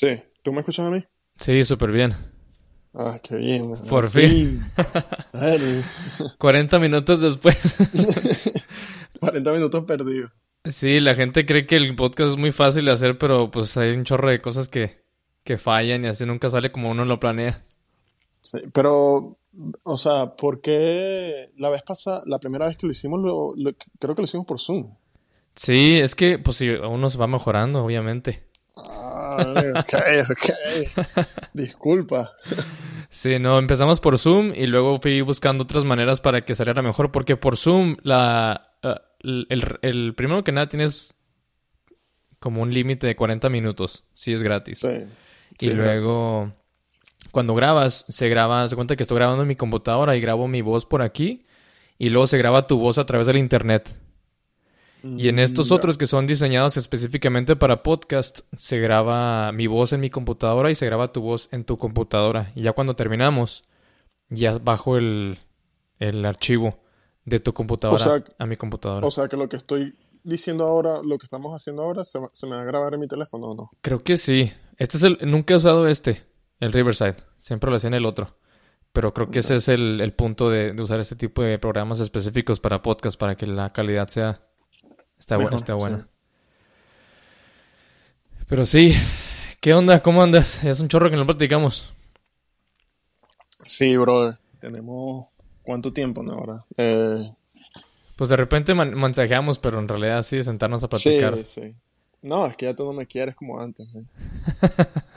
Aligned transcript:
Sí, 0.00 0.22
¿tú 0.42 0.50
me 0.54 0.60
escuchas 0.60 0.86
a 0.86 0.90
mí? 0.90 1.04
Sí, 1.36 1.62
súper 1.62 1.92
bien. 1.92 2.14
Ah, 2.94 3.20
qué 3.22 3.36
bien. 3.36 3.76
Por 3.86 4.08
fin. 4.08 4.62
40 6.38 6.78
minutos 6.80 7.20
después. 7.20 7.54
40 9.20 9.52
minutos 9.52 9.84
perdidos. 9.84 10.30
Sí, 10.64 11.00
la 11.00 11.14
gente 11.14 11.44
cree 11.44 11.66
que 11.66 11.76
el 11.76 11.94
podcast 11.96 12.30
es 12.30 12.38
muy 12.38 12.50
fácil 12.50 12.86
de 12.86 12.92
hacer, 12.92 13.18
pero 13.18 13.50
pues 13.50 13.76
hay 13.76 13.94
un 13.94 14.04
chorro 14.04 14.30
de 14.30 14.40
cosas 14.40 14.68
que, 14.68 15.04
que 15.44 15.58
fallan 15.58 16.02
y 16.06 16.08
así 16.08 16.24
nunca 16.24 16.48
sale 16.48 16.72
como 16.72 16.90
uno 16.90 17.04
lo 17.04 17.20
planea. 17.20 17.60
Sí, 18.40 18.60
pero, 18.72 19.36
o 19.82 19.98
sea, 19.98 20.34
¿por 20.34 20.62
qué 20.62 21.50
la 21.58 21.68
vez 21.68 21.82
pasada, 21.82 22.22
la 22.24 22.38
primera 22.38 22.66
vez 22.66 22.78
que 22.78 22.86
lo 22.86 22.92
hicimos, 22.92 23.20
lo, 23.20 23.52
creo 23.98 24.14
que 24.14 24.22
lo 24.22 24.24
hicimos 24.24 24.46
por 24.46 24.60
Zoom? 24.60 24.94
Sí, 25.54 25.98
es 25.98 26.14
que 26.14 26.38
pues 26.38 26.56
si 26.56 26.70
uno 26.70 27.10
se 27.10 27.18
va 27.18 27.26
mejorando, 27.26 27.84
obviamente. 27.84 28.48
Ok, 29.36 29.94
ok. 30.30 31.24
Disculpa. 31.52 32.32
Sí, 33.08 33.38
no, 33.38 33.58
empezamos 33.58 34.00
por 34.00 34.18
Zoom 34.18 34.52
y 34.54 34.66
luego 34.66 35.00
fui 35.00 35.20
buscando 35.20 35.64
otras 35.64 35.84
maneras 35.84 36.20
para 36.20 36.44
que 36.44 36.54
saliera 36.54 36.82
mejor, 36.82 37.10
porque 37.10 37.36
por 37.36 37.56
Zoom 37.56 37.96
la 38.02 38.70
el, 39.22 40.14
primero 40.14 40.44
que 40.44 40.52
nada 40.52 40.68
tienes 40.68 41.14
como 42.38 42.62
un 42.62 42.72
límite 42.72 43.06
de 43.06 43.16
40 43.16 43.48
minutos, 43.50 44.04
si 44.14 44.32
es 44.32 44.42
gratis. 44.42 44.84
y 45.58 45.70
luego, 45.70 46.52
cuando 47.30 47.54
grabas, 47.54 48.06
se 48.08 48.28
graba, 48.28 48.66
se 48.66 48.76
cuenta 48.76 48.96
que 48.96 49.02
estoy 49.02 49.16
grabando 49.16 49.42
en 49.42 49.48
mi 49.48 49.56
computadora 49.56 50.16
y 50.16 50.20
grabo 50.20 50.48
mi 50.48 50.62
voz 50.62 50.86
por 50.86 51.02
aquí, 51.02 51.44
y 51.98 52.08
luego 52.08 52.26
se 52.26 52.38
graba 52.38 52.66
tu 52.66 52.78
voz 52.78 52.96
a 52.98 53.04
través 53.04 53.26
del 53.26 53.36
internet. 53.36 53.94
Y 55.02 55.28
en 55.28 55.38
estos 55.38 55.70
mm, 55.70 55.74
otros 55.74 55.98
que 55.98 56.06
son 56.06 56.26
diseñados 56.26 56.76
específicamente 56.76 57.56
para 57.56 57.82
podcast, 57.82 58.40
se 58.56 58.78
graba 58.78 59.52
mi 59.52 59.66
voz 59.66 59.92
en 59.92 60.00
mi 60.00 60.10
computadora 60.10 60.70
y 60.70 60.74
se 60.74 60.86
graba 60.86 61.12
tu 61.12 61.20
voz 61.20 61.48
en 61.52 61.64
tu 61.64 61.78
computadora. 61.78 62.52
Y 62.54 62.62
ya 62.62 62.72
cuando 62.72 62.96
terminamos, 62.96 63.64
ya 64.28 64.58
bajo 64.58 64.96
el, 64.96 65.38
el 65.98 66.24
archivo 66.24 66.78
de 67.24 67.40
tu 67.40 67.52
computadora 67.52 68.24
a 68.38 68.46
mi 68.46 68.56
computadora. 68.56 69.06
O 69.06 69.10
sea 69.10 69.28
que 69.28 69.36
lo 69.36 69.48
que 69.48 69.56
estoy 69.56 69.94
diciendo 70.22 70.64
ahora, 70.64 71.00
lo 71.02 71.18
que 71.18 71.24
estamos 71.24 71.54
haciendo 71.54 71.82
ahora, 71.82 72.04
¿se, 72.04 72.18
me 72.18 72.56
va 72.56 72.60
a 72.60 72.64
grabar 72.64 72.94
en 72.94 73.00
mi 73.00 73.08
teléfono 73.08 73.48
o 73.48 73.54
no? 73.54 73.70
Creo 73.80 74.02
que 74.02 74.16
sí. 74.16 74.52
Este 74.76 74.96
es 74.96 75.02
el. 75.02 75.18
Nunca 75.22 75.54
he 75.54 75.56
usado 75.56 75.86
este, 75.88 76.24
el 76.58 76.72
Riverside. 76.72 77.16
Siempre 77.38 77.70
lo 77.70 77.76
hacía 77.76 77.88
en 77.88 77.94
el 77.94 78.06
otro. 78.06 78.36
Pero 78.92 79.14
creo 79.14 79.30
que 79.30 79.38
ese 79.38 79.56
es 79.56 79.68
el, 79.68 80.12
punto 80.14 80.50
de, 80.50 80.74
usar 80.80 80.98
este 80.98 81.14
tipo 81.14 81.42
de 81.42 81.60
programas 81.60 82.00
específicos 82.00 82.58
para 82.58 82.82
podcast, 82.82 83.18
para 83.18 83.36
que 83.36 83.46
la 83.46 83.70
calidad 83.70 84.08
sea. 84.08 84.42
Está, 85.38 85.74
buena. 85.74 86.08
Pero 88.48 88.66
sí. 88.66 88.94
¿Qué 89.60 89.74
onda? 89.74 90.02
¿Cómo 90.02 90.22
andas? 90.22 90.64
Es 90.64 90.80
un 90.80 90.88
chorro 90.88 91.10
que 91.10 91.16
no 91.16 91.26
platicamos. 91.26 91.92
Sí, 93.64 93.96
brother. 93.96 94.38
Tenemos 94.58 95.26
¿Cuánto 95.62 95.92
tiempo, 95.92 96.22
no? 96.22 96.32
Ahora. 96.32 96.64
Eh... 96.76 97.32
Pues 98.16 98.28
de 98.30 98.36
repente 98.36 98.74
mensajeamos, 98.74 99.58
pero 99.58 99.78
en 99.78 99.88
realidad 99.88 100.22
sí, 100.22 100.42
sentarnos 100.42 100.82
a 100.82 100.88
platicar. 100.88 101.36
Sí, 101.36 101.44
sí. 101.44 101.74
No, 102.22 102.46
es 102.46 102.56
que 102.56 102.66
ya 102.66 102.74
tú 102.74 102.84
no 102.84 102.92
me 102.92 103.06
quieres 103.06 103.34
como 103.36 103.60
antes. 103.60 103.88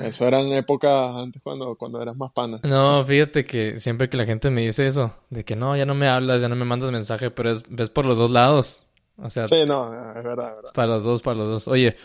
eso 0.00 0.26
eran 0.26 0.52
épocas 0.52 1.16
antes 1.16 1.42
cuando, 1.42 1.76
cuando 1.76 2.00
eras 2.00 2.16
más 2.16 2.32
pana. 2.32 2.60
No, 2.62 3.04
fíjate 3.04 3.44
que 3.44 3.78
siempre 3.78 4.08
que 4.08 4.16
la 4.16 4.24
gente 4.24 4.50
me 4.50 4.62
dice 4.62 4.86
eso, 4.86 5.14
de 5.30 5.44
que 5.44 5.56
no, 5.56 5.76
ya 5.76 5.84
no 5.84 5.94
me 5.94 6.08
hablas, 6.08 6.40
ya 6.40 6.48
no 6.48 6.56
me 6.56 6.64
mandas 6.64 6.90
mensaje, 6.90 7.30
pero 7.30 7.50
es, 7.50 7.64
ves 7.68 7.90
por 7.90 8.04
los 8.04 8.18
dos 8.18 8.30
lados. 8.30 8.86
O 9.16 9.30
sea, 9.30 9.46
sí, 9.46 9.64
no, 9.66 9.86
es 9.86 10.24
verdad, 10.24 10.50
es 10.50 10.56
verdad. 10.56 10.72
Para 10.74 10.88
los 10.88 11.04
dos, 11.04 11.22
para 11.22 11.36
los 11.36 11.48
dos. 11.48 11.68
Oye, 11.68 11.96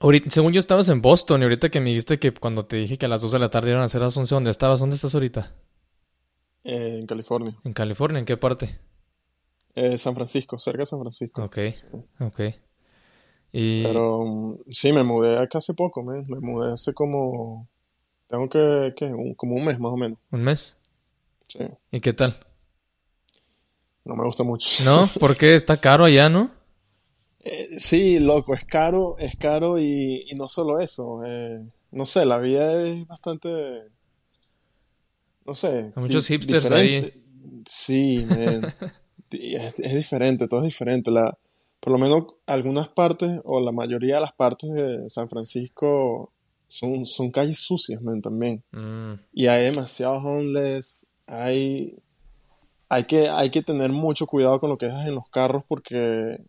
ahorita, 0.00 0.30
según 0.30 0.52
yo 0.52 0.58
estabas 0.58 0.88
en 0.88 1.00
Boston 1.00 1.40
y 1.40 1.44
ahorita 1.44 1.68
que 1.68 1.80
me 1.80 1.90
dijiste 1.90 2.18
que 2.18 2.32
cuando 2.32 2.66
te 2.66 2.76
dije 2.76 2.98
que 2.98 3.06
a 3.06 3.08
las 3.08 3.22
2 3.22 3.32
de 3.32 3.38
la 3.38 3.50
tarde 3.50 3.70
iban 3.70 3.82
a 3.82 3.88
ser 3.88 4.02
las 4.02 4.16
11, 4.16 4.34
¿dónde 4.34 4.50
estabas? 4.50 4.80
¿Dónde 4.80 4.96
estás 4.96 5.14
ahorita? 5.14 5.54
en 6.68 7.06
California. 7.06 7.56
¿En 7.62 7.72
California? 7.72 8.18
¿En 8.18 8.24
qué 8.24 8.36
parte? 8.36 8.80
Eh, 9.76 9.98
San 9.98 10.14
Francisco, 10.14 10.58
cerca 10.58 10.80
de 10.80 10.86
San 10.86 10.98
Francisco. 10.98 11.44
Ok, 11.44 11.58
ok. 12.20 12.40
Y... 13.52 13.82
Pero 13.82 14.58
sí, 14.68 14.92
me 14.92 15.02
mudé 15.02 15.38
acá 15.38 15.58
hace 15.58 15.74
poco, 15.74 16.02
me, 16.02 16.22
me 16.22 16.40
mudé 16.40 16.72
hace 16.72 16.92
como... 16.92 17.68
Tengo 18.26 18.48
que, 18.48 18.92
¿qué? 18.96 19.10
como 19.36 19.54
un 19.54 19.64
mes 19.64 19.78
más 19.78 19.92
o 19.92 19.96
menos. 19.96 20.18
¿Un 20.32 20.42
mes? 20.42 20.76
Sí. 21.46 21.60
¿Y 21.92 22.00
qué 22.00 22.12
tal? 22.12 22.36
No 24.04 24.16
me 24.16 24.24
gusta 24.24 24.42
mucho. 24.42 24.84
¿No? 24.84 25.04
¿Por 25.20 25.36
qué? 25.36 25.54
Está 25.54 25.76
caro 25.76 26.04
allá, 26.04 26.28
¿no? 26.28 26.50
Eh, 27.40 27.68
sí, 27.78 28.18
loco, 28.18 28.54
es 28.54 28.64
caro, 28.64 29.16
es 29.18 29.36
caro 29.36 29.78
y, 29.78 30.28
no 30.34 30.48
solo 30.48 30.80
eso. 30.80 31.22
Eh, 31.24 31.64
no 31.92 32.04
sé, 32.04 32.26
la 32.26 32.38
vida 32.38 32.82
es 32.82 33.06
bastante 33.06 33.48
no 35.46 35.54
sé. 35.54 35.92
Hay 35.94 36.02
muchos 36.02 36.26
hipsters 36.26 36.70
ahí. 36.72 37.12
Sí, 37.66 38.26
es, 39.30 39.94
diferente, 39.94 40.48
todo 40.48 40.60
es 40.60 40.66
diferente. 40.66 41.10
La, 41.10 41.38
por 41.86 41.92
lo 41.92 41.98
menos 42.00 42.34
algunas 42.48 42.88
partes, 42.88 43.40
o 43.44 43.60
la 43.60 43.70
mayoría 43.70 44.16
de 44.16 44.22
las 44.22 44.32
partes 44.32 44.72
de 44.72 45.08
San 45.08 45.28
Francisco 45.28 46.32
son, 46.66 47.06
son 47.06 47.30
calles 47.30 47.60
sucias, 47.60 48.02
también. 48.24 48.64
Mm. 48.72 49.12
Y 49.32 49.46
hay 49.46 49.66
demasiados 49.66 50.20
homeless, 50.24 51.06
hay, 51.28 51.96
hay, 52.88 53.04
que, 53.04 53.28
hay 53.28 53.50
que 53.50 53.62
tener 53.62 53.92
mucho 53.92 54.26
cuidado 54.26 54.58
con 54.58 54.68
lo 54.68 54.78
que 54.78 54.86
dejas 54.86 55.06
en 55.06 55.14
los 55.14 55.28
carros 55.28 55.62
porque 55.68 56.40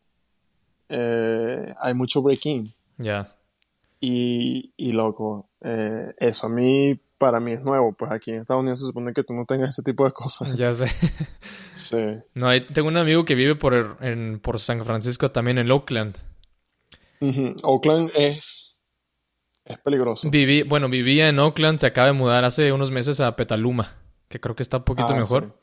eh, 0.90 1.74
hay 1.80 1.94
mucho 1.94 2.24
break-in. 2.24 2.74
Ya. 2.98 3.30
Y, 4.02 4.74
y 4.76 4.92
loco, 4.92 5.50
eh, 5.62 6.16
eso 6.18 6.48
a 6.48 6.50
mí 6.50 7.00
para 7.18 7.40
mí 7.40 7.52
es 7.52 7.64
nuevo. 7.64 7.94
Pues 7.94 8.12
aquí 8.12 8.32
en 8.32 8.42
Estados 8.42 8.62
Unidos 8.62 8.80
se 8.80 8.86
supone 8.86 9.14
que 9.14 9.24
tú 9.24 9.34
no 9.34 9.46
tengas 9.46 9.70
ese 9.70 9.84
tipo 9.84 10.06
de 10.06 10.12
cosas. 10.12 10.56
Ya 10.56 10.74
sé. 10.74 10.88
Sí. 11.76 11.98
No, 12.34 12.50
tengo 12.74 12.88
un 12.88 12.98
amigo 12.98 13.24
que 13.24 13.36
vive 13.36 13.56
por, 13.56 13.98
en, 14.02 14.40
por 14.40 14.60
San 14.60 14.84
Francisco, 14.84 15.30
también 15.30 15.60
en 15.60 15.70
Oakland. 15.70 16.18
Oakland 17.64 18.12
es, 18.16 18.84
es 19.64 19.78
peligroso. 19.80 20.30
Viví, 20.30 20.64
bueno, 20.64 20.90
vivía 20.90 21.30
en 21.30 21.38
Oakland, 21.38 21.80
se 21.80 21.88
acaba 21.88 22.08
de 22.08 22.14
mudar 22.14 22.46
hace 22.46 22.72
unos 22.72 22.90
meses 22.90 23.20
a 23.20 23.36
Petaluma, 23.36 23.96
que 24.28 24.40
creo 24.40 24.56
que 24.56 24.64
está 24.64 24.78
un 24.78 24.84
poquito 24.86 25.10
ah, 25.10 25.16
mejor. 25.18 25.60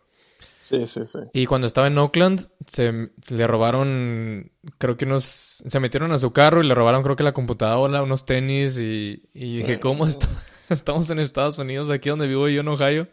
Sí. 0.59 0.87
sí, 0.87 1.05
sí, 1.05 1.19
Y 1.33 1.47
cuando 1.47 1.67
estaba 1.67 1.89
en 1.89 1.99
Oakland, 1.99 2.49
se, 2.67 3.11
le 3.29 3.47
robaron, 3.47 4.53
creo 4.79 4.97
que 4.97 5.05
unos, 5.05 5.25
se 5.25 5.81
metieron 5.81 6.13
a 6.13 6.19
su 6.19 6.33
carro 6.33 6.63
y 6.63 6.67
le 6.67 6.75
robaron 6.75 7.03
creo 7.03 7.17
que 7.17 7.23
la 7.23 7.33
computadora, 7.33 8.03
unos 8.03 8.25
tenis 8.25 8.79
y, 8.79 9.29
y 9.35 9.59
dije, 9.59 9.81
¿cómo 9.81 10.07
está? 10.07 10.29
Estamos 10.69 11.11
en 11.11 11.19
Estados 11.19 11.59
Unidos, 11.59 11.91
aquí 11.91 12.09
donde 12.09 12.27
vivo 12.27 12.49
yo 12.49 12.61
en 12.61 12.69
Ohio. 12.69 13.09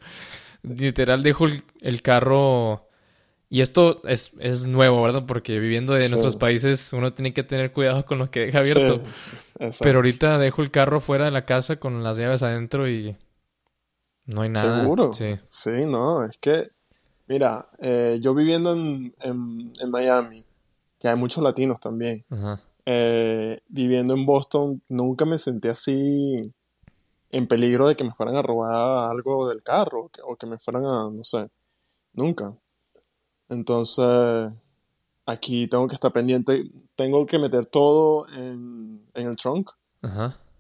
Literal 0.64 1.24
dejo 1.24 1.48
el, 1.82 2.02
carro... 2.02 2.88
Y 3.50 3.60
esto 3.60 4.02
es, 4.06 4.32
es, 4.40 4.66
nuevo, 4.66 5.02
¿verdad? 5.02 5.26
Porque 5.28 5.60
viviendo 5.60 5.98
en 5.98 6.10
nuestros 6.10 6.38
países 6.38 6.94
uno 6.94 7.14
tiene 7.14 7.34
que 7.34 7.44
tener 7.44 7.74
cuidado 7.74 8.06
con 8.06 8.18
lo 8.18 8.32
que 8.32 8.46
deja 8.46 8.60
abierto. 8.60 9.02
Pero 9.82 10.00
ahorita 10.00 10.38
dejo 10.38 10.62
el 10.62 10.72
carro 10.72 11.02
fuera 11.02 11.26
de 11.26 11.32
la 11.32 11.44
casa 11.46 11.76
con 11.76 12.02
las 12.02 12.18
llaves 12.18 12.44
adentro 12.44 12.88
y 12.88 13.18
no 14.26 14.44
hay 14.44 14.50
nada. 14.50 14.82
¿Seguro? 14.82 15.12
Sí. 15.12 15.38
Sí, 15.44 15.82
no, 15.86 16.24
es 16.24 16.38
que, 16.40 16.70
mira, 17.28 17.68
eh, 17.80 18.20
yo 18.22 18.34
viviendo 18.34 18.72
en, 18.72 19.14
en, 19.20 19.92
Miami, 19.92 20.46
que 20.98 21.10
hay 21.10 21.18
muchos 21.18 21.44
latinos 21.44 21.82
también, 21.82 22.24
eh, 22.86 23.60
viviendo 23.68 24.14
en 24.14 24.26
Boston, 24.26 24.82
nunca 24.88 25.26
me 25.26 25.38
sentí 25.38 25.68
así 25.68 26.54
en 27.32 27.48
peligro 27.48 27.88
de 27.88 27.96
que 27.96 28.04
me 28.04 28.14
fueran 28.14 28.36
a 28.36 28.42
robar 28.42 29.10
algo 29.10 29.48
del 29.48 29.64
carro 29.64 30.10
o 30.24 30.36
que, 30.36 30.46
me 30.46 30.58
fueran 30.58 30.86
a, 30.86 31.10
no 31.10 31.24
sé, 31.24 31.50
nunca. 32.14 32.54
Entonces, 33.48 34.52
aquí 35.26 35.68
tengo 35.68 35.88
que 35.88 35.96
estar 35.96 36.12
pendiente, 36.12 36.70
tengo 36.96 37.26
que 37.26 37.40
meter 37.40 37.66
todo 37.66 38.28
en, 38.30 39.06
el 39.14 39.36
trunk 39.38 39.72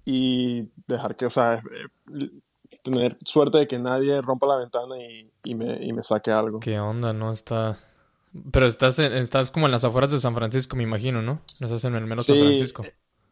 y 0.06 0.69
dejar 0.88 1.16
que, 1.16 1.25
o 1.25 1.30
sea, 1.30 1.56
eh, 1.56 2.30
tener 2.81 3.18
suerte 3.25 3.60
de 3.60 3.68
que 3.68 3.78
nadie 3.78 4.22
rompa 4.22 4.48
la 4.48 4.57
ventana 4.57 4.96
y, 5.44 5.56
me, 5.56 6.04
saque 6.04 6.31
algo. 6.31 6.60
¿Qué 6.60 6.80
onda? 6.80 7.13
No 7.13 7.31
está... 7.31 7.80
Pero 8.51 8.66
estás, 8.66 8.98
estás 8.98 9.51
como 9.51 9.66
en 9.66 9.74
las 9.74 9.84
afueras 9.84 10.10
de 10.12 10.19
San 10.19 10.34
Francisco, 10.34 10.78
me 10.78 10.84
imagino, 10.84 11.22
¿no? 11.22 11.42
No 11.60 11.68
estás 11.68 11.84
en 11.84 11.96
el 11.96 12.07
menos 12.07 12.25
San 12.25 12.38
Francisco. 12.38 12.84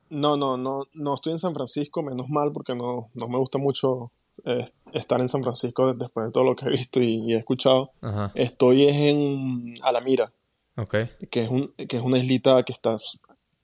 No, 0.10 0.38
no, 0.38 0.58
no, 0.58 0.88
no 0.94 1.16
estoy 1.16 1.34
en 1.34 1.40
San 1.40 1.54
Francisco, 1.54 2.02
menos 2.02 2.30
mal, 2.30 2.52
porque 2.52 2.76
no, 2.76 3.10
no 3.14 3.28
me 3.28 3.38
gusta 3.38 3.58
mucho 3.58 4.12
eh, 4.46 4.66
estar 4.94 5.20
en 5.20 5.28
San 5.28 5.44
Francisco 5.44 5.94
después 5.94 6.28
de 6.28 6.32
todo 6.32 6.44
lo 6.44 6.56
que 6.56 6.66
he 6.66 6.70
visto 6.70 7.02
y, 7.02 7.34
he 7.34 7.38
escuchado. 7.38 7.92
Estoy 8.36 8.88
en 8.88 9.74
Alamira, 9.84 10.32
okay. 10.76 11.10
que, 11.30 11.44
es 11.44 11.50
un, 11.50 11.74
que 11.74 11.98
es 11.98 12.04
una 12.04 12.18
islita 12.18 12.64
que 12.64 12.74
está 12.74 12.96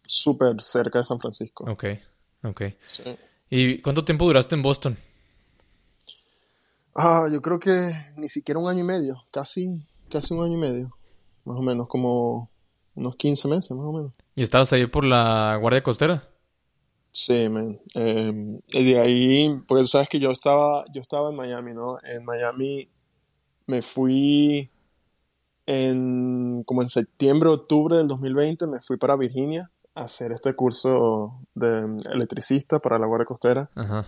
súper 0.05 0.61
cerca 0.61 0.99
de 0.99 1.05
San 1.05 1.19
Francisco. 1.19 1.65
Ok, 1.69 1.85
ok. 2.43 2.61
¿Y 3.49 3.81
cuánto 3.81 4.05
tiempo 4.05 4.25
duraste 4.25 4.55
en 4.55 4.61
Boston? 4.61 4.97
Ah, 6.95 7.27
yo 7.31 7.41
creo 7.41 7.59
que 7.59 7.91
ni 8.17 8.29
siquiera 8.29 8.59
un 8.59 8.69
año 8.69 8.79
y 8.81 8.83
medio, 8.83 9.25
casi, 9.31 9.85
casi 10.09 10.33
un 10.33 10.45
año 10.45 10.53
y 10.53 10.61
medio, 10.61 10.97
más 11.43 11.57
o 11.57 11.61
menos, 11.61 11.87
como 11.87 12.49
unos 12.95 13.15
15 13.17 13.47
meses, 13.49 13.71
más 13.71 13.85
o 13.85 13.91
menos. 13.91 14.13
¿Y 14.35 14.43
estabas 14.43 14.71
ahí 14.71 14.85
por 14.87 15.03
la 15.03 15.57
Guardia 15.59 15.83
Costera? 15.83 16.29
Sí, 17.15 17.47
man. 17.47 17.79
Em, 17.93 18.59
y 18.67 18.83
de 18.83 18.99
ahí, 18.99 19.61
pues 19.69 19.89
sabes 19.89 20.09
que 20.09 20.19
yo 20.19 20.31
estaba, 20.31 20.83
yo 20.93 20.99
estaba 20.99 21.29
en 21.29 21.37
Miami, 21.37 21.73
¿no? 21.73 21.97
En 22.03 22.25
Miami 22.25 22.89
me 23.67 23.81
fui 23.81 24.69
en, 25.65 26.63
como 26.65 26.81
en 26.81 26.89
septiembre, 26.89 27.47
octubre 27.47 27.95
del 27.95 28.09
2020, 28.09 28.67
me 28.67 28.81
fui 28.81 28.97
para 28.97 29.15
Virginia 29.15 29.71
a 29.93 30.01
hacer 30.01 30.33
este 30.33 30.53
curso 30.55 31.39
de 31.53 31.85
electricista 32.11 32.79
para 32.79 32.99
la 32.99 33.07
Guardia 33.07 33.25
Costera. 33.25 33.69
Ajá. 33.75 34.05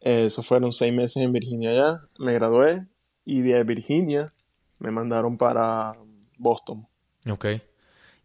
Eso 0.00 0.44
fueron 0.44 0.72
seis 0.72 0.94
meses 0.94 1.20
en 1.20 1.32
Virginia 1.32 1.74
ya. 1.74 2.02
Me 2.20 2.34
gradué 2.34 2.86
y 3.24 3.42
de 3.42 3.64
Virginia 3.64 4.32
me 4.78 4.92
mandaron 4.92 5.36
para 5.36 5.96
Boston. 6.38 6.86
Ok. 7.28 7.46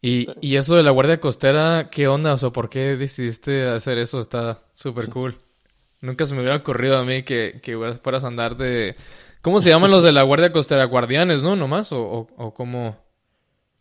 Y, 0.06 0.58
eso 0.58 0.76
de 0.76 0.84
la 0.84 0.92
Guardia 0.92 1.22
Costera, 1.22 1.90
¿qué 1.90 2.10
onda? 2.10 2.34
O 2.34 2.38
sea, 2.38 2.50
¿por 2.50 2.70
qué 2.70 2.98
decidiste 2.98 3.70
hacer 3.70 3.98
eso? 3.98 4.20
Está 4.20 4.62
súper 4.74 5.10
cool. 5.10 5.40
Nunca 6.02 6.26
se 6.26 6.34
me 6.34 6.42
hubiera 6.42 6.58
ocurrido 6.58 6.98
a 6.98 7.06
mí 7.06 7.24
que, 7.24 7.62
que 7.64 7.78
fueras 8.04 8.26
a 8.26 8.28
andar 8.28 8.58
de... 8.58 8.98
¿Cómo 9.42 9.62
se 9.62 9.70
llaman 9.72 9.92
los 9.92 10.04
de 10.04 10.12
la 10.12 10.24
Guardia 10.24 10.52
Costera? 10.52 10.84
¿Guardianes, 10.84 11.42
no? 11.42 11.56
¿Nomás? 11.56 11.94
¿O, 11.94 12.28
o, 12.36 12.54
cómo? 12.54 12.98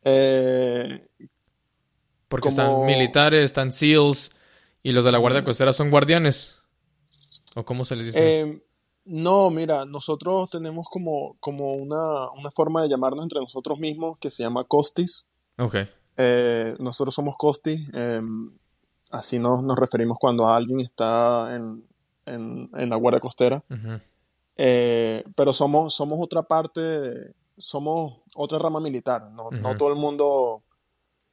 Eh, 0.05 1.09
Porque 2.29 2.51
están 2.51 2.87
militares, 2.87 3.43
están 3.43 3.73
SEALs, 3.73 4.31
y 4.85 4.93
los 4.93 5.05
de 5.05 5.11
la 5.11 5.19
Guardia 5.19 5.43
Costera 5.43 5.73
son 5.73 5.91
guardianes. 5.91 6.55
¿O 7.57 7.65
cómo 7.65 7.85
se 7.85 7.97
les 7.97 8.07
dice? 8.07 8.43
Eh, 8.43 8.63
no, 9.07 9.51
mira, 9.51 9.87
nosotros 9.87 10.49
tenemos 10.51 10.87
como, 10.89 11.37
como 11.41 11.75
una, 11.75 12.31
una, 12.31 12.53
forma 12.53 12.83
de 12.83 12.89
llamarnos 12.89 13.25
entre 13.25 13.41
nosotros 13.41 13.81
mismos 13.81 14.19
que 14.21 14.31
se 14.31 14.45
llama 14.45 14.63
Costis. 14.63 15.27
Ok. 15.59 15.79
Eh, 16.25 16.77
nosotros 16.79 17.13
somos 17.13 17.35
Costi, 17.37 17.85
em, 17.93 18.53
así 19.11 19.41
nos, 19.41 19.65
nos, 19.65 19.77
referimos 19.77 20.19
cuando 20.21 20.49
alguien 20.49 20.79
está 20.79 21.53
en, 21.57 21.85
en, 22.27 22.91
la 22.91 22.95
guardia 22.97 23.19
costera. 23.19 23.65
Eh, 24.57 25.25
pero 25.35 25.53
somos, 25.53 25.93
somos 25.95 26.21
otra 26.21 26.45
parte, 26.45 27.35
somos 27.59 28.21
otra 28.37 28.61
rama 28.61 28.79
militar. 28.79 29.31
No, 29.33 29.51
no 29.51 29.77
todo 29.77 29.89
el 29.89 29.97
mundo 29.97 30.63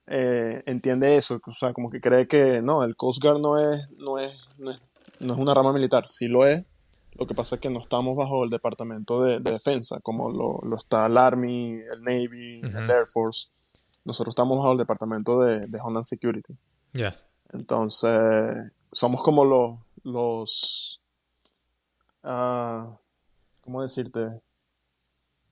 eh, 0.07 0.63
entiende 0.65 1.17
eso. 1.17 1.39
O 1.45 1.51
sea, 1.51 1.71
como 1.71 1.91
que 1.91 2.01
cree 2.01 2.27
que 2.27 2.59
no, 2.63 2.83
el 2.83 2.95
Coast 2.95 3.21
Guard 3.21 3.39
no 3.39 3.59
es, 3.59 3.87
no 3.91 4.17
es, 4.17 4.35
no 4.57 4.71
es, 4.71 4.81
no 5.19 5.33
es 5.33 5.39
una 5.39 5.53
rama 5.53 5.71
militar. 5.71 6.07
Sí 6.07 6.27
lo 6.27 6.47
es. 6.47 6.65
Lo 7.13 7.27
que 7.27 7.35
pasa 7.35 7.55
es 7.55 7.61
que 7.61 7.69
no 7.69 7.79
estamos 7.79 8.15
bajo 8.17 8.43
el 8.43 8.49
departamento 8.49 9.21
de, 9.21 9.39
defensa, 9.39 9.99
como 10.01 10.31
lo, 10.31 10.61
lo, 10.63 10.77
está 10.77 11.05
el 11.05 11.17
Army, 11.17 11.73
el 11.73 12.01
Navy, 12.01 12.61
el 12.63 12.89
Air 12.89 13.05
Force 13.05 13.49
nosotros 14.05 14.33
estamos 14.33 14.57
bajo 14.57 14.71
el 14.71 14.77
departamento 14.77 15.41
de, 15.41 15.79
Homeland 15.81 16.05
Security. 16.05 16.55
Ya. 16.93 17.17
Entonces, 17.51 18.71
somos 18.91 19.21
como 19.21 19.45
los, 19.45 19.79
los 20.03 21.01
uh, 22.23 22.95
¿cómo 23.61 23.81
decirte? 23.81 24.41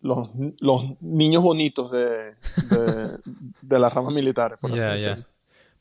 Los, 0.01 0.29
los 0.59 1.01
niños 1.01 1.43
bonitos 1.43 1.91
de, 1.91 2.35
de, 3.61 3.79
las 3.79 3.93
ramas 3.93 4.13
militares, 4.13 4.59
por 4.61 4.71
así 4.71 4.87
decirlo. 4.87 5.25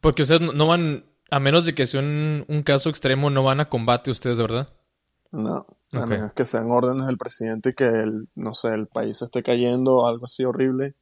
Porque 0.01 0.23
ustedes 0.23 0.41
no 0.41 0.67
van, 0.67 1.05
a 1.31 1.41
menos 1.41 1.65
de 1.67 1.75
que 1.75 1.87
sea 1.87 2.01
un, 2.01 2.63
caso 2.65 2.89
extremo, 2.89 3.31
no 3.31 3.43
van 3.43 3.61
a 3.61 3.69
combate 3.69 4.11
ustedes, 4.11 4.39
¿verdad? 4.39 4.69
No, 5.33 5.67
a 5.93 6.07
menos 6.07 6.33
que 6.33 6.45
sean 6.45 6.71
órdenes 6.71 7.07
del 7.07 7.19
presidente 7.19 7.71
y 7.71 7.75
que 7.75 7.85
el, 7.85 8.29
no 8.35 8.55
sé, 8.55 8.75
el 8.75 8.87
país 8.87 9.21
esté 9.21 9.43
cayendo 9.43 9.97
o 9.97 10.07
algo 10.07 10.25
así 10.27 10.45
horrible. 10.45 10.95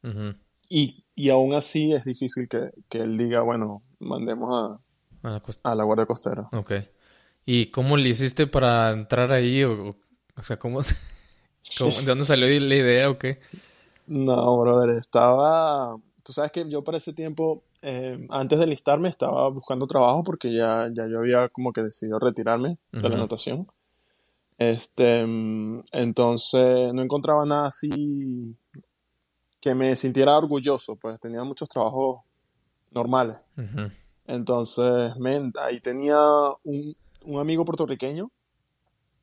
Y 0.77 1.05
y 1.17 1.31
aún 1.31 1.55
así 1.55 1.93
es 1.93 2.05
difícil 2.05 2.49
que, 2.49 2.99
él 2.99 3.17
diga, 3.17 3.43
bueno, 3.43 3.83
mandemos 4.01 4.51
a, 4.51 4.81
a, 5.63 5.75
la, 5.75 5.85
Guardia 5.85 6.07
Costera. 6.07 6.49
Ok. 6.53 6.73
¿Y 7.47 7.67
cómo 7.67 7.97
le 7.97 8.09
hiciste 8.09 8.47
para 8.47 8.91
entrar 8.91 9.31
ahí? 9.31 9.63
O, 9.63 9.97
o 10.37 10.43
sea, 10.43 10.59
¿cómo, 10.59 10.81
¿de 10.81 12.05
dónde 12.05 12.25
salió 12.25 12.47
la 12.49 12.75
idea 12.75 13.11
o 13.11 13.19
qué? 13.19 13.39
No, 14.07 14.59
brother, 14.59 14.91
estaba... 14.97 15.97
Tú 16.25 16.33
sabes 16.33 16.51
que 16.51 16.69
yo 16.69 16.83
para 16.83 16.99
ese 16.99 17.13
tiempo, 17.13 17.63
eh, 17.83 18.27
antes 18.31 18.59
de 18.59 18.67
listarme, 18.67 19.09
estaba 19.09 19.49
buscando 19.51 19.87
trabajo 19.87 20.25
porque 20.25 20.53
ya, 20.53 20.89
ya 20.93 21.07
yo 21.07 21.19
había 21.19 21.49
como 21.51 21.73
que 21.73 21.83
decidido 21.83 22.19
retirarme 22.19 22.79
de 22.93 23.09
la 23.09 23.19
natación. 23.19 23.69
Este, 24.57 25.21
entonces 25.21 26.95
no 26.95 27.03
encontraba 27.03 27.45
nada 27.45 27.67
así 27.67 28.57
que 29.65 29.75
me 29.75 29.97
sintiera 29.97 30.37
orgulloso, 30.37 30.95
pues 30.97 31.19
tenía 31.19 31.43
muchos 31.43 31.71
trabajos 31.71 32.21
normales. 32.91 33.39
Entonces, 34.27 35.15
ahí 35.59 35.81
tenía 35.81 36.19
un, 36.65 36.95
amigo 37.39 37.65
puertorriqueño 37.65 38.31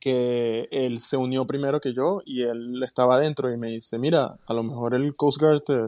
que 0.00 0.66
él 0.72 0.98
se 0.98 1.16
unió 1.16 1.46
primero 1.46 1.80
que 1.80 1.94
yo 1.94 2.22
y 2.24 2.42
él 2.42 2.82
estaba 2.82 3.14
adentro 3.14 3.52
y 3.52 3.56
me 3.56 3.70
dice, 3.70 4.00
mira, 4.00 4.36
a 4.44 4.52
lo 4.52 4.64
mejor 4.64 4.94
el 4.94 5.14
Coast 5.14 5.40
Guard 5.40 5.60
te, 5.60 5.78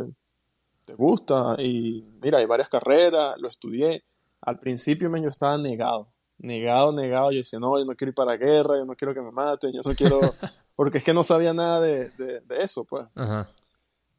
te 0.84 0.94
gusta 0.94 1.56
y 1.58 2.04
mira, 2.22 2.38
hay 2.38 2.46
varias 2.46 2.68
carreras, 2.68 3.34
lo 3.38 3.48
estudié. 3.48 4.04
Al 4.40 4.60
principio 4.60 5.10
yo 5.16 5.30
estaba 5.30 5.58
negado, 5.58 6.06
negado, 6.38 6.92
negado. 6.92 7.32
Yo 7.32 7.38
decía, 7.38 7.58
no, 7.58 7.76
yo 7.76 7.84
no 7.84 7.96
quiero 7.96 8.10
ir 8.10 8.14
para 8.14 8.30
la 8.30 8.36
guerra, 8.36 8.76
yo 8.76 8.84
no 8.84 8.94
quiero 8.94 9.14
que 9.14 9.20
me 9.20 9.32
maten, 9.32 9.72
yo 9.72 9.80
no 9.84 9.96
quiero... 9.96 10.20
Porque 10.76 10.98
es 10.98 11.04
que 11.04 11.14
no 11.14 11.22
sabía 11.22 11.54
nada 11.54 11.80
de, 11.80 12.10
de, 12.10 12.42
eso, 12.60 12.84
pues. 12.84 13.06
Ajá. 13.14 13.48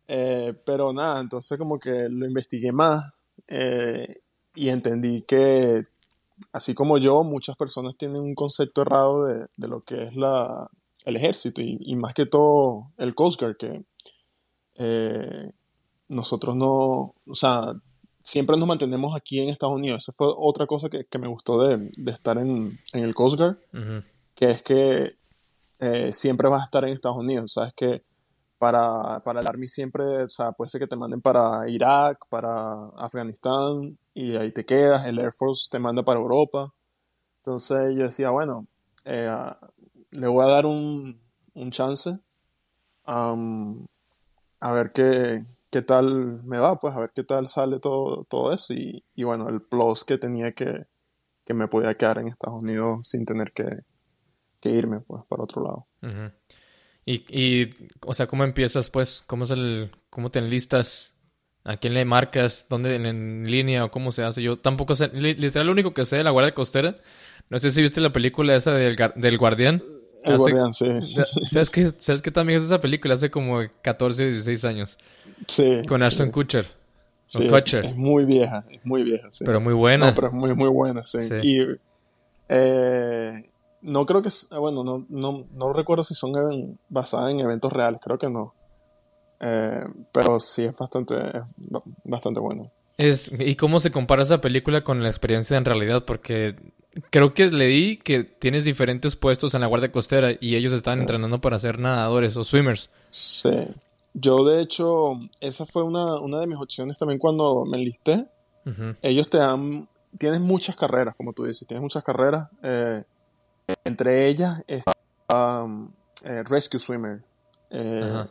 Eh, 0.07 0.53
pero 0.65 0.93
nada, 0.93 1.19
entonces 1.19 1.57
como 1.57 1.79
que 1.79 2.07
lo 2.09 2.27
investigué 2.27 2.71
más 2.71 3.11
eh, 3.47 4.21
y 4.53 4.69
entendí 4.69 5.23
que, 5.23 5.87
así 6.51 6.75
como 6.75 6.97
yo, 6.97 7.23
muchas 7.23 7.57
personas 7.57 7.95
tienen 7.97 8.21
un 8.21 8.35
concepto 8.35 8.83
errado 8.83 9.25
de, 9.25 9.47
de 9.57 9.67
lo 9.67 9.81
que 9.81 10.05
es 10.05 10.15
la, 10.15 10.69
el 11.05 11.15
ejército 11.15 11.61
y, 11.61 11.95
más 11.95 12.13
que 12.13 12.25
todo 12.25 12.91
el 12.97 13.15
Coast 13.15 13.41
Guard, 13.41 13.57
que 13.57 13.83
eh, 14.75 15.51
nosotros 16.07 16.55
no, 16.55 17.15
o 17.25 17.35
sea, 17.35 17.73
siempre 18.23 18.57
nos 18.57 18.67
mantenemos 18.67 19.15
aquí 19.15 19.39
en 19.39 19.49
Estados 19.49 19.75
Unidos. 19.75 20.03
Esa 20.03 20.11
fue 20.11 20.27
otra 20.35 20.67
cosa 20.67 20.89
que, 20.89 21.05
que 21.05 21.19
me 21.19 21.27
gustó 21.27 21.63
de, 21.63 21.89
de, 21.97 22.11
estar 22.11 22.37
en, 22.37 22.79
en 22.93 23.03
el 23.03 23.15
Coast 23.15 23.37
Guard, 23.37 23.57
que 24.35 24.51
es 24.51 24.61
que 24.61 25.15
siempre 26.11 26.47
vas 26.47 26.61
a 26.61 26.65
estar 26.65 26.83
en 26.83 26.93
Estados 26.93 27.17
Unidos, 27.17 27.53
sabes 27.53 27.73
que 27.75 28.03
para, 28.65 29.19
para 29.19 29.41
el 29.41 29.47
Army 29.47 29.67
siempre, 29.67 30.23
o 30.23 30.27
sea, 30.27 30.51
puede 30.51 30.69
ser 30.69 30.81
que 30.81 30.87
te 30.87 30.95
manden 30.95 31.21
para 31.21 31.69
Irak, 31.69 32.25
para 32.29 32.87
Afganistán 32.97 33.95
y 34.15 34.35
ahí 34.37 34.51
te 34.51 34.65
quedas, 34.65 35.05
el 35.05 35.19
Air 35.19 35.31
Force 35.31 35.67
te 35.69 35.77
manda 35.77 36.01
para 36.01 36.19
Europa. 36.19 36.73
Entonces 37.43 37.95
yo 37.95 38.05
decía, 38.05 38.31
bueno, 38.31 38.65
eh, 39.03 39.31
le 40.13 40.27
voy 40.27 40.43
a 40.43 40.49
dar 40.49 40.65
un, 40.65 41.21
un 41.53 41.69
chance 41.69 42.17
a 43.05 44.71
ver 44.71 44.91
qué, 44.91 45.45
qué 45.69 45.83
tal 45.83 46.43
me 46.43 46.57
va, 46.57 46.79
pues 46.79 46.95
a 46.95 47.01
ver 47.01 47.11
qué 47.13 47.23
tal 47.23 47.45
sale 47.45 47.79
todo, 47.79 48.23
todo 48.23 48.51
eso 48.51 48.73
y, 48.73 49.03
y 49.13 49.23
bueno, 49.25 49.47
el 49.47 49.61
plus 49.61 50.03
que 50.03 50.17
tenía 50.17 50.53
que, 50.53 50.87
que 51.45 51.53
me 51.53 51.67
podía 51.67 51.93
quedar 51.93 52.17
en 52.17 52.29
Estados 52.29 52.63
Unidos 52.63 53.07
sin 53.07 53.25
tener 53.25 53.51
que, 53.51 53.83
que 54.59 54.69
irme 54.69 55.01
pues 55.01 55.23
para 55.29 55.43
otro 55.43 55.61
lado. 55.61 55.85
Y, 57.05 57.23
y, 57.29 57.75
o 58.01 58.13
sea, 58.13 58.27
¿cómo 58.27 58.43
empiezas, 58.43 58.89
pues? 58.89 59.23
¿Cómo, 59.27 59.43
es 59.43 59.51
el, 59.51 59.91
cómo 60.09 60.31
te 60.31 60.39
enlistas? 60.39 61.15
¿A 61.63 61.77
quién 61.77 61.93
le 61.93 62.05
marcas? 62.05 62.67
¿Dónde 62.69 62.95
en, 62.95 63.49
línea 63.49 63.85
o 63.85 63.91
cómo 63.91 64.11
se 64.11 64.23
hace? 64.23 64.41
Yo 64.41 64.57
tampoco 64.57 64.95
sé, 64.95 65.09
literal 65.09 65.67
lo 65.67 65.73
único 65.73 65.93
que 65.93 66.05
sé 66.05 66.17
de 66.17 66.23
la 66.23 66.31
Guardia 66.31 66.53
Costera, 66.53 66.95
no 67.49 67.59
sé 67.59 67.71
si 67.71 67.81
viste 67.81 68.01
la 68.01 68.11
película 68.11 68.55
esa 68.55 68.71
del, 68.71 68.97
del 69.15 69.37
Guardián. 69.37 69.81
El 70.23 70.37
Guardián, 70.37 70.73
sí. 70.73 70.87
¿Sabes 71.43 71.69
qué, 71.69 71.91
¿Sabes 71.97 72.21
qué 72.21 72.31
también 72.31 72.57
es 72.57 72.65
esa 72.65 72.81
película? 72.81 73.13
Hace 73.13 73.29
como 73.29 73.61
14 73.81 74.23
o 74.23 74.25
16 74.27 74.65
años. 74.65 74.97
Sí. 75.47 75.81
Con 75.87 76.01
Ashton 76.01 76.31
Kutcher. 76.31 76.67
Sí, 77.27 77.47
Kutcher. 77.47 77.85
Es 77.85 77.95
muy 77.95 78.25
vieja, 78.25 78.65
es 78.69 78.85
muy 78.85 79.03
vieja, 79.03 79.29
sí. 79.31 79.43
Pero 79.45 79.59
muy 79.59 79.73
buena. 79.73 80.07
No, 80.07 80.15
pero 80.15 80.27
es 80.27 80.33
muy, 80.33 80.53
muy 80.53 80.69
buena, 80.69 81.05
sí. 81.05 81.21
sí. 81.21 81.33
Y 81.41 81.59
eh, 82.49 83.49
no 83.85 84.05
creo 84.05 84.21
que, 84.21 84.29
ah, 84.49 84.57
bueno, 84.57 84.83
no, 84.83 85.05
no, 85.09 85.45
no 85.53 85.73
recuerdo 85.73 86.03
si 86.03 86.15
son 86.15 86.77
basadas 86.89 87.31
en 87.31 87.39
eventos 87.39 87.71
reales, 87.71 88.01
creo 88.03 88.17
que 88.17 88.29
no. 88.29 88.53
Eh, 89.39 89.83
pero 90.11 90.39
sí 90.39 90.63
es 90.63 90.75
bastante, 90.75 91.15
bastante 92.03 92.39
bueno. 92.39 92.71
Es, 92.97 93.31
¿Y 93.37 93.55
cómo 93.55 93.79
se 93.79 93.91
compara 93.91 94.23
esa 94.23 94.41
película 94.41 94.83
con 94.83 95.03
la 95.03 95.09
experiencia 95.09 95.55
en 95.57 95.65
realidad? 95.65 96.03
Porque 96.03 96.55
creo 97.11 97.33
que 97.35 97.47
leí 97.47 97.97
que 97.97 98.23
tienes 98.23 98.65
diferentes 98.65 99.15
puestos 99.15 99.53
en 99.53 99.61
la 99.61 99.67
Guardia 99.67 99.91
Costera 99.91 100.31
y 100.39 100.55
ellos 100.55 100.73
están 100.73 101.01
entrenando 101.01 101.39
para 101.39 101.59
ser 101.59 101.77
nadadores 101.77 102.35
o 102.37 102.43
swimmers. 102.43 102.89
Sí. 103.11 103.67
Yo, 104.13 104.45
de 104.45 104.61
hecho, 104.61 105.19
esa 105.41 105.65
fue 105.65 105.83
una, 105.83 106.15
una 106.15 106.39
de 106.39 106.47
mis 106.47 106.57
opciones 106.57 106.97
también 106.97 107.19
cuando 107.19 107.65
me 107.65 107.77
enlisté. 107.77 108.27
Ellos 109.03 109.29
te 109.29 109.37
dan, 109.37 109.87
tienes 110.17 110.39
muchas 110.39 110.75
carreras, 110.75 111.15
como 111.15 111.33
tú 111.33 111.43
dices, 111.43 111.67
tienes 111.67 111.83
muchas 111.83 112.03
carreras. 112.03 112.49
Eh, 112.63 113.03
entre 113.83 114.27
ellas 114.27 114.63
está 114.67 114.93
um, 115.63 115.89
eh, 116.23 116.43
Rescue 116.43 116.79
Swimmer. 116.79 117.23
Eh, 117.69 118.25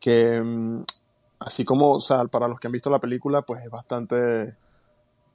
que 0.00 0.40
mm, 0.40 0.82
así 1.40 1.64
como, 1.64 1.92
o 1.92 2.00
sea, 2.00 2.24
para 2.26 2.48
los 2.48 2.58
que 2.60 2.68
han 2.68 2.72
visto 2.72 2.90
la 2.90 3.00
película, 3.00 3.42
pues 3.42 3.64
es 3.64 3.70
bastante 3.70 4.54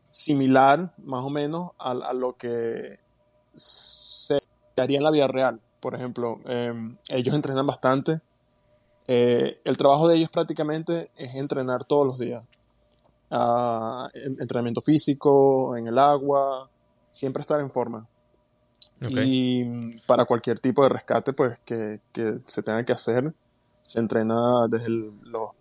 similar, 0.09 0.93
más 0.97 1.23
o 1.23 1.29
menos, 1.29 1.71
a, 1.79 2.13
lo 2.13 2.38
que 2.38 3.00
se 3.55 4.38
haría 4.77 4.97
en 4.97 5.03
la 5.03 5.12
vida 5.12 5.27
real. 5.27 5.59
Por 5.79 5.95
ejemplo, 5.95 6.39
em, 6.45 6.97
ellos 7.09 7.35
entrenan 7.35 7.65
bastante. 7.65 8.21
Eh, 9.07 9.59
el 9.65 9.75
trabajo 9.75 10.07
de 10.07 10.15
ellos 10.15 10.29
prácticamente 10.29 11.12
es 11.17 11.35
entrenar 11.35 11.83
todos 11.83 12.05
los 12.07 12.19
días. 12.19 12.43
Ah, 13.31 14.07
entrenamiento 14.13 14.81
físico, 14.81 15.75
en 15.75 15.88
el 15.88 15.97
agua, 15.97 16.69
siempre 17.09 17.41
estar 17.41 17.59
en 17.59 17.69
forma. 17.69 18.07
Y 19.02 19.98
para 20.08 20.25
cualquier 20.25 20.60
tipo 20.60 20.84
de 20.84 20.90
rescate 20.90 21.34
pues, 21.34 21.60
que, 21.66 22.00
se 22.46 22.63
tenga 22.63 22.84
que 22.86 22.94
hacer, 22.94 23.34
se 23.82 24.00
entrena 24.00 24.68
desde 24.70 24.90
los 24.90 25.52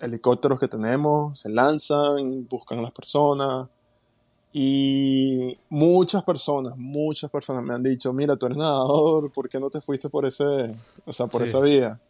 helicópteros 0.00 0.58
que 0.58 0.68
tenemos, 0.68 1.38
se 1.38 1.48
lanzan, 1.48 2.46
buscan 2.48 2.78
a 2.78 2.82
las 2.82 2.92
personas. 2.92 3.68
Y 4.52 5.58
muchas 5.68 6.24
personas, 6.24 6.74
muchas 6.76 7.30
personas 7.30 7.62
me 7.62 7.74
han 7.74 7.82
dicho, 7.82 8.12
mira, 8.12 8.36
tú 8.36 8.46
eres 8.46 8.58
nadador, 8.58 9.30
¿por 9.30 9.48
qué 9.48 9.60
no 9.60 9.68
te 9.68 9.80
fuiste 9.80 10.08
por 10.08 10.24
ese, 10.24 10.74
o 11.04 11.12
sea, 11.12 11.26
por 11.26 11.42
esa 11.42 11.60
vía? 11.60 12.00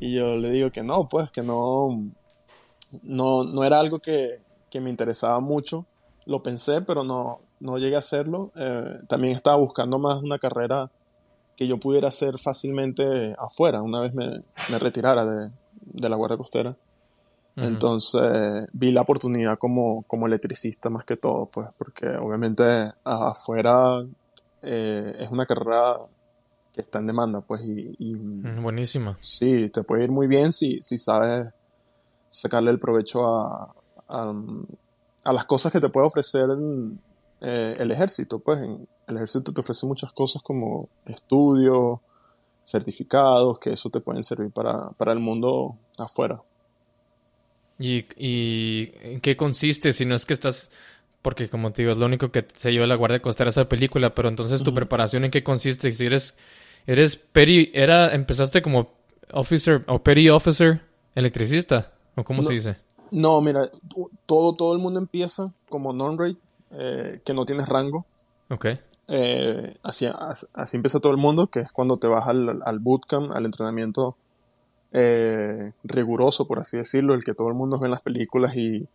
Y 0.00 0.14
yo 0.14 0.36
le 0.36 0.50
digo 0.50 0.70
que 0.70 0.82
no, 0.82 1.08
pues 1.08 1.30
que 1.30 1.42
no, 1.42 2.10
no, 3.02 3.44
no 3.44 3.64
era 3.64 3.78
algo 3.78 4.00
que, 4.00 4.40
que 4.70 4.80
me 4.80 4.90
interesaba 4.90 5.40
mucho. 5.40 5.86
Lo 6.26 6.42
pensé, 6.42 6.82
pero 6.82 7.04
no, 7.04 7.40
no 7.60 7.78
llegué 7.78 7.96
a 7.96 8.00
hacerlo. 8.00 8.52
Eh, 8.56 9.00
también 9.08 9.34
estaba 9.34 9.56
buscando 9.56 9.98
más 9.98 10.22
una 10.22 10.38
carrera 10.38 10.90
que 11.56 11.66
yo 11.66 11.78
pudiera 11.78 12.08
hacer 12.08 12.38
fácilmente 12.38 13.34
afuera, 13.36 13.82
una 13.82 14.00
vez 14.00 14.14
me, 14.14 14.42
me 14.70 14.78
retirara 14.78 15.24
de, 15.24 15.50
de, 15.80 16.08
la 16.08 16.14
Guardia 16.14 16.38
Costera. 16.38 16.76
Entonces 17.56 18.68
vi 18.72 18.92
la 18.92 19.00
oportunidad 19.00 19.58
como, 19.58 20.04
como 20.04 20.28
electricista 20.28 20.88
más 20.90 21.04
que 21.04 21.16
todo, 21.16 21.46
pues, 21.46 21.66
porque 21.76 22.06
obviamente 22.06 22.92
afuera 23.02 24.04
eh, 24.62 25.16
es 25.18 25.28
una 25.28 25.44
carrera 25.44 25.96
que 26.72 26.82
está 26.82 27.00
en 27.00 27.08
demanda, 27.08 27.40
pues, 27.40 27.60
y... 27.64 28.12
Buenísima. 28.62 29.16
Sí, 29.18 29.68
te 29.70 29.82
puede 29.82 30.04
ir 30.04 30.12
muy 30.12 30.28
bien 30.28 30.52
si, 30.52 30.80
si 30.80 30.98
sabes 30.98 31.52
sacarle 32.30 32.70
el 32.70 32.78
provecho 32.78 33.26
a, 33.26 33.74
a, 34.08 34.32
a 35.24 35.32
las 35.32 35.44
cosas 35.44 35.72
que 35.72 35.80
te 35.80 35.88
puede 35.88 36.06
ofrecer 36.06 36.46
eh, 37.40 37.74
el 37.78 37.90
ejército. 37.90 38.38
Pues 38.38 38.60
el 38.60 39.16
ejército 39.16 39.52
te 39.52 39.60
ofrece 39.60 39.86
muchas 39.86 40.12
cosas 40.12 40.42
como 40.42 40.88
estudios, 41.06 42.00
certificados, 42.64 43.58
que 43.58 43.72
eso 43.72 43.90
te 43.90 44.00
pueden 44.00 44.22
servir 44.22 44.50
para, 44.50 44.90
para 44.90 45.12
el 45.12 45.20
mundo 45.20 45.76
afuera. 45.98 46.40
¿Y, 47.78 48.04
¿Y, 48.16 48.92
en 49.02 49.20
qué 49.20 49.36
consiste? 49.36 49.92
Si 49.92 50.04
no 50.04 50.14
es 50.14 50.26
que 50.26 50.34
estás... 50.34 50.70
Porque 51.22 51.48
como 51.48 51.72
te 51.72 51.82
digo, 51.82 51.92
es 51.92 51.98
lo 51.98 52.06
único 52.06 52.30
que 52.30 52.46
se 52.54 52.70
lleva 52.70 52.86
la 52.86 52.94
Guardia 52.94 53.20
Costera 53.20 53.50
esa 53.50 53.68
película, 53.68 54.14
pero 54.14 54.28
entonces 54.28 54.62
tu 54.62 54.72
preparación 54.72 55.24
en 55.24 55.30
qué 55.30 55.42
consiste? 55.42 55.92
Si 55.92 56.06
eres... 56.06 56.36
Eres 56.86 57.16
petty... 57.16 57.70
Era... 57.72 58.14
Empezaste 58.14 58.62
como 58.62 58.98
officer 59.32 59.84
o 59.86 60.02
petty 60.02 60.28
officer 60.28 60.80
electricista, 61.14 61.92
¿o 62.14 62.24
cómo 62.24 62.42
se 62.42 62.54
dice? 62.54 62.76
No, 63.10 63.40
mira, 63.40 63.70
todo, 64.26 64.54
todo 64.54 64.72
el 64.72 64.78
mundo 64.78 64.98
empieza 64.98 65.52
como 65.68 65.92
non-rate, 65.92 66.38
eh, 66.72 67.20
que 67.24 67.34
no 67.34 67.44
tienes 67.44 67.68
rango. 67.68 68.06
Ok. 68.50 68.66
Eh, 69.08 69.76
así, 69.82 70.06
así, 70.52 70.76
empieza 70.76 71.00
todo 71.00 71.12
el 71.12 71.18
mundo, 71.18 71.46
que 71.46 71.60
es 71.60 71.72
cuando 71.72 71.96
te 71.96 72.08
vas 72.08 72.28
al, 72.28 72.60
al 72.64 72.78
bootcamp, 72.78 73.32
al 73.32 73.46
entrenamiento 73.46 74.16
eh, 74.92 75.72
riguroso, 75.82 76.46
por 76.46 76.58
así 76.58 76.76
decirlo, 76.76 77.14
el 77.14 77.24
que 77.24 77.34
todo 77.34 77.48
el 77.48 77.54
mundo 77.54 77.78
ve 77.78 77.86
en 77.86 77.92
las 77.92 78.02
películas 78.02 78.56
y 78.56 78.86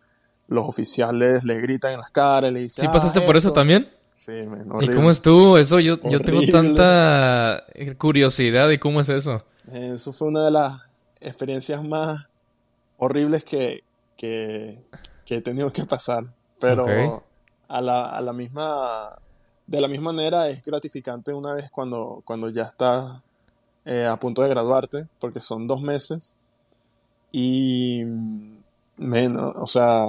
los 0.46 0.68
oficiales 0.68 1.44
le 1.44 1.60
gritan 1.60 1.92
en 1.92 1.98
las 1.98 2.10
caras, 2.10 2.52
le 2.52 2.60
dicen... 2.60 2.82
¿Sí 2.82 2.88
pasaste 2.88 3.20
por 3.22 3.36
eso 3.36 3.52
también? 3.52 3.88
Sí, 4.10 4.32
¿Y 4.80 4.88
cómo 4.88 5.10
estuvo 5.10 5.58
eso? 5.58 5.80
Yo, 5.80 6.00
yo 6.08 6.20
tengo 6.20 6.40
tanta 6.52 7.64
curiosidad 7.98 8.68
de 8.68 8.78
cómo 8.78 9.00
es 9.00 9.08
eso. 9.08 9.44
Eso 9.72 10.12
fue 10.12 10.28
una 10.28 10.44
de 10.44 10.50
las 10.52 10.82
experiencias 11.20 11.82
más 11.82 12.26
horribles 12.96 13.44
que, 13.44 13.82
que, 14.16 14.78
he 15.28 15.40
tenido 15.40 15.72
que 15.72 15.84
pasar. 15.84 16.26
Pero 16.60 17.24
a, 17.68 17.80
la, 17.80 18.10
a, 18.10 18.20
la, 18.20 18.32
misma. 18.32 19.18
De 19.66 19.80
la 19.80 19.88
misma 19.88 20.12
manera 20.12 20.48
es 20.48 20.62
gratificante 20.62 21.32
una 21.32 21.54
vez 21.54 21.70
cuando, 21.70 22.22
cuando 22.24 22.50
ya 22.50 22.64
estás 22.64 23.22
eh, 23.84 24.04
a 24.06 24.18
punto 24.18 24.42
de 24.42 24.48
graduarte, 24.48 25.06
porque 25.20 25.40
son 25.40 25.66
dos 25.66 25.80
meses. 25.80 26.36
Y. 27.32 28.04
Menos, 28.96 29.54
o 29.56 29.66
sea. 29.66 30.06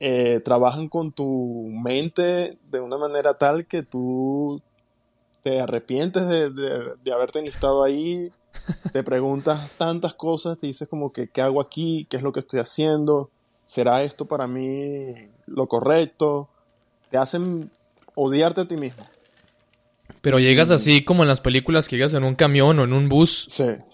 Eh, 0.00 0.40
trabajan 0.44 0.88
con 0.88 1.12
tu 1.12 1.68
mente 1.70 2.58
de 2.70 2.80
una 2.80 2.98
manera 2.98 3.38
tal 3.38 3.64
que 3.64 3.84
tú 3.84 4.60
te 5.42 5.60
arrepientes 5.60 6.26
de, 6.28 6.50
de, 6.50 6.94
de 7.02 7.12
haberte 7.12 7.38
enlistado 7.38 7.82
ahí 7.82 8.30
te 8.92 9.02
preguntas 9.04 9.70
tantas 9.76 10.14
cosas, 10.14 10.58
te 10.58 10.66
dices 10.66 10.88
como 10.88 11.12
que, 11.12 11.28
¿qué 11.28 11.42
hago 11.42 11.60
aquí? 11.60 12.06
¿Qué 12.08 12.16
es 12.16 12.22
lo 12.22 12.32
que 12.32 12.40
estoy 12.40 12.60
haciendo? 12.60 13.30
¿Será 13.64 14.02
esto 14.02 14.26
para 14.26 14.46
mí 14.46 15.14
lo 15.46 15.66
correcto? 15.68 16.48
Te 17.14 17.18
hacen 17.18 17.70
odiarte 18.16 18.62
a 18.62 18.64
ti 18.66 18.76
mismo. 18.76 19.06
Pero 20.20 20.40
llegas 20.40 20.72
así 20.72 21.04
como 21.04 21.22
en 21.22 21.28
las 21.28 21.40
películas 21.40 21.86
que 21.86 21.94
llegas 21.94 22.12
en 22.14 22.24
un 22.24 22.34
camión 22.34 22.80
o 22.80 22.82
en 22.82 22.92
un 22.92 23.08
bus 23.08 23.46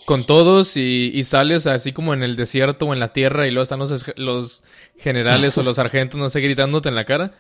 con 0.07 0.25
todos 0.25 0.79
y, 0.79 1.23
sales 1.25 1.67
así 1.67 1.93
como 1.93 2.15
en 2.15 2.23
el 2.23 2.35
desierto 2.35 2.87
o 2.87 2.95
en 2.95 2.99
la 2.99 3.12
tierra 3.12 3.47
y 3.47 3.50
luego 3.50 3.65
están 3.65 3.79
los, 3.79 4.07
los 4.17 4.65
generales 4.97 5.59
o 5.59 5.62
los 5.62 5.77
sargentos, 5.77 6.19
no 6.19 6.31
sé, 6.31 6.41
gritándote 6.41 6.89
en 6.89 6.95
la 6.95 7.05
cara. 7.05 7.35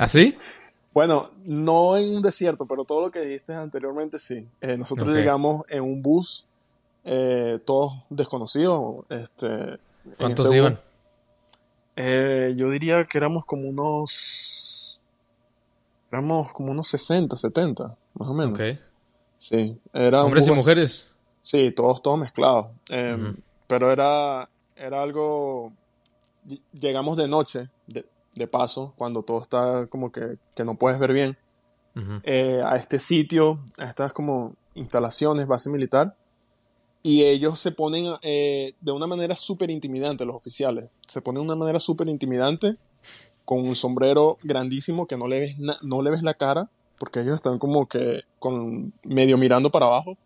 ¿Así? 0.00 0.36
Bueno, 0.92 1.30
no 1.44 1.96
en 1.96 2.16
un 2.16 2.20
desierto, 2.20 2.66
pero 2.66 2.84
todo 2.84 3.06
lo 3.06 3.10
que 3.10 3.20
dijiste 3.20 3.54
anteriormente 3.54 4.18
sí. 4.18 4.46
Eh, 4.60 4.76
nosotros 4.76 5.08
llegamos 5.08 5.62
en 5.70 5.84
un 5.84 6.02
bus 6.02 6.46
eh, 7.04 7.60
todos 7.64 7.94
desconocidos. 8.10 9.06
Este, 9.08 9.78
¿Cuántos 10.18 10.52
iban? 10.52 10.78
Eh, 11.96 12.54
yo 12.56 12.70
diría 12.70 13.04
que 13.04 13.18
éramos 13.18 13.44
como 13.44 13.68
unos. 13.68 14.61
Éramos 16.12 16.52
como 16.52 16.72
unos 16.72 16.88
60, 16.88 17.34
70, 17.34 17.96
más 18.14 18.28
o 18.28 18.34
menos. 18.34 18.54
Ok. 18.54 18.78
Sí. 19.38 19.78
Era 19.94 20.22
¿Hombres 20.22 20.46
y 20.46 20.52
mujeres? 20.52 21.10
Sí, 21.40 21.72
todos, 21.72 22.02
todos 22.02 22.18
mezclados. 22.18 22.66
Em, 22.90 23.34
pero 23.66 23.90
era, 23.90 24.48
era 24.76 25.02
algo. 25.02 25.72
Llegamos 26.78 27.16
de 27.16 27.28
noche, 27.28 27.70
de, 27.86 28.04
de, 28.34 28.46
paso, 28.46 28.92
cuando 28.96 29.22
todo 29.22 29.40
está 29.40 29.86
como 29.86 30.12
que, 30.12 30.36
que 30.54 30.64
no 30.64 30.76
puedes 30.76 30.98
ver 30.98 31.14
bien. 31.14 31.38
Eh, 32.24 32.60
a 32.64 32.76
este 32.76 32.98
sitio, 32.98 33.60
a 33.78 33.84
estas 33.84 34.12
como 34.12 34.54
instalaciones, 34.74 35.46
base 35.46 35.70
militar, 35.70 36.16
y 37.02 37.24
ellos 37.24 37.58
se 37.58 37.72
ponen 37.72 38.14
eh, 38.22 38.74
de 38.80 38.92
una 38.92 39.06
manera 39.06 39.34
súper 39.34 39.70
intimidante, 39.70 40.24
los 40.24 40.36
oficiales. 40.36 40.88
Se 41.06 41.20
ponen 41.20 41.42
de 41.42 41.46
una 41.46 41.56
manera 41.56 41.80
súper 41.80 42.08
intimidante, 42.08 42.76
con 43.52 43.68
un 43.68 43.76
sombrero 43.76 44.38
grandísimo 44.42 45.06
que 45.06 45.18
no 45.18 45.28
le, 45.28 45.40
ves 45.40 45.56
no 45.58 46.00
le 46.00 46.10
ves 46.10 46.22
la 46.22 46.32
cara, 46.32 46.70
porque 46.98 47.20
ellos 47.20 47.34
están 47.34 47.58
como 47.58 47.86
que 47.86 48.22
con 48.38 48.94
medio 49.02 49.36
mirando 49.36 49.70
para 49.70 49.84
abajo. 49.84 50.16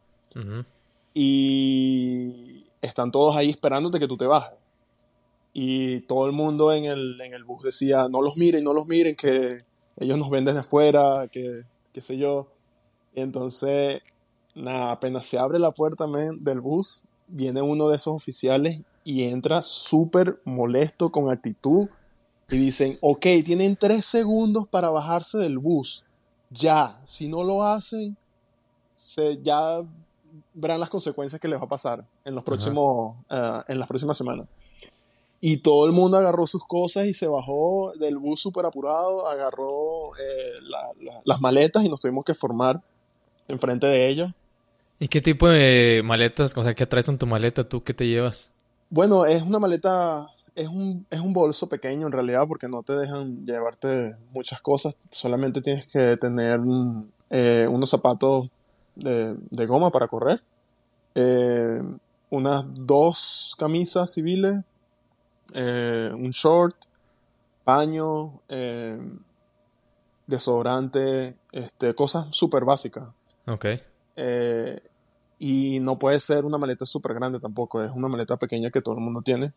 Y 1.13 2.67
están 2.81 3.11
todos 3.11 3.35
ahí 3.35 3.51
esperándote 3.51 3.99
que 3.99 4.07
tú 4.07 4.17
te 4.17 4.27
bajes. 4.27 4.57
Y 5.53 6.03
todo 6.03 6.27
el 6.27 6.33
mundo 6.33 6.73
en 6.73 6.85
el, 6.85 7.21
en 7.21 7.35
el 7.35 7.43
bus 7.43 7.65
decía, 7.65 8.07
no 8.09 8.23
los 8.23 8.37
miren, 8.37 8.63
no 8.63 8.73
los 8.73 8.87
miren, 8.87 9.17
que 9.17 9.63
ellos 9.97 10.19
nos 10.19 10.31
ven 10.31 10.45
desde 10.45 10.61
afuera, 10.61 11.27
que 11.27 11.65
qué 11.93 12.03
sé 12.03 12.17
yo. 12.17 12.47
Y 13.13 13.23
entonces 13.23 14.03
nada, 14.55 14.93
apenas 14.93 15.27
se 15.27 15.37
abre 15.37 15.59
la 15.59 15.73
puerta 15.73 16.07
del 16.07 16.61
bus, 16.61 17.07
viene 17.27 17.61
uno 17.61 17.89
de 17.89 17.97
esos 17.97 18.15
oficiales 18.15 18.79
y 19.03 19.25
entra 19.25 19.63
súper 19.63 20.41
molesto, 20.45 21.11
con 21.11 21.29
actitud, 21.29 21.89
y 22.49 22.57
dicen, 22.57 22.99
ok, 23.01 23.27
tienen 23.45 23.77
tres 23.77 24.05
segundos 24.05 24.69
para 24.69 24.91
bajarse 24.91 25.39
del 25.39 25.59
bus. 25.59 26.05
Ya, 26.51 27.01
si 27.05 27.29
no 27.29 27.43
lo 27.43 27.65
hacen, 27.65 28.17
se, 28.95 29.41
ya 29.43 29.83
verán 30.55 30.81
las 30.81 30.91
consecuencias 30.91 31.41
que 31.41 31.49
les 31.49 31.59
va 31.59 31.65
a 31.65 31.69
pasar 31.69 32.05
en, 32.25 32.35
los 32.35 32.45
próximos, 32.45 33.17
eh, 33.31 33.61
en 33.69 33.79
las 33.79 33.89
próximas 33.89 34.17
semanas. 34.17 34.47
Y 35.41 35.59
todo 35.59 35.87
el 35.87 35.93
mundo 35.93 36.17
agarró 36.17 36.47
sus 36.47 36.65
cosas 36.65 37.07
y 37.07 37.15
se 37.15 37.27
bajó 37.27 37.93
del 37.99 38.17
bus 38.17 38.41
súper 38.41 38.65
apurado, 38.65 39.29
agarró 39.29 40.17
eh, 40.17 40.53
las 41.25 41.41
maletas 41.41 41.85
y 41.85 41.89
nos 41.89 42.01
tuvimos 42.01 42.25
que 42.25 42.35
formar 42.35 42.81
enfrente 43.49 43.87
de 43.87 44.09
ellos. 44.09 44.33
¿Y 44.99 45.09
qué 45.09 45.21
tipo 45.21 45.47
de 45.49 46.01
maletas, 46.05 46.57
o 46.57 46.63
sea, 46.63 46.75
qué 46.75 46.87
traes 46.87 47.09
en 47.09 47.19
tu 47.19 47.27
maleta 47.27 47.69
tú? 47.69 47.83
¿Qué 47.83 47.93
te 47.93 48.07
llevas? 48.07 48.51
Bueno, 48.89 49.27
es 49.27 49.43
una 49.43 49.59
maleta, 49.59 50.27
es 50.57 50.69
un, 50.69 51.07
es 51.11 51.21
un 51.21 51.35
bolso 51.35 51.69
pequeño 51.69 52.07
en 52.07 52.13
realidad 52.13 52.45
porque 52.49 52.67
no 52.67 52.83
te 52.83 52.95
dejan 52.95 53.45
llevarte 53.45 54.17
muchas 54.33 54.61
cosas, 54.63 54.97
solamente 55.11 55.61
tienes 55.61 55.87
que 55.87 56.17
tener 56.17 56.61
eh, 57.29 57.69
unos 57.71 57.91
zapatos 57.91 58.51
de, 58.95 59.67
goma 59.67 59.91
para 59.91 60.09
correr, 60.09 60.43
eh, 61.15 61.83
unas 62.31 62.65
dos 62.75 63.55
camisas 63.59 64.15
civiles, 64.15 64.65
eh, 65.55 66.11
un 66.15 66.31
short, 66.31 66.75
paño, 67.63 68.41
desodorante, 70.27 71.35
este, 71.53 71.95
cosas 71.95 72.29
súper 72.31 72.65
básicas. 72.65 73.05
Ok. 73.47 73.67
Y 75.39 75.81
no 75.81 75.99
puede 75.99 76.19
ser 76.19 76.47
una 76.47 76.57
maleta 76.57 76.87
súper 76.87 77.13
grande 77.13 77.39
tampoco, 77.41 77.83
es 77.83 77.91
una 77.91 78.09
maleta 78.09 78.39
pequeña 78.39 78.71
que 78.71 78.81
todo 78.81 78.95
el 78.95 79.03
mundo 79.03 79.21
tiene. 79.21 79.53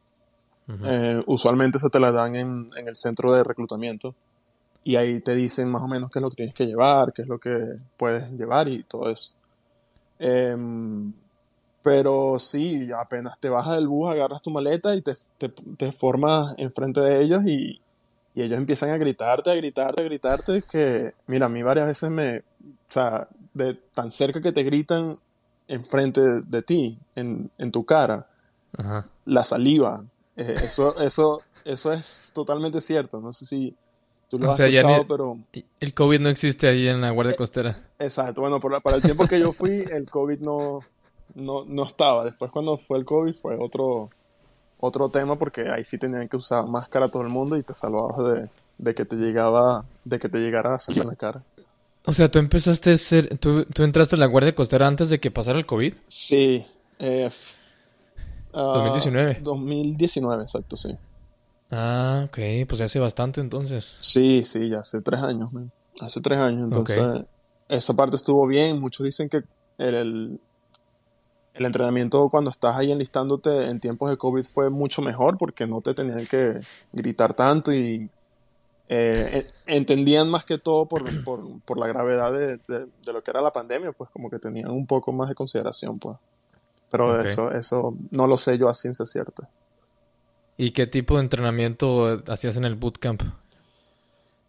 Eh, 0.84 1.24
usualmente 1.26 1.80
se 1.80 1.90
te 1.90 2.00
la 2.00 2.12
dan 2.12 2.36
en, 2.36 2.68
en, 2.78 2.88
el 2.88 2.96
centro 2.96 3.34
de 3.34 3.44
reclutamiento 3.44 4.14
y 4.84 4.98
ahí 4.98 5.20
te 5.20 5.34
dicen 5.34 5.68
más 5.68 5.82
o 5.82 5.88
menos 5.88 6.12
qué 6.12 6.20
es 6.20 6.24
lo 6.24 6.30
que 6.30 6.36
tienes 6.36 6.54
que 6.54 6.68
llevar, 6.68 7.12
qué 7.12 7.24
es 7.24 7.28
lo 7.28 7.40
que 7.40 7.78
puedes 7.98 8.30
llevar 8.32 8.68
y 8.68 8.84
todo 8.84 9.10
eso. 9.10 9.34
Em, 10.20 11.12
pero 11.82 12.38
sí, 12.40 12.90
apenas 12.92 13.40
te 13.40 13.50
bajas 13.50 13.76
del 13.76 13.88
bus, 13.88 14.10
agarras 14.10 14.42
tu 14.42 14.52
maleta 14.52 14.96
y 14.96 15.02
te, 15.02 15.14
te, 15.38 15.50
te 15.50 15.92
formas 15.92 16.54
enfrente 16.58 17.00
de 17.02 17.22
ellos 17.22 17.42
y, 17.46 17.82
y 18.36 18.42
ellos 18.44 18.58
empiezan 18.58 18.92
a 18.92 18.98
gritarte, 18.98 19.50
a 19.52 19.56
gritarte, 19.56 20.04
a 20.04 20.06
gritarte, 20.06 20.64
que, 20.64 21.14
mira, 21.28 21.48
a 21.48 21.50
mí 21.50 21.64
varias 21.64 21.88
veces 21.88 22.10
me, 22.10 22.38
o 22.38 22.44
sea, 22.88 23.28
de 23.54 23.74
tan 23.74 24.12
cerca 24.12 24.42
que 24.42 24.52
te 24.52 24.64
gritan 24.64 25.18
enfrente 25.68 26.22
de, 26.22 26.42
de 26.42 26.62
ti, 26.62 27.00
en, 27.16 27.52
en, 27.58 27.72
tu 27.72 27.86
cara, 27.86 28.28
la 29.26 29.44
saliva, 29.44 30.04
eh, 30.40 30.56
eso, 30.64 31.00
eso, 31.02 31.42
eso 31.66 31.92
es 31.92 32.32
totalmente 32.34 32.82
cierto, 32.82 33.20
no 33.20 33.32
sé 33.32 33.46
si 33.46 33.76
tú 34.30 34.40
lo 34.40 34.52
has 34.52 34.60
escuchado, 34.60 35.08
pero... 35.08 35.38
El 35.80 35.94
COVID 35.94 36.20
no 36.20 36.30
existe 36.30 36.68
ahí 36.68 36.88
en 36.88 37.02
la 37.02 37.12
Guardia 37.12 37.36
Costera. 37.36 37.78
Exacto, 38.00 38.42
bueno, 38.42 38.60
por 38.60 38.82
para 38.82 38.98
el 38.98 39.02
tiempo 39.02 39.28
que 39.28 39.40
yo 39.40 39.52
fui, 39.52 39.84
el 39.92 40.10
COVID 40.10 40.40
no, 40.40 40.80
no, 41.36 41.66
no 41.66 41.84
estaba, 41.84 42.26
después 42.26 42.52
cuando 42.52 42.78
fue 42.78 42.98
el 42.98 43.06
COVID 43.06 43.34
fue 43.34 43.58
otro 43.60 44.10
otro 44.80 45.10
tema 45.10 45.38
porque 45.38 45.70
ahí 45.70 45.84
sí 45.84 45.98
tenían 45.98 46.28
que 46.30 46.38
usar 46.38 46.66
máscara 46.66 47.10
todo 47.10 47.24
el 47.24 47.30
mundo 47.30 47.58
y 47.58 47.64
te 47.64 47.74
salvabas 47.74 48.32
de, 48.32 48.50
de 48.78 48.96
que 48.96 49.06
te 49.06 49.18
llegaba, 49.18 49.86
de 50.06 50.20
que 50.20 50.30
te 50.30 50.40
llegara 50.40 50.74
a 50.74 50.80
salir 50.80 51.04
en 51.04 51.10
la 51.10 51.16
cara. 51.16 51.44
O 52.06 52.14
sea, 52.14 52.32
tú 52.32 52.40
empezaste 52.40 52.94
a 52.94 52.98
ser, 52.98 53.38
tú, 53.38 53.66
tú 53.66 53.84
entraste 53.84 54.16
a 54.16 54.20
la 54.20 54.26
Guardia 54.26 54.56
Costera 54.56 54.88
antes 54.88 55.10
de 55.10 55.20
que 55.20 55.32
pasara 55.32 55.60
el 55.60 55.66
COVID. 55.66 55.94
Sí. 56.08 56.66
Eh, 56.98 57.30
2019. 58.54 59.36
Ah, 59.38 59.42
2019, 59.44 60.44
exacto, 60.44 60.78
sí. 60.78 60.98
Ah, 61.72 62.24
ok, 62.26 62.38
pues 62.68 62.80
ya 62.80 62.86
hace 62.86 63.00
bastante 63.00 63.42
entonces. 63.42 63.96
Sí, 64.00 64.44
sí, 64.46 64.70
ya 64.70 64.80
hace 64.80 65.02
tres 65.02 65.22
años, 65.22 65.50
hace 66.02 66.20
tres 66.22 66.40
años, 66.40 66.66
entonces 66.66 67.26
esa 67.68 67.94
parte 67.94 68.16
estuvo 68.16 68.48
bien. 68.48 68.80
Muchos 68.80 69.06
dicen 69.06 69.30
que 69.30 69.44
el, 69.78 70.40
el 71.54 71.66
entrenamiento 71.66 72.30
cuando 72.30 72.50
estás 72.50 72.76
ahí 72.76 72.92
enlistándote 72.92 73.68
en 73.68 73.80
tiempos 73.80 74.10
de 74.10 74.18
COVID 74.18 74.44
fue 74.44 74.70
mucho 74.70 75.02
mejor 75.02 75.38
porque 75.38 75.68
no 75.68 75.82
te 75.82 75.94
tenían 75.94 76.26
que 76.26 76.60
gritar 76.92 77.34
tanto 77.34 77.72
y 77.72 78.10
eh, 78.92 79.48
entendían 79.68 80.30
más 80.32 80.46
que 80.46 80.58
todo 80.58 80.88
por, 80.88 81.24
por, 81.24 81.62
por 81.62 81.78
la 81.78 81.86
gravedad 81.86 82.34
de, 82.34 82.58
de, 82.68 83.14
lo 83.14 83.22
que 83.22 83.30
era 83.30 83.40
la 83.40 83.52
pandemia, 83.52 83.92
pues 83.92 84.10
como 84.10 84.32
que 84.32 84.40
tenían 84.40 84.72
un 84.72 84.88
poco 84.88 85.12
más 85.12 85.30
de 85.30 85.36
consideración, 85.36 86.00
pues. 86.00 86.18
Pero 86.90 87.22
eso, 87.22 87.52
eso 87.52 87.96
no 88.12 88.28
lo 88.28 88.38
sé 88.38 88.58
yo 88.58 88.68
a 88.68 88.74
ciencia 88.74 89.06
cierta. 89.06 89.48
¿Y 90.58 90.72
qué 90.72 90.88
tipo 90.88 91.16
de 91.16 91.22
entrenamiento 91.22 92.22
hacías 92.28 92.58
en 92.58 92.66
el 92.66 92.76
bootcamp? 92.76 93.22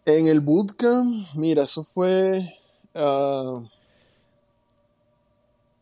En 0.05 0.27
el 0.27 0.41
bootcamp, 0.41 1.27
mira, 1.35 1.63
eso 1.63 1.83
fue... 1.83 2.53
Uh, 2.93 3.63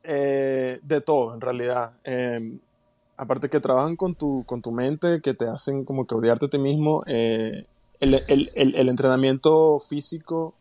eh, 0.04 0.80
de 0.82 1.02
todo, 1.02 1.34
en 1.34 1.42
realidad. 1.42 1.94
Em, 2.04 2.60
aparte 3.18 3.50
que 3.50 3.60
trabajan 3.60 3.96
con 3.96 4.16
tu, 4.16 4.44
con 4.46 4.62
tu 4.62 4.72
mente, 4.72 5.22
que 5.22 5.34
te 5.34 5.48
hacen 5.48 5.86
como 5.86 6.08
que 6.08 6.16
odiarte 6.16 6.46
a 6.46 6.50
ti 6.50 6.58
mismo, 6.58 7.04
eh, 7.06 7.66
el, 8.00 8.24
el, 8.28 8.52
el, 8.56 8.90
entrenamiento 8.90 9.80
físico 9.80 10.54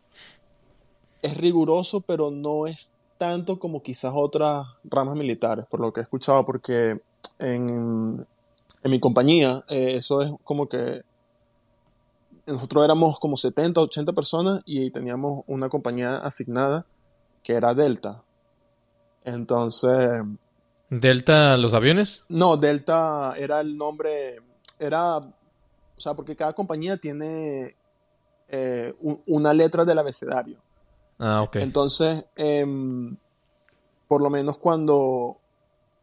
es 1.21 1.37
riguroso, 1.37 2.01
pero 2.01 2.31
no 2.31 2.67
es 2.67 2.91
tanto 3.19 3.59
como 3.59 3.83
quizás 3.83 4.13
otras 4.15 4.65
ramas 4.85 5.15
militares, 5.15 5.65
por 5.69 5.81
lo 5.81 5.91
que 5.91 5.99
he 5.99 6.03
escuchado, 6.03 6.45
porque 6.45 7.01
en, 7.37 8.25
en 8.81 8.91
mi 8.91 8.99
compañía 8.99 9.63
eh, 9.67 9.97
eso 9.97 10.21
es 10.21 10.31
como 10.45 10.67
que 10.69 11.03
nosotros 12.47 12.83
éramos 12.85 13.19
como 13.19 13.35
70, 13.35 13.81
80 13.81 14.13
personas 14.13 14.61
y 14.65 14.89
teníamos 14.89 15.43
una 15.47 15.67
compañía 15.67 16.15
asignada 16.17 16.85
que 17.43 17.53
era 17.53 17.73
Delta. 17.73 18.23
Entonces... 19.25 20.23
¿Delta 20.89 21.57
los 21.57 21.73
aviones? 21.73 22.23
No, 22.29 22.55
Delta 22.55 23.35
era 23.37 23.59
el 23.59 23.77
nombre, 23.77 24.37
era, 24.79 25.17
o 25.17 25.33
sea, 25.97 26.13
porque 26.13 26.37
cada 26.37 26.53
compañía 26.53 26.95
tiene 26.95 27.75
eh, 28.47 28.95
una 29.27 29.53
letra 29.53 29.83
del 29.83 29.99
abecedario. 29.99 30.57
Ah, 31.19 31.41
ok. 31.41 31.57
Entonces, 31.57 32.25
em, 32.35 33.15
por 34.07 34.21
lo 34.21 34.29
menos 34.29 34.57
cuando, 34.57 35.37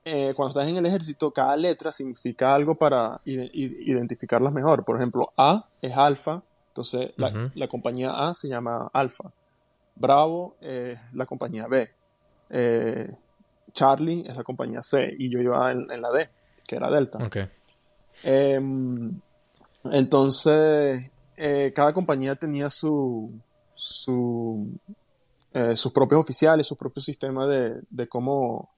eh, 0.04 0.32
cuando 0.36 0.50
estás 0.50 0.68
en 0.68 0.76
el 0.76 0.86
ejército, 0.86 1.32
cada 1.32 1.56
letra 1.56 1.90
significa 1.90 2.54
algo 2.54 2.74
para 2.76 3.20
identificarlas 3.24 4.52
mejor. 4.52 4.84
Por 4.84 4.96
ejemplo, 4.96 5.32
A 5.36 5.66
es 5.82 5.96
alfa, 5.96 6.42
entonces 6.68 7.12
la, 7.16 7.50
la, 7.54 7.66
compañía 7.66 8.10
A 8.10 8.34
se 8.34 8.48
llama 8.48 8.90
alfa. 8.92 9.32
Bravo 9.96 10.56
es 10.60 10.98
la 11.14 11.24
compañía 11.26 11.66
B. 11.66 11.88
Eh, 12.50 13.10
Charlie 13.72 14.24
es 14.26 14.36
la 14.36 14.44
compañía 14.44 14.82
C 14.82 15.14
y 15.18 15.30
yo 15.30 15.40
iba 15.40 15.72
en, 15.72 15.86
la 16.00 16.10
D, 16.10 16.28
que 16.66 16.76
era 16.76 16.90
Delta. 16.90 17.18
Em, 18.22 19.20
entonces, 19.84 21.12
eh, 21.36 21.72
cada 21.74 21.92
compañía 21.92 22.34
tenía 22.34 22.70
su, 22.70 23.32
su 23.74 24.70
eh, 25.56 25.76
sus 25.76 25.92
propios 25.92 26.20
oficiales, 26.20 26.66
su 26.66 26.76
propio 26.76 27.02
sistema 27.02 27.46
de, 27.46 27.82
de 27.90 28.08
cómo 28.08 28.74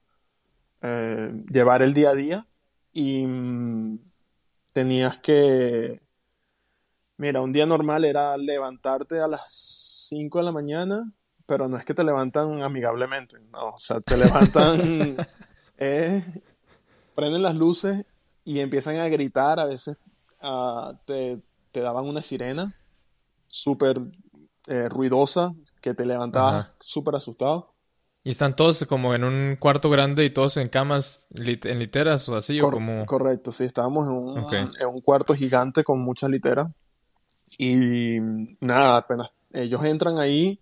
llevar 0.81 1.81
el 1.81 1.93
día 1.93 2.11
a 2.11 2.15
día. 2.15 2.47
Y 2.93 3.25
mm, 3.25 3.99
tenías 4.71 5.17
que, 5.17 6.01
mira, 7.17 7.41
un 7.41 7.51
día 7.51 7.65
normal 7.65 8.05
era 8.05 8.37
levantarte 8.37 9.19
a 9.19 9.27
las 9.27 10.07
5 10.09 10.39
de 10.39 10.45
la 10.45 10.51
mañana 10.53 11.13
pero 11.49 11.67
no 11.67 11.77
es 11.77 11.83
que 11.83 11.95
te 11.95 12.03
levantan 12.03 12.61
amigablemente, 12.61 13.39
no, 13.51 13.69
o 13.69 13.77
sea, 13.77 13.99
te 14.01 14.15
levantan, 14.15 15.17
eh, 15.77 16.23
prenden 17.15 17.41
las 17.41 17.55
luces 17.55 18.05
y 18.45 18.59
empiezan 18.59 18.97
a 18.97 19.09
gritar, 19.09 19.59
a 19.59 19.65
veces 19.65 19.97
uh, 20.43 20.93
te, 21.05 21.41
te, 21.71 21.81
daban 21.81 22.05
una 22.05 22.21
sirena 22.21 22.75
súper 23.47 23.99
eh, 24.67 24.87
ruidosa 24.89 25.55
que 25.81 25.93
te 25.93 26.05
levantaba 26.05 26.73
súper 26.79 27.15
asustado. 27.15 27.73
¿Y 28.23 28.31
están 28.31 28.55
todos 28.55 28.85
como 28.85 29.15
en 29.15 29.23
un 29.23 29.55
cuarto 29.55 29.89
grande 29.89 30.25
y 30.25 30.33
todos 30.33 30.57
en 30.57 30.67
camas, 30.67 31.29
en 31.33 31.79
literas 31.79 32.27
o 32.27 32.35
así? 32.35 32.59
o 32.59 32.69
como... 32.69 33.05
Correcto, 33.05 33.51
sí, 33.51 33.63
estábamos 33.63 34.07
en 34.07 34.13
un, 34.13 34.37
en 34.37 34.87
un 34.87 35.01
cuarto 35.01 35.33
gigante 35.33 35.83
con 35.83 36.01
muchas 36.01 36.29
literas. 36.29 36.67
Y 37.57 38.19
nada, 38.59 38.97
apenas 38.97 39.31
ellos 39.53 39.83
entran 39.83 40.19
ahí, 40.19 40.59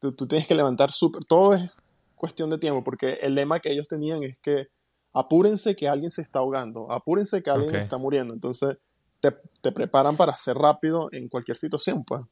tú, 0.00 0.12
tienes 0.26 0.46
que 0.46 0.54
levantar 0.54 0.90
súper, 0.90 1.24
todo 1.24 1.54
es 1.54 1.80
cuestión 2.14 2.50
de 2.50 2.58
tiempo, 2.58 2.82
porque 2.82 3.18
el 3.22 3.34
lema 3.34 3.60
que 3.60 3.70
ellos 3.70 3.88
tenían 3.88 4.22
es 4.22 4.36
que 4.38 4.68
apúrense 5.12 5.76
que 5.76 5.88
alguien 5.88 6.10
se 6.10 6.22
está 6.22 6.38
ahogando, 6.38 6.90
apúrense 6.90 7.42
que 7.42 7.50
alguien 7.50 7.74
está 7.76 7.98
muriendo, 7.98 8.32
entonces 8.32 8.78
te, 9.20 9.32
te, 9.60 9.72
preparan 9.72 10.16
para 10.16 10.36
ser 10.36 10.56
rápido 10.56 11.08
en 11.12 11.28
cualquier 11.28 11.56
situación, 11.56 12.04
pues. 12.04 12.22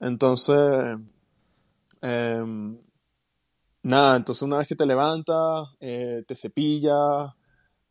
Entonces, 0.00 0.96
em, 2.00 2.78
nada, 3.82 4.16
entonces 4.16 4.42
una 4.42 4.58
vez 4.58 4.66
que 4.66 4.76
te 4.76 4.86
levantas, 4.86 5.68
eh, 5.78 6.24
te 6.26 6.34
cepillas, 6.34 7.32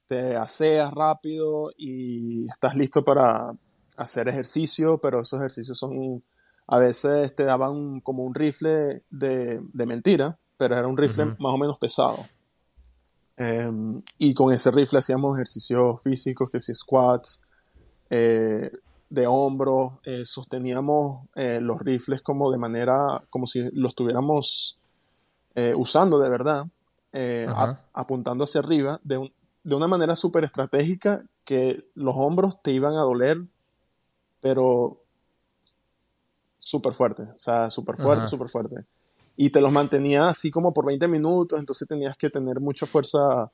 te 0.07 0.35
aseas 0.35 0.91
rápido 0.91 1.71
y 1.77 2.45
estás 2.49 2.75
listo 2.75 3.03
para 3.03 3.51
hacer 3.95 4.27
ejercicio, 4.27 4.97
pero 4.97 5.21
esos 5.21 5.39
ejercicios 5.39 5.77
son 5.77 6.23
a 6.71 6.77
veces 6.77 7.33
te 7.35 7.43
daban 7.43 7.99
como 8.01 8.23
un 8.23 8.35
rifle 8.35 9.03
de, 9.09 9.59
mentira, 9.73 10.37
pero 10.55 10.77
era 10.77 10.87
un 10.87 10.97
rifle 10.97 11.25
más 11.39 11.53
o 11.53 11.57
menos 11.57 11.79
pesado. 11.79 12.17
Em, 13.37 14.03
y 14.19 14.33
con 14.35 14.53
ese 14.53 14.69
rifle 14.69 14.99
hacíamos 14.99 15.35
ejercicios 15.35 16.01
físicos, 16.03 16.51
que 16.51 16.59
si 16.59 16.75
squats, 16.75 17.41
eh, 18.11 18.71
de 19.09 19.27
hombros, 19.27 19.93
eh, 20.03 20.23
sosteníamos 20.25 21.27
eh, 21.35 21.59
los 21.61 21.79
rifles 21.79 22.21
como 22.21 22.51
de 22.51 22.57
manera, 22.57 23.23
como 23.29 23.47
si 23.47 23.69
los 23.73 23.89
estuviéramos 23.89 24.75
usando 25.75 26.19
de 26.19 26.29
verdad, 26.29 26.67
apuntando 27.91 28.45
hacia 28.45 28.61
arriba, 28.61 29.01
de, 29.03 29.29
de 29.61 29.75
una 29.75 29.87
manera 29.87 30.15
súper 30.15 30.45
estratégica 30.45 31.25
que 31.43 31.85
los 31.95 32.15
hombros 32.15 32.61
te 32.61 32.71
iban 32.71 32.93
a 32.93 33.01
doler, 33.01 33.41
pero 34.39 35.01
súper 36.69 36.93
fuerte, 36.93 37.23
o 37.23 37.39
sea, 37.39 37.69
súper 37.69 37.97
fuerte, 37.97 38.27
súper 38.27 38.47
fuerte. 38.47 38.85
Y 39.35 39.49
te 39.49 39.61
los 39.61 39.71
mantenía 39.71 40.27
así 40.27 40.51
como 40.51 40.73
por 40.73 40.85
20 40.85 41.07
minutos, 41.07 41.59
entonces 41.59 41.87
tenías 41.87 42.15
que 42.15 42.29
tener 42.29 42.59
mucha 42.59 42.85
fuerza 42.85 43.49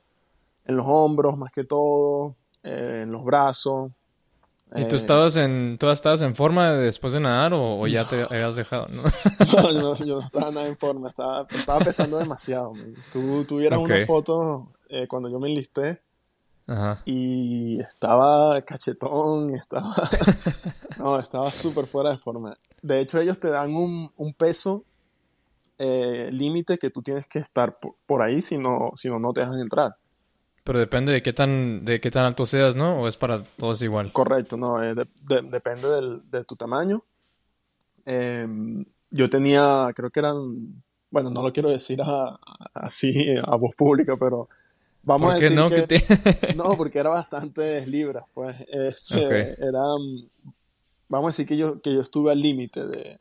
en 0.65 0.75
los 0.75 0.85
hombros, 0.87 1.37
más 1.37 1.51
que 1.51 1.63
todo, 1.63 2.35
eh, 2.63 3.01
en 3.03 3.11
los 3.11 3.23
brazos. 3.23 3.91
¿Y 4.73 4.85
tú 4.85 4.95
eh, 4.95 4.97
estabas 4.97 5.35
en, 5.37 5.77
tú 5.77 5.89
estabas 5.89 6.21
en 6.21 6.35
forma 6.35 6.71
después 6.71 7.13
de 7.13 7.19
nadar 7.19 7.53
o, 7.53 7.85
ya 7.87 8.07
te 8.07 8.23
habías 8.23 8.55
dejado? 8.55 8.87
¿no? 8.89 9.03
no, 9.73 9.95
yo 9.97 10.19
no 10.19 10.25
estaba 10.25 10.51
nada 10.51 10.67
en 10.67 10.77
forma, 10.77 11.09
estaba, 11.09 11.47
estaba 11.49 11.79
pesando 11.79 12.17
demasiado. 12.17 12.73
Tú 13.11 13.45
tuvieras 13.45 13.79
una 13.79 14.05
foto 14.05 14.73
eh, 14.89 15.07
cuando 15.07 15.29
yo 15.29 15.39
me 15.39 15.49
enlisté 15.49 16.01
Ajá. 16.67 17.01
y 17.05 17.79
estaba 17.79 18.61
cachetón, 18.61 19.53
estaba... 19.53 19.93
no, 20.97 21.19
estaba 21.19 21.51
súper 21.51 21.85
fuera 21.85 22.09
de 22.09 22.17
forma. 22.17 22.57
De 22.81 22.99
hecho, 22.99 23.19
ellos 23.19 23.39
te 23.39 23.49
dan 23.49 23.73
un, 23.73 24.11
un 24.17 24.33
peso 24.33 24.83
eh, 25.77 26.29
límite 26.31 26.77
que 26.77 26.89
tú 26.89 27.01
tienes 27.01 27.27
que 27.27 27.39
estar 27.39 27.77
por, 27.79 28.21
ahí, 28.21 28.39
si 28.41 28.57
no, 28.57 28.91
si 28.95 29.09
no, 29.09 29.19
no 29.19 29.33
te 29.33 29.41
dejan 29.41 29.59
entrar. 29.59 29.97
Pero 30.65 30.79
depende 30.79 31.13
de 31.13 31.21
qué 31.21 31.31
tan, 31.31 31.85
de 31.85 32.01
qué 32.01 32.09
tan 32.09 32.25
alto 32.25 32.47
seas, 32.47 32.75
¿no? 32.75 32.99
¿O 32.99 33.07
es 33.07 33.17
para 33.17 33.43
todos 33.43 33.83
igual? 33.83 34.11
Correcto, 34.11 34.57
no, 34.57 34.83
eh, 34.83 34.95
depende 35.43 35.87
del, 35.87 36.21
de 36.31 36.43
tu 36.43 36.55
tamaño. 36.55 37.03
Em, 38.03 38.83
yo 39.11 39.29
tenía, 39.29 39.91
creo 39.95 40.09
que 40.09 40.19
eran, 40.19 40.83
bueno, 41.11 41.29
no 41.29 41.43
lo 41.43 41.53
quiero 41.53 41.69
decir 41.69 41.99
así 42.73 43.13
a 43.43 43.55
voz 43.57 43.75
pública, 43.75 44.17
pero 44.17 44.49
vamos 45.03 45.33
a 45.33 45.35
decir 45.35 45.55
no? 45.55 45.67
que... 45.69 45.85
no, 46.55 46.75
porque 46.75 46.97
era 46.97 47.11
bastante 47.11 47.85
libras, 47.85 48.23
pues. 48.33 48.65
Este, 48.67 49.55
vamos 51.07 51.27
a 51.27 51.29
decir 51.29 51.45
que 51.45 51.57
yo, 51.57 51.79
que 51.79 51.93
yo 51.93 52.01
estuve 52.01 52.31
al 52.31 52.41
límite 52.41 52.87
de, 52.87 53.19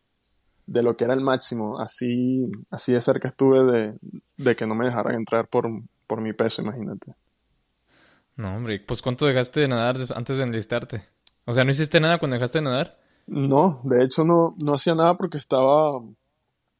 de 0.64 0.82
lo 0.82 0.96
que 0.96 1.04
era 1.04 1.12
el 1.12 1.20
máximo. 1.20 1.78
Así, 1.78 2.50
así 2.70 2.94
de 2.94 3.02
cerca 3.02 3.28
estuve 3.28 3.70
de, 3.70 3.98
de 4.38 4.56
que 4.56 4.66
no 4.66 4.74
me 4.74 4.86
dejaran 4.86 5.16
entrar 5.16 5.46
por, 5.46 5.68
por 6.06 6.22
mi 6.22 6.32
peso, 6.32 6.62
imagínate. 6.62 7.14
No, 8.36 8.56
hombre, 8.56 8.80
pues 8.80 9.00
¿cuánto 9.00 9.26
dejaste 9.26 9.60
de 9.60 9.68
nadar 9.68 9.96
antes 10.14 10.36
de 10.36 10.42
enlistarte? 10.42 11.04
O 11.44 11.52
sea, 11.52 11.64
¿no 11.64 11.70
hiciste 11.70 12.00
nada 12.00 12.18
cuando 12.18 12.34
dejaste 12.34 12.58
de 12.58 12.64
nadar? 12.64 12.98
No, 13.26 13.80
de 13.84 14.04
hecho 14.04 14.24
no, 14.24 14.54
no 14.62 14.74
hacía 14.74 14.94
nada 14.94 15.16
porque 15.16 15.38
estaba, 15.38 16.00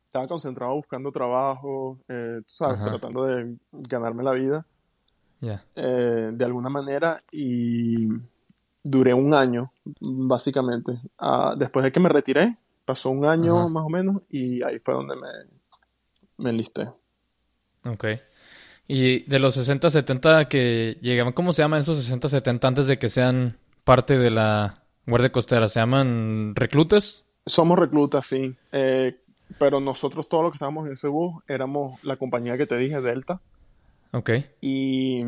estaba 0.07 0.27
concentrado 0.27 0.75
buscando 0.75 1.11
trabajo, 1.12 1.99
eh, 2.09 2.38
tú 2.38 2.53
sabes, 2.53 2.83
tratando 2.83 3.25
de 3.25 3.57
ganarme 3.73 4.23
la 4.23 4.33
vida. 4.33 4.67
Eh, 5.77 6.31
de 6.33 6.45
alguna 6.45 6.71
manera 6.71 7.23
y 7.31 8.09
duré 8.83 9.12
un 9.12 9.35
año, 9.35 9.73
básicamente. 10.01 10.99
Ah, 11.19 11.55
después 11.57 11.85
de 11.85 11.93
que 11.93 12.01
me 12.01 12.09
retiré, 12.09 12.57
pasó 12.85 13.11
un 13.11 13.27
año 13.27 13.69
más 13.69 13.85
o 13.85 13.88
menos 13.88 14.23
y 14.31 14.62
ahí 14.62 14.79
fue 14.79 14.95
donde 14.95 15.17
me, 15.17 15.29
me 16.38 16.51
enlisté. 16.51 16.90
Ok. 17.85 18.05
Y 18.87 19.20
de 19.25 19.38
los 19.38 19.57
60-70 19.57 20.49
que 20.49 20.99
llegaban, 21.01 21.33
¿cómo 21.33 21.53
se 21.53 21.62
llaman 21.62 21.81
esos 21.81 22.11
60-70 22.11 22.64
antes 22.64 22.87
de 22.87 22.99
que 22.99 23.09
sean 23.09 23.59
parte 23.85 24.18
de 24.18 24.31
la 24.31 24.83
Guardia 25.07 25.33
Costera? 25.33 25.68
¿Se 25.68 25.81
llaman 25.81 26.55
reclutas? 26.55 27.25
Somos 27.47 27.79
reclutas, 27.79 28.27
sí. 28.27 28.55
Eh, 28.73 29.18
pero 29.59 29.81
nosotros 29.81 30.29
todos 30.29 30.44
los 30.44 30.53
que 30.53 30.57
estábamos 30.57 30.87
en 30.87 30.92
ese 30.92 31.09
bus 31.09 31.42
éramos 31.49 32.03
la 32.05 32.16
compañía 32.16 32.59
que 32.59 32.66
te 32.66 32.77
dije, 32.77 33.01
Delta. 33.01 33.40
Ok. 34.12 34.31
Y... 34.61 35.23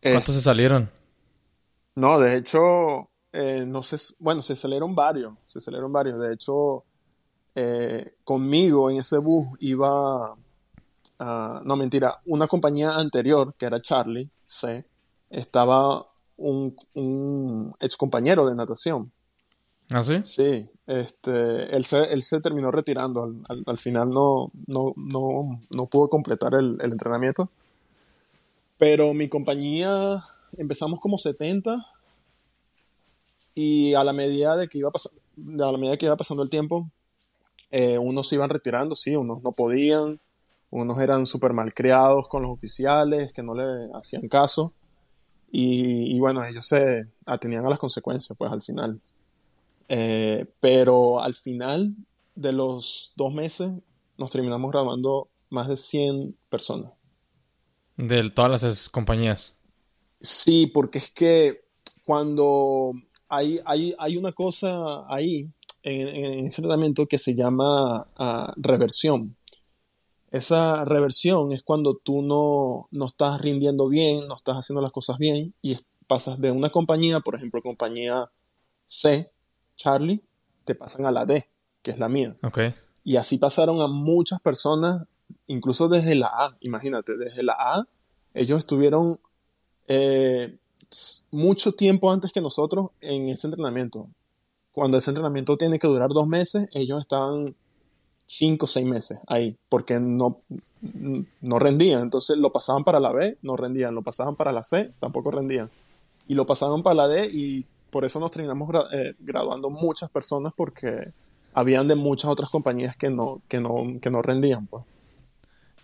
¿Cuántos 0.00 0.34
se 0.34 0.42
salieron? 0.42 0.90
No, 1.94 2.18
de 2.18 2.36
hecho, 2.36 3.10
eh, 3.32 3.64
no 3.66 3.82
sé, 3.82 4.14
bueno, 4.18 4.42
se 4.42 4.56
salieron 4.56 4.94
varios, 4.94 5.34
se 5.46 5.60
salieron 5.60 5.92
varios. 5.92 6.18
De 6.18 6.32
hecho, 6.32 6.84
eh, 7.54 8.14
conmigo 8.24 8.90
en 8.90 8.98
ese 8.98 9.18
bus 9.18 9.48
iba 9.60 10.34
no 11.24 11.76
mentira, 11.76 12.20
una 12.26 12.46
compañía 12.46 12.96
anterior, 12.96 13.54
que 13.58 13.66
era 13.66 13.80
Charlie 13.80 14.30
C, 14.44 14.84
estaba 15.30 16.06
un, 16.36 16.76
un 16.94 17.74
ex 17.80 17.96
compañero 17.96 18.46
de 18.46 18.54
natación. 18.54 19.12
¿Ah, 19.90 20.02
sí? 20.02 20.16
Sí, 20.24 20.70
este, 20.86 21.76
él, 21.76 21.84
se, 21.84 22.12
él 22.12 22.22
se 22.22 22.40
terminó 22.40 22.70
retirando, 22.70 23.34
al, 23.66 23.78
final 23.78 24.10
no, 24.10 24.50
no, 24.66 24.94
no, 24.96 25.60
no, 25.70 25.86
pudo 25.86 26.08
completar 26.08 26.54
el, 26.54 26.78
el, 26.80 26.92
entrenamiento. 26.92 27.50
Pero 28.78 29.12
mi 29.12 29.28
compañía 29.28 30.24
empezamos 30.56 30.98
como 30.98 31.18
70 31.18 31.86
y 33.54 33.94
a 33.94 34.02
la 34.02 34.12
medida 34.12 34.56
de 34.56 34.68
que 34.68 34.78
iba 34.78 34.90
pasando, 34.90 35.20
a 35.68 35.72
la 35.72 35.78
medida 35.78 35.96
que 35.96 36.06
iba 36.06 36.16
pasando 36.16 36.42
el 36.42 36.50
tiempo, 36.50 36.88
eh, 37.70 37.98
unos 37.98 38.28
se 38.28 38.36
iban 38.36 38.50
retirando, 38.50 38.96
sí, 38.96 39.16
unos 39.16 39.42
no 39.42 39.52
podían, 39.52 40.20
unos 40.72 40.98
eran 41.00 41.26
súper 41.26 41.52
malcriados 41.52 42.28
con 42.28 42.42
los 42.42 42.50
oficiales, 42.50 43.32
que 43.34 43.42
no 43.42 43.54
le 43.54 43.90
hacían 43.94 44.26
caso. 44.26 44.72
Y, 45.50 46.18
bueno, 46.18 46.42
ellos 46.46 46.66
se 46.66 47.08
atenían 47.26 47.66
a 47.66 47.68
las 47.68 47.78
consecuencias, 47.78 48.36
pues 48.38 48.50
al 48.50 48.62
final. 48.62 48.98
Eh, 49.88 50.46
pero 50.60 51.20
al 51.20 51.34
final 51.34 51.94
de 52.34 52.52
los 52.52 53.12
dos 53.16 53.34
meses 53.34 53.70
nos 54.16 54.30
terminamos 54.30 54.70
grabando 54.70 55.28
más 55.50 55.68
de 55.68 55.76
100 55.76 56.34
personas. 56.48 56.92
¿De 57.98 58.30
todas 58.30 58.62
las 58.62 58.88
compañías? 58.88 59.54
Sí, 60.20 60.68
porque 60.68 60.96
es 60.96 61.10
que 61.10 61.66
cuando 62.06 62.94
hay, 63.28 63.60
hay, 63.66 63.94
hay 63.98 64.16
una 64.16 64.32
cosa 64.32 65.04
ahí 65.06 65.50
en, 65.82 66.08
en 66.08 66.46
ese 66.46 66.62
tratamiento 66.62 67.04
que 67.06 67.18
se 67.18 67.34
llama 67.34 68.06
ah, 68.16 68.54
reversión. 68.56 69.36
Esa 70.32 70.86
reversión 70.86 71.52
es 71.52 71.62
cuando 71.62 71.94
tú 71.94 72.22
no, 72.22 72.88
no 72.90 73.06
estás 73.06 73.38
rindiendo 73.42 73.86
bien, 73.86 74.26
no 74.26 74.34
estás 74.34 74.56
haciendo 74.56 74.80
las 74.80 74.90
cosas 74.90 75.18
bien 75.18 75.54
y 75.60 75.76
pasas 76.06 76.40
de 76.40 76.50
una 76.50 76.70
compañía, 76.70 77.20
por 77.20 77.34
ejemplo, 77.34 77.60
compañía 77.60 78.30
C, 78.88 79.30
Charlie, 79.76 80.22
te 80.64 80.74
pasan 80.74 81.06
a 81.06 81.12
la 81.12 81.26
D, 81.26 81.46
que 81.82 81.90
es 81.90 81.98
la 81.98 82.08
mía. 82.08 82.34
Okay. 82.42 82.74
Y 83.04 83.16
así 83.16 83.36
pasaron 83.36 83.82
a 83.82 83.88
muchas 83.88 84.40
personas, 84.40 85.06
incluso 85.48 85.88
desde 85.88 86.14
la 86.14 86.28
A, 86.28 86.56
imagínate, 86.60 87.18
desde 87.18 87.42
la 87.42 87.52
A, 87.58 87.86
ellos 88.32 88.60
estuvieron 88.60 89.20
eh, 89.86 90.56
mucho 91.30 91.72
tiempo 91.72 92.10
antes 92.10 92.32
que 92.32 92.40
nosotros 92.40 92.88
en 93.02 93.28
ese 93.28 93.48
entrenamiento. 93.48 94.08
Cuando 94.72 94.96
ese 94.96 95.10
entrenamiento 95.10 95.58
tiene 95.58 95.78
que 95.78 95.88
durar 95.88 96.08
dos 96.08 96.26
meses, 96.26 96.68
ellos 96.72 97.02
estaban 97.02 97.54
cinco 98.32 98.64
o 98.66 98.68
seis 98.68 98.86
meses 98.86 99.18
ahí, 99.26 99.56
porque 99.68 99.98
no, 100.00 100.40
no 101.40 101.58
rendían. 101.58 102.02
Entonces 102.02 102.38
lo 102.38 102.50
pasaban 102.50 102.84
para 102.84 103.00
la 103.00 103.12
B, 103.12 103.38
no 103.42 103.56
rendían. 103.56 103.94
Lo 103.94 104.02
pasaban 104.02 104.36
para 104.36 104.52
la 104.52 104.62
C, 104.62 104.92
tampoco 104.98 105.30
rendían. 105.30 105.70
Y 106.28 106.34
lo 106.34 106.46
pasaban 106.46 106.82
para 106.82 106.94
la 106.94 107.08
D 107.08 107.28
y 107.32 107.66
por 107.90 108.04
eso 108.04 108.18
nos 108.20 108.30
terminamos 108.30 108.68
eh, 108.92 109.14
graduando 109.18 109.68
muchas 109.68 110.10
personas 110.10 110.52
porque 110.56 111.12
habían 111.52 111.86
de 111.86 111.94
muchas 111.94 112.30
otras 112.30 112.48
compañías 112.48 112.96
que 112.96 113.10
no, 113.10 113.42
que 113.48 113.60
no, 113.60 113.98
que 114.00 114.10
no 114.10 114.22
rendían. 114.22 114.66
Pues. 114.66 114.84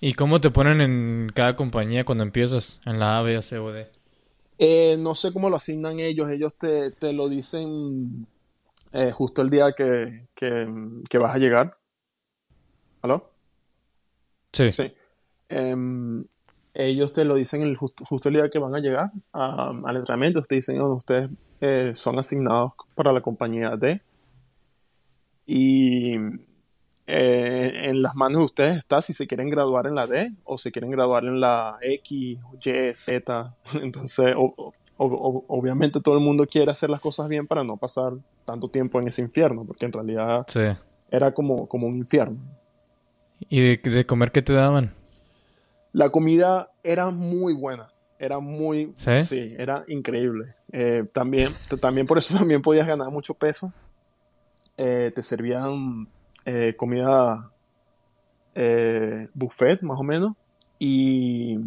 ¿Y 0.00 0.14
cómo 0.14 0.40
te 0.40 0.50
ponen 0.50 0.80
en 0.80 1.30
cada 1.34 1.56
compañía 1.56 2.04
cuando 2.04 2.24
empiezas? 2.24 2.80
En 2.86 2.98
la 2.98 3.18
A, 3.18 3.22
B, 3.22 3.40
C 3.42 3.58
o 3.58 3.72
D. 3.72 3.88
Eh, 4.58 4.96
no 4.98 5.14
sé 5.14 5.32
cómo 5.32 5.50
lo 5.50 5.56
asignan 5.56 6.00
ellos. 6.00 6.30
Ellos 6.30 6.54
te, 6.54 6.90
te 6.92 7.12
lo 7.12 7.28
dicen 7.28 8.26
eh, 8.92 9.12
justo 9.12 9.42
el 9.42 9.50
día 9.50 9.72
que, 9.72 10.26
que, 10.34 11.18
vas 11.18 11.34
a 11.34 11.38
llegar. 11.38 11.77
¿Aló? 13.02 13.30
Sí. 14.52 14.72
Sí. 14.72 14.92
Em, 15.48 16.24
ellos 16.74 17.12
te 17.12 17.24
lo 17.24 17.34
dicen 17.34 17.62
el 17.62 17.76
justo, 17.76 18.28
el 18.28 18.34
día 18.34 18.50
que 18.50 18.58
van 18.58 18.74
a 18.74 18.80
llegar 18.80 19.10
al 19.32 19.96
entrenamiento. 19.96 20.42
Te 20.42 20.56
dicen, 20.56 20.80
oh, 20.80 20.94
ustedes 20.94 21.28
eh, 21.60 21.92
son 21.94 22.18
asignados 22.18 22.72
para 22.94 23.12
la 23.12 23.20
compañía 23.20 23.76
D. 23.76 24.00
Y 25.46 26.14
eh, 27.06 27.72
en 27.84 28.02
las 28.02 28.14
manos 28.14 28.40
de 28.40 28.44
ustedes 28.44 28.78
está 28.78 29.00
si 29.00 29.12
se 29.12 29.26
quieren 29.26 29.48
graduar 29.48 29.86
en 29.86 29.94
la 29.94 30.06
D 30.06 30.30
o 30.44 30.58
si 30.58 30.70
quieren 30.70 30.90
graduar 30.90 31.24
en 31.24 31.40
la 31.40 31.78
X, 31.80 32.38
Y, 32.64 32.94
Z. 32.94 33.56
Entonces, 33.82 34.34
obviamente 34.98 36.00
todo 36.00 36.16
el 36.16 36.20
mundo 36.22 36.46
quiere 36.46 36.70
hacer 36.70 36.90
las 36.90 37.00
cosas 37.00 37.28
bien 37.28 37.46
para 37.46 37.64
no 37.64 37.76
pasar 37.76 38.12
tanto 38.44 38.68
tiempo 38.68 39.00
en 39.00 39.08
ese 39.08 39.22
infierno, 39.22 39.64
porque 39.64 39.86
en 39.86 39.92
realidad 39.92 40.46
era 41.10 41.32
como, 41.32 41.66
como 41.66 41.86
un 41.86 41.96
infierno. 41.96 42.38
¿Y 43.40 43.76
de, 43.76 44.06
comer 44.06 44.32
qué 44.32 44.42
te 44.42 44.52
daban? 44.52 44.94
La 45.92 46.10
comida 46.10 46.70
era 46.82 47.10
muy 47.10 47.52
buena. 47.52 47.88
Era 48.18 48.40
muy... 48.40 48.92
Sí, 48.96 49.54
era 49.56 49.84
increíble. 49.86 50.54
Eh, 50.72 51.04
también, 51.12 51.52
también 51.80 52.06
por 52.06 52.18
eso 52.18 52.36
también 52.38 52.62
podías 52.62 52.86
ganar 52.86 53.10
mucho 53.10 53.34
peso. 53.34 53.72
Eh, 54.76 55.12
te 55.14 55.22
servían 55.22 56.08
eh, 56.44 56.74
comida 56.76 57.50
buffet, 59.34 59.82
más 59.82 60.00
o 60.00 60.02
menos. 60.02 60.32
Y 60.80 61.58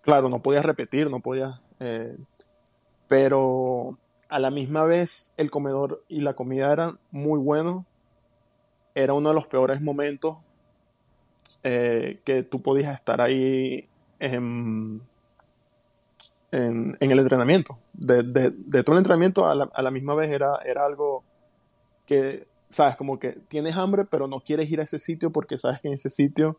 claro, 0.00 0.28
no 0.28 0.42
podías 0.42 0.64
repetir, 0.64 1.08
no 1.10 1.20
podías... 1.20 1.60
pero 3.06 3.98
a 4.28 4.38
la 4.40 4.50
misma 4.50 4.84
vez 4.84 5.32
el 5.36 5.50
comedor 5.50 6.04
y 6.08 6.20
la 6.20 6.34
comida 6.34 6.72
eran 6.72 6.98
muy 7.12 7.38
buenos. 7.38 7.84
Era 8.96 9.12
uno 9.12 9.28
de 9.28 9.34
los 9.34 9.46
peores 9.46 9.80
momentos 9.80 10.38
eh, 11.66 12.20
que 12.24 12.42
tú 12.42 12.60
podías 12.60 12.94
estar 12.94 13.22
ahí 13.22 13.88
en, 14.20 15.00
el 16.52 17.18
entrenamiento. 17.18 17.78
De, 17.92 18.22
todo 18.82 18.92
el 18.92 18.98
entrenamiento 18.98 19.46
a 19.46 19.82
la, 19.82 19.90
misma 19.90 20.14
vez 20.14 20.30
era, 20.30 20.58
era 20.64 20.84
algo 20.84 21.24
que, 22.06 22.46
sabes, 22.68 22.96
como 22.96 23.18
que 23.18 23.32
tienes 23.48 23.76
hambre 23.76 24.04
pero 24.04 24.28
no 24.28 24.40
quieres 24.40 24.70
ir 24.70 24.80
a 24.80 24.84
ese 24.84 24.98
sitio 24.98 25.32
porque 25.32 25.56
sabes 25.56 25.80
que 25.80 25.88
en 25.88 25.94
ese 25.94 26.10
sitio 26.10 26.58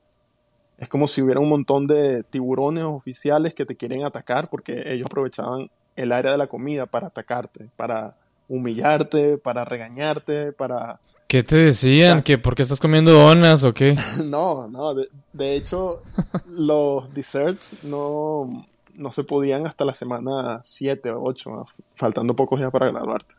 es 0.80 0.90
como 0.90 1.08
si 1.08 1.22
hubiera 1.22 1.40
un 1.40 1.50
montón 1.50 1.86
de 1.86 2.24
tiburones 2.24 2.84
oficiales 2.84 3.54
que 3.54 3.66
te 3.66 3.76
quieren 3.76 4.04
atacar 4.04 4.50
porque 4.50 4.92
ellos 4.92 5.06
aprovechaban 5.06 5.70
el 5.96 6.12
área 6.12 6.32
de 6.32 6.38
la 6.38 6.48
comida 6.48 6.88
para 6.88 7.08
atacarte, 7.08 7.70
para 7.76 8.16
humillarte, 8.50 9.38
para 9.38 9.66
regañarte, 9.66 10.52
para... 10.52 11.00
¿Qué 11.28 11.44
te 11.44 11.58
decían? 11.58 12.22
¿Que 12.22 12.38
por 12.38 12.56
qué 12.56 12.64
estás 12.64 12.80
comiendo 12.80 13.12
donas 13.12 13.64
o 13.64 13.74
qué? 13.74 13.96
no, 14.26 14.68
no, 14.68 14.94
de, 14.94 15.56
hecho 15.56 16.02
los 16.58 17.14
desserts 17.14 17.84
no, 17.84 18.66
no 18.94 19.12
se 19.12 19.24
podían 19.24 19.66
hasta 19.66 19.86
la 19.86 19.94
semana 19.94 20.62
7 20.64 21.12
o 21.12 21.24
8, 21.24 21.64
faltando 21.96 22.36
pocos 22.36 22.60
días 22.60 22.72
para 22.72 22.92
graduarte. 22.92 23.36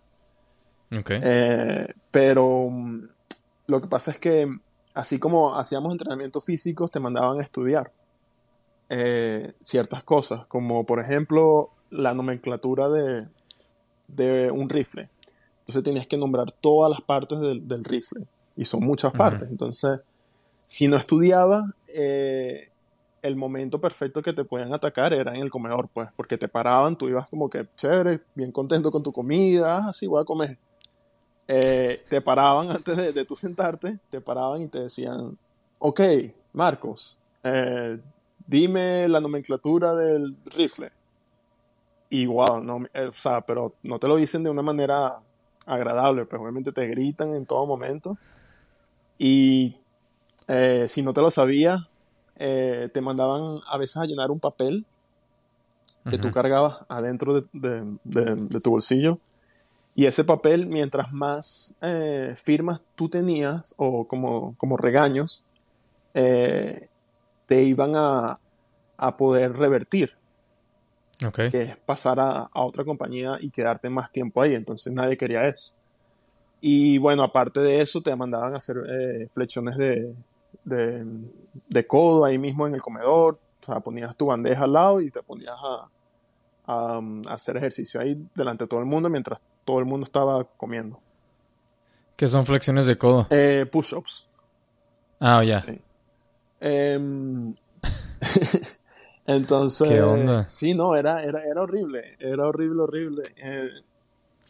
Okay. 1.00 1.20
Eh, 1.22 1.94
pero 2.10 2.68
mm, 2.70 3.08
lo 3.66 3.80
que 3.80 3.88
pasa 3.88 4.10
es 4.10 4.18
que 4.18 4.48
así 4.96 5.18
como 5.18 5.56
hacíamos 5.56 5.92
entrenamientos 5.92 6.44
físicos, 6.44 6.90
te 6.90 7.00
mandaban 7.00 7.38
a 7.38 7.42
estudiar 7.42 7.92
eh, 8.88 9.52
ciertas 9.60 10.02
cosas, 10.02 10.46
como 10.46 10.86
por 10.86 11.00
ejemplo 11.00 11.70
la 11.90 12.14
nomenclatura 12.14 12.88
de, 12.88 14.50
un 14.50 14.68
rifle. 14.68 15.10
Entonces 15.66 15.82
tenías 15.82 16.06
que 16.06 16.16
nombrar 16.16 16.52
todas 16.52 16.90
las 16.90 17.00
partes 17.00 17.40
del, 17.40 17.84
rifle, 17.84 18.24
y 18.56 18.64
son 18.64 18.84
muchas 18.84 19.12
partes. 19.12 19.48
Entonces, 19.50 20.00
si 20.68 20.86
no 20.86 20.96
estudiabas, 20.96 21.64
eh, 21.88 22.68
el 23.22 23.34
momento 23.34 23.80
perfecto 23.80 24.22
que 24.22 24.32
te 24.32 24.44
podían 24.44 24.72
atacar 24.72 25.12
era 25.12 25.34
en 25.34 25.42
el 25.42 25.50
comedor, 25.50 25.88
pues, 25.92 26.08
porque 26.14 26.38
te 26.38 26.46
paraban, 26.46 26.96
tú 26.96 27.08
ibas 27.08 27.28
como 27.28 27.50
que 27.50 27.66
chévere, 27.76 28.20
bien 28.34 28.52
contento 28.52 28.92
con 28.92 29.02
tu 29.02 29.12
comida, 29.12 29.88
así 29.88 30.06
voy 30.06 30.22
a 30.22 30.24
comer. 30.24 30.56
Eh, 31.48 32.04
te 32.08 32.20
paraban 32.20 32.70
antes 32.70 32.96
de, 32.96 33.12
de 33.12 33.24
tú 33.24 33.34
sentarte, 33.34 33.98
te 34.08 34.20
paraban 34.20 34.62
y 34.62 34.68
te 34.68 34.80
decían, 34.80 35.36
ok, 35.78 36.00
Marcos, 36.52 37.18
eh, 37.42 37.98
dime 38.46 39.08
la 39.08 39.20
nomenclatura 39.20 39.94
del 39.94 40.36
rifle. 40.46 40.90
Y 42.08 42.26
wow, 42.26 42.62
no, 42.62 42.86
eh, 42.94 43.06
o 43.06 43.12
sea, 43.12 43.40
pero 43.40 43.74
no 43.82 43.98
te 43.98 44.08
lo 44.08 44.16
dicen 44.16 44.44
de 44.44 44.50
una 44.50 44.62
manera 44.62 45.18
agradable, 45.66 46.24
pues 46.24 46.40
obviamente 46.40 46.72
te 46.72 46.86
gritan 46.86 47.34
en 47.34 47.44
todo 47.46 47.66
momento. 47.66 48.16
Y 49.18 49.76
si 50.86 51.02
no 51.02 51.12
te 51.12 51.20
lo 51.20 51.30
sabías, 51.30 51.80
te 52.34 53.00
mandaban 53.02 53.58
a 53.68 53.78
veces 53.78 53.96
a 53.96 54.04
llenar 54.04 54.30
un 54.30 54.40
papel 54.40 54.86
que 56.08 56.18
tú 56.18 56.30
cargabas 56.30 56.78
adentro 56.88 57.40
de 57.52 58.60
tu 58.62 58.70
bolsillo 58.70 59.18
y 59.98 60.04
ese 60.04 60.24
papel, 60.24 60.66
mientras 60.66 61.10
más 61.10 61.78
eh, 61.80 62.34
firmas 62.36 62.82
tú 62.96 63.08
tenías, 63.08 63.74
o 63.78 64.06
como, 64.06 64.54
como 64.58 64.76
regaños, 64.76 65.42
eh, 66.12 66.90
te 67.46 67.62
iban 67.62 67.94
a, 67.96 68.38
poder 69.16 69.54
revertir. 69.56 70.14
Okay. 71.24 71.50
Que 71.50 71.62
es 71.62 71.76
pasar 71.78 72.20
a, 72.20 72.50
otra 72.52 72.84
compañía 72.84 73.38
y 73.40 73.50
quedarte 73.50 73.88
más 73.88 74.10
tiempo 74.10 74.42
ahí. 74.42 74.54
Entonces 74.54 74.92
nadie 74.92 75.16
quería 75.16 75.46
eso. 75.46 75.74
Y 76.60 76.98
bueno, 76.98 77.22
aparte 77.22 77.60
de 77.60 77.80
eso, 77.80 78.02
te 78.02 78.14
mandaban 78.14 78.54
a 78.54 78.58
hacer 78.58 78.76
eh, 78.88 79.28
flexiones 79.30 79.76
de, 79.76 80.14
de, 80.64 81.86
codo 81.86 82.24
ahí 82.24 82.38
mismo 82.38 82.66
en 82.66 82.74
el 82.74 82.82
comedor. 82.82 83.38
O 83.62 83.64
sea, 83.64 83.80
ponías 83.80 84.16
tu 84.16 84.26
bandeja 84.26 84.64
al 84.64 84.72
lado 84.72 85.00
y 85.00 85.10
te 85.10 85.22
ponías 85.22 85.56
a, 85.56 85.88
a, 86.66 87.00
hacer 87.28 87.56
ejercicio 87.56 88.00
ahí 88.00 88.16
delante 88.34 88.64
de 88.64 88.68
todo 88.68 88.80
el 88.80 88.86
mundo 88.86 89.08
mientras 89.08 89.42
todo 89.64 89.78
el 89.78 89.84
mundo 89.84 90.04
estaba 90.04 90.44
comiendo. 90.44 91.00
¿Qué 92.16 92.28
son 92.28 92.46
flexiones 92.46 92.86
de 92.86 92.96
codo? 92.96 93.26
Eh, 93.30 93.66
push-ups. 93.70 94.26
Ah, 95.20 95.44
ya. 95.44 95.58
Sí. 95.58 95.80
Em, 96.60 97.54
entonces, 99.26 99.88
¿Qué 99.88 100.02
onda? 100.02 100.46
sí, 100.46 100.74
no, 100.74 100.94
era, 100.94 101.22
era, 101.22 101.44
era 101.44 101.62
horrible, 101.62 102.16
era 102.18 102.46
horrible, 102.46 102.82
horrible. 102.82 103.22
Eh, 103.36 103.70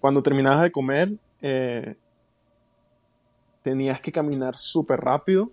cuando 0.01 0.23
terminabas 0.23 0.63
de 0.63 0.73
comer, 0.73 1.13
eh, 1.41 1.97
tenías 3.63 4.01
que 4.01 4.13
caminar 4.13 4.57
súper 4.57 5.01
rápido 5.01 5.51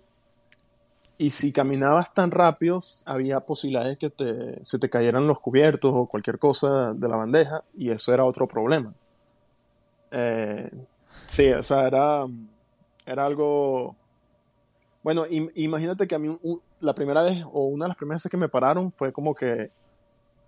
y 1.16 1.30
si 1.30 1.52
caminabas 1.52 2.12
tan 2.12 2.30
rápido, 2.30 2.80
había 3.06 3.40
posibilidades 3.40 3.98
que 3.98 4.10
te, 4.10 4.64
se 4.64 4.78
te 4.78 4.90
cayeran 4.90 5.26
los 5.26 5.38
cubiertos 5.38 5.92
o 5.94 6.06
cualquier 6.06 6.38
cosa 6.38 6.92
de 6.92 7.08
la 7.08 7.16
bandeja, 7.16 7.62
y 7.74 7.90
eso 7.90 8.12
era 8.12 8.24
otro 8.24 8.48
problema. 8.48 8.92
Eh, 10.10 10.70
sí, 11.26 11.52
o 11.52 11.62
sea, 11.62 11.86
era, 11.86 12.26
era 13.06 13.24
algo... 13.24 13.96
Bueno, 15.04 15.26
imagínate 15.28 16.08
que 16.08 16.16
a 16.16 16.18
mí 16.18 16.34
la 16.80 16.94
primera 16.94 17.22
vez, 17.22 17.44
o 17.52 17.66
una 17.66 17.84
de 17.84 17.88
las 17.90 17.96
primeras 17.96 18.22
veces 18.22 18.30
que 18.30 18.36
me 18.36 18.48
pararon, 18.48 18.90
fue 18.90 19.12
como 19.12 19.34
que 19.34 19.70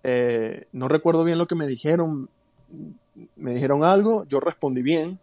eh, 0.03 0.67
no 0.73 0.89
recuerdo 0.89 1.23
bien 1.23 1.37
lo 1.37 1.47
que 1.47 1.55
me 1.55 1.67
dijeron. 1.67 2.29
Me 3.35 3.53
dijeron 3.53 3.83
algo, 3.83 4.25
yo 4.25 4.41
respondí 4.41 4.81
bien, 4.81 5.19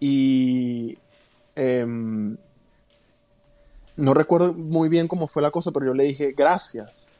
y... 0.00 0.98
Em, 1.54 2.36
no 3.96 4.14
recuerdo 4.14 4.54
muy 4.54 4.88
bien 4.88 5.08
cómo 5.08 5.26
fue 5.26 5.42
la 5.42 5.50
cosa, 5.50 5.72
pero 5.72 5.86
yo 5.86 5.94
le 5.94 6.04
dije 6.04 6.32
gracias. 6.36 7.10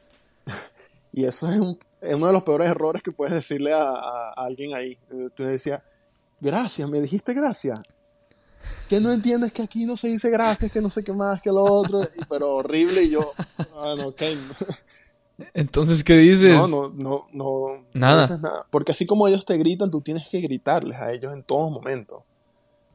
y 1.11 1.25
eso 1.25 1.51
es, 1.51 1.59
uno 1.59 2.27
de 2.27 2.33
los 2.33 2.43
peores 2.43 2.69
errores 2.69 3.03
que 3.03 3.11
puedes 3.11 3.33
decirle 3.33 3.73
a, 3.73 4.31
alguien 4.35 4.73
ahí. 4.73 4.97
Tú 5.35 5.43
decías, 5.43 5.81
gracias, 6.39 6.89
me 6.89 7.01
dijiste 7.01 7.33
gracias. 7.33 7.81
Que 8.87 8.99
no 8.99 9.11
entiendes 9.11 9.51
que 9.51 9.61
aquí 9.61 9.85
no 9.85 9.97
se 9.97 10.07
dice 10.07 10.29
gracias, 10.29 10.71
que 10.71 10.81
no 10.81 10.89
sé 10.89 11.03
qué 11.03 11.13
más, 11.13 11.41
que 11.41 11.49
lo 11.49 11.63
otro, 11.63 12.01
pero 12.29 12.55
horrible 12.55 13.03
y 13.03 13.11
yo, 13.11 13.31
bueno, 13.73 14.07
ok. 14.09 14.21
Entonces, 15.53 16.03
¿qué 16.03 16.17
dices? 16.17 16.53
No, 16.53 16.67
no, 16.67 16.89
no, 16.89 17.27
no. 17.31 17.85
Nada. 17.93 18.27
No 18.27 18.37
nada. 18.37 18.65
Porque 18.69 18.91
así 18.91 19.05
como 19.05 19.27
ellos 19.27 19.45
te 19.45 19.57
gritan, 19.57 19.89
tú 19.89 20.01
tienes 20.01 20.27
que 20.29 20.39
gritarles 20.41 20.97
a 20.97 21.11
ellos 21.11 21.33
en 21.33 21.43
todo 21.43 21.69
momento. 21.69 22.23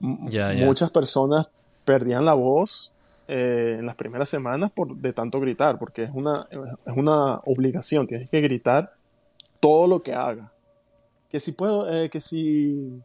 Muchas 0.01 0.91
personas 0.91 1.47
perdían 1.85 2.25
la 2.25 2.35
voz 2.35 2.93
eh, 3.29 3.77
en 3.79 3.87
las 3.87 3.95
primeras 3.95 4.29
semanas 4.29 4.71
por, 4.71 4.97
de 4.97 5.13
tanto 5.13 5.41
gritar, 5.41 5.79
porque 5.79 6.03
es 6.03 6.11
una, 6.13 6.47
es 6.51 6.97
una 6.97 7.41
obligación, 7.45 8.07
tienes 8.07 8.29
que 8.29 8.41
gritar 8.41 8.93
todo 9.61 9.87
lo 9.87 10.03
que 10.03 10.13
haga. 10.13 10.53
Que 11.31 11.41
si 11.41 11.53
puedo, 11.53 11.91
eh, 11.91 12.11
que 12.11 12.21
si... 12.21 13.01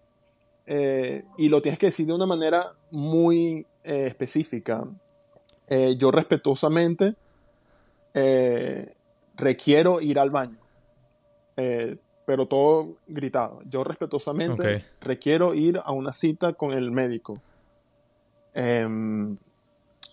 Eh, 0.71 1.23
y 1.37 1.49
lo 1.49 1.63
tienes 1.63 1.79
que 1.79 1.87
decir 1.87 2.05
de 2.05 2.13
una 2.13 2.27
manera 2.27 2.67
muy 2.91 3.65
específica. 3.83 4.85
yo 5.97 6.11
respetuosamente 6.11 7.15
requiero 9.35 9.99
ir 9.99 10.19
al 10.19 10.29
baño, 10.29 10.59
pero 12.25 12.47
todo 12.47 12.97
gritado. 13.07 13.61
Yo 13.65 13.83
respetuosamente 13.83 14.85
requiero 15.01 15.55
ir 15.55 15.81
a 15.83 15.91
una 15.91 16.11
cita 16.11 16.53
con 16.53 16.73
el 16.73 16.91
médico. 16.91 17.41
Em, 18.53 19.37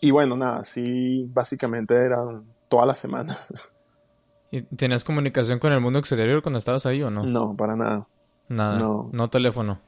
y 0.00 0.10
bueno, 0.10 0.36
nada, 0.36 0.64
sí, 0.64 1.24
básicamente 1.32 1.94
eran 1.94 2.44
toda 2.68 2.86
la 2.86 2.94
semana. 2.94 3.36
¿Y 4.50 4.62
tenías 4.62 5.04
comunicación 5.04 5.58
con 5.58 5.72
el 5.72 5.80
mundo 5.80 5.98
exterior 5.98 6.42
cuando 6.42 6.58
estabas 6.58 6.86
ahí 6.86 7.02
o 7.02 7.10
no? 7.10 7.24
No, 7.24 7.56
para 7.56 7.76
nada. 7.76 8.06
Nada. 8.48 8.78
No, 8.78 9.10
no 9.12 9.28
teléfono. 9.28 9.80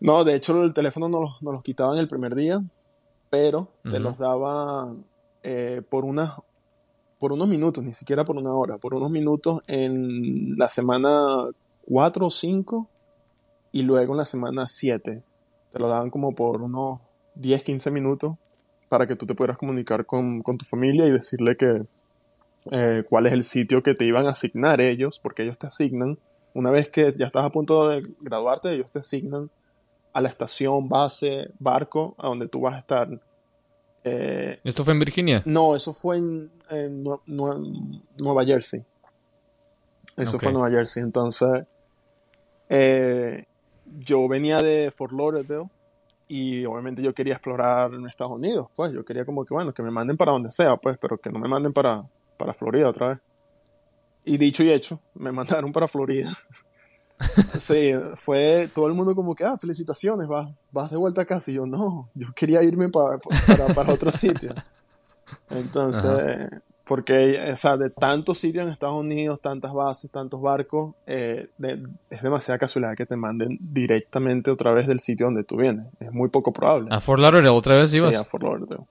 No, 0.00 0.24
de 0.24 0.34
hecho 0.34 0.62
el 0.62 0.72
teléfono 0.72 1.08
nos, 1.08 1.42
nos 1.42 1.54
los 1.54 1.62
quitaban 1.62 1.98
el 1.98 2.08
primer 2.08 2.34
día, 2.34 2.62
pero 3.28 3.68
te 3.88 4.00
los 4.00 4.18
daban 4.18 5.04
eh, 5.42 5.82
por, 5.88 6.04
una, 6.04 6.34
por 7.18 7.32
unos 7.32 7.48
minutos, 7.48 7.84
ni 7.84 7.92
siquiera 7.92 8.24
por 8.24 8.36
una 8.36 8.52
hora, 8.52 8.78
por 8.78 8.94
unos 8.94 9.10
minutos 9.10 9.62
en 9.66 10.56
la 10.58 10.68
semana 10.68 11.48
4 11.86 12.26
o 12.26 12.30
5 12.30 12.88
y 13.72 13.82
luego 13.82 14.14
en 14.14 14.18
la 14.18 14.24
semana 14.24 14.66
7. 14.66 15.22
Te 15.72 15.78
lo 15.78 15.88
daban 15.88 16.10
como 16.10 16.34
por 16.34 16.62
unos 16.62 17.00
10, 17.36 17.62
15 17.62 17.90
minutos 17.90 18.34
para 18.88 19.06
que 19.06 19.14
tú 19.14 19.26
te 19.26 19.34
pudieras 19.34 19.58
comunicar 19.58 20.04
con, 20.04 20.42
tu 20.42 20.64
familia 20.64 21.06
y 21.06 21.12
decirle 21.12 21.56
que 21.56 21.84
eh, 22.72 23.04
cuál 23.08 23.26
es 23.26 23.32
el 23.32 23.44
sitio 23.44 23.82
que 23.82 23.94
te 23.94 24.04
iban 24.04 24.26
a 24.26 24.30
asignar 24.30 24.80
ellos, 24.80 25.20
porque 25.22 25.44
ellos 25.44 25.58
te 25.58 25.68
asignan, 25.68 26.18
una 26.54 26.72
vez 26.72 26.88
que 26.88 27.14
ya 27.16 27.26
estás 27.26 27.44
a 27.44 27.50
punto 27.50 27.88
de 27.88 28.02
graduarte, 28.20 28.72
ellos 28.74 28.90
te 28.90 28.98
asignan 28.98 29.48
a 30.12 30.20
la 30.20 30.28
estación, 30.28 30.88
base, 30.88 31.50
barco, 31.58 32.14
a 32.18 32.28
donde 32.28 32.48
tú 32.48 32.60
vas 32.60 32.74
a 32.74 32.78
estar. 32.78 33.08
Eh, 34.04 34.60
¿Esto 34.64 34.84
fue 34.84 34.92
en 34.92 34.98
Virginia? 34.98 35.42
No, 35.44 35.76
eso 35.76 35.92
fue 35.92 36.18
en, 36.18 36.50
Nueva 37.26 38.44
Jersey. 38.44 38.84
Eso 40.16 40.38
fue 40.38 40.48
en 40.48 40.54
Nueva 40.54 40.70
Jersey. 40.70 41.02
Entonces, 41.02 41.64
eh, 42.68 43.44
yo 43.98 44.28
venía 44.28 44.58
de 44.58 44.90
Fort 44.90 45.12
Lauderdale 45.12 45.68
y 46.28 46.64
obviamente 46.64 47.02
yo 47.02 47.12
quería 47.12 47.34
explorar 47.34 47.92
en 47.92 48.06
Estados 48.06 48.32
Unidos, 48.34 48.68
pues 48.76 48.92
yo 48.92 49.04
quería 49.04 49.24
como 49.24 49.44
que, 49.44 49.52
bueno, 49.52 49.72
que 49.74 49.82
me 49.82 49.90
manden 49.90 50.16
para 50.16 50.30
donde 50.30 50.52
sea, 50.52 50.76
pues, 50.76 50.96
pero 50.96 51.18
que 51.18 51.28
no 51.28 51.40
me 51.40 51.48
manden 51.48 51.72
para, 51.72 52.04
para 52.36 52.52
Florida 52.52 52.88
otra 52.88 53.08
vez. 53.08 53.18
y 54.24 54.38
dicho 54.38 54.62
y 54.62 54.70
hecho, 54.70 55.00
me 55.14 55.32
mandaron 55.32 55.72
para 55.72 55.88
Florida. 55.88 56.32
Sí, 57.54 57.92
fue 58.14 58.68
todo 58.74 58.86
el 58.86 58.94
mundo 58.94 59.14
como 59.14 59.34
que, 59.34 59.44
ah, 59.44 59.56
felicitaciones, 59.56 60.26
vas, 60.26 60.50
vas 60.72 60.90
de 60.90 60.96
vuelta 60.96 61.22
a 61.22 61.24
casa. 61.24 61.50
Y 61.50 61.54
yo, 61.54 61.64
no, 61.64 62.08
yo 62.14 62.28
quería 62.34 62.62
irme 62.62 62.88
para, 62.88 63.18
para, 63.74 63.92
otro 63.92 64.10
sitio. 64.10 64.54
Entonces, 65.50 66.48
porque, 66.84 67.50
o 67.52 67.56
sea, 67.56 67.76
de 67.76 67.90
tantos 67.90 68.38
sitios 68.38 68.64
en 68.64 68.72
Estados 68.72 68.98
Unidos, 68.98 69.40
tantas 69.40 69.72
bases, 69.72 70.10
tantos 70.10 70.40
barcos, 70.40 70.94
eh, 71.06 71.48
es 72.10 72.22
demasiada 72.22 72.58
casualidad 72.58 72.96
que 72.96 73.06
te 73.06 73.16
manden 73.16 73.58
directamente 73.60 74.50
otra 74.50 74.72
vez 74.72 74.88
del 74.88 75.00
sitio 75.00 75.26
donde 75.26 75.44
tú 75.44 75.56
vienes. 75.56 75.86
Es 76.00 76.12
muy 76.12 76.30
poco 76.30 76.52
probable. 76.52 76.88
¿A 76.90 77.00
Fort 77.00 77.20
Lauderdale 77.20 77.50
otra 77.50 77.76
vez 77.76 77.94
ibas? 77.94 78.10
Sí, 78.10 78.16
a 78.16 78.24
Fort 78.24 78.42
Lauderdale. 78.42 78.82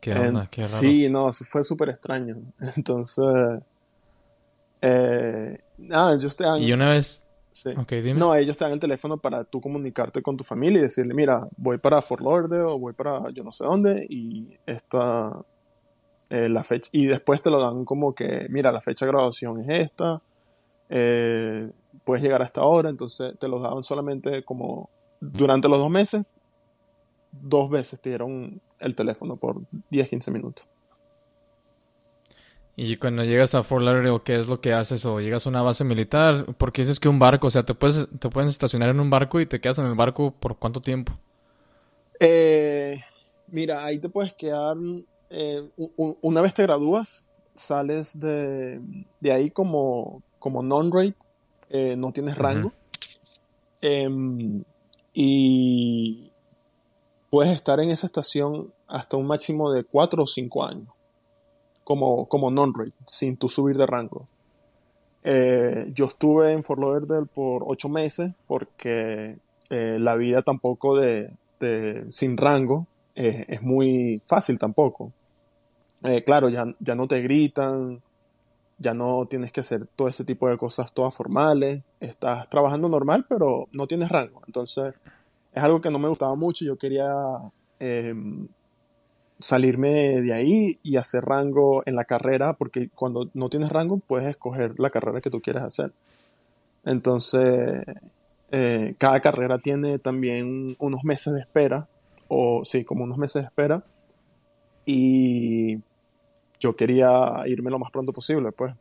Qué 0.00 0.12
onda, 0.12 0.46
qué 0.48 0.60
raro. 0.60 0.78
Sí, 0.78 1.08
no, 1.10 1.32
fue 1.32 1.64
súper 1.64 1.88
extraño. 1.88 2.36
Entonces, 2.76 3.24
eh, 4.80 5.58
nada, 5.78 6.14
ellos 6.14 6.36
te 6.36 6.44
dan... 6.44 6.62
Y 6.62 6.72
una 6.72 6.90
vez... 6.90 7.22
Sí. 7.50 7.70
No, 8.14 8.34
ellos 8.34 8.58
te 8.58 8.64
dan 8.64 8.74
el 8.74 8.80
teléfono 8.80 9.16
para 9.16 9.42
tú 9.44 9.62
comunicarte 9.62 10.20
con 10.20 10.36
tu 10.36 10.44
familia 10.44 10.80
y 10.80 10.82
decirle, 10.82 11.14
mira, 11.14 11.48
voy 11.56 11.78
para 11.78 12.02
Fort 12.02 12.20
Lauderdale 12.20 12.64
o 12.64 12.78
voy 12.78 12.92
para 12.92 13.30
yo 13.30 13.42
no 13.42 13.50
sé 13.50 13.64
dónde 13.64 14.06
y 14.10 14.58
esta 14.66 15.42
eh, 16.28 16.48
la 16.48 16.64
fecha, 16.64 16.90
y 16.92 17.06
después 17.06 17.40
te 17.40 17.50
lo 17.50 17.58
dan 17.60 17.84
como 17.84 18.14
que, 18.14 18.46
mira, 18.50 18.72
la 18.72 18.80
fecha 18.80 19.06
de 19.06 19.12
graduación 19.12 19.60
es 19.60 19.86
esta, 19.86 20.20
eh, 20.88 21.70
puedes 22.04 22.22
llegar 22.22 22.42
a 22.42 22.44
esta 22.44 22.62
hora, 22.62 22.90
entonces 22.90 23.38
te 23.38 23.46
lo 23.46 23.60
daban 23.60 23.84
solamente 23.84 24.42
como 24.42 24.90
durante 25.20 25.68
los 25.68 25.78
dos 25.78 25.90
meses, 25.90 26.24
dos 27.30 27.70
veces 27.70 28.00
te 28.00 28.10
dieron 28.10 28.60
el 28.80 28.94
teléfono 28.94 29.36
por 29.36 29.62
10, 29.90 30.08
15 30.08 30.30
minutos. 30.32 30.66
Y 32.76 32.98
cuando 32.98 33.24
llegas 33.24 33.54
a 33.54 33.62
Fort 33.62 33.82
Lauderdale, 33.82 34.20
¿qué 34.22 34.38
es 34.38 34.48
lo 34.48 34.60
que 34.60 34.74
haces? 34.74 35.06
O 35.06 35.18
llegas 35.18 35.46
a 35.46 35.48
una 35.48 35.62
base 35.62 35.82
militar, 35.82 36.46
porque 36.58 36.82
dices 36.82 37.00
que 37.00 37.08
un 37.08 37.18
barco, 37.18 37.46
o 37.46 37.50
sea, 37.50 37.64
te 37.64 37.74
puedes, 37.74 38.06
te 38.18 38.28
puedes 38.28 38.50
estacionar 38.50 38.90
en 38.90 39.00
un 39.00 39.08
barco 39.08 39.40
y 39.40 39.46
te 39.46 39.60
quedas 39.60 39.78
en 39.78 39.86
el 39.86 39.94
barco 39.94 40.32
por 40.38 40.58
cuánto 40.58 40.82
tiempo? 40.82 41.14
Eh, 42.20 43.00
mira, 43.48 43.84
ahí 43.84 43.98
te 43.98 44.10
puedes 44.10 44.34
quedar 44.34 44.76
eh, 45.30 45.68
una 45.96 46.40
vez 46.40 46.54
te 46.54 46.62
gradúas, 46.62 47.32
sales 47.54 48.18
de, 48.20 48.80
ahí 49.24 49.50
como, 49.50 50.22
como 50.38 50.62
non-rate, 50.62 51.16
eh, 51.70 51.96
no 51.96 52.12
tienes 52.12 52.36
rango. 52.36 52.72
Em, 53.80 54.62
y 55.12 56.30
puedes 57.30 57.54
estar 57.54 57.80
en 57.80 57.90
esa 57.90 58.06
estación 58.06 58.72
hasta 58.86 59.16
un 59.16 59.26
máximo 59.26 59.72
de 59.72 59.84
4 59.84 60.22
o 60.22 60.26
5 60.26 60.64
años, 60.64 60.88
como, 61.86 62.26
como 62.26 62.50
non-rate, 62.50 62.92
sin 63.06 63.36
tu 63.36 63.48
subir 63.48 63.76
de 63.76 63.86
rango. 63.86 64.26
Eh, 65.22 65.92
yo 65.94 66.06
estuve 66.06 66.52
en 66.52 66.64
Fort 66.64 66.80
Lauderdale 66.80 67.26
por 67.32 67.62
8 67.64 67.88
meses 67.88 68.32
porque 68.48 69.38
la 69.70 70.16
vida 70.16 70.42
tampoco 70.42 70.98
de, 70.98 71.30
sin 72.10 72.36
rango 72.36 72.88
es 73.14 73.62
muy 73.62 74.20
fácil 74.24 74.58
tampoco. 74.58 75.12
Eh, 76.02 76.24
claro, 76.24 76.48
ya, 76.48 76.64
ya 76.80 76.96
no 76.96 77.06
te 77.06 77.20
gritan, 77.20 78.02
ya 78.78 78.92
no 78.92 79.26
tienes 79.26 79.52
que 79.52 79.60
hacer 79.60 79.86
todo 79.86 80.08
ese 80.08 80.24
tipo 80.24 80.48
de 80.48 80.56
cosas 80.56 80.92
todas 80.92 81.14
formales, 81.14 81.84
estás 82.00 82.50
trabajando 82.50 82.88
normal, 82.88 83.26
pero 83.28 83.68
no 83.70 83.86
tienes 83.86 84.08
rango. 84.08 84.42
Entonces, 84.46 84.92
es 85.52 85.62
algo 85.62 85.80
que 85.80 85.90
no 85.90 86.00
me 86.00 86.08
gustaba 86.08 86.34
mucho, 86.34 86.64
yo 86.64 86.76
quería 86.76 87.12
salirme 89.38 90.20
de 90.20 90.32
ahí 90.32 90.78
y 90.82 90.96
hacer 90.96 91.24
rango 91.24 91.82
en 91.86 91.94
la 91.94 92.04
carrera, 92.04 92.54
porque 92.54 92.88
cuando 92.94 93.28
no 93.34 93.48
tienes 93.48 93.70
rango 93.70 93.98
puedes 93.98 94.28
escoger 94.28 94.78
la 94.78 94.90
carrera 94.90 95.20
que 95.20 95.30
tú 95.30 95.40
quieres 95.40 95.62
hacer. 95.62 95.92
Entonces, 96.84 97.84
eh, 98.50 98.94
cada 98.98 99.20
carrera 99.20 99.58
tiene 99.58 99.98
también 99.98 100.76
unos 100.78 101.04
meses 101.04 101.34
de 101.34 101.40
espera, 101.40 101.88
o 102.28 102.64
sí, 102.64 102.84
como 102.84 103.04
unos 103.04 103.18
meses 103.18 103.42
de 103.42 103.46
espera, 103.46 103.84
y 104.84 105.78
yo 106.60 106.76
quería 106.76 107.42
irme 107.46 107.70
lo 107.70 107.78
más 107.78 107.90
pronto 107.90 108.12
posible, 108.12 108.52
pues. 108.52 108.74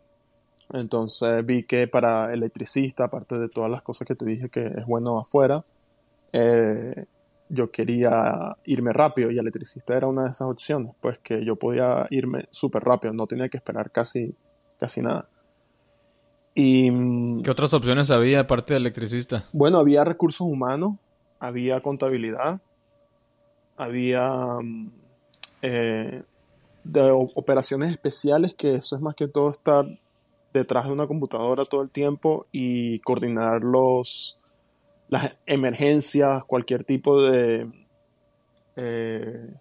Entonces 0.72 1.46
vi 1.46 1.64
que 1.64 1.88
para 1.88 2.34
electricista, 2.34 3.06
aparte 3.06 3.38
de 3.38 3.50
todas 3.50 3.70
las 3.70 3.82
cosas 3.82 4.08
que 4.08 4.16
te 4.16 4.26
dije 4.26 4.50
que 4.50 4.66
es 4.66 4.86
bueno 4.86 5.20
afuera, 5.20 5.64
eh, 6.34 7.06
yo 7.50 7.72
quería 7.72 8.56
irme 8.66 8.92
rápido 8.94 9.32
y 9.32 9.38
electricista 9.38 9.96
era 9.96 10.08
una 10.08 10.24
de 10.24 10.30
esas 10.32 10.48
opciones, 10.48 10.94
pues 11.00 11.20
que 11.20 11.46
yo 11.46 11.56
podía 11.56 12.08
irme 12.10 12.48
súper 12.50 12.84
rápido, 12.84 13.14
no 13.14 13.28
tenía 13.28 13.50
que 13.50 13.58
esperar 13.58 13.92
casi, 13.92 14.36
casi 14.80 15.02
nada. 15.02 15.28
Y, 16.56 16.90
mm, 16.90 17.44
¿Qué 17.44 17.52
otras 17.52 17.74
opciones 17.74 18.12
había 18.12 18.42
aparte 18.42 18.74
de 18.74 18.80
electricista? 18.80 19.46
Bueno, 19.54 19.78
había 19.78 20.04
recursos 20.04 20.48
humanos, 20.48 20.96
había 21.40 21.82
contabilidad, 21.82 22.62
había 23.78 24.30
mm, 24.62 24.92
eh, 25.62 26.24
de 26.84 27.12
operaciones 27.12 27.92
especiales, 27.92 28.56
que 28.56 28.76
eso 28.76 28.96
es 28.96 29.02
más 29.02 29.16
que 29.16 29.28
todo 29.28 29.52
estar 29.52 29.86
detrás 30.54 30.86
de 30.86 30.94
una 30.94 31.08
computadora 31.08 31.66
todo 31.66 31.82
el 31.82 31.90
tiempo 31.90 32.48
y 32.52 33.00
coordinar 33.00 33.62
los, 33.62 34.40
las 35.08 35.38
emergencias, 35.46 36.44
cualquier 36.46 36.84
tipo 36.84 37.22
de, 37.22 37.70
eh, 38.76 39.54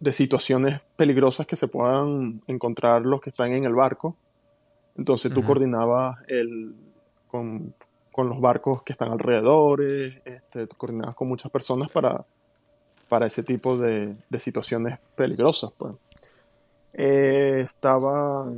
de 0.00 0.12
situaciones 0.12 0.80
peligrosas 0.96 1.46
que 1.46 1.56
se 1.56 1.68
puedan 1.68 2.42
encontrar 2.46 3.02
los 3.02 3.20
que 3.20 3.30
están 3.30 3.52
en 3.52 3.64
el 3.64 3.74
barco. 3.74 4.16
Entonces 4.96 5.32
tú 5.32 5.42
coordinabas 5.42 6.18
el, 6.28 6.74
con, 7.28 7.74
los 8.16 8.40
barcos 8.40 8.82
que 8.82 8.92
están 8.92 9.10
alrededor, 9.10 9.82
este, 9.82 10.68
coordinabas 10.76 11.16
con 11.16 11.28
muchas 11.28 11.50
personas 11.50 11.90
para 11.90 12.24
para 13.08 13.26
ese 13.26 13.42
tipo 13.42 13.76
de, 13.76 14.16
situaciones 14.38 14.98
peligrosas. 15.14 15.72
Pues. 15.76 15.94
Eh, 16.92 17.62
estaba 17.64 18.50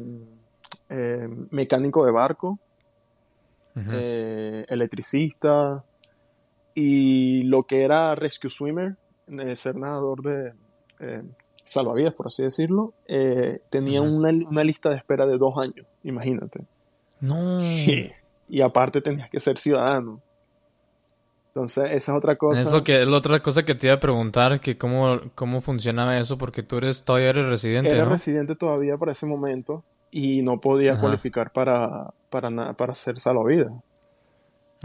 eh, 0.88 1.28
mecánico 1.50 2.04
de 2.04 2.12
barco, 2.12 2.58
eh, 3.76 4.64
electricista 4.68 5.84
y 6.74 7.42
lo 7.44 7.64
que 7.64 7.84
era 7.84 8.14
rescue 8.14 8.50
swimmer, 8.50 8.96
ser 9.54 9.76
nadador 9.76 10.22
de 10.22 10.52
salvavidas, 11.56 12.14
por 12.14 12.28
así 12.28 12.42
decirlo, 12.42 12.94
tenía 13.70 14.02
una, 14.02 14.30
una, 14.30 14.64
lista 14.64 14.90
de 14.90 14.96
espera 14.96 15.26
de 15.26 15.38
dos 15.38 15.58
años, 15.58 15.86
imagínate. 16.02 16.60
No. 17.20 17.58
Sí. 17.58 18.10
Y 18.48 18.60
aparte 18.60 19.00
tenías 19.00 19.30
que 19.30 19.40
ser 19.40 19.58
ciudadano. 19.58 20.22
Entonces, 21.56 21.84
esa 21.86 22.12
es 22.12 22.18
otra 22.18 22.36
cosa. 22.36 22.60
Eso 22.60 22.84
que 22.84 23.00
es 23.00 23.08
la 23.08 23.16
otra 23.16 23.40
cosa 23.40 23.64
que 23.64 23.74
te 23.74 23.86
iba 23.86 23.96
a 23.96 24.00
preguntar, 24.00 24.60
que 24.60 24.76
cómo, 24.76 25.22
cómo 25.34 25.62
funcionaba 25.62 26.18
eso, 26.18 26.36
porque 26.36 26.62
tú 26.62 26.76
eres 26.76 27.02
todavía 27.02 27.30
eres 27.30 27.46
residente. 27.46 27.90
Era 27.90 28.04
residente 28.04 28.56
todavía 28.56 28.98
para 28.98 29.12
ese 29.12 29.24
momento 29.24 29.82
y 30.18 30.40
no 30.40 30.62
podía 30.62 30.98
cualificar 30.98 31.52
para, 31.52 32.14
para, 32.30 32.72
para 32.72 32.94
ser 32.94 33.20
salvavidas. 33.20 33.70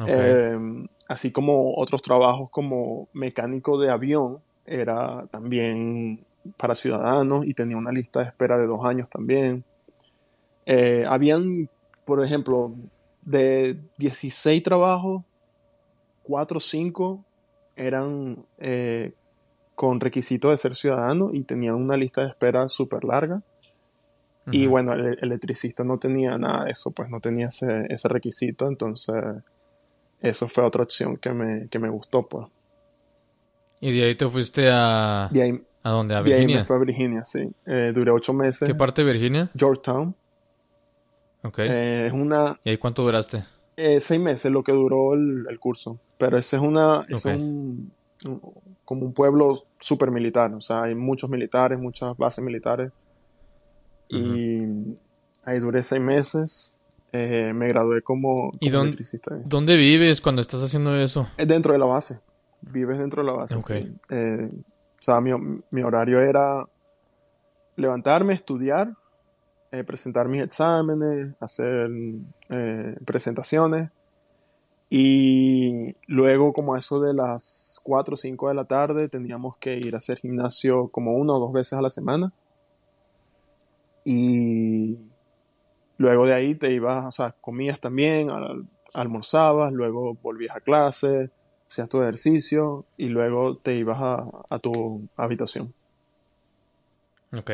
Em, 0.05 0.89
así 1.07 1.31
como 1.31 1.73
otros 1.75 2.01
trabajos 2.01 2.49
como 2.51 3.07
mecánico 3.13 3.79
de 3.79 3.91
avión, 3.91 4.39
era 4.65 5.25
también 5.31 6.25
para 6.57 6.75
ciudadanos 6.75 7.45
y 7.45 7.53
tenía 7.53 7.77
una 7.77 7.93
lista 7.93 8.19
de 8.19 8.25
espera 8.25 8.57
de 8.57 8.67
dos 8.67 8.83
años 8.83 9.09
también. 9.09 9.63
Eh, 10.65 11.05
habían, 11.07 11.69
por 12.03 12.21
ejemplo, 12.21 12.73
de 13.21 13.79
16 13.99 14.61
trabajos, 14.63 15.23
cuatro 16.23 16.57
o 16.57 16.61
cinco 16.61 17.23
eran 17.77 18.45
eh, 18.57 19.13
con 19.75 20.01
requisito 20.01 20.49
de 20.49 20.57
ser 20.57 20.75
ciudadano 20.75 21.29
y 21.31 21.43
tenían 21.43 21.75
una 21.75 21.95
lista 21.95 22.19
de 22.19 22.27
espera 22.27 22.67
súper 22.67 23.05
larga. 23.05 23.41
Y 24.47 24.65
bueno, 24.65 24.93
el, 24.93 25.19
electricista 25.21 25.83
no 25.83 25.97
tenía 25.99 26.37
nada 26.37 26.65
de 26.65 26.71
eso, 26.71 26.91
pues 26.91 27.09
no 27.09 27.19
tenía 27.19 27.47
ese, 27.47 27.85
ese 27.89 28.07
requisito, 28.07 28.67
entonces 28.67 29.15
eso 30.19 30.47
fue 30.47 30.63
otra 30.63 30.83
opción 30.83 31.17
que 31.17 31.31
me, 31.31 31.67
que 31.69 31.79
me 31.79 31.89
gustó, 31.89 32.27
pues. 32.27 32.47
¿Y 33.79 33.97
de 33.97 34.05
ahí 34.05 34.15
te 34.15 34.27
fuiste 34.27 34.69
a... 34.71 35.29
¿A 35.83 35.89
dónde? 35.89 36.15
¿A 36.15 36.21
Virginia? 36.21 36.45
De 36.45 36.53
ahí 36.53 36.57
me 36.59 36.63
fue 36.63 36.75
a 36.75 36.79
Virginia, 36.79 37.23
sí. 37.23 37.49
Eh, 37.65 37.91
duré 37.93 38.11
ocho 38.11 38.33
meses. 38.33 38.67
¿Qué 38.67 38.75
parte 38.75 39.03
de 39.03 39.11
Virginia? 39.11 39.49
Georgetown. 39.55 40.15
Ok. 41.43 41.59
Eh, 41.59 42.07
es 42.07 42.13
una... 42.13 42.59
¿Y 42.63 42.69
ahí 42.69 42.77
cuánto 42.77 43.03
duraste? 43.03 43.43
seis 43.99 44.19
meses 44.19 44.51
lo 44.51 44.63
que 44.63 44.71
duró 44.71 45.15
el, 45.15 45.47
el 45.49 45.59
curso. 45.59 45.99
Pero 46.19 46.37
ese 46.37 46.57
es 46.57 46.61
una, 46.61 47.03
es 47.09 47.25
un, 47.25 47.91
como 48.85 49.05
un 49.05 49.13
pueblo 49.13 49.53
súper 49.79 50.11
militar, 50.11 50.53
o 50.53 50.61
sea, 50.61 50.83
hay 50.83 50.95
muchos 50.95 51.29
militares, 51.29 51.79
muchas 51.79 52.15
bases 52.17 52.43
militares. 52.43 52.91
Y 54.11 54.97
ahí 55.43 55.59
duré 55.59 55.83
seis 55.83 56.01
meses. 56.01 56.73
Eh, 57.13 57.51
me 57.53 57.67
gradué 57.67 58.01
como, 58.01 58.51
¿Y 58.59 58.69
dónde, 58.69 59.03
dónde 59.45 59.75
vives 59.75 60.21
cuando 60.21 60.41
estás 60.41 60.61
haciendo 60.61 60.95
eso? 60.95 61.27
Es 61.37 61.47
dentro 61.47 61.73
de 61.73 61.79
la 61.79 61.85
base. 61.85 62.19
Vives 62.61 62.99
dentro 62.99 63.21
de 63.21 63.31
la 63.31 63.37
base. 63.37 63.61
Sí. 63.61 63.93
Eh, 64.09 64.49
o 64.49 65.03
sea, 65.03 65.19
mi, 65.19 65.31
mi, 65.71 65.81
horario 65.81 66.21
era 66.21 66.65
levantarme, 67.75 68.33
estudiar 68.33 68.93
eh, 69.73 69.85
presentar 69.85 70.27
mis 70.27 70.43
exámenes, 70.43 71.33
hacer 71.39 71.89
eh, 72.49 72.95
presentaciones. 73.05 73.89
Y 74.89 75.95
luego, 76.07 76.51
como 76.51 76.75
eso 76.75 76.99
de 76.99 77.13
las 77.13 77.79
4 77.83 78.13
o 78.13 78.17
5 78.17 78.49
de 78.49 78.53
la 78.53 78.65
tarde, 78.65 79.07
teníamos 79.07 79.55
que 79.57 79.77
ir 79.77 79.93
a 79.93 79.97
hacer 79.97 80.17
gimnasio 80.17 80.89
como 80.89 81.13
una 81.13 81.33
o 81.33 81.39
dos 81.39 81.53
veces 81.53 81.73
a 81.79 81.81
la 81.81 81.89
semana. 81.89 82.33
Y 84.03 84.97
luego 85.97 86.25
de 86.25 86.33
ahí 86.33 86.55
te 86.55 86.71
ibas, 86.71 87.05
o 87.05 87.11
sea, 87.11 87.35
comías 87.39 87.79
también, 87.79 88.29
almorzabas, 88.93 89.71
luego 89.71 90.15
volvías 90.15 90.55
a 90.55 90.61
clase, 90.61 91.29
hacías 91.67 91.89
tu 91.89 92.01
ejercicio 92.01 92.85
y 92.97 93.07
luego 93.07 93.57
te 93.57 93.75
ibas 93.75 93.97
a, 94.01 94.25
a 94.49 94.59
tu 94.59 95.07
habitación. 95.15 95.73
Ok. 97.33 97.51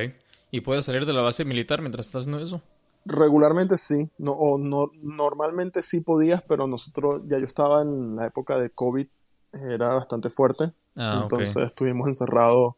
¿Y 0.50 0.62
puedes 0.62 0.86
salir 0.86 1.06
de 1.06 1.14
la 1.14 1.22
base 1.22 1.46
militar 1.46 1.82
mientras 1.82 2.06
estás 2.06 2.22
haciendo 2.22 2.44
eso? 2.44 2.62
Regularmente 3.06 3.78
sí, 3.78 4.10
no, 4.18 4.32
o 4.32 4.58
no, 4.58 4.92
normalmente 5.02 5.82
sí 5.82 6.02
podías, 6.02 6.42
pero 6.42 6.68
nosotros, 6.68 7.22
ya 7.26 7.38
yo 7.38 7.46
estaba 7.46 7.82
en 7.82 8.16
la 8.16 8.28
época 8.28 8.60
de 8.60 8.70
COVID, 8.70 9.08
era 9.54 9.94
bastante 9.94 10.30
fuerte, 10.30 10.74
ah, 10.98 11.22
entonces 11.24 11.56
estuvimos 11.58 12.08
encerrados, 12.08 12.76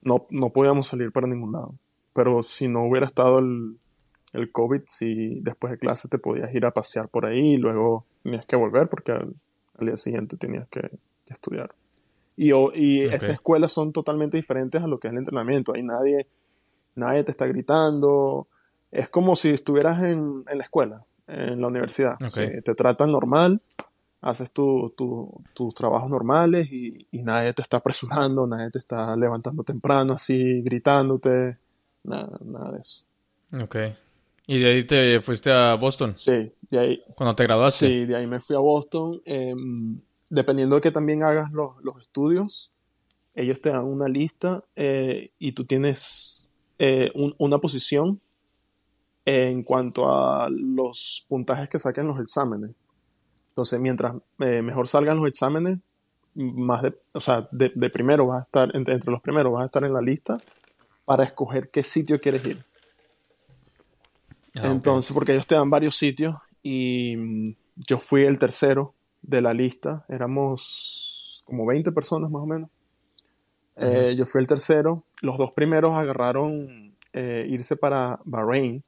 no, 0.00 0.26
no 0.30 0.50
podíamos 0.50 0.86
salir 0.86 1.10
para 1.10 1.26
ningún 1.26 1.52
lado. 1.52 1.74
Pero 2.14 2.42
si 2.42 2.68
no 2.68 2.86
hubiera 2.86 3.06
estado 3.06 3.40
el, 3.40 3.76
el 4.32 4.50
COVID, 4.52 4.82
sí, 4.86 5.40
después 5.42 5.72
de 5.72 5.78
clase 5.78 6.08
te 6.08 6.18
podías 6.18 6.54
ir 6.54 6.64
a 6.64 6.70
pasear 6.70 7.08
por 7.08 7.26
ahí 7.26 7.54
y 7.54 7.56
luego 7.56 8.06
tenías 8.22 8.46
que 8.46 8.56
volver 8.56 8.88
porque 8.88 9.12
al, 9.12 9.34
día 9.80 9.96
siguiente 9.96 10.36
tenías 10.36 10.68
que, 10.68 10.90
estudiar. 11.26 11.74
Y, 12.36 12.52
y 12.74 13.02
esas 13.02 13.30
escuelas 13.30 13.72
son 13.72 13.92
totalmente 13.92 14.36
diferentes 14.36 14.82
a 14.82 14.86
lo 14.86 14.98
que 14.98 15.08
es 15.08 15.12
el 15.12 15.18
entrenamiento. 15.18 15.74
Hay 15.74 15.82
nadie 15.82 16.26
nadie 16.94 17.24
te 17.24 17.30
está 17.30 17.46
gritando. 17.46 18.48
Es 18.90 19.08
como 19.08 19.36
si 19.36 19.50
estuvieras 19.50 20.02
en, 20.02 20.44
la 20.52 20.62
escuela, 20.62 21.04
en 21.26 21.60
la 21.60 21.66
universidad. 21.66 22.16
te 22.18 22.74
tratan 22.74 23.12
normal, 23.12 23.60
haces 24.20 24.52
tus 24.52 25.74
trabajos 25.74 26.08
normales 26.08 26.70
y, 26.70 27.06
nadie 27.12 27.52
te 27.54 27.62
está 27.62 27.78
apresurando, 27.78 28.46
nadie 28.46 28.70
te 28.70 28.78
está 28.78 29.16
levantando 29.16 29.64
temprano 29.64 30.14
así, 30.14 30.62
gritándote, 30.62 31.58
nada, 32.04 32.38
nada 32.44 32.72
de 32.72 32.80
eso. 32.80 33.04
Ok. 33.62 33.76
¿Y 34.46 34.58
de 34.58 34.70
ahí 34.70 34.84
te 34.84 35.20
fuiste 35.20 35.50
a 35.50 35.74
Boston? 35.74 36.14
Sí, 36.14 36.52
de 36.70 36.78
ahí. 36.78 37.02
¿Cuando 37.14 37.34
te 37.34 37.44
graduaste? 37.44 37.86
Sí, 37.86 38.04
de 38.04 38.16
ahí 38.16 38.26
me 38.26 38.40
fui 38.40 38.54
a 38.54 38.58
Boston. 38.58 39.20
Em, 39.24 39.98
dependiendo 40.30 40.76
de 40.76 40.82
que 40.82 40.90
también 40.90 41.22
hagas 41.22 41.50
los, 41.52 41.76
estudios, 42.00 42.72
ellos 43.34 43.60
te 43.60 43.70
dan 43.70 43.84
una 43.84 44.08
lista 44.08 44.62
eh, 44.76 45.30
y 45.38 45.52
tú 45.52 45.64
tienes 45.64 46.50
eh, 46.78 47.10
una 47.38 47.58
posición 47.58 48.20
en 49.24 49.62
cuanto 49.62 50.12
a 50.12 50.48
los 50.50 51.24
puntajes 51.28 51.68
que 51.68 51.78
saquen 51.78 52.06
los 52.06 52.20
exámenes. 52.20 52.72
Entonces, 53.48 53.80
mientras 53.80 54.14
eh, 54.40 54.60
mejor 54.62 54.88
salgan 54.88 55.18
los 55.18 55.28
exámenes, 55.28 55.78
más 56.34 56.82
de, 56.82 56.94
o 57.12 57.20
sea, 57.20 57.48
de, 57.52 57.70
primero 57.90 58.26
vas 58.26 58.42
a 58.42 58.44
estar, 58.44 58.76
entre, 58.76 58.98
los 59.06 59.20
primeros 59.20 59.52
vas 59.52 59.62
a 59.62 59.66
estar 59.66 59.84
en 59.84 59.94
la 59.94 60.00
lista 60.00 60.38
para 61.04 61.24
escoger 61.24 61.70
qué 61.70 61.82
sitio 61.82 62.20
quieres 62.20 62.44
ir. 62.46 62.64
Ah, 64.56 64.70
Entonces, 64.70 65.12
porque 65.12 65.32
ellos 65.32 65.46
te 65.46 65.54
dan 65.54 65.70
varios 65.70 65.96
sitios 65.96 66.36
y 66.62 67.16
mm, 67.16 67.56
yo 67.76 67.98
fui 67.98 68.24
el 68.24 68.38
tercero 68.38 68.94
de 69.22 69.40
la 69.40 69.52
lista, 69.52 70.04
éramos 70.08 71.42
como 71.44 71.66
20 71.66 71.92
personas 71.92 72.30
más 72.30 72.42
o 72.42 72.46
menos. 72.46 72.70
Eh, 73.76 74.14
yo 74.16 74.24
fui 74.24 74.40
el 74.40 74.46
tercero. 74.46 75.04
Los 75.20 75.36
dos 75.36 75.52
primeros 75.52 75.96
agarraron 75.98 76.94
eh, 77.12 77.46
irse 77.48 77.76
para 77.76 78.20
Bahrein, 78.24 78.84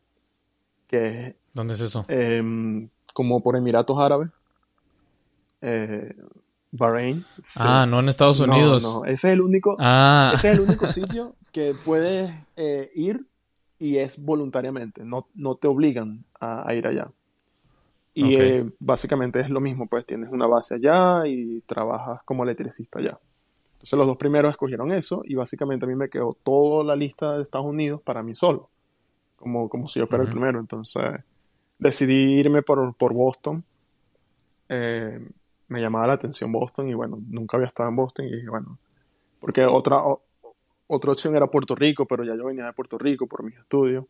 que 0.87 1.37
¿Dónde 1.53 1.75
es 1.75 1.81
eso? 1.81 2.05
Em, 2.09 2.89
como 3.14 3.43
por 3.43 3.57
Emiratos 3.57 3.99
Árabes. 3.99 4.31
Eh, 6.73 6.77
Bahrein. 6.77 7.25
Ah, 7.59 7.87
no 7.89 8.01
en 8.01 8.09
Estados 8.09 8.41
Unidos. 8.41 8.83
No, 8.83 9.05
Ese 9.05 9.29
es 9.29 9.35
el 9.35 9.41
único, 9.41 9.77
ah. 9.79 10.33
ese 10.35 10.51
es 10.51 10.59
el 10.59 10.61
único 10.62 10.87
sitio 10.89 11.35
que 11.53 11.75
puedes 11.75 12.31
ir 12.95 13.27
y 13.79 13.99
es 13.99 14.23
voluntariamente. 14.23 15.05
No, 15.05 15.29
no 15.35 15.57
te 15.57 15.69
obligan 15.69 16.25
a, 16.41 16.73
ir 16.75 16.87
allá. 16.87 17.11
Y 18.14 18.39
básicamente 18.79 19.41
es 19.41 19.51
lo 19.51 19.61
mismo, 19.61 19.87
pues 19.89 20.07
tienes 20.07 20.31
una 20.31 20.47
base 20.47 20.77
allá 20.77 21.27
y 21.27 21.61
trabajas 21.62 22.23
como 22.25 22.45
electricista 22.45 22.99
allá. 22.99 23.19
Entonces 23.75 23.99
los 23.99 24.07
dos 24.07 24.17
primeros 24.17 24.51
escogieron 24.51 24.91
eso 24.91 25.23
y 25.25 25.35
básicamente 25.35 25.85
a 25.85 25.89
mí 25.89 25.95
me 25.95 26.09
quedó 26.09 26.31
toda 26.43 26.83
la 26.83 26.97
lista 26.97 27.37
de 27.37 27.43
Estados 27.43 27.69
Unidos 27.69 28.01
para 28.01 28.23
mí 28.23 28.35
solo, 28.35 28.71
como, 29.37 29.69
como 29.69 29.87
si 29.87 30.01
yo 30.01 30.07
fuera 30.07 30.25
el 30.25 30.31
primero. 30.31 30.59
Entonces 30.59 31.05
decidí 31.79 32.39
irme 32.39 32.62
por, 32.62 32.95
por 32.95 33.12
Boston. 33.12 33.64
Eh, 34.71 35.21
me 35.69 35.81
llamaba 35.81 36.07
la 36.07 36.12
atención 36.14 36.53
Boston 36.53 36.89
y 36.89 36.95
bueno, 36.95 37.19
nunca 37.29 37.57
había 37.57 37.67
estado 37.67 37.89
en 37.89 37.97
Boston 37.97 38.27
y 38.27 38.33
dije, 38.33 38.49
bueno, 38.49 38.79
porque 39.41 39.64
otra, 39.64 39.99
otra 40.87 41.12
opción 41.12 41.37
era 41.37 41.47
Puerto 41.47 41.75
Rico, 41.75 42.07
pero 42.07 42.25
ya 42.25 42.35
yo 42.37 42.47
venía 42.47 42.67
de 42.67 42.73
Puerto 42.73 42.99
Rico 42.99 43.27
por 43.27 43.43
mis 43.43 43.57
estudios. 43.59 44.05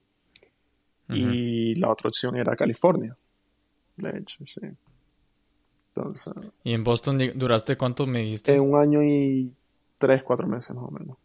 Y 1.08 1.76
la 1.76 1.90
otra 1.90 2.08
opción 2.08 2.36
era 2.36 2.56
California. 2.56 3.16
De 3.96 4.18
hecho, 4.18 4.44
sí. 4.44 4.66
Entonces, 5.94 6.34
¿Y 6.64 6.74
en 6.74 6.82
Boston 6.82 7.18
duraste 7.36 7.76
cuánto 7.76 8.06
me 8.06 8.22
dijiste? 8.22 8.58
un 8.58 8.76
año 8.76 9.02
y 9.02 9.54
tres, 9.98 10.22
cuatro 10.24 10.46
meses 10.46 10.74
más 10.74 10.84
o 10.84 10.90
menos. 10.90 11.16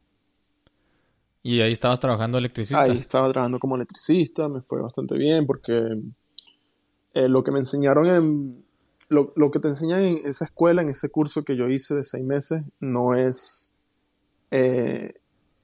¿Y 1.44 1.62
ahí 1.62 1.74
estabas 1.74 2.00
trabajando 2.00 2.38
electricista? 2.38 2.84
Ahí 2.84 2.98
estaba 2.98 3.30
trabajando 3.32 3.60
como 3.60 3.76
electricista, 3.76 4.48
me 4.48 4.62
fue 4.62 4.82
bastante 4.82 5.18
bien 5.18 5.46
porque 5.46 5.74
eh, 7.14 7.28
lo 7.28 7.44
que 7.44 7.52
me 7.52 7.60
enseñaron 7.60 8.06
en... 8.06 8.66
Lo, 9.12 9.52
que 9.52 9.60
te 9.60 9.68
enseñan 9.68 10.02
en 10.02 10.18
esa 10.24 10.46
escuela, 10.46 10.82
en 10.82 10.90
ese 10.90 11.10
curso 11.10 11.44
que 11.44 11.58
yo 11.58 11.68
hice 11.68 11.96
de 11.96 12.04
seis 12.04 12.24
meses, 12.24 12.64
no 12.80 13.14
es... 13.14 13.76
Eh, 14.52 15.14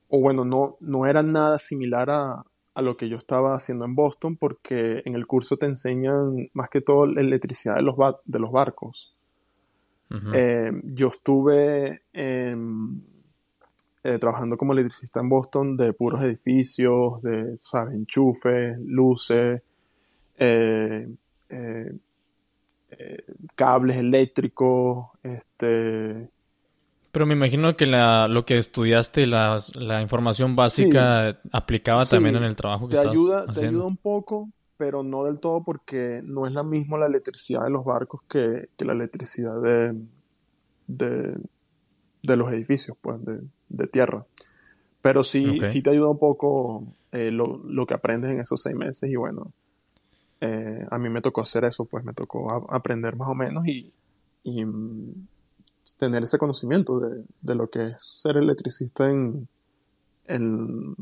o 0.10 0.20
bueno, 0.20 0.44
no, 0.44 0.76
no 0.82 1.06
era 1.06 1.24
nada 1.24 1.58
similar 1.58 2.10
a, 2.10 2.44
a 2.78 2.82
lo 2.84 2.96
que 2.96 3.10
yo 3.10 3.18
estaba 3.18 3.56
haciendo 3.56 3.86
en 3.86 3.96
Boston 3.96 4.38
porque 4.38 5.02
en 5.06 5.16
el 5.16 5.26
curso 5.26 5.58
te 5.58 5.66
enseñan 5.66 6.50
más 6.54 6.70
que 6.70 6.80
todo 6.80 7.08
la 7.08 7.22
electricidad 7.22 7.76
de 7.78 7.82
los, 7.82 7.96
de 8.24 8.38
los 8.40 8.52
barcos. 8.52 9.16
Eh, 10.34 10.72
yo 10.84 11.08
estuve 11.08 12.04
eh, 12.14 12.56
trabajando 14.20 14.58
como 14.58 14.74
electricista 14.74 15.22
en 15.22 15.28
Boston 15.28 15.76
de 15.76 15.92
puros 15.92 16.22
edificios, 16.22 17.20
de 17.24 17.58
¿sabes? 17.62 17.96
enchufes, 17.96 18.78
luces, 18.80 19.64
eh, 22.92 23.24
cables 23.56 23.98
eléctricos, 23.98 25.08
este... 25.24 26.30
Pero 27.12 27.26
me 27.26 27.34
imagino 27.34 27.76
que 27.76 27.88
la, 27.88 28.28
lo 28.28 28.46
que 28.46 28.58
estudiaste, 28.58 29.26
la, 29.26 29.58
la 29.76 30.02
información 30.02 30.56
básica, 30.56 31.40
aplicaba 31.52 32.06
también 32.06 32.36
en 32.36 32.44
el 32.44 32.56
trabajo 32.56 32.88
que 32.88 32.98
te 32.98 33.08
ayuda, 33.08 33.46
Te 33.48 33.66
ayuda 33.66 33.86
un 33.86 33.98
poco, 33.98 34.50
pero 34.78 35.02
no 35.04 35.24
del 35.24 35.40
todo 35.40 35.64
porque 35.64 36.22
no 36.24 36.46
es 36.46 36.52
la 36.52 36.64
misma 36.64 36.98
la 36.98 37.08
electricidad 37.08 37.64
de 37.64 37.72
los 37.72 37.84
barcos 37.84 38.22
que, 38.30 38.70
la 38.78 38.94
electricidad 38.94 39.60
de, 39.60 39.96
de, 40.88 42.36
los 42.36 42.52
edificios, 42.54 42.96
pues, 43.02 43.18
de, 43.68 43.88
tierra. 43.88 44.26
Pero 45.02 45.24
sí, 45.24 45.60
sí 45.64 45.82
te 45.82 45.90
ayuda 45.90 46.10
un 46.10 46.20
poco 46.20 46.84
eh, 47.12 47.32
lo, 47.32 47.86
que 47.88 47.94
aprendes 47.94 48.32
en 48.32 48.42
esos 48.42 48.62
seis 48.62 48.76
meses 48.76 49.10
y 49.10 49.16
bueno, 49.16 49.52
eh, 50.42 50.86
a 50.90 50.98
mí 50.98 51.10
me 51.10 51.22
tocó 51.22 51.42
hacer 51.42 51.66
eso, 51.66 51.86
pues 51.86 52.04
me 52.04 52.14
tocó 52.14 52.72
aprender 52.72 53.16
más 53.16 53.30
o 53.30 53.36
menos 53.36 53.66
y, 53.68 53.94
mm, 54.44 55.28
tener 55.98 56.24
ese 56.24 56.38
conocimiento 56.38 57.00
de, 57.00 57.56
lo 57.56 57.70
que 57.70 57.88
es 57.88 57.96
ser 58.04 58.38
electricista 58.38 59.10
en, 59.10 59.48
en, 60.28 60.96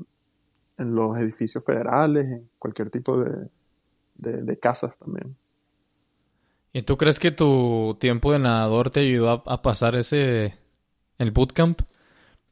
en 0.77 0.95
los 0.95 1.17
edificios 1.17 1.65
federales, 1.65 2.25
en 2.25 2.49
cualquier 2.59 2.89
tipo 2.89 3.19
de, 3.19 3.49
de, 4.17 4.59
casas 4.59 4.97
también. 4.97 5.36
¿Y 6.73 6.81
tú 6.83 6.97
crees 6.97 7.19
que 7.19 7.31
tu 7.31 7.97
tiempo 7.99 8.31
de 8.31 8.39
nadador 8.39 8.89
te 8.89 9.01
ayudó 9.01 9.43
a, 9.45 9.61
pasar 9.61 9.95
ese, 9.95 10.55
el 11.17 11.31
bootcamp? 11.31 11.81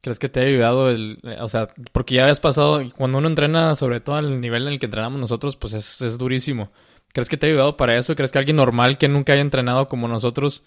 ¿Crees 0.03 0.19
que 0.19 0.27
te 0.27 0.41
ha 0.41 0.43
ayudado 0.43 0.89
el, 0.89 1.17
o 1.39 1.47
sea, 1.47 1.69
porque 1.93 2.15
ya 2.15 2.23
habías 2.23 2.41
pasado, 2.41 2.81
cuando 2.97 3.19
uno 3.19 3.29
entrena, 3.29 3.73
sobre 3.77 4.01
todo 4.01 4.17
al 4.17 4.41
nivel 4.41 4.67
en 4.67 4.73
el 4.73 4.79
que 4.79 4.87
entrenamos 4.87 5.17
nosotros, 5.17 5.55
pues 5.55 5.71
es, 5.71 6.01
es 6.01 6.17
durísimo. 6.17 6.67
¿Crees 7.13 7.29
que 7.29 7.37
te 7.37 7.47
ha 7.47 7.49
ayudado 7.49 7.77
para 7.77 7.97
eso? 7.97 8.13
¿Crees 8.13 8.29
que 8.33 8.37
alguien 8.37 8.57
normal 8.57 8.97
que 8.97 9.07
nunca 9.07 9.31
haya 9.31 9.41
entrenado 9.41 9.87
como 9.87 10.09
nosotros 10.09 10.65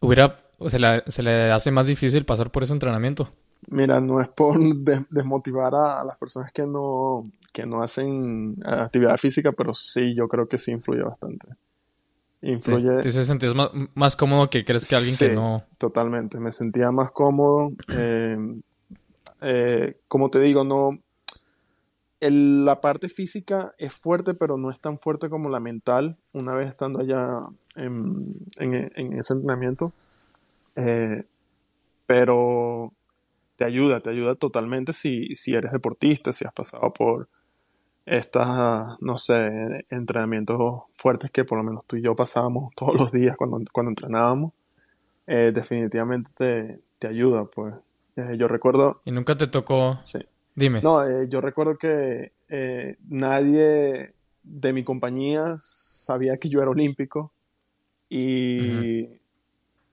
hubiera, 0.00 0.40
se 0.66 0.78
le, 0.78 1.02
se 1.08 1.22
le 1.22 1.52
hace 1.52 1.70
más 1.70 1.86
difícil 1.88 2.24
pasar 2.24 2.50
por 2.50 2.62
ese 2.62 2.72
entrenamiento? 2.72 3.28
Mira, 3.68 4.00
no 4.00 4.18
es 4.22 4.30
por 4.30 4.58
desmotivar 5.10 5.74
a, 5.74 6.02
las 6.02 6.16
personas 6.16 6.52
que 6.52 6.66
no, 6.66 7.30
que 7.52 7.66
no 7.66 7.82
hacen 7.82 8.56
actividad 8.64 9.18
física, 9.18 9.52
pero 9.52 9.74
sí, 9.74 10.14
yo 10.14 10.26
creo 10.26 10.48
que 10.48 10.56
sí 10.56 10.70
influye 10.70 11.02
bastante. 11.02 11.48
Influye. 12.42 13.00
¿Te 13.00 13.10
sentías 13.10 13.54
más, 13.54 13.70
más, 13.94 14.16
cómodo 14.16 14.50
que 14.50 14.64
crees 14.64 14.88
que 14.88 14.96
alguien 14.96 15.16
que 15.16 15.30
no? 15.30 15.62
Totalmente, 15.78 16.40
me 16.40 16.52
sentía 16.52 16.90
más 16.90 17.12
cómodo. 17.12 17.70
Eh, 17.94 18.36
eh, 19.44 19.96
como 20.06 20.30
te 20.30 20.38
digo, 20.40 20.62
no. 20.62 20.98
la 22.20 22.80
parte 22.80 23.08
física 23.08 23.74
es 23.78 23.92
fuerte, 23.92 24.34
pero 24.34 24.56
no 24.56 24.70
es 24.70 24.80
tan 24.80 24.98
fuerte 24.98 25.28
como 25.28 25.50
la 25.50 25.58
mental, 25.58 26.16
una 26.32 26.54
vez 26.54 26.68
estando 26.68 27.00
allá 27.00 27.40
en, 27.74 28.36
ese 28.56 29.34
entrenamiento. 29.34 29.92
Eh, 30.76 31.24
pero 32.06 32.92
te 33.56 33.64
ayuda, 33.64 34.00
te 34.00 34.10
ayuda 34.10 34.36
totalmente 34.36 34.92
si, 34.92 35.34
si 35.34 35.54
eres 35.54 35.72
deportista, 35.72 36.32
si 36.32 36.44
has 36.44 36.52
pasado 36.52 36.92
por 36.92 37.28
estas, 38.04 39.00
no 39.00 39.18
sé, 39.18 39.84
entrenamientos 39.90 40.82
fuertes 40.92 41.30
que 41.30 41.44
por 41.44 41.58
lo 41.58 41.64
menos 41.64 41.84
tú 41.86 41.96
y 41.96 42.02
yo 42.02 42.14
pasábamos 42.14 42.72
todos 42.76 42.98
los 42.98 43.12
días 43.12 43.36
cuando, 43.36 43.60
cuando 43.72 43.90
entrenábamos. 43.90 44.52
Eh, 45.26 45.52
definitivamente 45.54 46.30
te, 46.36 46.80
te, 46.98 47.06
ayuda, 47.06 47.44
pues. 47.44 47.74
Eh, 48.16 48.36
yo 48.36 48.48
recuerdo... 48.48 49.00
¿Y 49.04 49.12
nunca 49.12 49.36
te 49.36 49.46
tocó? 49.46 49.98
Sí. 50.02 50.18
Dime. 50.54 50.82
No, 50.82 51.02
eh, 51.04 51.26
yo 51.28 51.40
recuerdo 51.40 51.78
que 51.78 52.32
nadie 53.08 54.12
de 54.42 54.72
mi 54.72 54.84
compañía 54.84 55.56
sabía 55.60 56.36
que 56.36 56.48
yo 56.48 56.60
era 56.60 56.70
olímpico. 56.70 57.32
Y 58.08 59.08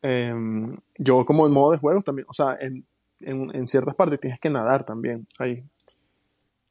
em, 0.01 0.78
yo 0.97 1.26
como 1.26 1.47
en 1.47 1.53
modo 1.53 1.72
de 1.72 1.78
juegos 1.78 2.03
también, 2.03 2.26
o 2.30 2.34
sea, 2.34 2.57
en, 2.60 2.86
en, 3.22 3.68
ciertas 3.68 3.95
partes 3.95 4.20
tienes 4.20 4.39
que 4.39 4.49
nadar 4.49 4.84
también 4.84 5.28
ahí. 5.38 5.64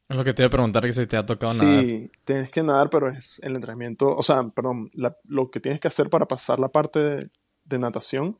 Es 0.09 0.17
lo 0.17 0.23
que 0.23 0.33
te 0.33 0.41
iba 0.41 0.47
a 0.47 0.51
preguntar, 0.51 0.83
que 0.83 0.91
si 0.91 1.05
te 1.05 1.17
ha 1.17 1.25
tocado 1.25 1.53
nadar. 1.53 1.83
Sí, 1.83 2.11
tienes 2.25 2.49
que 2.49 2.63
nadar, 2.63 2.89
pero 2.89 3.09
es 3.09 3.39
el 3.43 3.55
entrenamiento, 3.55 4.15
o 4.15 4.23
sea, 4.23 4.41
perdón, 4.43 4.89
lo 5.25 5.51
que 5.51 5.59
tienes 5.59 5.79
que 5.79 5.87
hacer 5.87 6.09
para 6.09 6.25
pasar 6.25 6.59
la 6.59 6.69
parte 6.69 7.29
de, 7.65 7.79
natación 7.79 8.39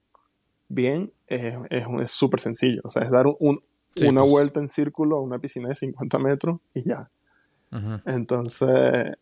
bien 0.68 1.14
es 1.28 2.12
súper 2.12 2.40
sencillo. 2.40 2.82
O 2.84 2.90
sea, 2.90 3.04
es 3.04 3.12
dar 3.12 3.28
un, 3.28 3.62
una 4.02 4.22
pues. 4.22 4.32
vuelta 4.32 4.60
en 4.60 4.68
círculo 4.68 5.18
a 5.18 5.22
una 5.22 5.38
piscina 5.38 5.70
de 5.70 5.76
50 5.76 6.18
metros 6.18 6.60
y 6.74 6.90
ya. 6.90 7.08
Entonces... 8.06 9.16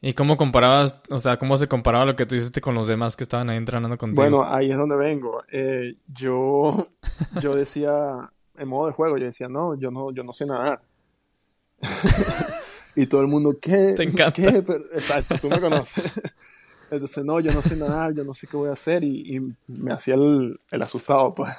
¿Y 0.00 0.12
cómo 0.12 0.36
comparabas, 0.36 1.00
o 1.08 1.18
sea, 1.18 1.38
cómo 1.38 1.56
se 1.56 1.68
comparaba 1.68 2.04
lo 2.04 2.14
que 2.14 2.26
tú 2.26 2.34
hiciste 2.34 2.60
con 2.60 2.74
los 2.74 2.86
demás 2.86 3.16
que 3.16 3.24
estaban 3.24 3.48
ahí 3.48 3.56
entrenando 3.56 3.96
contigo? 3.96 4.22
Bueno, 4.22 4.44
ahí 4.44 4.70
es 4.70 4.76
donde 4.76 4.96
vengo. 4.96 5.42
Eh, 5.50 5.96
yo, 6.06 6.88
yo 7.40 7.56
decía, 7.56 8.30
en 8.58 8.68
modo 8.68 8.88
de 8.88 8.92
juego, 8.92 9.16
yo 9.16 9.24
decía, 9.24 9.48
no, 9.48 9.74
yo 9.74 9.90
no, 9.90 10.12
yo 10.12 10.22
no 10.22 10.34
sé 10.34 10.44
nadar. 10.44 10.82
y 12.96 13.06
todo 13.06 13.20
el 13.20 13.28
mundo, 13.28 13.58
¿qué? 13.60 13.94
Te 13.96 14.04
encanta. 14.04 14.32
¿Qué? 14.32 14.48
exacto, 14.94 15.36
tú 15.40 15.48
me 15.48 15.60
conoces. 15.60 16.04
Entonces, 16.90 17.24
no, 17.24 17.38
yo 17.40 17.52
no 17.52 17.60
sé 17.60 17.76
nadar, 17.76 18.14
yo 18.14 18.24
no 18.24 18.32
sé 18.32 18.46
qué 18.46 18.56
voy 18.56 18.70
a 18.70 18.72
hacer 18.72 19.04
y, 19.04 19.54
me 19.66 19.92
hacía 19.92 20.14
el, 20.14 20.58
el 20.70 20.82
asustado, 20.82 21.34
pues. 21.34 21.50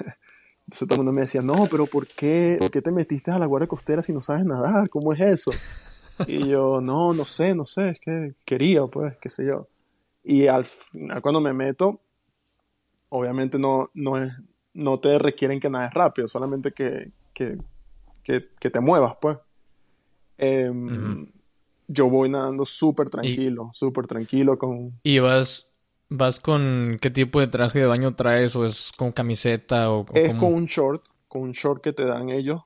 Entonces 0.69 0.87
todo 0.87 0.95
el 0.95 0.99
mundo 0.99 1.13
me 1.13 1.21
decía, 1.21 1.41
no, 1.41 1.67
pero 1.69 1.87
¿por 1.87 2.07
qué, 2.07 2.57
¿por 2.59 2.69
qué 2.69 2.81
te 2.81 2.91
metiste 2.91 3.31
a 3.31 3.39
la 3.39 3.47
guardia 3.47 3.67
costera 3.67 4.01
si 4.03 4.13
no 4.13 4.21
sabes 4.21 4.45
nadar? 4.45 4.89
¿Cómo 4.89 5.13
es 5.13 5.19
eso? 5.19 5.51
Y 6.27 6.47
yo, 6.47 6.81
no, 6.81 7.13
no 7.13 7.25
sé, 7.25 7.55
no 7.55 7.65
sé, 7.65 7.89
es 7.89 7.99
que 7.99 8.35
quería, 8.45 8.85
pues, 8.85 9.17
qué 9.21 9.29
sé 9.29 9.45
yo. 9.45 9.67
Y 10.23 10.47
al 10.47 10.65
final 10.65 11.21
cuando 11.21 11.41
me 11.41 11.53
meto, 11.53 12.01
obviamente 13.09 13.57
no, 13.57 13.89
no, 13.93 14.21
es, 14.21 14.31
no 14.73 14.99
te 14.99 15.17
requieren 15.17 15.59
que 15.59 15.69
nades 15.69 15.93
rápido, 15.93 16.27
solamente 16.27 16.71
que, 16.71 17.11
que, 17.33 17.57
que, 18.23 18.69
te 18.69 18.79
muevas, 18.79 19.15
pues. 19.19 19.37
Em, 20.39 21.27
yo 21.87 22.09
voy 22.09 22.29
nadando 22.29 22.65
súper 22.65 23.09
tranquilo, 23.09 23.69
súper 23.73 24.07
tranquilo 24.07 24.57
con... 24.57 24.99
¿Y 25.03 25.19
vas 25.19 25.69
¿Vas 26.11 26.39
con 26.39 26.97
qué 26.99 27.11
tipo 27.11 27.39
de 27.39 27.47
traje 27.47 27.79
de 27.79 27.85
baño 27.85 28.15
traes? 28.15 28.55
¿O 28.55 28.65
es 28.65 28.91
con 28.97 29.11
camiseta? 29.11 29.91
O, 29.91 30.07
es 30.15 30.33
con 30.33 30.55
un 30.55 30.65
short, 30.65 31.05
con 31.27 31.43
un 31.43 31.51
short 31.51 31.83
que 31.83 31.93
te 31.93 32.03
dan 32.03 32.29
ellos. 32.29 32.61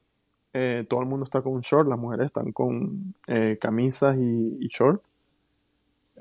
Eh, 0.53 0.85
todo 0.87 1.01
el 1.01 1.07
mundo 1.07 1.25
está 1.25 1.41
con 1.41 1.53
un 1.53 1.61
short, 1.61 1.89
las 1.89 1.99
mujeres 1.99 2.27
están 2.27 2.53
con 2.53 3.15
eh, 3.27 3.57
camisas 3.59 4.15
y, 4.17 4.65
short. 4.67 5.03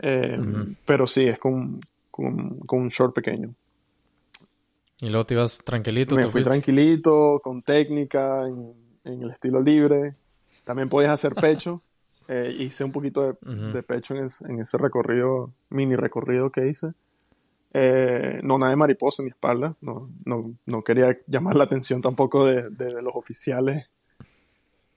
Eh, 0.02 0.40
pero 0.84 1.06
sí, 1.06 1.26
es 1.26 1.38
con, 1.38 1.78
con, 2.10 2.58
un 2.68 2.88
short 2.88 3.14
pequeño. 3.14 3.54
¿Y 5.00 5.08
luego 5.08 5.24
te 5.24 5.34
ibas 5.34 5.58
tranquilito? 5.58 6.16
Me 6.16 6.26
fui 6.26 6.42
tranquilito, 6.42 7.40
con 7.42 7.62
técnica, 7.62 8.48
en, 8.48 8.74
el 9.04 9.30
estilo 9.30 9.60
libre. 9.60 10.16
También 10.64 10.88
podías 10.88 11.12
hacer 11.12 11.34
pecho. 11.34 11.82
hice 12.58 12.84
un 12.84 12.92
poquito 12.92 13.38
de, 13.42 13.82
pecho 13.82 14.14
en, 14.14 14.28
en, 14.48 14.60
ese 14.60 14.78
recorrido, 14.78 15.52
mini 15.68 15.96
recorrido 15.96 16.50
que 16.50 16.68
hice. 16.68 16.94
Eh, 17.74 18.40
no 18.42 18.58
nada 18.58 18.70
de 18.70 18.76
mariposa 18.76 19.22
en 19.22 19.26
mi 19.26 19.30
espalda. 19.30 19.76
No, 19.80 20.10
no, 20.24 20.54
no, 20.66 20.82
quería 20.82 21.18
llamar 21.26 21.56
la 21.56 21.64
atención 21.64 22.02
tampoco 22.02 22.46
de, 22.46 22.68
de, 22.70 23.02
los 23.02 23.14
oficiales. 23.14 23.88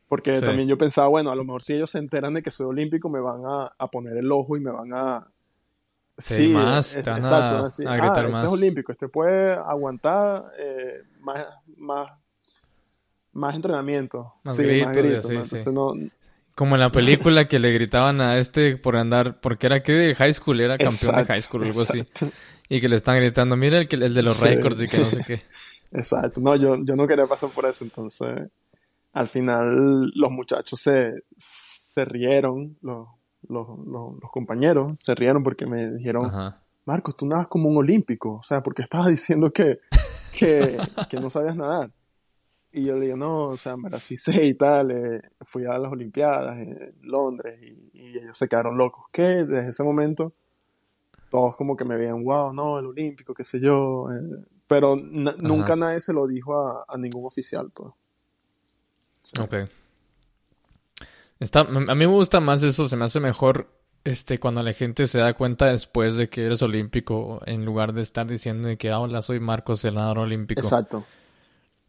Porque 0.07 0.39
también 0.39 0.67
yo 0.67 0.77
pensaba, 0.77 1.07
bueno, 1.07 1.31
a 1.31 1.35
lo 1.35 1.43
mejor 1.43 1.63
si 1.63 1.73
ellos 1.73 1.89
se 1.89 1.97
enteran 1.97 2.33
de 2.33 2.43
que 2.43 2.51
soy 2.51 2.67
olímpico, 2.67 3.09
me 3.09 3.19
van 3.19 3.41
a, 3.45 3.73
a 3.77 3.87
poner 3.87 4.17
el 4.17 4.31
ojo 4.31 4.55
y 4.55 4.59
me 4.59 4.71
van 4.71 4.93
a. 4.93 5.27
Sí, 6.17 6.49
más, 6.49 6.95
exacto. 6.95 7.35
A, 7.35 7.63
ah, 7.63 7.67
este 7.67 8.45
es 8.45 8.51
olímpico, 8.51 8.91
este 8.91 9.09
puede 9.09 9.53
aguantar 9.53 10.45
eh, 10.57 11.01
más, 11.19 11.45
más, 11.75 12.09
más 13.35 13.55
entrenamiento. 13.55 14.33
sí, 14.43 14.81
más 14.83 14.97
gritos. 14.97 15.67
¿no? 15.67 15.93
Como 16.55 16.75
en 16.75 16.81
la 16.81 16.91
película 16.91 17.47
que 17.47 17.59
le 17.59 17.71
gritaban 17.73 18.21
a 18.21 18.37
este 18.37 18.77
por 18.77 18.95
andar, 18.95 19.41
porque 19.41 19.67
era 19.67 19.83
que 19.83 19.91
de 19.91 20.15
high 20.15 20.33
school, 20.33 20.61
era 20.61 20.77
campeón 20.77 21.17
de 21.17 21.25
high 21.25 21.41
school 21.41 21.63
o 21.63 21.65
algo 21.65 21.81
así. 21.81 22.05
Y 22.69 22.81
que 22.81 22.89
le 22.89 22.95
están 22.95 23.17
gritando, 23.17 23.57
mira 23.57 23.77
el, 23.79 24.03
el 24.03 24.13
de 24.13 24.23
los 24.23 24.39
récords 24.39 24.81
y 24.81 24.87
que 24.87 24.97
no 24.97 25.05
sé 25.05 25.21
qué. 25.27 25.41
Exacto, 25.91 26.41
no, 26.41 26.55
yo, 26.55 26.77
yo 26.83 26.95
no 26.95 27.07
quería 27.07 27.27
pasar 27.27 27.51
por 27.51 27.65
eso, 27.65 27.83
entonces 27.83 28.49
al 29.13 29.27
final 29.27 30.11
los 30.13 30.31
muchachos 30.31 30.79
se, 30.81 31.23
se 31.37 32.03
rieron, 32.03 32.77
los, 32.81 33.07
los, 33.47 33.67
los, 33.85 34.31
compañeros 34.31 34.93
se 34.99 35.15
rieron 35.15 35.43
porque 35.43 35.65
me 35.65 35.91
dijeron, 35.91 36.31
Marcos, 36.85 37.15
tú 37.15 37.25
nadas 37.25 37.47
como 37.47 37.69
un 37.69 37.77
olímpico, 37.77 38.35
o 38.35 38.43
sea, 38.43 38.61
porque 38.61 38.81
estabas 38.81 39.07
diciendo 39.07 39.51
que, 39.51 39.79
que, 40.37 40.77
que 41.09 41.19
no 41.19 41.29
sabías 41.29 41.55
nadar. 41.55 41.91
Y 42.77 42.83
yo 42.83 42.95
le 42.95 43.05
digo, 43.05 43.15
no, 43.15 43.45
o 43.45 43.57
sea, 43.57 43.77
me 43.77 43.89
sí 44.01 44.17
sé 44.17 44.47
y 44.47 44.53
tal. 44.53 44.91
Eh, 44.91 45.21
fui 45.41 45.63
a 45.65 45.77
las 45.77 45.93
Olimpiadas 45.93 46.57
en 46.57 46.93
Londres 47.03 47.57
y, 47.61 48.17
ellos 48.17 48.37
se 48.37 48.49
quedaron 48.49 48.77
locos. 48.77 49.05
Que 49.13 49.21
desde 49.21 49.69
ese 49.69 49.83
momento 49.83 50.33
todos 51.29 51.55
como 51.55 51.77
que 51.77 51.85
me 51.85 51.95
veían, 51.95 52.23
wow, 52.23 52.53
no, 52.53 52.77
el 52.77 52.87
Olímpico, 52.87 53.33
qué 53.33 53.45
sé 53.45 53.61
yo. 53.61 54.09
Eh, 54.11 54.45
pero 54.67 54.97
nunca 54.97 55.77
nadie 55.77 56.01
se 56.01 56.11
lo 56.11 56.27
dijo 56.27 56.53
a, 56.85 56.97
ningún 56.97 57.25
oficial, 57.25 57.71
pues. 57.73 57.93
Ok. 59.39 59.69
Está, 61.39 61.61
a 61.61 61.63
mí 61.63 61.95
me 61.95 62.05
gusta 62.07 62.41
más 62.41 62.61
eso, 62.63 62.89
se 62.89 62.97
me 62.97 63.05
hace 63.05 63.21
mejor 63.21 63.69
este, 64.03 64.37
cuando 64.37 64.63
la 64.63 64.73
gente 64.73 65.07
se 65.07 65.19
da 65.19 65.33
cuenta 65.33 65.67
después 65.67 66.17
de 66.17 66.27
que 66.27 66.45
eres 66.45 66.61
olímpico, 66.61 67.41
en 67.45 67.63
lugar 67.63 67.93
de 67.93 68.01
estar 68.01 68.27
diciendo 68.27 68.67
que, 68.77 68.91
ah, 68.91 68.99
hola, 68.99 69.21
soy 69.21 69.39
Marcos, 69.39 69.85
el 69.85 69.95
nadador 69.95 70.19
olímpico. 70.19 70.61
Exacto. 70.61 71.05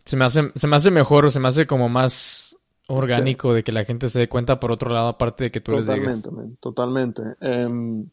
Se 0.07 0.17
me 0.17 0.25
hace, 0.25 0.53
se 0.55 0.67
me 0.67 0.77
hace 0.77 0.91
mejor, 0.91 1.31
se 1.31 1.41
me 1.41 1.49
hace 1.49 1.67
como 1.67 1.89
más 1.89 2.57
orgánico 2.89 3.53
de 3.53 3.65
que 3.65 3.73
la 3.73 3.85
gente 3.85 4.09
se 4.09 4.21
dé 4.21 4.29
cuenta 4.29 4.59
por 4.59 4.71
otro 4.73 4.91
lado, 4.91 5.09
aparte 5.09 5.45
de 5.45 5.51
que 5.51 5.61
tú 5.61 5.73
totalmente, 5.73 6.31
les 6.31 6.45
digas. 6.45 6.61
Totalmente, 6.61 7.23
eh, 7.41 8.05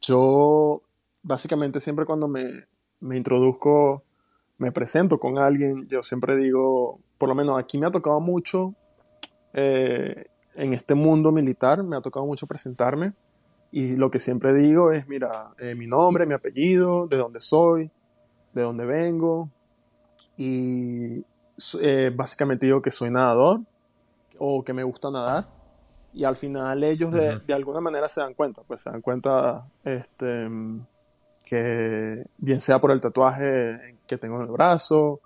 yo, 0.00 0.82
básicamente, 1.22 1.80
siempre 1.80 2.06
cuando 2.06 2.28
me, 2.28 2.66
me 3.00 3.16
introduzco, 3.16 4.04
me 4.58 4.70
presento 4.70 5.18
con 5.18 5.38
alguien, 5.38 5.88
yo 5.88 6.02
siempre 6.04 6.36
digo, 6.36 7.00
por 7.18 7.28
lo 7.28 7.34
menos 7.34 7.58
aquí 7.58 7.78
me 7.78 7.86
ha 7.86 7.90
tocado 7.90 8.20
mucho, 8.20 8.74
eh, 9.52 10.26
en 10.54 10.72
este 10.72 10.94
mundo 10.94 11.32
militar, 11.32 11.82
me 11.82 11.96
ha 11.96 12.00
tocado 12.00 12.26
mucho 12.26 12.46
presentarme. 12.46 13.14
Y 13.70 13.96
lo 13.96 14.10
que 14.10 14.18
siempre 14.18 14.54
digo 14.54 14.92
es, 14.92 15.08
mira, 15.08 15.54
eh, 15.58 15.74
mi 15.74 15.86
nombre, 15.86 16.26
mi 16.26 16.34
apellido, 16.34 17.06
de 17.06 17.16
dónde 17.16 17.40
soy, 17.40 17.90
de 18.52 18.62
dónde 18.62 18.84
vengo, 18.84 19.48
y 20.36 21.24
eh, 21.80 22.10
básicamente 22.14 22.66
digo 22.66 22.82
que 22.82 22.90
soy 22.90 23.10
nadador 23.10 23.60
o 24.38 24.64
que 24.64 24.72
me 24.72 24.82
gusta 24.82 25.10
nadar 25.10 25.46
y 26.14 26.24
al 26.24 26.36
final 26.36 26.84
ellos 26.84 27.12
de, 27.12 27.54
alguna 27.54 27.80
manera 27.80 28.08
se 28.08 28.20
dan 28.20 28.34
cuenta, 28.34 28.62
pues 28.66 28.82
se 28.82 28.90
dan 28.90 29.00
cuenta 29.00 29.66
este, 29.82 30.48
que 31.44 32.26
bien 32.36 32.60
sea 32.60 32.78
por 32.80 32.90
el 32.90 33.00
tatuaje 33.00 33.96
que 34.06 34.18
tengo 34.18 34.36
en 34.36 34.42
el 34.42 34.50
brazo 34.50 35.20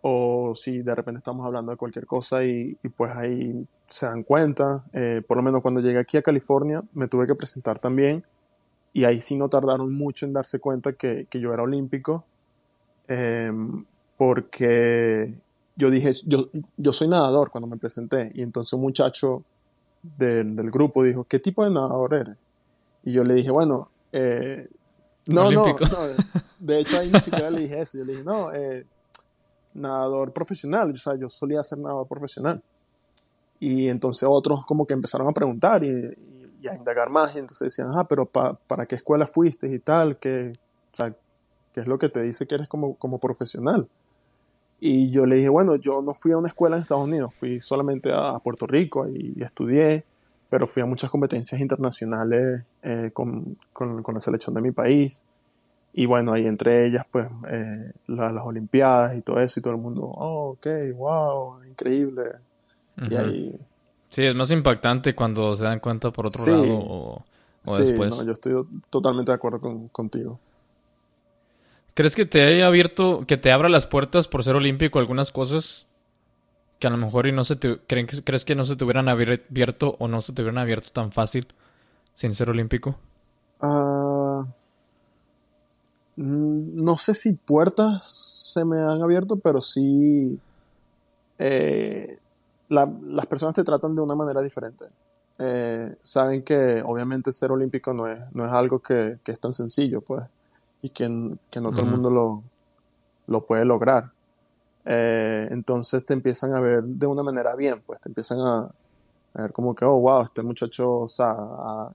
o 0.00 0.54
si 0.54 0.82
de 0.82 0.94
repente 0.94 1.18
estamos 1.18 1.44
hablando 1.44 1.72
de 1.72 1.76
cualquier 1.76 2.06
cosa 2.06 2.44
y, 2.44 2.76
pues 2.96 3.12
ahí 3.14 3.66
se 3.88 4.06
dan 4.06 4.22
cuenta. 4.22 4.84
Eh, 4.92 5.22
por 5.26 5.36
lo 5.36 5.42
menos 5.42 5.60
cuando 5.60 5.80
llegué 5.80 5.98
aquí 5.98 6.16
a 6.16 6.22
California 6.22 6.82
me 6.94 7.08
tuve 7.08 7.26
que 7.26 7.34
presentar 7.34 7.78
también 7.78 8.24
y 8.92 9.04
ahí 9.04 9.20
sí 9.20 9.36
no 9.36 9.48
tardaron 9.48 9.92
mucho 9.92 10.24
en 10.24 10.32
darse 10.32 10.60
cuenta 10.60 10.94
que, 10.94 11.26
que 11.28 11.40
yo 11.40 11.50
era 11.50 11.62
olímpico. 11.62 12.24
Eh, 13.08 13.52
porque 14.16 15.34
yo 15.76 15.90
dije, 15.90 16.12
yo, 16.24 16.48
yo 16.76 16.92
soy 16.92 17.08
nadador 17.08 17.50
cuando 17.50 17.66
me 17.66 17.76
presenté, 17.76 18.32
y 18.34 18.42
entonces 18.42 18.72
un 18.72 18.80
muchacho 18.82 19.44
del, 20.02 20.70
grupo 20.70 21.02
dijo, 21.02 21.24
¿qué 21.24 21.38
tipo 21.38 21.64
de 21.64 21.70
nadador 21.70 22.14
eres? 22.14 22.36
Y 23.04 23.12
yo 23.12 23.22
le 23.22 23.34
dije, 23.34 23.50
bueno, 23.50 23.90
eh, 24.12 24.68
no, 25.26 25.50
no, 25.50 25.76
de 26.58 26.80
hecho 26.80 26.98
ahí 26.98 27.10
ni 27.10 27.20
siquiera 27.20 27.50
le 27.50 27.60
dije 27.60 27.80
eso, 27.80 27.98
yo 27.98 28.04
le 28.04 28.12
dije, 28.12 28.24
no, 28.24 28.52
eh, 28.52 28.86
nadador 29.74 30.32
profesional, 30.32 30.90
o 30.90 30.96
sea, 30.96 31.14
yo 31.16 31.28
solía 31.28 31.62
ser 31.62 31.78
nadador 31.78 32.06
profesional. 32.06 32.62
Y 33.58 33.88
entonces 33.88 34.28
otros 34.30 34.66
como 34.66 34.86
que 34.86 34.94
empezaron 34.94 35.28
a 35.28 35.32
preguntar 35.32 35.82
y, 35.84 35.88
a 36.68 36.74
indagar 36.74 37.10
más. 37.10 37.34
Y 37.36 37.38
entonces 37.38 37.66
decían, 37.66 37.88
ah, 37.96 38.06
pero 38.08 38.26
¿para 38.26 38.86
qué 38.86 38.96
escuela 38.96 39.26
fuiste 39.26 39.72
y 39.72 39.78
tal? 39.78 40.18
¿Qué, 40.18 40.52
¿Qué 41.72 41.80
es 41.80 41.86
lo 41.86 41.98
que 41.98 42.08
te 42.08 42.22
dice 42.22 42.46
que 42.46 42.56
eres 42.56 42.68
como, 42.68 42.96
como 42.96 43.18
profesional? 43.18 43.88
Y 44.78 45.10
yo 45.10 45.24
le 45.24 45.36
dije, 45.36 45.48
bueno, 45.48 45.76
yo 45.76 46.02
no 46.02 46.12
fui 46.12 46.32
a 46.32 46.38
una 46.38 46.48
escuela 46.48 46.76
en 46.76 46.82
Estados 46.82 47.04
Unidos, 47.04 47.34
fui 47.34 47.60
solamente 47.60 48.12
a 48.12 48.38
Puerto 48.40 48.66
Rico 48.66 49.08
y 49.08 49.42
estudié, 49.42 50.04
pero 50.50 50.66
fui 50.66 50.82
a 50.82 50.86
muchas 50.86 51.10
competencias 51.10 51.60
internacionales 51.60 52.62
eh, 52.82 53.10
con, 53.12 53.56
con, 53.72 54.02
con, 54.02 54.14
la 54.14 54.20
selección 54.20 54.54
de 54.54 54.60
mi 54.60 54.72
país. 54.72 55.22
Y 55.94 56.04
bueno, 56.04 56.34
ahí 56.34 56.46
entre 56.46 56.86
ellas, 56.86 57.06
pues, 57.10 57.26
eh, 57.48 57.92
las 58.06 58.44
Olimpiadas 58.44 59.16
y 59.16 59.22
todo 59.22 59.40
eso, 59.40 59.60
y 59.60 59.62
todo 59.62 59.74
el 59.74 59.80
mundo, 59.80 60.02
oh, 60.02 60.50
ok, 60.50 60.66
wow, 60.94 61.64
increíble. 61.64 62.22
Y 62.98 63.14
ahí... 63.14 63.60
Sí, 64.10 64.24
es 64.24 64.34
más 64.34 64.50
impactante 64.50 65.14
cuando 65.14 65.54
se 65.54 65.64
dan 65.64 65.80
cuenta 65.80 66.10
por 66.10 66.26
otro 66.26 66.46
lado 66.46 66.78
o, 66.78 67.24
sí, 67.62 67.84
después. 67.84 68.10
No, 68.10 68.22
yo 68.22 68.32
estoy 68.32 68.54
totalmente 68.90 69.32
de 69.32 69.36
acuerdo 69.36 69.60
con, 69.60 69.88
contigo. 69.88 70.38
¿Crees 71.96 72.14
que 72.14 72.26
te 72.26 72.42
haya 72.42 72.66
abierto, 72.66 73.24
que 73.26 73.38
te 73.38 73.50
abra 73.50 73.70
las 73.70 73.86
puertas 73.86 74.28
por 74.28 74.44
ser 74.44 74.54
olímpico 74.54 74.98
algunas 74.98 75.32
cosas 75.32 75.86
que 76.78 76.86
a 76.86 76.90
lo 76.90 76.98
mejor 76.98 77.26
y 77.26 77.32
no 77.32 77.42
se 77.42 77.56
te, 77.56 77.78
crees 77.86 78.44
que 78.44 78.54
no 78.54 78.66
se 78.66 78.76
te 78.76 78.84
hubieran 78.84 79.08
abierto 79.08 79.96
o 79.98 80.06
no 80.06 80.20
se 80.20 80.34
te 80.34 80.42
hubieran 80.42 80.58
abierto 80.58 80.90
tan 80.92 81.10
fácil 81.10 81.48
sin 82.12 82.34
ser 82.34 82.50
olímpico? 82.50 82.96
Mm, 86.16 86.76
no 86.84 86.98
sé 86.98 87.14
si 87.14 87.32
puertas 87.32 88.52
se 88.52 88.62
me 88.66 88.78
han 88.78 89.00
abierto, 89.00 89.38
pero 89.38 89.62
sí 89.62 90.38
eh, 91.38 92.18
las 92.68 93.26
personas 93.26 93.54
te 93.54 93.64
tratan 93.64 93.94
de 93.94 94.02
una 94.02 94.14
manera 94.14 94.42
diferente. 94.42 94.84
Eh, 95.38 95.96
saben 96.02 96.42
que 96.42 96.82
obviamente 96.84 97.32
ser 97.32 97.52
olímpico 97.52 97.94
no 97.94 98.06
es, 98.06 98.20
no 98.34 98.44
es 98.44 98.52
algo 98.52 98.80
que, 98.80 99.18
que 99.24 99.32
es 99.32 99.40
tan 99.40 99.54
sencillo, 99.54 100.02
pues 100.02 100.24
y 100.82 100.90
que, 100.90 101.08
no 101.08 101.38
todo 101.72 101.82
el 101.82 101.90
mundo 101.90 102.10
lo, 102.10 102.42
lo 103.26 103.46
puede 103.46 103.64
lograr. 103.64 104.10
Eh, 104.84 105.48
entonces 105.50 106.04
te 106.04 106.14
empiezan 106.14 106.54
a 106.56 106.60
ver 106.60 106.82
de 106.84 107.06
una 107.06 107.22
manera 107.22 107.56
bien, 107.56 107.82
pues 107.84 108.00
te 108.00 108.08
empiezan 108.08 108.38
a, 108.40 108.70
ver 109.34 109.52
como 109.52 109.74
que, 109.74 109.84
oh, 109.84 109.98
wow, 109.98 110.22
este 110.22 110.42
muchacho 110.42 111.00
o 111.00 111.08
sea, 111.08 111.34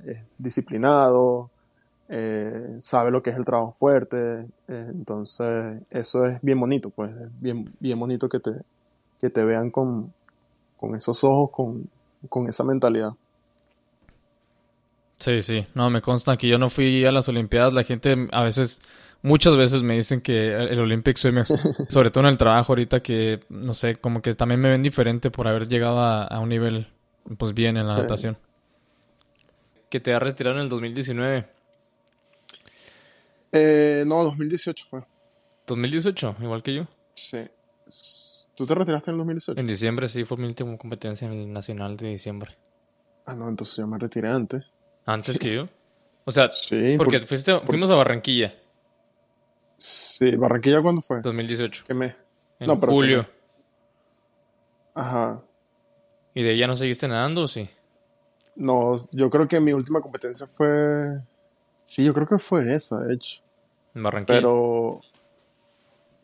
es 0.06 0.20
disciplinado, 0.38 1.50
eh, 2.10 2.76
sabe 2.80 3.10
lo 3.10 3.24
que 3.24 3.30
es 3.30 3.38
el 3.38 3.46
trabajo 3.46 3.72
fuerte, 3.72 4.46
eh, 4.68 4.88
entonces 4.90 5.82
eso 5.90 6.26
es 6.26 6.42
bien 6.42 6.60
bonito, 6.60 6.90
pues 6.90 7.12
es 7.14 7.42
bien, 7.42 7.74
bien 7.80 7.98
bonito 7.98 8.28
que 8.28 8.40
te, 8.40 8.52
que 9.22 9.30
te 9.30 9.44
vean 9.46 9.72
con, 9.72 10.14
con 10.78 10.94
esos 10.94 11.24
ojos, 11.24 11.50
con, 11.52 11.90
con 12.28 12.48
esa 12.48 12.66
mentalidad. 12.66 13.12
Sí, 15.22 15.44
sí, 15.44 15.68
no, 15.76 15.92
me 15.92 16.02
consta 16.02 16.36
que 16.36 16.48
yo 16.48 16.58
no 16.58 16.72
fui 16.72 17.06
a 17.06 17.12
las 17.12 17.30
Olimpiadas, 17.30 17.74
la 17.74 17.84
gente 17.84 18.28
a 18.32 18.44
veces, 18.44 18.82
muchas 19.22 19.56
veces 19.56 19.84
me 19.84 19.94
dicen 19.94 20.20
que 20.20 20.48
el 20.48 20.80
Olympic 20.80 21.16
Swimmer, 21.16 21.46
sobre 21.90 22.10
todo 22.10 22.24
en 22.24 22.32
el 22.32 22.38
trabajo 22.40 22.72
ahorita, 22.72 23.04
que 23.04 23.42
no 23.50 23.76
sé, 23.76 23.98
como 23.98 24.24
que 24.24 24.34
también 24.34 24.60
me 24.60 24.70
ven 24.70 24.82
diferente 24.82 25.30
por 25.30 25.48
haber 25.48 25.68
llegado 25.68 26.00
a, 26.00 26.40
un 26.40 26.50
nivel, 26.50 26.88
pues 27.38 27.54
bien 27.54 27.78
en 27.78 27.86
la 27.86 27.98
natación. 27.98 28.36
Que 29.92 30.00
te 30.00 30.12
ha 30.12 30.18
retirado 30.18 30.56
en 30.56 30.64
el 30.64 30.70
2019. 30.70 31.48
Eh, 33.52 34.04
no, 34.08 34.24
2018 34.24 34.86
fue. 34.90 35.04
¿2018? 35.68 36.42
Igual 36.42 36.64
que 36.64 36.74
yo. 36.74 36.88
Sí. 37.14 37.48
¿Tú 38.56 38.66
te 38.66 38.74
retiraste 38.74 39.12
en 39.12 39.16
el 39.16 39.20
2018? 39.20 39.62
En 39.62 39.68
diciembre, 39.68 40.10
sí, 40.10 40.26
fue 40.26 40.38
mi 40.38 40.48
última 40.48 40.76
competencia 40.80 41.28
en 41.28 41.34
el 41.34 41.54
Nacional 41.54 41.96
de 41.96 42.08
diciembre. 42.08 42.58
Ah, 43.28 43.36
no, 43.36 43.48
entonces 43.48 43.78
yo 43.78 43.86
me 43.86 44.00
retiré 44.00 44.28
antes. 44.28 44.66
¿Antes 45.06 45.40
que 45.40 45.54
yo? 45.54 45.68
O 46.26 46.32
sea, 46.32 46.52
porque, 46.98 47.20
fuimos 47.66 47.90
a 47.90 47.96
Barranquilla. 47.96 48.54
Sí, 49.78 50.36
¿Barranquilla 50.36 50.82
cuándo 50.82 51.02
fue? 51.02 51.22
2018. 51.22 51.86
¿Qué 51.88 51.94
mes? 51.94 52.16
En 52.60 52.68
no, 52.68 52.80
pero 52.80 52.92
julio. 52.92 53.28
Ajá. 54.94 55.42
¿Y 56.36 56.44
de 56.44 56.58
ya 56.58 56.68
no 56.68 56.76
seguiste 56.76 57.08
nadando 57.08 57.44
o 57.44 57.48
sí? 57.48 57.68
No, 58.56 58.96
yo 59.14 59.30
creo 59.30 59.48
que 59.48 59.60
mi 59.60 59.74
última 59.74 60.02
competencia 60.02 60.46
fue... 60.46 61.20
Sí, 61.84 62.04
yo 62.04 62.14
creo 62.14 62.28
que 62.28 62.38
fue 62.38 62.76
esa, 62.76 63.00
de 63.02 63.16
hecho. 63.16 63.42
En 63.96 64.04
Barranquilla. 64.04 64.38
Pero... 64.40 65.02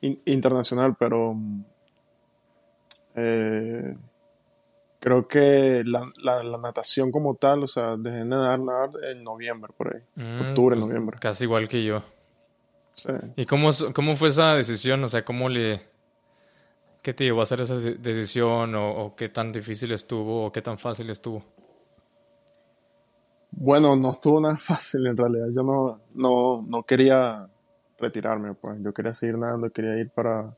internacional, 0.02 0.96
pero... 0.98 1.36
Eh 3.16 3.96
creo 5.00 5.28
que 5.28 5.84
la, 5.86 6.12
la, 6.24 6.58
natación 6.58 7.12
como 7.12 7.36
tal, 7.36 7.64
o 7.64 7.68
sea, 7.68 7.98
dejé 7.98 8.18
de 8.18 8.26
nadar, 8.26 8.60
nadar 8.60 8.90
en 9.04 9.24
noviembre, 9.24 9.72
por 9.76 9.96
ahí. 9.96 10.02
Mm, 10.16 10.50
octubre, 10.50 10.76
pues, 10.76 10.88
noviembre. 10.88 11.18
Casi 11.20 11.44
igual 11.44 11.68
que 11.68 11.84
yo. 11.84 12.04
Sí. 12.94 13.12
¿Y 13.36 13.46
cómo, 13.46 13.70
cómo 13.94 14.16
fue 14.16 14.30
esa 14.30 14.56
decisión? 14.56 15.04
O 15.04 15.08
sea, 15.08 15.24
¿cómo 15.24 15.50
le... 15.50 15.82
¿Qué 17.02 17.14
te 17.14 17.24
llevó 17.24 17.42
a 17.42 17.44
hacer 17.44 17.62
esa 17.62 17.76
decisión? 17.76 18.76
O, 18.76 19.16
qué 19.16 19.30
tan 19.30 19.52
difícil 19.52 19.92
estuvo? 19.92 20.46
¿O 20.48 20.52
qué 20.52 20.62
tan 20.62 20.78
fácil 20.78 21.10
estuvo? 21.10 21.44
Bueno, 23.52 23.96
no 23.96 24.12
estuvo 24.12 24.42
nada 24.42 24.58
fácil 24.60 25.08
en 25.08 25.16
realidad. 25.16 25.48
Yo 25.54 25.64
no, 25.64 26.02
no, 26.14 26.66
no 26.68 26.84
quería 26.84 27.48
retirarme, 27.98 28.54
pues. 28.56 28.78
Yo 28.82 28.94
quería 28.94 29.14
seguir 29.14 29.38
nadando, 29.38 29.70
quería 29.70 29.98
ir 29.98 30.10
para 30.10 30.54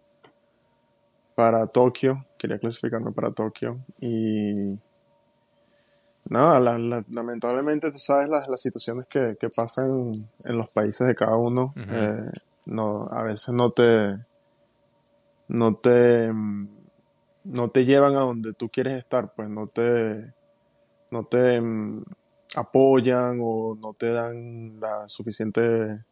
para 1.39 1.65
Tokio, 1.67 2.25
quería 2.39 2.57
clasificarme 2.57 3.11
para 3.11 3.31
Tokio 3.31 3.77
y 3.99 4.79
nada, 6.29 6.59
lamentablemente 6.59 7.91
tú 7.91 7.99
sabes 7.99 8.29
las, 8.29 8.47
las 8.47 8.61
situaciones 8.61 9.05
que, 9.05 9.35
que, 9.39 9.49
pasan 9.49 10.11
en 10.45 10.57
los 10.57 10.71
países 10.71 11.05
de 11.07 11.15
cada 11.15 11.35
uno, 11.35 11.73
eh, 11.75 12.31
no, 12.65 13.07
a 13.11 13.23
veces 13.23 13.53
no 13.53 13.71
te, 13.71 14.17
no 15.47 15.75
te, 15.75 16.31
no 16.31 17.69
te 17.69 17.85
llevan 17.85 18.15
a 18.15 18.21
donde 18.21 18.53
tú 18.53 18.69
quieres 18.69 18.97
estar, 18.97 19.33
pues 19.35 19.49
no 19.49 19.67
te, 19.67 20.33
no 21.11 21.25
te 21.25 21.59
mm, 21.59 22.03
apoyan 22.55 23.39
o 23.41 23.75
no 23.75 23.93
te 23.93 24.11
dan 24.11 24.79
la 24.79 25.09
suficiente 25.09 26.03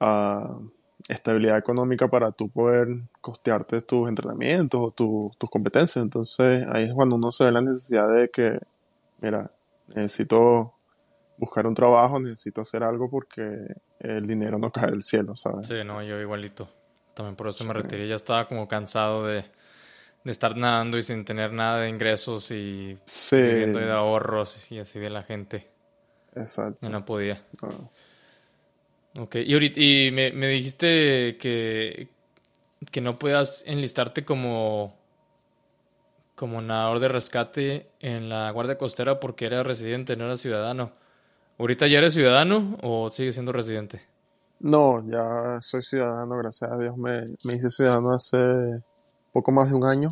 uh, 0.00 0.70
estabilidad 1.08 1.56
económica 1.56 2.08
para 2.08 2.32
tú 2.32 2.50
poder 2.50 2.88
costearte 3.20 3.80
tus 3.80 4.08
entrenamientos 4.08 4.80
o 4.80 4.90
tus 4.90 5.50
competencias. 5.50 6.02
Entonces 6.02 6.66
ahí 6.70 6.84
es 6.84 6.92
cuando 6.92 7.16
uno 7.16 7.32
se 7.32 7.44
ve 7.44 7.52
la 7.52 7.62
necesidad 7.62 8.08
de 8.12 8.28
que, 8.28 8.60
mira, 9.20 9.50
necesito 9.94 10.74
buscar 11.38 11.66
un 11.66 11.74
trabajo, 11.74 12.20
necesito 12.20 12.60
hacer 12.60 12.82
algo 12.82 13.08
porque 13.10 13.74
el 14.00 14.26
dinero 14.26 14.58
no 14.58 14.70
cae 14.70 14.90
del 14.90 15.02
cielo, 15.02 15.34
¿sabes? 15.34 15.66
Sí, 15.66 15.82
no, 15.84 16.02
yo 16.02 16.20
igualito. 16.20 16.68
También 17.14 17.36
por 17.36 17.48
eso 17.48 17.64
me 17.64 17.72
retiré. 17.72 18.06
Ya 18.06 18.14
estaba 18.14 18.46
como 18.46 18.68
cansado 18.68 19.26
de, 19.26 19.44
estar 20.24 20.56
nadando 20.56 20.98
y 20.98 21.02
sin 21.02 21.24
tener 21.24 21.52
nada 21.52 21.78
de 21.78 21.88
ingresos 21.88 22.50
y 22.50 22.98
viviendo 23.32 23.78
de 23.78 23.90
ahorros 23.90 24.70
y 24.70 24.78
así 24.78 24.98
de 25.00 25.10
la 25.10 25.22
gente. 25.22 25.70
Exacto. 26.34 26.88
no 26.90 27.04
podía. 27.04 27.42
Ok, 29.16 29.36
y, 29.36 29.52
ahorita, 29.52 29.80
y 29.80 30.10
me, 30.12 30.32
me, 30.32 30.48
dijiste 30.48 31.36
que, 31.38 32.08
que 32.90 33.00
no 33.00 33.16
puedas 33.16 33.64
enlistarte 33.66 34.24
como, 34.24 34.94
como 36.34 36.60
nadador 36.60 37.00
de 37.00 37.08
rescate 37.08 37.90
en 38.00 38.28
la 38.28 38.50
Guardia 38.50 38.78
Costera 38.78 39.18
porque 39.18 39.46
eras 39.46 39.66
residente, 39.66 40.16
no 40.16 40.26
eras 40.26 40.40
ciudadano. 40.40 40.92
¿Ahorita 41.58 41.88
ya 41.88 41.98
eres 41.98 42.14
ciudadano 42.14 42.78
o 42.82 43.10
sigues 43.10 43.34
siendo 43.34 43.52
residente? 43.52 44.02
No, 44.60 45.02
ya 45.04 45.58
soy 45.60 45.82
ciudadano, 45.82 46.36
gracias 46.36 46.70
a 46.70 46.76
Dios. 46.76 46.96
Me, 46.96 47.22
me 47.44 47.54
hice 47.54 47.68
ciudadano 47.68 48.14
hace 48.14 48.38
poco 49.32 49.50
más 49.50 49.70
de 49.70 49.74
un 49.74 49.84
año. 49.84 50.08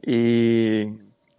Y, 0.00 0.82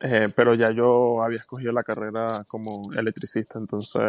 eh, 0.01 0.27
pero 0.36 0.53
ya 0.53 0.71
yo 0.71 1.21
había 1.23 1.38
escogido 1.38 1.71
la 1.71 1.84
carrera 1.84 2.43
como 2.47 2.91
electricista, 2.93 3.57
entonces 3.59 4.03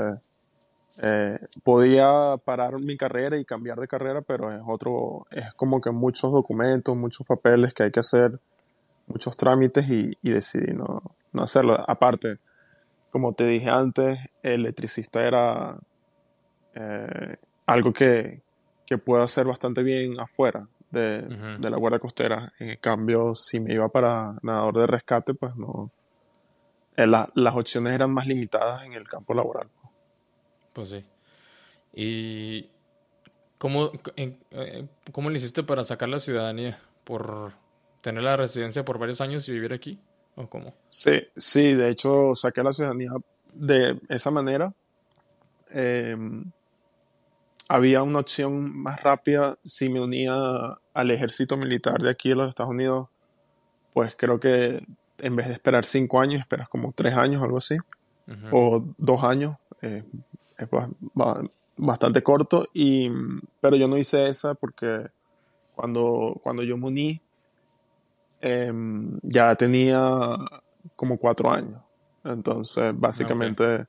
eh, 1.03 1.39
podía 1.65 2.37
parar 2.45 2.79
mi 2.81 2.97
carrera 2.97 3.37
y 3.37 3.45
cambiar 3.45 3.79
de 3.79 3.89
carrera, 3.89 4.23
pero 4.23 4.53
es 4.53 4.61
otro, 4.67 5.27
es 5.31 5.53
como 5.55 5.81
que 5.81 5.91
muchos 5.91 6.33
documentos, 6.33 6.97
muchos 6.97 7.27
papeles 7.27 7.75
que 7.75 7.85
hay 7.85 7.91
que 7.91 8.01
hacer, 8.01 8.39
muchos 9.07 9.37
trámites 9.37 9.87
y, 9.89 10.17
decidí 10.23 10.73
no, 10.73 11.03
no, 11.33 11.43
hacerlo. 11.43 11.83
Aparte, 11.89 12.39
como 13.11 13.33
te 13.33 13.47
dije 13.47 13.69
antes, 13.69 14.19
el 14.43 14.61
electricista 14.61 15.27
era 15.27 15.77
eh, 16.75 17.37
algo 17.67 17.93
que, 17.93 18.43
que 18.87 18.99
puedo 18.99 19.23
hacer 19.23 19.47
bastante 19.47 19.83
bien 19.83 20.21
afuera 20.21 20.69
de, 20.91 21.23
de, 21.59 21.71
la 21.71 21.77
guardia 21.77 21.99
costera. 21.99 22.53
En 22.61 22.77
cambio, 22.77 23.35
si 23.35 23.59
me 23.59 23.75
iba 23.75 23.89
para 23.89 24.37
nadador 24.43 24.79
de 24.79 24.87
rescate, 24.87 25.35
pues 25.35 25.57
no. 25.57 25.91
Eh, 26.97 27.07
las 27.09 27.55
opciones 27.57 27.95
eran 27.95 28.13
más 28.13 28.29
limitadas 28.29 28.85
en 28.85 28.93
el 28.93 29.05
campo 29.05 29.35
laboral. 29.35 29.69
Pues 30.75 30.91
sí. 30.91 31.05
¿Y 31.95 32.69
cómo, 33.57 33.93
eh, 34.17 34.87
cómo 35.13 35.31
le 35.31 35.39
hiciste 35.39 35.63
para 35.63 35.85
sacar 35.85 36.11
la 36.11 36.21
ciudadanía? 36.21 36.79
¿Por 37.05 37.53
tener 38.03 38.23
la 38.23 38.37
residencia 38.37 38.85
por 38.85 38.99
varios 38.99 39.23
años 39.23 39.49
y 39.49 39.53
vivir 39.53 39.73
aquí? 39.73 39.99
¿O 40.35 40.49
cómo? 40.49 40.67
Sí, 40.89 41.27
sí, 41.37 41.73
de 41.73 41.89
hecho 41.89 42.35
saqué 42.35 42.63
la 42.63 42.73
ciudadanía 42.73 43.13
de 43.55 43.99
esa 44.09 44.31
manera. 44.31 44.75
Em, 45.71 46.51
había 47.69 48.03
una 48.03 48.19
opción 48.19 48.77
más 48.77 49.03
rápida 49.03 49.57
si 49.65 49.89
me 49.89 50.01
unía 50.01 50.35
al 50.93 51.11
ejército 51.11 51.57
militar 51.57 52.03
de 52.03 52.11
aquí 52.11 52.33
en 52.33 52.39
los 52.39 52.49
Estados 52.49 52.73
Unidos. 52.73 53.09
Pues 53.93 54.15
creo 54.17 54.41
que 54.41 54.85
en 55.19 55.37
vez 55.37 55.47
de 55.47 55.55
esperar 55.55 55.85
cinco 55.85 56.21
años, 56.21 56.41
esperas 56.41 56.69
como 56.69 56.93
tres 56.93 57.15
años 57.15 57.43
algo 57.43 57.59
así. 57.59 57.77
O 58.51 58.85
dos 58.99 59.23
años. 59.23 59.57
Eh, 59.83 60.03
es 60.59 60.69
bastante 61.77 62.23
corto. 62.23 62.69
Y, 62.73 63.11
pero 63.61 63.77
yo 63.77 63.89
no 63.89 63.97
hice 63.97 64.29
esa 64.29 64.55
porque 64.55 65.07
cuando, 65.75 66.41
cuando 66.43 66.63
yo 66.63 66.77
me 66.77 66.87
uní, 66.87 67.21
em, 68.41 69.19
ya 69.23 69.55
tenía 69.57 70.01
como 70.97 71.19
cuatro 71.19 71.51
años. 71.51 71.81
Entonces, 72.25 72.93
básicamente, 72.97 73.87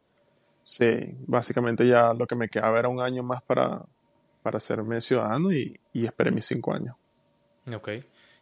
sí, 0.64 1.16
básicamente 1.26 1.88
ya 1.88 2.14
lo 2.14 2.28
que 2.28 2.36
me 2.36 2.50
quedaba 2.50 2.80
era 2.80 2.90
un 2.90 3.00
año 3.00 3.24
más 3.24 3.42
para, 3.42 3.86
para 4.44 4.60
serme 4.60 5.00
ciudadano 5.00 5.54
y, 5.54 5.80
y 5.94 6.06
esperé 6.06 6.32
mis 6.32 6.46
cinco 6.46 6.74
años. 6.74 6.96
Ok. 7.74 7.90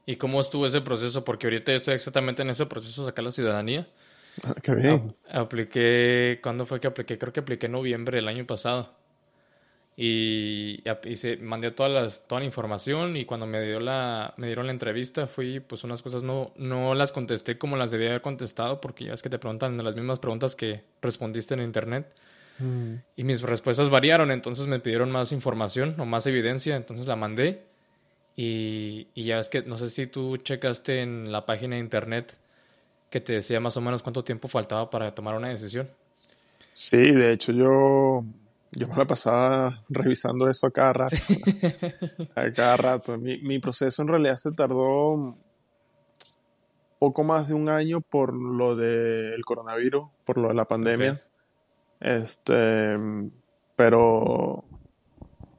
¿Y 0.06 0.18
cómo 0.18 0.42
estuvo 0.42 0.66
ese 0.66 0.82
proceso? 0.82 1.24
Porque 1.24 1.48
ahorita 1.48 1.72
estoy 1.72 1.94
exactamente 1.94 2.42
en 2.42 2.50
ese 2.50 2.66
proceso 2.66 3.04
de 3.04 3.12
sacar 3.12 3.24
la 3.24 3.32
ciudadanía. 3.32 3.88
Ah, 4.44 4.56
qué 4.62 4.74
bien. 4.74 5.16
apliqué, 5.30 6.40
¿cuándo 6.42 6.66
fue 6.66 6.80
que 6.80 6.88
apliqué? 6.88 7.18
Creo 7.18 7.32
que 7.32 7.42
apliqué 7.42 7.68
en 7.68 7.74
noviembre 7.74 8.18
del 8.18 8.28
año 8.28 8.46
pasado. 8.46 8.92
Y, 9.96 10.82
y 11.04 11.38
mandé 11.42 11.70
todas 11.70 11.92
las, 11.92 12.28
toda 12.28 12.42
la 12.42 12.48
información 12.48 13.16
y 13.16 13.26
cuando 13.26 13.46
me, 13.46 13.62
dio 13.62 13.80
la, 13.80 14.34
me 14.38 14.48
dieron 14.48 14.66
la 14.66 14.72
entrevista 14.72 15.28
fui, 15.28 15.60
pues 15.60 15.84
unas 15.84 16.02
cosas 16.02 16.24
no, 16.24 16.52
no 16.58 16.96
las 16.96 17.12
contesté 17.12 17.60
como 17.60 17.78
las 17.78 17.92
debía 17.92 18.10
haber 18.10 18.22
contestado 18.22 18.82
porque 18.82 19.06
ya 19.06 19.14
es 19.14 19.22
que 19.22 19.30
te 19.30 19.38
preguntan 19.38 19.82
las 19.84 19.96
mismas 19.96 20.18
preguntas 20.18 20.56
que 20.56 20.84
respondiste 21.02 21.54
en 21.54 21.62
internet. 21.62 22.12
Mm. 22.58 22.96
Y 23.18 23.24
mis 23.24 23.44
respuestas 23.44 23.92
variaron, 23.92 24.32
entonces 24.32 24.66
me 24.66 24.80
pidieron 24.80 25.12
más 25.12 25.32
información 25.32 25.96
o 26.00 26.06
más 26.06 26.26
evidencia, 26.26 26.76
entonces 26.76 27.06
la 27.06 27.16
mandé. 27.16 27.62
Y, 28.36 29.10
y 29.14 29.26
ya 29.26 29.38
es 29.38 29.48
que 29.48 29.62
no 29.62 29.78
sé 29.78 29.92
si 29.92 30.08
tú 30.08 30.38
checaste 30.38 31.02
en 31.02 31.32
la 31.32 31.46
página 31.46 31.76
de 31.76 31.82
internet 31.82 32.36
que 33.14 33.22
te 33.22 33.34
decía 33.34 33.60
más 33.60 33.78
o 33.78 33.82
menos 33.82 34.02
cuánto 34.02 34.24
tiempo 34.24 34.48
faltaba 34.48 34.90
para 34.90 35.14
tomar 35.14 35.36
una 35.36 35.50
decisión. 35.50 35.88
Sí, 36.72 36.98
de 36.98 37.32
hecho 37.32 37.52
yo 37.52 38.24
yo 38.72 38.88
me 38.88 38.96
la 38.96 39.06
pasaba 39.06 39.84
revisando 39.88 40.50
eso 40.50 40.66
a 40.66 40.72
cada 40.72 40.94
rato. 40.94 41.16
a 42.36 42.52
cada 42.52 42.76
rato. 42.76 43.20
Mi, 43.20 43.38
mi, 43.38 43.60
proceso 43.60 44.02
en 44.02 44.08
realidad 44.08 44.38
se 44.38 44.52
tardó 44.54 45.38
poco 46.98 47.24
más 47.24 47.50
de 47.50 47.54
un 47.54 47.70
año 47.70 48.02
por 48.02 48.34
lo 48.34 48.76
del 48.76 49.46
coronavirus, 49.46 50.08
por 50.26 50.40
lo 50.40 50.48
de 50.48 50.56
la 50.56 50.66
pandemia. 50.66 51.22
Este, 52.00 52.98
pero 53.76 54.64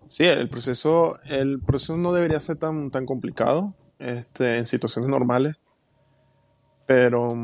sí, 0.08 0.24
el 0.24 0.48
proceso, 0.48 1.20
el 1.22 1.60
proceso 1.60 1.96
no 1.96 2.12
debería 2.12 2.40
ser 2.40 2.56
tan, 2.56 2.90
tan 2.90 3.06
complicado 3.06 3.74
este, 4.00 4.58
en 4.58 4.66
situaciones 4.66 5.08
normales. 5.08 5.54
Pero 6.86 7.34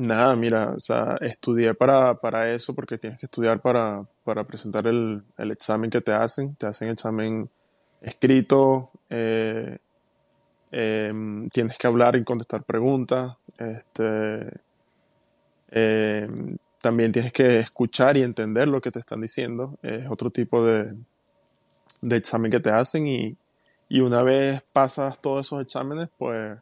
Nada, 0.00 0.34
mira, 0.34 0.70
o 0.70 0.80
sea, 0.80 1.18
estudié 1.20 1.74
para, 1.74 2.14
para 2.14 2.54
eso 2.54 2.74
porque 2.74 2.96
tienes 2.96 3.18
que 3.18 3.26
estudiar 3.26 3.60
para, 3.60 4.02
para 4.24 4.44
presentar 4.44 4.86
el, 4.86 5.22
el, 5.36 5.50
examen 5.50 5.90
que 5.90 6.00
te 6.00 6.10
hacen. 6.10 6.54
Te 6.54 6.66
hacen 6.66 6.88
examen 6.88 7.50
escrito, 8.00 8.90
eh, 9.10 9.76
em, 10.72 11.50
tienes 11.50 11.76
que 11.76 11.86
hablar 11.86 12.16
y 12.16 12.24
contestar 12.24 12.64
preguntas. 12.64 13.36
Este, 13.58 14.48
em, 15.70 16.56
también 16.80 17.12
tienes 17.12 17.34
que 17.34 17.60
escuchar 17.60 18.16
y 18.16 18.22
entender 18.22 18.68
lo 18.68 18.80
que 18.80 18.90
te 18.90 19.00
están 19.00 19.20
diciendo. 19.20 19.78
Es 19.82 20.08
otro 20.08 20.30
tipo 20.30 20.64
de, 20.64 20.94
de 22.00 22.16
examen 22.16 22.50
que 22.50 22.60
te 22.60 22.70
hacen 22.70 23.06
y, 23.06 23.36
y 23.90 24.00
una 24.00 24.22
vez 24.22 24.62
pasas 24.72 25.20
todos 25.20 25.46
esos 25.46 25.60
exámenes, 25.60 26.08
pues... 26.16 26.58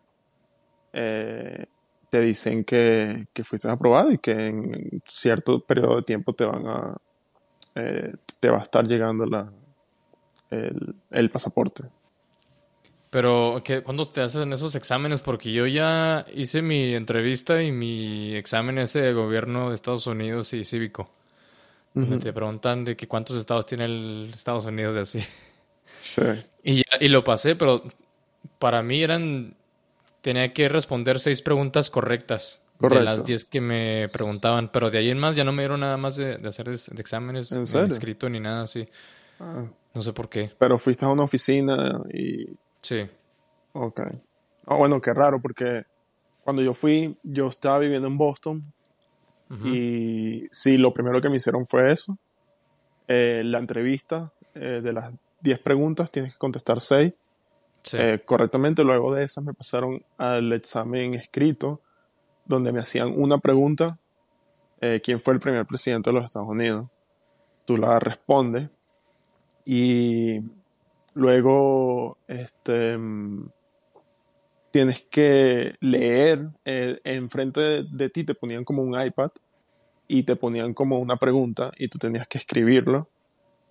Eh, 0.92 1.66
te 2.10 2.20
dicen 2.20 2.64
que, 2.64 3.26
que, 3.32 3.44
fuiste 3.44 3.68
aprobado 3.68 4.10
y 4.10 4.18
que 4.18 4.32
en 4.46 5.02
cierto 5.06 5.60
periodo 5.60 5.96
de 5.96 6.02
tiempo 6.02 6.32
te 6.32 6.44
van 6.46 6.66
a 6.66 6.96
eh, 7.74 8.14
te 8.40 8.48
va 8.50 8.58
a 8.58 8.62
estar 8.62 8.86
llegando 8.86 9.26
la, 9.26 9.52
el, 10.50 10.94
el 11.10 11.30
pasaporte. 11.30 11.84
Pero, 13.10 13.62
¿qué, 13.64 13.82
¿cuándo 13.82 14.08
te 14.08 14.20
hacen 14.20 14.52
esos 14.52 14.74
exámenes? 14.74 15.22
Porque 15.22 15.52
yo 15.52 15.66
ya 15.66 16.26
hice 16.34 16.60
mi 16.60 16.94
entrevista 16.94 17.62
y 17.62 17.72
mi 17.72 18.34
examen 18.34 18.78
ese 18.78 19.00
de 19.00 19.12
gobierno 19.14 19.70
de 19.70 19.74
Estados 19.74 20.06
Unidos 20.06 20.52
y 20.52 20.64
cívico. 20.64 21.10
Donde 21.94 22.18
te 22.18 22.32
preguntan 22.32 22.84
de 22.84 22.96
que 22.96 23.08
cuántos 23.08 23.38
estados 23.38 23.66
tiene 23.66 23.86
el 23.86 24.30
Estados 24.32 24.66
Unidos 24.66 24.94
de 24.94 25.00
así. 25.00 25.20
Sí. 26.00 26.22
Y, 26.64 26.82
y 27.00 27.08
lo 27.08 27.24
pasé, 27.24 27.56
pero 27.56 27.82
para 28.58 28.82
mí 28.82 29.02
eran 29.02 29.56
tenía 30.20 30.52
que 30.52 30.68
responder 30.68 31.20
seis 31.20 31.42
preguntas 31.42 31.90
correctas 31.90 32.62
de 32.78 33.00
las 33.00 33.24
diez 33.24 33.44
que 33.44 33.60
me 33.60 34.06
preguntaban, 34.12 34.70
pero 34.72 34.90
de 34.90 34.98
ahí 34.98 35.10
en 35.10 35.18
más 35.18 35.36
ya 35.36 35.44
no 35.44 35.52
me 35.52 35.62
dieron 35.62 35.80
nada 35.80 35.96
más 35.96 36.16
de, 36.16 36.34
hacer 36.46 36.68
de, 36.68 37.00
exámenes 37.00 37.50
¿En 37.52 37.62
escrito 37.62 38.28
ni 38.28 38.40
nada 38.40 38.62
así. 38.62 38.88
Ah. 39.40 39.64
No 39.94 40.02
sé 40.02 40.12
por 40.12 40.28
qué. 40.28 40.52
Pero 40.58 40.78
fuiste 40.78 41.04
a 41.04 41.08
una 41.08 41.24
oficina 41.24 42.00
y... 42.12 42.46
Sí. 42.80 43.04
Ok. 43.72 44.00
Ah, 44.66 44.76
bueno, 44.76 45.00
qué 45.00 45.12
raro 45.12 45.40
porque 45.40 45.84
cuando 46.44 46.62
yo 46.62 46.72
fui, 46.74 47.16
yo 47.22 47.48
estaba 47.48 47.78
viviendo 47.78 48.06
en 48.06 48.16
Boston 48.16 48.72
y 49.64 50.46
sí, 50.50 50.76
lo 50.76 50.92
primero 50.92 51.22
que 51.22 51.30
me 51.30 51.38
hicieron 51.38 51.66
fue 51.66 51.90
eso. 51.90 52.18
Eh, 53.06 53.40
la 53.44 53.58
entrevista 53.58 54.30
eh, 54.54 54.80
de 54.82 54.92
las 54.92 55.10
diez 55.40 55.58
preguntas 55.58 56.10
tienes 56.10 56.34
que 56.34 56.38
contestar 56.38 56.82
eh, 57.92 58.20
correctamente. 58.24 58.84
Luego 58.84 59.14
de 59.14 59.24
esas 59.24 59.44
me 59.44 59.54
pasaron 59.54 60.02
al 60.16 60.52
examen 60.52 61.14
escrito, 61.14 61.80
donde 62.44 62.72
me 62.72 62.80
hacían 62.80 63.12
una 63.16 63.38
pregunta, 63.38 63.98
eh, 64.80 65.00
¿quién 65.02 65.20
fue 65.20 65.34
el 65.34 65.40
primer 65.40 65.66
presidente 65.66 66.10
de 66.10 66.14
los 66.14 66.24
Estados 66.24 66.48
Unidos? 66.48 66.88
Tú 67.64 67.76
la 67.76 67.98
respondes 67.98 68.70
y 69.64 70.40
luego 71.14 72.16
este, 72.26 72.98
tienes 74.70 75.02
que 75.10 75.74
leer, 75.80 76.48
eh, 76.64 77.00
enfrente 77.04 77.60
de, 77.60 77.82
de 77.84 78.08
ti 78.08 78.24
te 78.24 78.34
ponían 78.34 78.64
como 78.64 78.82
un 78.82 79.00
iPad 79.00 79.30
y 80.06 80.22
te 80.22 80.36
ponían 80.36 80.72
como 80.72 80.98
una 80.98 81.16
pregunta 81.16 81.70
y 81.76 81.88
tú 81.88 81.98
tenías 81.98 82.26
que 82.26 82.38
escribirlo, 82.38 83.08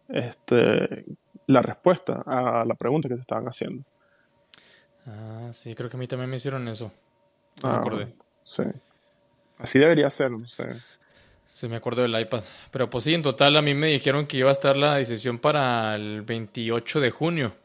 este, 0.08 1.06
la 1.48 1.62
respuesta 1.62 2.24
a 2.26 2.64
la 2.66 2.76
pregunta 2.76 3.10
que 3.10 3.16
te 3.16 3.22
estaban 3.22 3.46
haciendo. 3.46 3.84
Ah, 5.08 5.50
sí, 5.54 5.74
creo 5.74 5.90
que 5.90 5.96
a 5.96 6.00
mí 6.00 6.08
también 6.08 6.30
me 6.30 6.36
hicieron 6.36 6.68
eso. 6.68 6.92
me 7.64 7.70
ah, 7.70 7.78
acordé. 7.78 8.14
Sí. 8.44 8.64
Así 9.58 9.80
debería 9.80 10.10
ser, 10.10 10.32
no 10.32 10.48
sé. 10.48 10.66
Sí, 11.58 11.68
me 11.68 11.78
acuerdo 11.78 12.04
del 12.04 12.20
iPad. 12.20 12.44
Pero 12.70 12.90
pues 12.90 13.06
sí, 13.06 13.14
en 13.14 13.24
total 13.24 13.58
a 13.58 13.62
mí 13.62 13.74
me 13.74 13.88
dijeron 13.88 14.28
que 14.28 14.38
iba 14.38 14.50
a 14.50 14.52
estar 14.52 14.76
la 14.76 14.96
decisión 14.96 15.40
para 15.40 15.96
el 15.96 16.22
28 16.22 17.00
de 17.00 17.10
junio. 17.10 17.56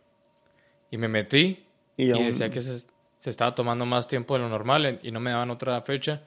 Y 0.91 0.97
me 0.97 1.09
metí 1.09 1.67
y, 1.97 2.07
decía 2.07 2.51
que 2.51 2.63
se, 2.63 2.87
estaba 3.25 3.55
tomando 3.55 3.85
más 3.85 4.07
tiempo 4.07 4.35
de 4.35 4.41
lo 4.41 4.49
normal 4.49 5.01
y 5.03 5.11
no 5.11 5.21
me 5.21 5.31
daban 5.31 5.51
otra 5.51 5.81
fecha. 5.83 6.23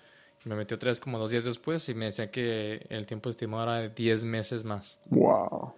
Y 0.46 0.50
me 0.50 0.56
metí 0.56 0.76
otra 0.76 0.90
vez 0.90 1.00
como 1.00 1.18
dos 1.18 1.32
días 1.32 1.46
después 1.46 1.90
y 1.90 1.96
me 1.96 2.06
decía 2.06 2.30
que 2.30 2.86
el 2.90 3.08
tiempo 3.08 3.30
estimado 3.30 3.64
era 3.64 3.76
de 3.80 3.90
10 3.90 4.26
meses 4.26 4.64
más. 4.64 5.00
Wow. 5.06 5.74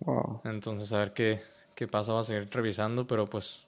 Wow. 0.00 0.42
Entonces 0.44 0.92
a 0.92 0.98
ver 0.98 1.12
qué, 1.12 1.40
qué 1.74 1.88
pasa, 1.88 2.12
va 2.12 2.20
a 2.20 2.24
seguir 2.24 2.48
revisando, 2.52 3.06
pero 3.06 3.26
pues 3.26 3.64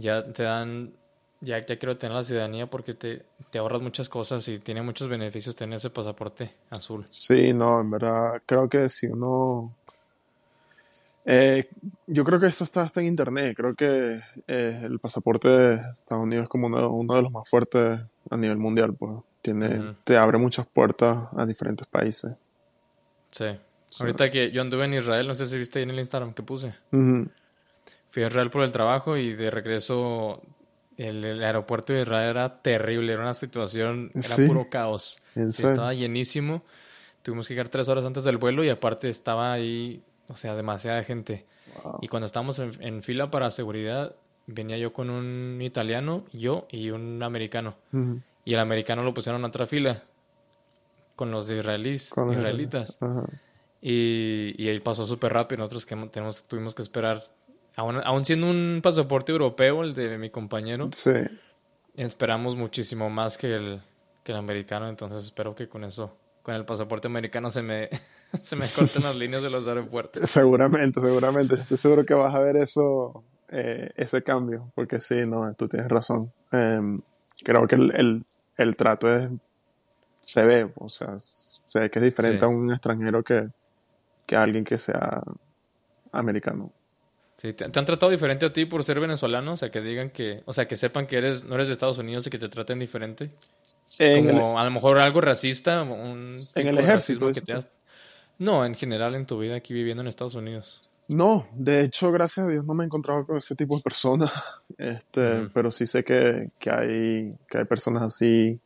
ya 0.00 0.24
te 0.32 0.42
dan, 0.42 0.92
ya, 1.40 1.64
ya 1.64 1.78
quiero 1.78 1.96
tener 1.96 2.16
la 2.16 2.24
ciudadanía 2.24 2.68
porque 2.68 2.94
te, 2.94 3.24
te 3.50 3.58
ahorras 3.58 3.82
muchas 3.82 4.08
cosas 4.08 4.46
y 4.48 4.58
tiene 4.58 4.82
muchos 4.82 5.08
beneficios 5.08 5.54
tener 5.54 5.76
ese 5.76 5.90
pasaporte 5.90 6.50
azul. 6.70 7.04
Sí, 7.08 7.52
no, 7.52 7.80
en 7.80 7.90
verdad, 7.90 8.42
creo 8.46 8.68
que 8.68 8.88
si 8.88 9.06
uno... 9.06 9.74
Eh, 11.26 11.68
yo 12.06 12.24
creo 12.24 12.40
que 12.40 12.46
esto 12.46 12.64
está 12.64 12.82
hasta 12.82 13.00
en 13.00 13.06
internet, 13.06 13.54
creo 13.54 13.74
que 13.74 14.20
eh, 14.48 14.80
el 14.82 14.98
pasaporte 14.98 15.48
de 15.48 15.74
Estados 15.96 16.24
Unidos 16.24 16.44
es 16.44 16.48
como 16.48 16.66
uno, 16.66 17.14
de 17.14 17.22
los 17.22 17.30
más 17.30 17.48
fuertes 17.48 18.00
a 18.30 18.36
nivel 18.36 18.56
mundial, 18.56 18.94
pues 18.94 19.18
tiene, 19.42 19.94
te 20.04 20.16
abre 20.16 20.38
muchas 20.38 20.66
puertas 20.66 21.28
a 21.36 21.44
diferentes 21.44 21.86
países. 21.86 22.32
Sí. 23.30 23.46
Ahorita 23.98 24.30
que 24.30 24.50
yo 24.50 24.62
anduve 24.62 24.84
en 24.84 24.94
Israel, 24.94 25.26
no 25.26 25.34
sé 25.34 25.46
si 25.46 25.58
viste 25.58 25.78
ahí 25.78 25.82
en 25.82 25.90
el 25.90 25.98
Instagram 25.98 26.32
que 26.32 26.42
puse. 26.42 26.74
Fui 28.10 28.22
a 28.22 28.26
Israel 28.26 28.50
por 28.50 28.62
el 28.62 28.72
trabajo 28.72 29.16
y 29.16 29.34
de 29.34 29.50
regreso 29.50 30.42
el, 30.96 31.42
aeropuerto 31.42 31.92
de 31.92 32.02
Israel 32.02 32.30
era 32.30 32.60
terrible, 32.60 33.12
era 33.12 33.22
una 33.22 33.34
situación, 33.34 34.10
era 34.14 34.48
puro 34.48 34.68
caos. 34.68 35.22
estaba 35.34 35.94
llenísimo. 35.94 36.62
Tuvimos 37.22 37.48
que 37.48 37.54
llegar 37.54 37.68
tres 37.68 37.88
horas 37.88 38.04
antes 38.04 38.24
del 38.24 38.38
vuelo 38.38 38.64
y 38.64 38.68
aparte 38.68 39.08
estaba 39.08 39.52
ahí, 39.52 40.02
o 40.28 40.34
sea, 40.34 40.54
demasiada 40.54 41.02
gente. 41.04 41.46
Y 42.00 42.08
cuando 42.08 42.26
estábamos 42.26 42.58
en, 42.58 43.02
fila 43.02 43.30
para 43.30 43.50
seguridad, 43.50 44.14
venía 44.46 44.76
yo 44.76 44.92
con 44.92 45.10
un 45.10 45.60
italiano, 45.62 46.24
yo 46.32 46.66
y 46.70 46.90
un 46.90 47.22
americano. 47.22 47.76
Y 48.44 48.54
el 48.54 48.60
americano 48.60 49.02
lo 49.02 49.14
pusieron 49.14 49.44
a 49.44 49.48
otra 49.48 49.66
fila 49.66 50.02
con 51.16 51.30
los 51.30 51.48
israelíes, 51.50 52.12
israelitas. 52.32 52.98
Y, 53.82 54.54
y 54.58 54.68
ahí 54.68 54.80
pasó 54.80 55.06
súper 55.06 55.32
rápido. 55.32 55.58
Nosotros 55.58 55.86
que 55.86 55.96
tenemos, 56.08 56.44
tuvimos 56.44 56.74
que 56.74 56.82
esperar, 56.82 57.24
aún, 57.76 58.24
siendo 58.24 58.48
un 58.48 58.80
pasaporte 58.82 59.32
europeo, 59.32 59.82
el 59.82 59.94
de 59.94 60.18
mi 60.18 60.30
compañero, 60.30 60.90
sí. 60.92 61.12
esperamos 61.96 62.56
muchísimo 62.56 63.10
más 63.10 63.38
que 63.38 63.54
el, 63.54 63.80
que 64.24 64.32
el 64.32 64.38
americano. 64.38 64.88
Entonces 64.88 65.24
espero 65.24 65.54
que 65.54 65.68
con 65.68 65.84
eso, 65.84 66.16
con 66.42 66.54
el 66.54 66.64
pasaporte 66.64 67.08
americano, 67.08 67.50
se 67.50 67.62
me, 67.62 67.88
se 68.42 68.56
me 68.56 68.66
corten 68.68 69.02
las 69.02 69.16
líneas 69.16 69.42
de 69.42 69.50
los 69.50 69.66
aeropuertos. 69.66 70.28
Seguramente, 70.28 71.00
seguramente. 71.00 71.54
Estoy 71.54 71.76
seguro 71.76 72.04
que 72.04 72.14
vas 72.14 72.34
a 72.34 72.40
ver 72.40 72.56
eso, 72.56 73.24
eh, 73.48 73.90
ese 73.96 74.22
cambio. 74.22 74.70
Porque 74.74 74.98
sí, 74.98 75.26
no, 75.26 75.52
tú 75.54 75.68
tienes 75.68 75.88
razón. 75.88 76.32
Em, 76.52 77.00
creo 77.42 77.66
que 77.66 77.76
el, 77.76 77.94
el, 77.94 78.24
el 78.56 78.76
trato 78.76 79.14
es 79.14 79.30
se 80.30 80.44
ve, 80.44 80.70
o 80.76 80.88
sea, 80.88 81.18
se 81.18 81.80
ve 81.80 81.90
que 81.90 81.98
es 81.98 82.04
diferente 82.04 82.44
a 82.44 82.48
un 82.48 82.70
extranjero 82.70 83.24
que, 83.24 83.48
que 84.26 84.36
a 84.36 84.42
alguien 84.42 84.64
que 84.64 84.78
sea 84.78 85.22
americano. 86.12 86.70
Sí, 87.40 87.54
¿te, 87.54 87.64
han 87.64 87.72
tratado 87.72 88.10
diferente 88.10 88.44
a 88.44 88.52
ti 88.52 88.66
por 88.66 88.84
ser 88.84 89.00
venezolano? 89.00 89.52
O 89.52 89.56
sea, 89.56 89.70
que 89.70 89.80
digan 89.80 90.10
que, 90.10 90.42
o 90.44 90.52
sea, 90.52 90.68
que 90.68 90.76
sepan 90.76 91.06
que 91.06 91.16
eres, 91.16 91.44
no 91.44 91.54
eres 91.54 91.68
de 91.68 91.72
Estados 91.72 91.96
Unidos 91.96 92.26
y 92.26 92.30
que 92.30 92.38
te 92.38 92.50
traten 92.50 92.78
diferente. 92.78 93.30
Como 93.98 94.58
a 94.58 94.64
lo 94.64 94.70
mejor 94.70 94.98
algo 94.98 95.20
racista, 95.20 95.82
un 95.82 96.36
en 96.54 96.68
el 96.68 96.78
ejército. 96.78 97.32
No, 98.38 98.64
en 98.64 98.74
general 98.74 99.14
en 99.14 99.26
tu 99.26 99.38
vida 99.38 99.56
aquí 99.56 99.72
viviendo 99.72 100.02
en 100.02 100.08
Estados 100.08 100.34
Unidos. 100.34 100.80
No, 101.08 101.48
de 101.52 101.82
hecho, 101.82 102.12
gracias 102.12 102.46
a 102.46 102.48
Dios 102.50 102.64
no 102.64 102.74
me 102.74 102.84
he 102.84 102.86
encontrado 102.86 103.26
con 103.26 103.38
ese 103.38 103.54
tipo 103.56 103.76
de 103.76 103.82
personas. 103.82 104.32
Este, 104.78 105.50
pero 105.52 105.70
sí 105.70 105.84
sé 105.84 106.02
que, 106.02 106.48
que, 106.58 106.70
hay, 106.70 107.34
que 107.50 107.58
hay 107.58 107.64
personas 107.66 108.02
así 108.02 108.58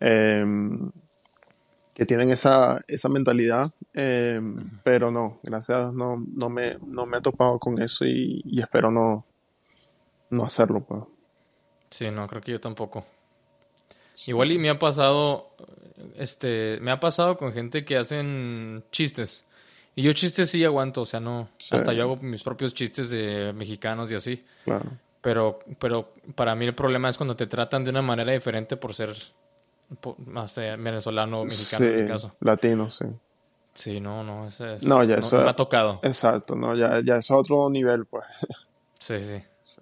Em, 0.00 0.90
que 2.00 2.06
tienen 2.06 2.30
esa, 2.30 2.82
esa 2.88 3.10
mentalidad, 3.10 3.74
em, 3.92 4.70
pero 4.82 5.10
no, 5.10 5.38
gracias 5.42 5.92
no, 5.92 6.24
no, 6.34 6.48
me, 6.48 6.78
no 6.86 7.04
me 7.04 7.18
he 7.18 7.20
topado 7.20 7.58
con 7.58 7.78
eso 7.78 8.06
y, 8.06 8.42
espero 8.58 8.90
no, 8.90 9.26
no 10.30 10.44
hacerlo. 10.46 10.80
Pues. 10.80 11.02
Sí, 11.90 12.10
no, 12.10 12.26
creo 12.26 12.40
que 12.40 12.52
yo 12.52 12.58
tampoco. 12.58 13.04
Igual 14.28 14.52
y 14.52 14.58
me 14.58 14.70
ha 14.70 14.78
pasado, 14.78 15.50
este, 16.16 16.78
me 16.80 16.90
ha 16.90 17.00
pasado 17.00 17.36
con 17.36 17.52
gente 17.52 17.84
que 17.84 17.98
hacen 17.98 18.82
chistes. 18.90 19.46
Y 19.94 20.00
yo 20.00 20.14
chistes 20.14 20.50
sí 20.50 20.64
aguanto, 20.64 21.02
o 21.02 21.06
sea, 21.06 21.20
no, 21.20 21.50
hasta 21.70 21.92
yo 21.92 22.04
hago 22.04 22.16
mis 22.16 22.42
propios 22.42 22.72
chistes 22.72 23.10
de 23.10 23.52
mexicanos 23.52 24.10
y 24.10 24.14
así. 24.14 24.42
Claro. 24.64 24.86
Pero, 25.20 25.58
pero 25.78 26.14
para 26.34 26.54
mí 26.54 26.64
el 26.64 26.74
problema 26.74 27.10
es 27.10 27.18
cuando 27.18 27.36
te 27.36 27.46
tratan 27.46 27.84
de 27.84 27.90
una 27.90 28.00
manera 28.00 28.32
diferente 28.32 28.78
por 28.78 28.94
ser 28.94 29.14
más 30.26 30.56
venezolano, 30.56 31.44
mexicano 31.44 31.84
en 31.86 32.02
mi 32.02 32.08
caso. 32.08 32.34
Latino, 32.40 32.90
sí. 32.90 33.06
Sí, 33.74 34.00
no, 34.00 34.24
no, 34.24 34.48
ese 34.48 34.74
es, 34.74 34.82
no, 34.82 35.02
ya 35.04 35.16
eso, 35.16 35.40
me 35.40 35.50
ha 35.50 35.56
tocado. 35.56 36.00
Exacto, 36.02 36.54
no, 36.56 36.74
ya, 36.74 37.00
ya 37.04 37.16
es 37.16 37.30
otro 37.30 37.70
nivel, 37.70 38.04
pues. 38.06 38.24
Sí, 38.98 39.16
sí, 39.22 39.80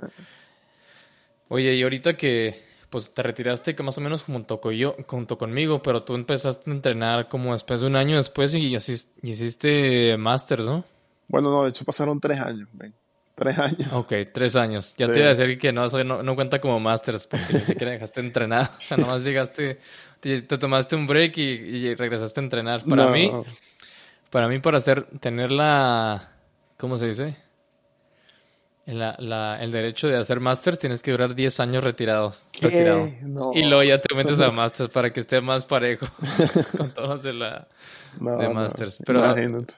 Oye, 1.49 1.75
y 1.75 1.83
ahorita 1.83 2.17
que 2.17 2.69
pues 2.91 3.13
te 3.13 3.23
retiraste 3.23 3.75
que 3.75 3.83
más 3.83 3.99
o 3.99 4.01
menos 4.01 4.23
junto, 4.23 4.61
con 4.61 4.73
yo, 4.75 4.97
junto 5.07 5.37
conmigo, 5.37 5.83
pero 5.83 6.05
tú 6.05 6.15
empezaste 6.15 6.71
a 6.71 6.75
entrenar 6.75 7.29
como 7.29 7.53
después 7.53 7.81
de 7.81 7.87
un 7.87 7.97
año 7.97 8.17
después 8.17 8.55
y, 8.55 8.75
así, 8.77 8.95
hiciste 9.23 10.17
Masters, 10.17 10.65
¿no? 10.65 10.85
Bueno, 11.27 11.51
no, 11.51 11.65
de 11.65 11.71
hecho 11.71 11.85
pasaron 11.85 12.21
tres 12.21 12.41
años, 12.41 12.69
ven. 12.73 12.95
Tres 13.39 13.59
años. 13.59 13.93
Ok, 13.93 14.13
tres 14.33 14.57
años. 14.57 14.97
Ya 14.99 15.07
te 15.07 15.21
iba 15.21 15.27
a 15.27 15.35
decir 15.35 15.59
que 15.59 15.73
no, 15.73 15.87
no, 15.89 16.35
cuenta 16.35 16.61
como 16.61 16.81
Masters 16.81 17.23
porque 17.23 17.53
ni 17.53 17.61
siquiera 17.61 17.93
dejaste 17.93 18.21
entrenar. 18.21 18.73
O 18.79 18.81
sea, 18.81 18.97
nomás 18.97 19.23
llegaste, 19.23 19.79
te, 20.19 20.43
tomaste 20.43 20.97
un 20.97 21.07
break 21.07 21.39
y, 21.39 21.95
regresaste 21.95 22.41
a 22.41 22.43
entrenar. 22.43 22.85
Para 22.85 23.07
mí, 23.07 23.31
para 24.31 24.49
mí, 24.49 24.59
para 24.59 24.79
hacer, 24.79 25.05
tener 25.21 25.53
la, 25.53 26.33
¿cómo 26.79 26.99
se 26.99 27.07
dice? 27.07 27.37
La, 28.87 29.15
la, 29.19 29.59
el 29.61 29.71
derecho 29.71 30.09
de 30.09 30.17
hacer 30.17 30.41
Masters 30.41 30.79
tienes 30.79 31.03
que 31.03 31.13
durar 31.13 31.35
10 31.35 31.61
años 31.61 31.85
retirados. 31.85 32.47
Retirado. 32.61 33.07
Y 33.55 33.63
luego 33.63 33.85
ya 33.85 34.01
te 34.01 34.15
metes 34.17 34.41
a 34.41 34.51
Masters 34.51 34.91
para 34.91 35.13
que 35.13 35.21
esté 35.21 35.41
más 35.41 35.65
parejo 35.65 36.07
con 36.77 36.93
todos 36.93 37.23
de 37.23 37.35
la 37.35 37.69
de 38.19 38.49
Masters. 38.49 39.01
Pero, 39.05 39.21
Imagínate. 39.21 39.75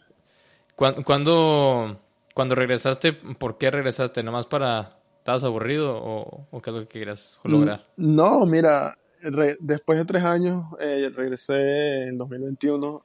¿cuándo, 0.77 2.01
cuando 2.35 2.55
regresaste, 2.55 3.13
¿por 3.13 3.59
qué 3.59 3.71
regresaste? 3.71 4.23
¿Nomás 4.23 4.47
para... 4.47 4.97
¿Estabas 5.19 5.45
aburrido 5.45 6.01
o, 6.03 6.63
qué 6.63 6.71
es 6.71 6.77
lo 6.77 6.83
que 6.83 6.89
querías 6.89 7.39
lograr? 7.45 7.87
Mm, 7.99 8.17
no, 8.17 8.47
mira, 8.47 8.97
después 9.61 9.99
de 9.99 10.05
tres 10.07 10.25
años 10.25 10.65
eh, 10.81 11.11
regresé 11.15 12.05
en 12.09 12.17
2021 12.17 13.03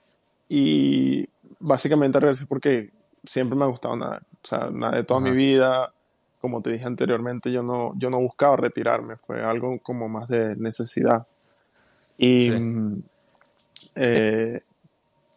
y 0.47 1.27
básicamente 1.59 2.19
regresé 2.19 2.45
porque 2.45 2.91
siempre 3.25 3.57
me 3.57 3.65
ha 3.65 3.67
gustado 3.67 3.97
nadar. 3.97 4.21
O 4.43 4.47
sea, 4.47 4.69
nada 4.71 4.95
de 4.95 5.03
toda 5.03 5.19
mi 5.19 5.31
vida. 5.31 5.91
Como 6.39 6.61
te 6.61 6.71
dije 6.71 6.85
anteriormente, 6.85 7.51
yo 7.51 7.63
no, 7.63 7.93
yo 7.97 8.09
no 8.09 8.19
buscaba 8.19 8.55
retirarme. 8.55 9.17
Fue 9.17 9.43
algo 9.43 9.79
como 9.79 10.07
más 10.07 10.27
de 10.27 10.55
necesidad. 10.55 11.27
Y 12.17 12.49
mm, 12.49 13.03
eh, 13.95 14.61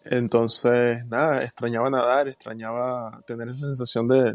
entonces, 0.04 1.04
nada, 1.06 1.42
extrañaba 1.42 1.90
nadar, 1.90 2.28
extrañaba 2.28 3.20
tener 3.26 3.48
esa 3.48 3.66
sensación 3.66 4.06
de, 4.06 4.34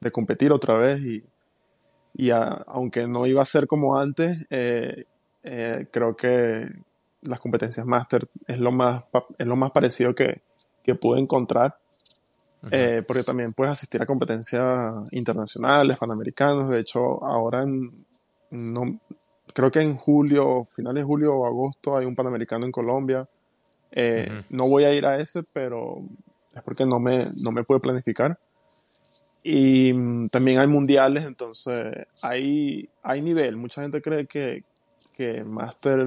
de, 0.00 0.10
competir 0.10 0.52
otra 0.52 0.76
vez 0.76 1.00
y, 1.00 1.24
y 2.14 2.30
aunque 2.30 3.06
no 3.06 3.26
iba 3.26 3.42
a 3.42 3.46
ser 3.46 3.66
como 3.66 3.98
antes, 3.98 4.38
eh, 4.50 5.06
eh, 5.42 5.88
creo 5.90 6.14
que 6.14 6.68
las 7.22 7.40
competencias 7.40 7.86
máster 7.86 8.28
es 8.46 8.58
lo 8.58 8.70
más, 8.70 9.04
es 9.38 9.46
lo 9.46 9.56
más 9.56 9.70
parecido 9.70 10.14
que, 10.14 10.42
que 10.82 10.94
pude 10.94 11.20
encontrar. 11.20 11.76
Eh, 12.70 13.02
porque 13.04 13.24
también 13.24 13.52
puedes 13.54 13.72
asistir 13.72 14.00
a 14.00 14.06
competencias 14.06 14.64
internacionales, 15.10 15.98
panamericanos. 15.98 16.70
De 16.70 16.78
hecho, 16.78 17.24
ahora 17.24 17.64
en, 17.64 18.06
no, 18.50 19.00
creo 19.52 19.70
que 19.70 19.80
en 19.80 19.96
julio, 19.96 20.64
finales 20.66 21.02
de 21.02 21.06
julio 21.06 21.32
o 21.32 21.46
agosto, 21.46 21.96
hay 21.96 22.06
un 22.06 22.14
panamericano 22.14 22.64
en 22.64 22.70
Colombia. 22.70 23.28
Eh, 23.92 24.42
no 24.48 24.68
voy 24.68 24.84
a 24.84 24.94
ir 24.94 25.06
a 25.06 25.18
ese, 25.18 25.42
pero 25.42 26.02
es 26.54 26.62
porque 26.62 26.86
no 26.86 26.98
me, 26.98 27.30
no 27.36 27.52
me 27.52 27.64
pude 27.64 27.80
planificar. 27.80 28.38
Y 29.42 29.92
mm, 29.92 30.28
también 30.28 30.58
hay 30.58 30.66
mundiales, 30.66 31.24
entonces 31.24 32.06
hay, 32.22 32.88
hay 33.02 33.20
nivel. 33.20 33.56
Mucha 33.56 33.82
gente 33.82 34.00
cree 34.00 34.26
que, 34.26 34.64
que 35.12 35.44
Master, 35.44 36.06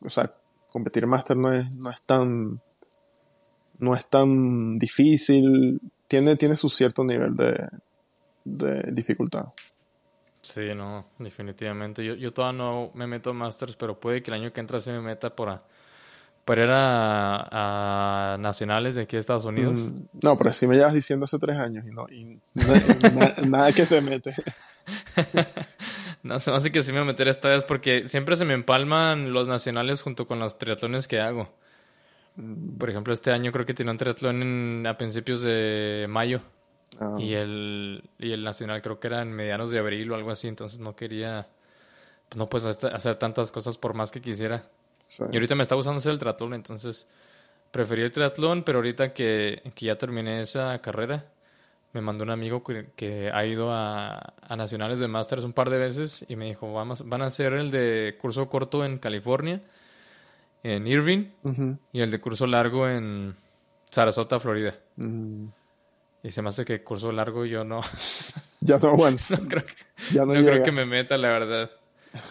o 0.00 0.08
sea, 0.08 0.32
competir 0.70 1.06
Master 1.06 1.36
no 1.36 1.52
es, 1.52 1.70
no 1.72 1.90
es 1.90 2.00
tan 2.02 2.60
no 3.78 3.94
es 3.94 4.06
tan 4.06 4.78
difícil. 4.78 5.80
Tiene, 6.08 6.36
tiene 6.36 6.56
su 6.56 6.68
cierto 6.68 7.04
nivel 7.04 7.36
de, 7.36 7.68
de 8.44 8.82
dificultad. 8.92 9.46
Sí, 10.40 10.74
no, 10.74 11.06
definitivamente. 11.18 12.04
Yo, 12.04 12.14
yo 12.14 12.32
todavía 12.32 12.58
no 12.58 12.90
me 12.94 13.06
meto 13.06 13.30
a 13.30 13.34
Masters, 13.34 13.76
pero 13.76 13.98
puede 13.98 14.22
que 14.22 14.30
el 14.30 14.40
año 14.40 14.52
que 14.52 14.60
entra 14.60 14.80
se 14.80 14.92
me 14.92 15.00
meta 15.00 15.34
por, 15.34 15.50
a, 15.50 15.62
pero 16.48 16.64
era 16.64 17.46
a, 17.50 18.38
nacionales 18.38 18.94
de 18.94 19.02
aquí 19.02 19.16
de 19.16 19.20
Estados 19.20 19.44
Unidos. 19.44 19.78
Mm, 19.78 20.04
no, 20.22 20.38
pero 20.38 20.50
sí 20.54 20.66
me 20.66 20.76
llevas 20.76 20.94
diciendo 20.94 21.24
hace 21.24 21.38
tres 21.38 21.58
años 21.58 21.84
y, 21.86 21.90
no, 21.90 22.08
y 22.08 22.40
nada 23.46 23.70
que 23.72 23.84
te 23.84 24.00
mete. 24.00 24.34
no, 26.22 26.40
se 26.40 26.50
me 26.50 26.56
hace 26.56 26.72
que 26.72 26.80
sí 26.80 26.90
me 26.90 27.04
meter 27.04 27.28
esta 27.28 27.50
vez 27.50 27.64
porque 27.64 28.08
siempre 28.08 28.34
se 28.34 28.46
me 28.46 28.54
empalman 28.54 29.34
los 29.34 29.46
nacionales 29.46 30.00
junto 30.00 30.26
con 30.26 30.38
los 30.38 30.56
triatlones 30.56 31.06
que 31.06 31.20
hago. 31.20 31.52
Mm. 32.36 32.78
Por 32.78 32.88
ejemplo, 32.88 33.12
este 33.12 33.30
año 33.30 33.52
creo 33.52 33.66
que 33.66 33.74
tenía 33.74 33.92
un 33.92 33.98
triatlón 33.98 34.86
a 34.86 34.96
principios 34.96 35.42
de 35.42 36.06
mayo. 36.08 36.40
Ah. 36.98 37.16
Y, 37.18 37.34
el, 37.34 38.08
y 38.18 38.32
el 38.32 38.42
nacional 38.42 38.80
creo 38.80 38.98
que 38.98 39.08
era 39.08 39.20
en 39.20 39.32
medianos 39.32 39.70
de 39.70 39.80
abril 39.80 40.10
o 40.12 40.14
algo 40.14 40.30
así. 40.30 40.48
Entonces 40.48 40.78
no 40.78 40.96
quería, 40.96 41.46
pues 42.30 42.38
no 42.38 42.48
puedes 42.48 42.82
hacer 42.84 43.16
tantas 43.16 43.52
cosas 43.52 43.76
por 43.76 43.92
más 43.92 44.10
que 44.10 44.22
quisiera. 44.22 44.64
Y 45.30 45.36
ahorita 45.36 45.54
me 45.54 45.62
está 45.62 45.74
gustando 45.74 45.98
hacer 45.98 46.12
el 46.12 46.18
triatlón, 46.18 46.54
entonces 46.54 47.06
preferí 47.70 48.02
el 48.02 48.12
triatlón, 48.12 48.62
pero 48.62 48.78
ahorita 48.78 49.12
que, 49.12 49.62
ya 49.76 49.96
terminé 49.96 50.42
esa 50.42 50.78
carrera, 50.80 51.26
me 51.92 52.00
mandó 52.00 52.24
un 52.24 52.30
amigo 52.30 52.62
que, 52.62 53.30
ha 53.32 53.46
ido 53.46 53.72
a, 53.72 54.34
nacionales 54.56 55.00
de 55.00 55.08
Masters 55.08 55.44
un 55.44 55.52
par 55.52 55.70
de 55.70 55.78
veces 55.78 56.24
y 56.28 56.36
me 56.36 56.46
dijo, 56.46 56.72
Vamos, 56.72 57.08
van 57.08 57.22
a 57.22 57.26
hacer 57.26 57.54
el 57.54 57.70
de 57.70 58.16
curso 58.20 58.48
corto 58.48 58.84
en 58.84 58.98
California, 58.98 59.62
en 60.62 60.86
Irving, 60.86 61.30
y 61.92 62.00
el 62.00 62.10
de 62.10 62.20
curso 62.20 62.46
largo 62.46 62.88
en 62.88 63.34
Sarasota, 63.90 64.38
Florida. 64.38 64.74
Y 66.22 66.30
se 66.30 66.42
me 66.42 66.48
hace 66.50 66.64
que 66.64 66.82
curso 66.82 67.12
largo 67.12 67.44
yo 67.46 67.64
no... 67.64 67.80
ya 68.60 68.78
no 68.78 68.88
aguanto. 68.88 69.24
no 69.40 69.48
creo 69.48 69.64
que, 69.64 70.18
no 70.18 70.32
creo 70.32 70.62
que 70.62 70.72
me 70.72 70.84
meta, 70.84 71.16
la 71.16 71.28
verdad. 71.28 71.70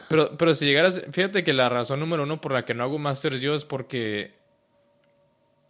Pero, 0.09 0.38
pero 0.38 0.55
si 0.55 0.65
llegaras, 0.65 1.05
fíjate 1.11 1.43
que 1.43 1.53
la 1.53 1.69
razón 1.69 1.99
número 1.99 2.23
uno 2.23 2.41
por 2.41 2.51
la 2.51 2.65
que 2.65 2.73
no 2.73 2.84
hago 2.84 2.97
Masters 2.97 3.41
yo 3.41 3.53
es 3.53 3.65
porque 3.65 4.34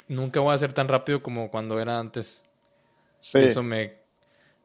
nunca 0.08 0.40
voy 0.40 0.54
a 0.54 0.58
ser 0.58 0.74
tan 0.74 0.88
rápido 0.88 1.22
como 1.22 1.50
cuando 1.50 1.80
era 1.80 2.00
antes. 2.00 2.44
Eso 3.34 3.64
me, 3.64 3.96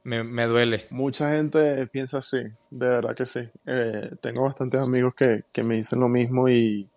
me, 0.05 0.45
duele. 0.45 0.87
Mucha 0.91 1.33
gente 1.35 1.87
piensa 1.89 2.19
así, 2.19 2.43
de 2.71 2.89
verdad 2.89 3.15
que 3.15 3.27
sí. 3.27 3.41
Eh, 3.67 4.11
tengo 4.21 4.43
bastantes 4.43 4.81
amigos 4.81 5.15
que, 5.15 5.63
me 5.63 5.77
dicen 5.77 6.01
lo 6.01 6.09
mismo 6.09 6.49
y, 6.49 6.89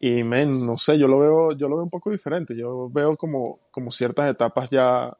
y 0.00 0.22
men, 0.24 0.66
no 0.66 0.76
sé, 0.76 0.98
yo 0.98 1.06
lo 1.06 1.18
veo, 1.18 1.52
yo 1.52 1.68
lo 1.68 1.76
veo 1.76 1.84
un 1.84 1.90
poco 1.90 2.10
diferente. 2.10 2.56
Yo 2.56 2.88
veo 2.90 3.16
como, 3.16 3.60
como 3.70 3.90
ciertas 3.90 4.30
etapas 4.30 4.70
ya, 4.70 5.16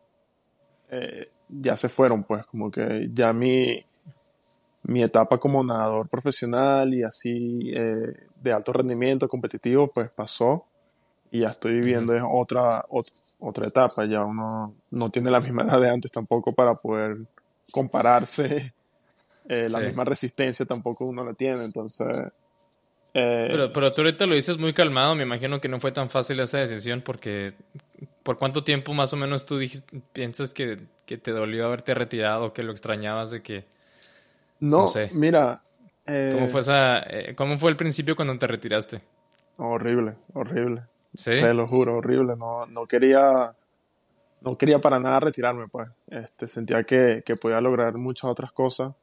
eh, 0.90 1.26
ya 1.48 1.76
se 1.76 1.88
fueron, 1.88 2.24
pues, 2.24 2.44
como 2.46 2.70
que 2.70 3.08
ya 3.12 3.32
mi, 3.32 3.84
mi 4.88 5.02
etapa 5.02 5.38
como 5.38 5.62
nadador 5.62 6.08
profesional 6.08 6.94
y 6.94 7.02
así 7.02 7.70
eh, 7.74 8.14
de 8.42 8.52
alto 8.52 8.72
rendimiento 8.72 9.28
competitivo, 9.28 9.86
pues 9.88 10.08
pasó. 10.10 10.64
Y 11.30 11.40
ya 11.40 11.50
estoy 11.50 11.74
viviendo 11.74 12.16
otra, 12.26 12.86
otra, 12.88 13.14
otra 13.38 13.66
etapa, 13.68 14.06
ya 14.06 14.24
uno 14.24 14.74
no 14.90 15.10
tiene 15.10 15.30
la 15.30 15.40
misma 15.40 15.64
edad 15.64 15.78
de 15.78 15.90
antes 15.90 16.10
tampoco 16.10 16.54
para 16.54 16.74
poder 16.74 17.18
compararse, 17.70 18.72
eh, 19.48 19.66
la 19.70 19.80
misma 19.80 20.04
resistencia 20.04 20.64
tampoco 20.64 21.04
uno 21.04 21.22
la 21.22 21.34
tiene, 21.34 21.64
entonces... 21.64 22.08
Eh, 23.12 23.48
pero, 23.50 23.72
pero 23.72 23.92
tú 23.92 24.02
ahorita 24.02 24.24
lo 24.24 24.34
dices 24.34 24.56
muy 24.56 24.72
calmado, 24.72 25.14
me 25.14 25.22
imagino 25.22 25.60
que 25.60 25.68
no 25.68 25.80
fue 25.80 25.92
tan 25.92 26.08
fácil 26.08 26.40
esa 26.40 26.58
decisión 26.58 27.02
porque 27.02 27.54
¿por 28.22 28.38
cuánto 28.38 28.64
tiempo 28.64 28.94
más 28.94 29.12
o 29.12 29.16
menos 29.16 29.44
tú 29.44 29.58
dijiste, 29.58 30.00
piensas 30.14 30.54
que, 30.54 30.78
te 31.06 31.30
dolió 31.30 31.66
haberte 31.66 31.94
retirado, 31.94 32.54
que 32.54 32.62
lo 32.62 32.72
extrañabas 32.72 33.30
de 33.30 33.42
que... 33.42 33.64
No, 34.60 34.88
sé. 34.88 35.10
mira... 35.12 35.62
¿Cómo, 36.06 36.48
fue 36.48 36.60
esa, 36.60 37.04
¿Cómo 37.36 37.58
fue 37.58 37.70
el 37.70 37.76
principio 37.76 38.16
cuando 38.16 38.38
te 38.38 38.46
retiraste? 38.46 39.02
Horrible, 39.58 40.14
horrible. 40.32 40.84
Te 41.22 41.52
lo 41.52 41.68
juro, 41.68 41.98
horrible. 41.98 42.34
No, 42.34 42.64
no 42.64 42.86
quería 42.86 43.54
no 44.40 44.56
quería 44.56 44.80
para 44.80 44.98
nada 44.98 45.20
retirarme, 45.20 45.68
pues. 45.68 45.88
Este, 46.06 46.46
sentía 46.46 46.84
que, 46.84 47.22
que 47.24 47.36
podía 47.36 47.60
lograr 47.60 47.94
muchas 47.94 48.30
otras 48.30 48.52
cosas. 48.52 48.94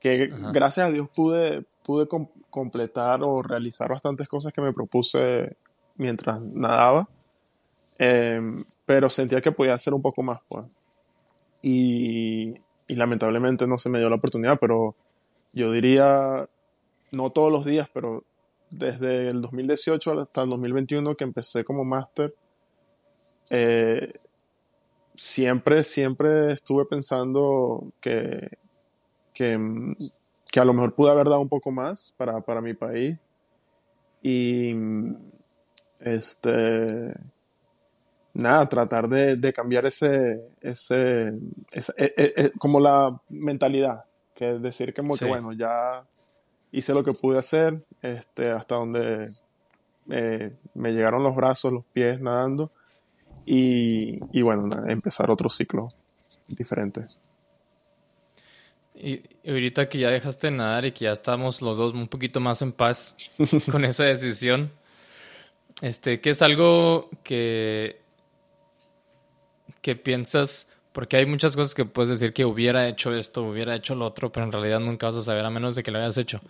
Que 0.00 0.32
gracias 0.52 0.88
a 0.88 0.90
Dios 0.90 1.08
pude, 1.14 1.64
pude 1.84 2.08
completar 2.50 3.22
o 3.22 3.40
realizar 3.42 3.88
bastantes 3.88 4.28
cosas 4.28 4.52
que 4.52 4.60
me 4.60 4.72
propuse 4.72 5.56
mientras 5.96 6.40
nadaba. 6.40 7.08
Em, 7.98 8.64
pero 8.84 9.08
sentía 9.08 9.40
que 9.40 9.52
podía 9.52 9.74
hacer 9.74 9.94
un 9.94 10.02
poco 10.02 10.22
más, 10.22 10.40
pues. 10.48 10.64
Y, 11.60 12.54
y 12.86 12.94
lamentablemente 12.94 13.66
no 13.66 13.78
se 13.78 13.88
me 13.88 13.98
dio 13.98 14.08
la 14.08 14.16
oportunidad, 14.16 14.58
pero 14.60 14.94
yo 15.52 15.72
diría, 15.72 16.48
no 17.10 17.30
todos 17.30 17.52
los 17.52 17.64
días, 17.64 17.88
pero 17.92 18.24
desde 18.70 19.28
el 19.28 19.42
2018 19.42 20.20
hasta 20.20 20.42
el 20.42 20.50
2021 20.50 21.14
que 21.14 21.24
empecé 21.24 21.64
como 21.64 21.84
máster, 21.84 22.34
eh, 23.50 24.14
siempre, 25.14 25.84
siempre 25.84 26.52
estuve 26.52 26.86
pensando 26.86 27.92
que, 28.00 28.58
que, 29.34 29.54
a 29.54 30.64
lo 30.64 30.72
mejor 30.72 30.94
pude 30.94 31.10
haber 31.10 31.28
dado 31.28 31.40
un 31.40 31.48
poco 31.48 31.70
más 31.70 32.14
para, 32.16 32.40
para 32.40 32.60
mi 32.60 32.74
país. 32.74 33.18
Y 34.22 34.74
este 36.00 37.14
nada, 38.34 38.68
tratar 38.68 39.08
de, 39.08 39.52
cambiar 39.52 39.86
ese, 39.86 40.40
ese, 40.60 41.28
e, 41.28 41.82
e, 41.96 42.32
e, 42.36 42.52
como 42.58 42.80
la 42.80 43.20
mentalidad, 43.28 44.04
que 44.34 44.56
es 44.56 44.62
decir 44.62 44.94
que, 44.94 45.02
bueno, 45.02 45.52
ya 45.52 46.04
hice 46.70 46.94
lo 46.94 47.04
que 47.04 47.12
pude 47.12 47.38
hacer, 47.38 47.82
este, 48.00 48.50
hasta 48.50 48.76
donde 48.76 49.28
eh, 50.10 50.52
me 50.74 50.92
llegaron 50.92 51.22
los 51.22 51.36
brazos, 51.36 51.72
los 51.72 51.84
pies 51.92 52.20
nadando. 52.20 52.70
Y, 53.44 54.20
y 54.32 54.42
bueno, 54.42 54.68
empezar 54.86 55.30
otro 55.30 55.48
ciclo 55.48 55.88
diferente. 56.48 57.06
Y 58.94 59.22
ahorita 59.48 59.88
que 59.88 59.98
ya 59.98 60.10
dejaste 60.10 60.48
de 60.48 60.56
nadar 60.56 60.84
y 60.84 60.92
que 60.92 61.06
ya 61.06 61.12
estamos 61.12 61.60
los 61.60 61.76
dos 61.76 61.92
un 61.92 62.08
poquito 62.08 62.40
más 62.40 62.62
en 62.62 62.72
paz 62.72 63.16
con 63.70 63.84
esa 63.84 64.04
decisión, 64.04 64.70
este, 65.80 66.20
¿qué 66.20 66.30
es 66.30 66.42
algo 66.42 67.10
que, 67.24 68.01
que 69.82 69.96
piensas? 69.96 70.68
Porque 70.92 71.16
hay 71.18 71.26
muchas 71.26 71.56
cosas 71.56 71.74
que 71.74 71.84
puedes 71.84 72.08
decir 72.08 72.32
que 72.32 72.44
hubiera 72.44 72.88
hecho 72.88 73.14
esto, 73.14 73.42
hubiera 73.42 73.74
hecho 73.74 73.94
lo 73.94 74.06
otro, 74.06 74.32
pero 74.32 74.46
en 74.46 74.52
realidad 74.52 74.80
nunca 74.80 75.06
vas 75.06 75.16
a 75.16 75.22
saber 75.22 75.44
a 75.44 75.50
menos 75.50 75.74
de 75.74 75.82
que 75.82 75.90
lo 75.90 75.98
hayas 75.98 76.16
hecho 76.16 76.40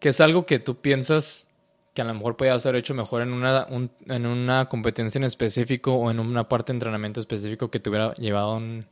que 0.00 0.08
es 0.08 0.20
algo 0.20 0.46
que 0.46 0.58
tú 0.58 0.76
piensas 0.76 1.46
que 1.94 2.02
a 2.02 2.04
lo 2.04 2.14
mejor 2.14 2.36
puede 2.36 2.58
ser 2.60 2.74
hecho 2.76 2.94
mejor 2.94 3.22
en 3.22 3.32
una, 3.32 3.66
en 4.06 4.26
una 4.26 4.68
competencia 4.68 5.18
en 5.18 5.24
específico 5.24 5.94
o 5.94 6.10
en 6.10 6.18
una 6.18 6.48
parte 6.48 6.72
de 6.72 6.76
entrenamiento 6.76 7.20
específico 7.20 7.70
que 7.70 7.80
te 7.80 7.90
hubiera 7.90 8.14
llevado 8.14 8.56
un, 8.56 8.86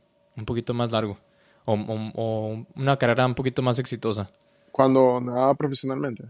poquito 0.45 0.73
más 0.73 0.91
largo 0.91 1.17
o, 1.65 2.65
una 2.75 2.97
carrera 2.97 3.25
un 3.25 3.35
poquito 3.35 3.61
más 3.61 3.79
exitosa? 3.79 4.29
Cuando 4.71 5.19
nadaba 5.21 5.55
profesionalmente. 5.55 6.25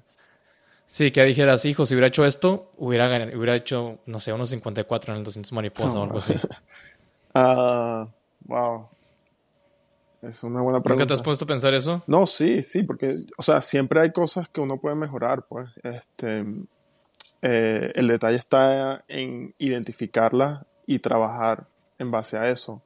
Sí, 0.88 1.12
que 1.12 1.24
dijeras, 1.24 1.66
hijo, 1.66 1.86
si 1.86 1.94
hubiera 1.94 2.08
hecho 2.08 2.26
esto, 2.26 2.72
hubiera, 2.78 3.08
hubiera 3.36 3.56
hecho, 3.56 4.00
no 4.06 4.20
sé, 4.20 4.34
unos 4.34 4.50
54 4.50 5.14
en 5.14 5.20
el 5.20 5.24
200 5.24 5.52
mariposa 5.54 6.00
o 6.00 6.04
algo 6.04 6.20
así. 6.20 6.34
Ah, 7.34 8.08
wow. 8.46 8.88
Es 10.22 10.44
una 10.44 10.62
buena 10.62 10.82
pregunta. 10.82 11.04
¿Nunca 11.04 11.08
te 11.08 11.14
has 11.14 11.22
puesto 11.22 11.46
a 11.46 11.48
pensar 11.48 11.74
eso? 11.74 12.04
No, 12.08 12.28
sí, 12.28 12.62
sí, 12.62 12.84
porque, 12.84 13.16
o 13.38 13.44
sea, 13.44 13.62
siempre 13.62 14.02
hay 14.02 14.12
cosas 14.12 14.50
que 14.50 14.60
uno 14.60 14.78
puede 14.78 14.96
mejorar, 14.96 15.46
pues. 15.48 15.70
Este, 15.82 16.46
eh, 17.42 17.92
el 17.96 18.08
detalle 18.08 18.38
está 18.38 19.04
en 19.08 19.54
identificarlas 19.60 20.66
y 20.86 21.00
trabajar 21.00 21.68
en 21.98 22.12
base 22.12 22.38
a 22.38 22.50
eso. 22.50 22.82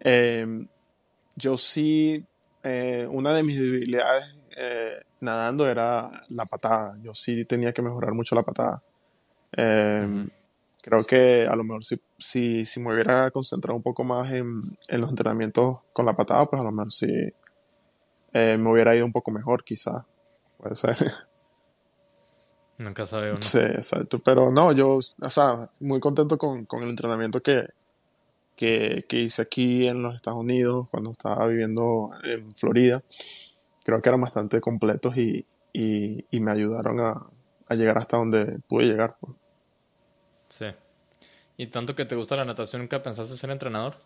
Em, 0.00 0.66
yo 1.36 1.56
sí, 1.56 2.24
eh, 2.64 3.06
una 3.08 3.32
de 3.34 3.42
mis 3.44 3.60
debilidades 3.60 4.24
eh, 4.56 5.00
nadando 5.20 5.68
era 5.68 6.22
la 6.28 6.44
patada. 6.44 6.96
Yo 7.02 7.14
sí 7.14 7.44
tenía 7.44 7.72
que 7.72 7.82
mejorar 7.82 8.14
mucho 8.14 8.34
la 8.34 8.42
patada. 8.42 8.82
Em, 9.52 10.28
creo 10.88 11.04
que 11.04 11.46
a 11.46 11.54
lo 11.54 11.64
mejor 11.64 11.84
si, 11.84 12.00
si, 12.16 12.64
si 12.64 12.80
me 12.80 12.94
hubiera 12.94 13.30
concentrado 13.30 13.76
un 13.76 13.82
poco 13.82 14.04
más 14.04 14.32
en, 14.32 14.78
en, 14.88 15.00
los 15.00 15.10
entrenamientos 15.10 15.80
con 15.92 16.06
la 16.06 16.16
patada, 16.16 16.46
pues 16.46 16.60
a 16.60 16.64
lo 16.64 16.72
mejor 16.72 16.90
sí 16.90 17.12
eh, 18.32 18.56
me 18.58 18.72
hubiera 18.72 18.96
ido 18.96 19.04
un 19.04 19.12
poco 19.12 19.30
mejor, 19.30 19.64
quizás. 19.64 20.02
Puede 20.56 20.74
ser. 20.76 20.96
Nunca 22.78 23.04
sabe 23.04 23.32
uno. 23.32 23.42
Sí, 23.42 23.58
exacto. 23.58 24.18
Pero 24.24 24.50
no, 24.50 24.72
yo, 24.72 24.96
o 24.96 25.30
sea, 25.30 25.68
muy 25.80 26.00
contento 26.00 26.38
con, 26.38 26.64
con 26.64 26.82
el 26.82 26.88
entrenamiento 26.88 27.42
que, 27.42 27.66
que, 28.56 29.04
que, 29.06 29.20
hice 29.20 29.42
aquí 29.42 29.86
en 29.86 30.02
los 30.02 30.14
Estados 30.14 30.40
Unidos 30.40 30.88
cuando 30.90 31.10
estaba 31.10 31.46
viviendo 31.48 32.12
en 32.24 32.54
Florida. 32.54 33.02
Creo 33.84 34.00
que 34.00 34.08
eran 34.08 34.22
bastante 34.22 34.60
completos 34.62 35.18
y, 35.18 35.44
y, 35.72 36.24
y 36.30 36.40
me 36.40 36.52
ayudaron 36.52 37.00
a, 37.00 37.26
a, 37.68 37.74
llegar 37.74 37.98
hasta 37.98 38.16
donde 38.16 38.58
pude 38.68 38.86
llegar. 38.86 39.16
Pues. 39.20 39.37
Sí. 40.48 40.66
¿Y 41.56 41.66
tanto 41.66 41.94
que 41.94 42.04
te 42.04 42.14
gusta 42.14 42.36
la 42.36 42.44
natación, 42.44 42.82
nunca 42.82 43.02
pensaste 43.02 43.36
ser 43.36 43.50
entrenador? 43.50 43.96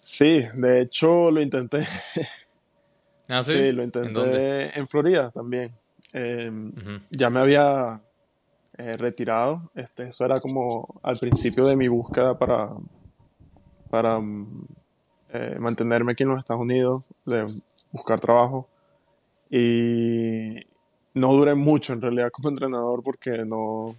Sí, 0.00 0.46
de 0.54 0.82
hecho 0.82 1.30
lo 1.30 1.40
intenté. 1.40 1.80
¿Ah, 3.28 3.42
sí? 3.42 3.52
sí 3.52 3.72
lo 3.72 3.82
intenté 3.82 4.78
¿En, 4.78 4.86
Florida 4.86 5.32
también. 5.32 5.72
Em, 6.12 6.72
ya 7.10 7.28
me 7.28 7.40
había 7.40 8.00
eh, 8.78 8.96
retirado. 8.96 9.70
Este, 9.74 10.04
eso 10.04 10.24
era 10.24 10.38
como 10.38 11.00
al 11.02 11.18
principio 11.18 11.64
de 11.64 11.74
mi 11.74 11.88
búsqueda 11.88 12.38
para, 12.38 12.70
para 13.90 14.20
mm, 14.20 14.66
eh, 15.32 15.56
mantenerme 15.58 16.12
aquí 16.12 16.22
en 16.22 16.28
los 16.28 16.38
Estados 16.38 16.62
Unidos, 16.62 17.02
de 17.24 17.46
buscar 17.90 18.20
trabajo. 18.20 18.68
Y 19.50 20.64
no 21.14 21.32
duré 21.32 21.54
mucho 21.54 21.92
en 21.92 22.00
realidad 22.00 22.30
como 22.30 22.48
entrenador 22.50 23.02
porque 23.02 23.44
no, 23.44 23.96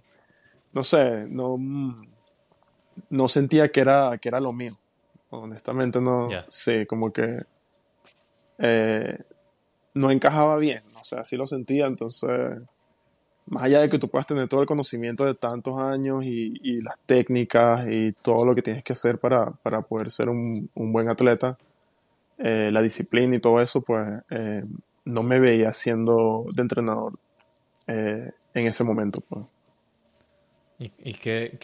no 0.72 0.84
sé, 0.84 1.26
no, 1.28 1.58
no 3.10 3.28
sentía 3.28 3.70
que 3.70 3.80
era, 3.80 4.16
que 4.18 4.28
era 4.28 4.40
lo 4.40 4.52
mío. 4.52 4.76
Honestamente, 5.30 6.00
no 6.00 6.28
sé, 6.48 6.86
como 6.86 7.12
que 7.12 7.42
eh, 8.58 9.18
no 9.94 10.10
encajaba 10.10 10.56
bien. 10.56 10.82
O 11.00 11.04
sea, 11.04 11.20
así 11.20 11.36
lo 11.36 11.46
sentía. 11.46 11.86
Entonces, 11.86 12.30
más 13.46 13.64
allá 13.64 13.80
de 13.80 13.90
que 13.90 13.98
tú 13.98 14.08
puedas 14.08 14.26
tener 14.26 14.48
todo 14.48 14.60
el 14.60 14.66
conocimiento 14.66 15.24
de 15.24 15.34
tantos 15.34 15.78
años 15.80 16.24
y, 16.24 16.80
las 16.80 16.96
técnicas 17.06 17.86
y 17.88 18.12
todo 18.22 18.44
lo 18.44 18.54
que 18.54 18.62
tienes 18.62 18.84
que 18.84 18.92
hacer 18.92 19.18
para, 19.18 19.52
poder 19.82 20.10
ser 20.10 20.28
un, 20.28 20.70
buen 20.74 21.08
atleta, 21.08 21.58
eh, 22.38 22.70
la 22.72 22.82
disciplina 22.82 23.36
y 23.36 23.40
todo 23.40 23.60
eso, 23.60 23.80
pues 23.82 24.06
eh, 24.30 24.64
no 25.04 25.22
me 25.22 25.40
veía 25.40 25.72
siendo 25.72 26.46
de 26.54 26.62
entrenador 26.62 27.14
en 27.86 28.66
ese 28.66 28.84
momento. 28.84 29.22
Pues. 29.22 29.44
¿Y, 30.78 31.14
qué, 31.14 31.58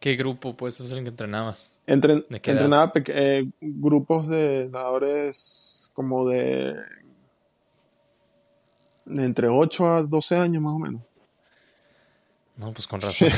qué, 0.00 0.16
grupo 0.16 0.56
pues 0.56 0.80
es 0.80 0.90
el 0.90 1.02
que 1.04 1.10
entrenabas? 1.10 1.72
entrenaba 1.86 2.92
eh, 2.94 3.48
grupos 3.60 4.28
de 4.28 4.68
nadadores 4.70 5.88
como 5.92 6.28
de, 6.28 6.74
de 9.04 9.24
entre 9.24 9.48
8 9.48 9.86
a 9.86 10.02
12 10.02 10.36
años 10.36 10.62
más 10.62 10.74
o 10.74 10.78
menos. 10.78 11.02
No, 12.56 12.72
pues 12.72 12.88
con 12.88 13.00
razón. 13.00 13.28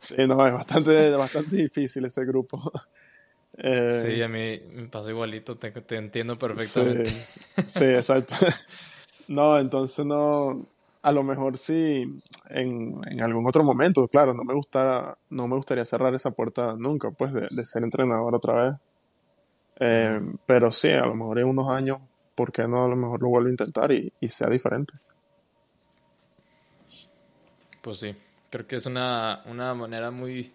sí, 0.00 0.16
no, 0.26 0.44
es 0.44 0.52
bastante, 0.52 1.10
bastante 1.10 1.56
difícil 1.56 2.04
ese 2.04 2.24
grupo. 2.24 2.60
Eh, 3.62 3.88
sí, 4.02 4.22
a 4.22 4.28
mí 4.28 4.60
me 4.72 4.88
pasó 4.88 5.10
igualito, 5.10 5.58
te, 5.58 5.72
te 5.72 5.96
entiendo 5.96 6.38
perfectamente. 6.38 7.10
Sí, 7.66 7.84
exacto. 7.84 8.34
no, 9.28 9.58
entonces 9.58 10.06
no, 10.06 10.66
a 11.02 11.12
lo 11.12 11.22
mejor 11.22 11.56
sí, 11.56 12.04
en, 12.48 13.00
en, 13.10 13.22
algún 13.22 13.46
otro 13.46 13.64
momento, 13.64 14.06
claro, 14.08 14.34
no 14.34 14.44
me 14.44 14.54
gusta, 14.54 15.16
no 15.30 15.48
me 15.48 15.56
gustaría 15.56 15.84
cerrar 15.84 16.14
esa 16.14 16.30
puerta 16.32 16.74
nunca, 16.76 17.10
pues, 17.10 17.32
de, 17.32 17.48
de 17.50 17.64
ser 17.64 17.82
entrenador 17.82 18.34
otra 18.34 18.64
vez. 18.64 18.74
Eh, 19.80 20.20
pero 20.44 20.70
sí, 20.70 20.90
a 20.90 21.06
lo 21.06 21.14
mejor 21.14 21.38
en 21.38 21.46
unos 21.46 21.70
años, 21.70 21.98
¿por 22.34 22.52
qué 22.52 22.68
no 22.68 22.84
a 22.84 22.88
lo 22.88 22.96
mejor 22.96 23.22
lo 23.22 23.28
vuelvo 23.28 23.48
a 23.48 23.50
intentar 23.50 23.90
y, 23.92 24.12
y 24.20 24.28
sea 24.28 24.48
diferente? 24.48 24.92
Pues 27.80 27.98
sí, 27.98 28.14
creo 28.50 28.66
que 28.66 28.76
es 28.76 28.84
una, 28.84 29.42
una 29.46 29.72
manera 29.74 30.10
muy, 30.10 30.52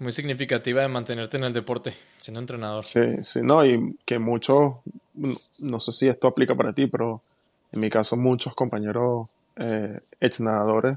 muy 0.00 0.10
significativa 0.10 0.82
de 0.82 0.88
mantenerte 0.88 1.36
en 1.36 1.44
el 1.44 1.52
deporte, 1.52 1.94
siendo 2.18 2.40
entrenador. 2.40 2.84
Sí, 2.84 3.22
sí, 3.22 3.40
no, 3.44 3.64
y 3.64 3.96
que 4.04 4.18
muchos, 4.18 4.74
no 5.58 5.78
sé 5.78 5.92
si 5.92 6.08
esto 6.08 6.26
aplica 6.26 6.56
para 6.56 6.72
ti, 6.72 6.88
pero 6.88 7.22
en 7.74 7.80
mi 7.80 7.90
caso 7.90 8.16
muchos 8.16 8.54
compañeros 8.54 9.26
eh, 9.56 9.98
ex 10.20 10.40
nadadores 10.40 10.96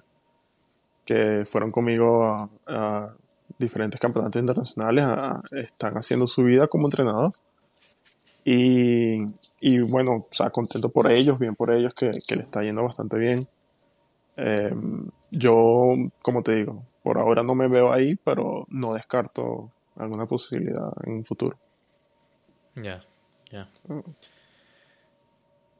que 1.03 1.43
fueron 1.45 1.71
conmigo 1.71 2.23
a, 2.23 2.49
a 2.67 3.13
diferentes 3.57 3.99
campeonatos 3.99 4.39
internacionales 4.39 5.05
a, 5.05 5.41
están 5.51 5.95
haciendo 5.95 6.27
su 6.27 6.43
vida 6.43 6.67
como 6.67 6.85
entrenador. 6.85 7.31
Y, 8.45 9.23
y, 9.59 9.79
bueno, 9.79 10.11
o 10.13 10.27
sea, 10.31 10.51
contento 10.51 10.89
por 10.89 11.11
ellos, 11.11 11.39
bien 11.39 11.55
por 11.55 11.71
ellos, 11.71 11.93
que, 11.93 12.11
que 12.25 12.35
le 12.35 12.43
está 12.43 12.61
yendo 12.61 12.83
bastante 12.83 13.17
bien. 13.17 13.47
Eh, 14.37 14.73
yo, 15.31 15.95
como 16.21 16.43
te 16.43 16.55
digo, 16.55 16.83
por 17.03 17.17
ahora 17.17 17.41
no 17.41 17.55
me 17.55 17.67
veo 17.67 17.91
ahí, 17.91 18.15
pero 18.15 18.65
no 18.69 18.93
descarto 18.93 19.71
alguna 19.97 20.27
posibilidad 20.27 20.93
en 21.03 21.13
un 21.13 21.25
futuro. 21.25 21.57
Ya, 22.75 23.01
ya. 23.51 23.67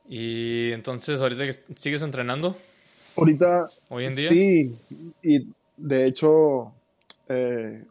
Y 0.09 0.71
entonces, 0.71 1.19
¿ahorita 1.19 1.43
sigues 1.75 2.01
entrenando? 2.01 2.55
Ahorita. 3.15 3.67
¿Hoy 3.89 4.05
en 4.05 4.15
día? 4.15 4.29
Sí, 4.29 4.71
y 5.21 5.53
de 5.75 6.05
hecho, 6.05 6.71
eh, 7.27 7.83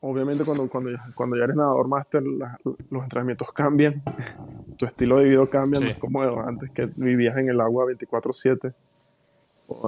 obviamente 0.00 0.44
cuando, 0.44 0.68
cuando, 0.68 0.90
cuando 1.14 1.36
ya 1.36 1.44
eres 1.44 1.56
nadador 1.56 1.88
máster, 1.88 2.22
los 2.22 3.02
entrenamientos 3.02 3.52
cambian, 3.52 4.02
tu 4.76 4.86
estilo 4.86 5.18
de 5.18 5.24
vida 5.24 5.46
cambia, 5.46 5.80
no 5.80 5.88
es 5.88 5.98
como 5.98 6.22
antes 6.40 6.70
que 6.70 6.88
vivías 6.96 7.36
en 7.36 7.48
el 7.50 7.60
agua 7.60 7.86
24/7 7.86 8.74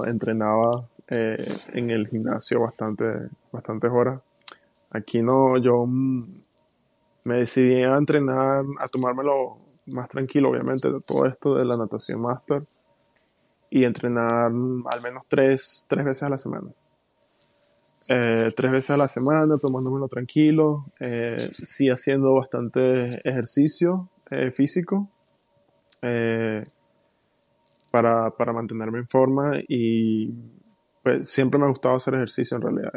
entrenaba 0.05 0.87
eh, 1.07 1.37
en 1.73 1.89
el 1.89 2.07
gimnasio 2.07 2.61
bastante, 2.61 3.05
bastantes 3.51 3.91
horas. 3.91 4.21
Aquí 4.91 5.21
no, 5.21 5.57
yo 5.57 5.85
mm, 5.85 6.23
me 7.23 7.37
decidí 7.37 7.81
a 7.83 7.95
entrenar, 7.97 8.63
a 8.79 8.87
tomármelo 8.87 9.57
más 9.91 10.09
tranquilo, 10.09 10.49
obviamente, 10.49 10.91
de 10.91 11.01
todo 11.01 11.25
esto 11.25 11.55
de 11.55 11.65
la 11.65 11.77
natación 11.77 12.21
master 12.21 12.63
y 13.69 13.85
entrenar 13.85 14.45
al 14.45 15.01
menos 15.01 15.23
tres, 15.27 15.85
tres 15.87 16.05
veces 16.05 16.23
a 16.23 16.29
la 16.29 16.37
semana. 16.37 16.69
Eh, 18.09 18.51
tres 18.55 18.71
veces 18.71 18.89
a 18.91 18.97
la 18.97 19.07
semana, 19.07 19.57
tomándomelo 19.57 20.07
tranquilo, 20.07 20.85
eh, 20.99 21.51
sí 21.63 21.89
haciendo 21.89 22.33
bastante 22.33 23.27
ejercicio 23.27 24.09
físico 24.53 25.09
para, 27.91 28.29
para 28.31 28.53
mantenerme 28.53 28.99
en 28.99 29.07
forma 29.07 29.59
y 29.67 30.33
pues 31.03 31.29
siempre 31.29 31.59
me 31.59 31.65
ha 31.65 31.69
gustado 31.69 31.95
hacer 31.95 32.15
ejercicio 32.15 32.57
en 32.57 32.63
realidad 32.63 32.91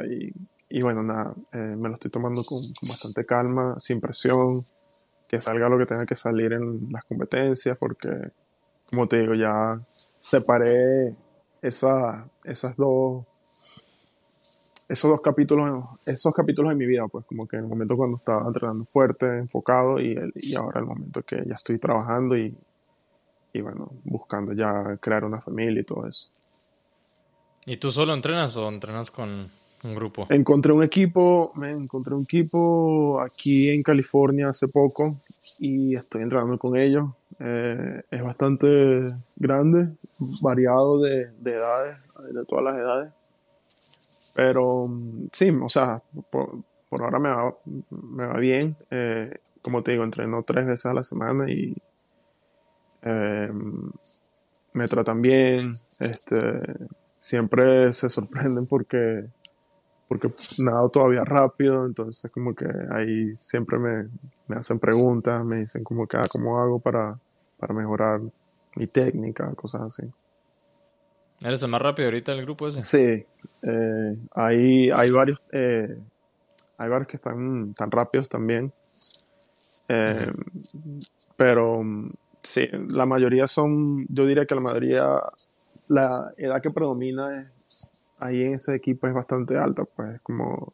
y, 0.71 0.83
bueno, 0.83 1.03
nada, 1.03 1.35
eh, 1.53 1.77
me 1.77 1.89
lo 1.89 1.95
estoy 1.95 2.11
tomando 2.11 2.43
con, 2.43 2.61
bastante 2.83 3.25
calma, 3.25 3.77
sin 3.79 4.01
presión, 4.01 4.65
que 5.29 5.41
salga 5.41 5.69
lo 5.69 5.79
que 5.79 5.87
tenga 5.87 6.07
que 6.07 6.17
salir 6.17 6.53
en 6.53 6.93
las 6.93 7.05
competencias 7.05 7.77
porque, 7.79 8.09
como 8.89 9.09
te 9.09 9.21
digo, 9.21 9.35
ya 9.35 9.81
separé 10.19 11.15
esa, 11.63 12.29
esas 12.45 12.77
dos 12.77 13.25
esos 14.87 15.11
dos 15.11 15.23
capítulos 15.23 15.85
esos 16.05 16.33
capítulos 16.35 16.73
de 16.73 16.77
mi 16.77 16.85
vida 16.85 17.09
pues 17.09 17.25
como 17.25 17.47
que 17.47 17.57
el 17.57 17.65
momento 17.65 17.97
cuando 17.97 18.19
estaba 18.19 18.47
entrenando 18.47 18.85
fuerte 18.85 19.39
enfocado 19.39 19.99
y, 19.99 20.13
el, 20.13 20.31
y 20.37 20.55
ahora 20.55 20.81
el 20.81 20.87
momento 20.87 21.23
que 21.23 21.43
ya 21.47 21.55
estoy 21.55 21.79
trabajando 21.79 22.37
y, 22.37 22.55
y 23.55 23.61
bueno, 23.61 23.91
buscando 24.05 24.53
ya 24.53 24.99
crear 25.01 25.25
una 25.25 25.41
familia 25.41 25.81
y 25.81 25.85
todo 25.85 26.07
eso. 26.07 26.29
¿Y 27.67 27.79
tú 27.79 27.91
solo 27.91 28.13
entrenas 28.13 28.57
o 28.57 28.69
entrenas 28.69 29.11
con 29.11 29.31
un 29.85 29.95
grupo? 29.95 30.27
Encontré 30.31 30.73
un 30.73 30.83
equipo, 30.83 31.53
me 31.55 31.71
encontré 31.71 32.15
un 32.15 32.23
equipo 32.23 33.21
aquí 33.21 33.71
en 33.71 33.83
California 33.83 34.49
hace 34.49 34.69
poco 34.69 35.17
y 35.59 35.95
estoy 35.95 36.23
entrenando 36.23 36.59
con 36.59 36.77
ellos. 36.77 37.11
Eh, 37.41 38.03
es 38.11 38.23
bastante 38.23 39.07
grande, 39.37 39.89
variado 40.41 41.01
de, 41.01 41.31
de, 41.39 41.53
edades, 41.53 41.97
de 42.33 42.45
todas 42.45 42.65
las 42.65 42.77
edades. 42.77 43.13
Pero 44.35 44.91
sí, 45.33 45.51
o 45.51 45.69
sea, 45.69 46.03
por, 46.31 46.59
por 46.89 47.03
ahora 47.03 47.19
me 47.19 47.31
va, 47.31 47.55
me 47.91 48.27
va 48.27 48.37
bien. 48.39 48.77
Eh, 48.91 49.37
como 49.63 49.83
te 49.83 49.93
digo, 49.93 50.05
entreno 50.05 50.43
tres 50.43 50.67
veces 50.67 50.87
a 50.87 50.95
la 50.95 51.05
semana 51.05 51.51
y 51.51 51.75
eh, 53.03 53.51
me 54.73 54.89
tratan 54.89 55.23
bien, 55.23 55.75
este, 55.99 56.61
siempre 57.19 57.93
se 57.93 58.09
sorprenden 58.09 58.67
porque, 58.67 59.27
porque 60.19 60.33
nado 60.59 60.89
todavía 60.89 61.25
rápido, 61.25 61.87
entonces 61.87 62.31
como 62.31 62.55
que 62.55 62.67
ahí 62.91 63.37
siempre 63.37 63.79
me, 63.79 64.09
me 64.47 64.57
hacen 64.57 64.79
preguntas, 64.79 65.45
me 65.45 65.57
dicen 65.57 65.83
como 65.83 66.07
que, 66.07 66.17
ah, 66.17 66.27
¿cómo 66.31 66.61
hago 66.61 66.79
para, 66.79 67.19
para 67.59 67.75
mejorar 67.75 68.21
mi 68.77 68.87
técnica? 68.87 69.53
Cosas 69.55 69.83
así. 69.83 70.03
¿Eres 71.41 71.63
el 71.63 71.69
más 71.69 71.83
rápido 71.83 72.07
ahorita 72.07 72.33
del 72.33 72.45
grupo 72.45 72.69
ese? 72.69 72.83
Sí, 72.83 73.27
eh, 73.63 74.17
hay, 74.33 74.91
hay 74.91 75.11
varios, 75.11 75.43
eh, 75.51 75.99
hay 76.79 76.89
varios 76.89 77.09
que 77.09 77.17
están 77.17 77.75
tan 77.75 77.91
rápidos 77.91 78.29
también. 78.29 78.73
Eh, 79.89 80.33
Pero 81.37 81.83
Sí, 82.45 82.69
la 82.89 83.07
mayoría 83.07 83.49
son, 83.49 84.07
yo 84.11 84.27
diría 84.27 84.45
que 84.45 84.55
la 84.55 84.61
mayoría, 84.61 85.19
la 85.89 86.31
edad 86.37 86.61
que 86.61 86.71
predomina 86.71 87.41
es, 87.41 87.47
ahí 88.25 88.43
en 88.43 88.55
ese 88.55 88.75
equipo 88.75 89.07
es 89.07 89.13
bastante 89.13 89.57
alta, 89.59 89.85
pues 89.85 90.21
como 90.23 90.73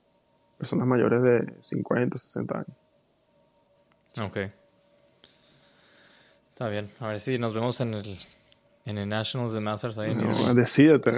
personas 0.57 0.86
mayores 0.86 1.22
de 1.22 1.55
50, 1.61 2.16
60 2.16 2.55
años. 2.59 2.76
Ok. 4.22 4.36
Está 6.51 6.68
bien. 6.68 6.90
A 7.01 7.09
ver 7.09 7.20
si 7.20 7.39
nos 7.39 7.55
vemos 7.55 7.81
en 7.81 7.94
el, 7.94 8.18
en 8.85 8.98
el 8.98 9.09
Nationals 9.09 9.52
de 9.52 9.60
Masters 9.60 9.98
ahí. 9.98 10.14
No, 10.14 10.55
decídete. 10.55 11.10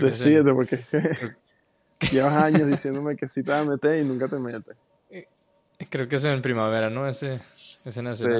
decídete 0.00 0.52
porque 0.54 0.80
llevas 2.12 2.34
años 2.34 2.66
diciéndome 2.66 3.16
que 3.16 3.28
sí 3.28 3.42
te 3.42 3.50
vas 3.50 3.66
a 3.66 3.70
meter 3.70 4.02
y 4.02 4.08
nunca 4.08 4.28
te 4.28 4.38
metes. 4.38 4.76
Eh, 5.10 5.26
creo 5.90 6.08
que 6.08 6.16
es 6.16 6.24
en 6.24 6.40
primavera, 6.40 6.88
¿no? 6.88 7.06
Ese... 7.06 7.36
Sí, 7.36 7.90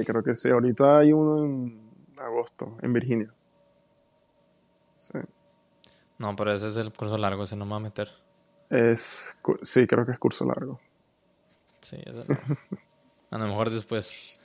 creo 0.06 0.22
que 0.22 0.34
sí. 0.34 0.50
Ahorita 0.50 0.98
hay 0.98 1.12
uno 1.12 1.44
en 1.44 1.90
agosto, 2.18 2.76
en 2.82 2.92
Virginia. 2.92 3.32
Sí. 4.96 5.18
No, 6.20 6.36
pero 6.36 6.52
ese 6.52 6.68
es 6.68 6.76
el 6.76 6.92
curso 6.92 7.16
largo, 7.16 7.44
ese 7.44 7.56
no 7.56 7.64
me 7.64 7.70
va 7.70 7.76
a 7.78 7.80
meter. 7.80 8.10
Es, 8.68 9.34
sí, 9.62 9.86
creo 9.86 10.04
que 10.04 10.12
es 10.12 10.18
curso 10.18 10.44
largo. 10.44 10.78
Sí, 11.80 11.96
a 13.30 13.38
lo 13.38 13.46
mejor 13.46 13.70
después. 13.70 14.38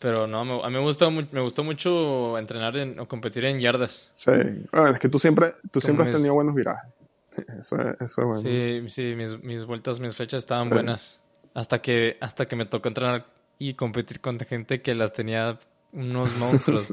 Pero 0.00 0.26
no, 0.26 0.64
a 0.64 0.68
mí 0.68 0.74
me 0.74 0.82
gustó, 0.82 1.08
me 1.12 1.40
gustó 1.40 1.62
mucho 1.62 2.36
entrenar 2.36 2.76
en, 2.76 2.98
o 2.98 3.06
competir 3.06 3.44
en 3.44 3.60
yardas. 3.60 4.08
Sí, 4.10 4.32
bueno, 4.72 4.88
es 4.88 4.98
que 4.98 5.08
tú 5.08 5.20
siempre, 5.20 5.54
tú 5.70 5.80
siempre 5.80 6.06
has 6.06 6.10
tenido 6.10 6.34
buenos 6.34 6.56
virajes. 6.56 6.92
Eso, 7.56 7.76
eso 8.00 8.00
es 8.00 8.16
bueno. 8.16 8.40
Sí, 8.40 8.82
sí, 8.88 9.14
mis, 9.14 9.40
mis 9.44 9.64
vueltas, 9.64 10.00
mis 10.00 10.16
fechas 10.16 10.38
estaban 10.38 10.70
buenas. 10.70 11.20
Hasta 11.54 11.80
que, 11.82 12.16
hasta 12.20 12.46
que 12.48 12.56
me 12.56 12.64
tocó 12.64 12.88
entrenar 12.88 13.26
y 13.58 13.74
competir 13.74 14.20
con 14.20 14.40
gente 14.40 14.80
que 14.80 14.94
las 14.94 15.12
tenía 15.12 15.58
unos 15.92 16.36
monstruos. 16.38 16.92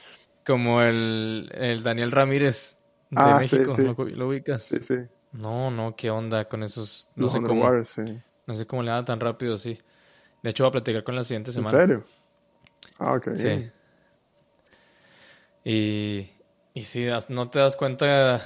como 0.46 0.82
el, 0.82 1.50
el, 1.54 1.82
Daniel 1.82 2.10
Ramírez 2.10 2.78
de 3.12 3.22
ah, 3.22 3.38
México. 3.38 3.70
Sí, 3.70 3.86
sí. 3.86 4.14
¿Lo, 4.14 4.28
ubicas? 4.28 4.62
Sí, 4.62 4.80
sí. 4.80 4.96
No, 5.32 5.70
no, 5.70 5.94
qué 5.94 6.10
onda 6.10 6.48
con 6.48 6.62
esos. 6.62 7.08
No 7.14 7.28
sé 7.28 7.42
cómo. 7.42 7.84
sí. 7.84 8.02
No 8.46 8.54
sé 8.54 8.66
cómo 8.66 8.82
le 8.82 8.90
da 8.90 9.04
tan 9.04 9.20
rápido, 9.20 9.56
sí. 9.56 9.78
De 10.42 10.50
hecho, 10.50 10.64
voy 10.64 10.70
a 10.70 10.72
platicar 10.72 11.04
con 11.04 11.14
la 11.14 11.22
siguiente 11.22 11.52
semana. 11.52 11.78
¿En 11.78 11.86
serio? 11.86 12.04
Ah, 12.98 13.12
ok. 13.12 13.28
Sí. 13.34 13.70
Y, 15.64 16.30
y 16.74 16.82
sí, 16.84 17.06
no 17.28 17.50
te 17.50 17.58
das 17.58 17.76
cuenta 17.76 18.44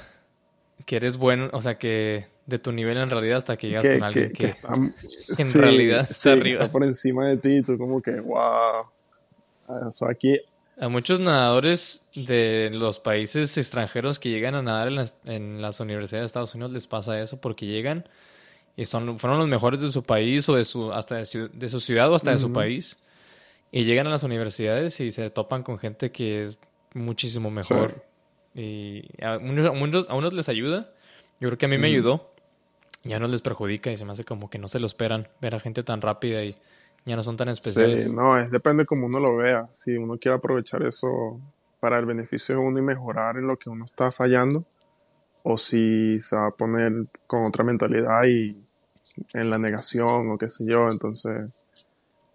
que 0.85 0.97
eres 0.97 1.17
bueno, 1.17 1.49
o 1.53 1.61
sea, 1.61 1.77
que 1.79 2.27
de 2.45 2.59
tu 2.59 2.71
nivel 2.71 2.97
en 2.97 3.09
realidad 3.09 3.37
hasta 3.37 3.57
que 3.57 3.69
llegas 3.69 3.85
con 3.85 4.03
alguien 4.03 4.31
que, 4.31 4.47
está, 4.47 4.73
en 5.37 5.53
realidad 5.53 6.07
está 6.09 6.33
arriba. 6.33 6.61
Está 6.61 6.71
por 6.71 6.83
encima 6.83 7.25
de 7.25 7.37
ti 7.37 7.57
y 7.57 7.61
tú 7.63 7.77
como 7.77 8.01
que, 8.01 8.19
wow. 8.19 8.85
O 9.67 9.91
sea, 9.93 10.09
aquí... 10.09 10.39
A 10.79 10.89
muchos 10.89 11.19
nadadores 11.19 12.07
de 12.13 12.69
los 12.71 12.99
países 12.99 13.57
extranjeros 13.57 14.19
que 14.19 14.29
llegan 14.29 14.55
a 14.55 14.61
nadar 14.61 14.89
en 14.89 14.95
las, 14.95 15.17
en 15.25 15.61
las 15.61 15.79
universidades 15.79 16.23
de 16.23 16.27
Estados 16.27 16.53
Unidos 16.53 16.71
les 16.71 16.87
pasa 16.87 17.19
eso 17.19 17.41
porque 17.41 17.65
llegan 17.65 18.07
y 18.77 18.85
son, 18.85 19.17
fueron 19.17 19.39
los 19.39 19.47
mejores 19.47 19.81
de 19.81 19.91
su 19.91 20.03
país 20.03 20.47
o 20.49 20.55
de 20.55 20.63
su, 20.63 20.93
hasta 20.93 21.15
de 21.15 21.25
su, 21.25 21.79
ciudad 21.79 22.11
o 22.11 22.15
hasta 22.15 22.31
de 22.31 22.37
su 22.37 22.53
país. 22.53 22.95
Y 23.71 23.85
llegan 23.85 24.05
a 24.05 24.11
las 24.11 24.21
universidades 24.21 24.99
y 24.99 25.11
se 25.11 25.31
topan 25.31 25.63
con 25.63 25.79
gente 25.79 26.11
que 26.11 26.43
es 26.43 26.59
muchísimo 26.93 27.49
mejor. 27.49 28.05
Y 28.53 29.03
a 29.19 29.37
unos, 29.37 30.07
a 30.07 30.13
unos, 30.13 30.33
les 30.33 30.47
ayuda. 30.47 30.91
Yo 31.39 31.49
creo 31.49 31.57
que 31.57 31.65
a 31.65 31.69
mí 31.69 31.79
me 31.79 31.87
ayudó. 31.87 32.31
Ya 33.03 33.19
no 33.19 33.27
les 33.27 33.41
perjudica 33.41 33.91
y 33.91 33.97
se 33.97 34.05
me 34.05 34.11
hace 34.11 34.23
como 34.23 34.47
que 34.47 34.59
no 34.59 34.67
se 34.67 34.79
lo 34.79 34.85
esperan 34.85 35.27
ver 35.41 35.55
a 35.55 35.59
gente 35.59 35.81
tan 35.81 35.99
rápida 35.99 36.43
y 36.43 36.53
ya 37.07 37.15
no 37.15 37.23
son 37.23 37.37
tan 37.37 37.47
especiales. 37.47 38.03
Sí, 38.03 38.13
no, 38.13 38.37
es 38.37 38.51
depende 38.51 38.85
como 38.85 39.05
uno 39.05 39.19
lo 39.19 39.37
vea. 39.37 39.69
Si 39.71 39.95
uno 39.95 40.17
quiere 40.17 40.35
aprovechar 40.37 40.83
eso 40.83 41.39
para 41.79 41.97
el 41.99 42.05
beneficio 42.05 42.55
de 42.55 42.61
uno 42.61 42.79
y 42.79 42.81
mejorar 42.81 43.37
en 43.37 43.47
lo 43.47 43.55
que 43.55 43.69
uno 43.69 43.85
está 43.85 44.11
fallando, 44.11 44.65
o 45.43 45.57
si 45.57 46.19
se 46.21 46.35
va 46.35 46.47
a 46.47 46.51
poner 46.51 46.91
con 47.25 47.45
otra 47.45 47.63
mentalidad 47.63 48.25
y 48.25 48.57
en 49.33 49.49
la 49.49 49.57
negación 49.57 50.31
o 50.31 50.37
qué 50.37 50.49
sé 50.49 50.65
yo, 50.65 50.89
entonces 50.91 51.49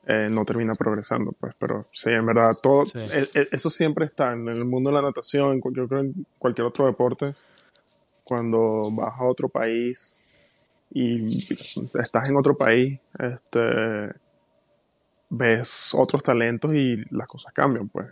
eh, 0.06 0.28
no 0.30 0.46
termina 0.46 0.74
progresando, 0.74 1.32
pues. 1.32 1.54
Pero 1.58 1.84
sí, 1.92 2.08
en 2.08 2.24
verdad, 2.24 2.52
todo, 2.62 2.84
eso 2.84 3.68
siempre 3.68 4.06
está 4.06 4.32
en 4.32 4.48
el 4.48 4.64
mundo 4.64 4.88
de 4.88 4.96
la 4.96 5.02
natación, 5.02 5.60
yo 5.74 5.86
creo 5.86 6.00
en 6.00 6.26
cualquier 6.38 6.66
otro 6.66 6.86
deporte, 6.86 7.34
cuando 8.24 8.90
vas 8.92 9.20
a 9.20 9.24
otro 9.24 9.50
país 9.50 10.26
y 10.94 11.36
estás 12.00 12.30
en 12.30 12.36
otro 12.36 12.56
país, 12.56 12.98
este, 13.18 14.14
ves 15.32 15.94
otros 15.94 16.22
talentos 16.22 16.72
y 16.74 17.02
las 17.10 17.26
cosas 17.26 17.52
cambian, 17.52 17.88
pues. 17.88 18.06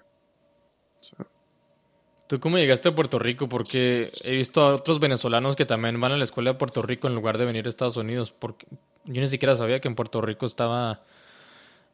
¿Tú 2.27 2.41
cómo 2.41 2.59
llegaste 2.59 2.89
a 2.89 2.95
Puerto 2.95 3.19
Rico? 3.19 3.49
Porque 3.49 4.11
he 4.25 4.37
visto 4.37 4.63
a 4.63 4.75
otros 4.75 5.01
venezolanos 5.01 5.57
que 5.57 5.67
también 5.67 6.01
van 6.01 6.13
a 6.13 6.17
la 6.17 6.25
escuela 6.25 6.53
de 6.53 6.59
Puerto 6.59 6.81
Rico 6.81 7.09
en 7.09 7.15
lugar 7.15 7.39
de 7.39 7.45
venir 7.45 7.67
a 7.67 7.69
Estados 7.69 7.97
Unidos. 7.97 8.31
Porque 8.31 8.67
yo 9.05 9.21
ni 9.21 9.29
siquiera 9.29 9.55
sabía 9.57 9.81
que 9.81 9.89
en 9.89 9.95
Puerto 9.95 10.21
Rico 10.21 10.47
estaba 10.47 11.03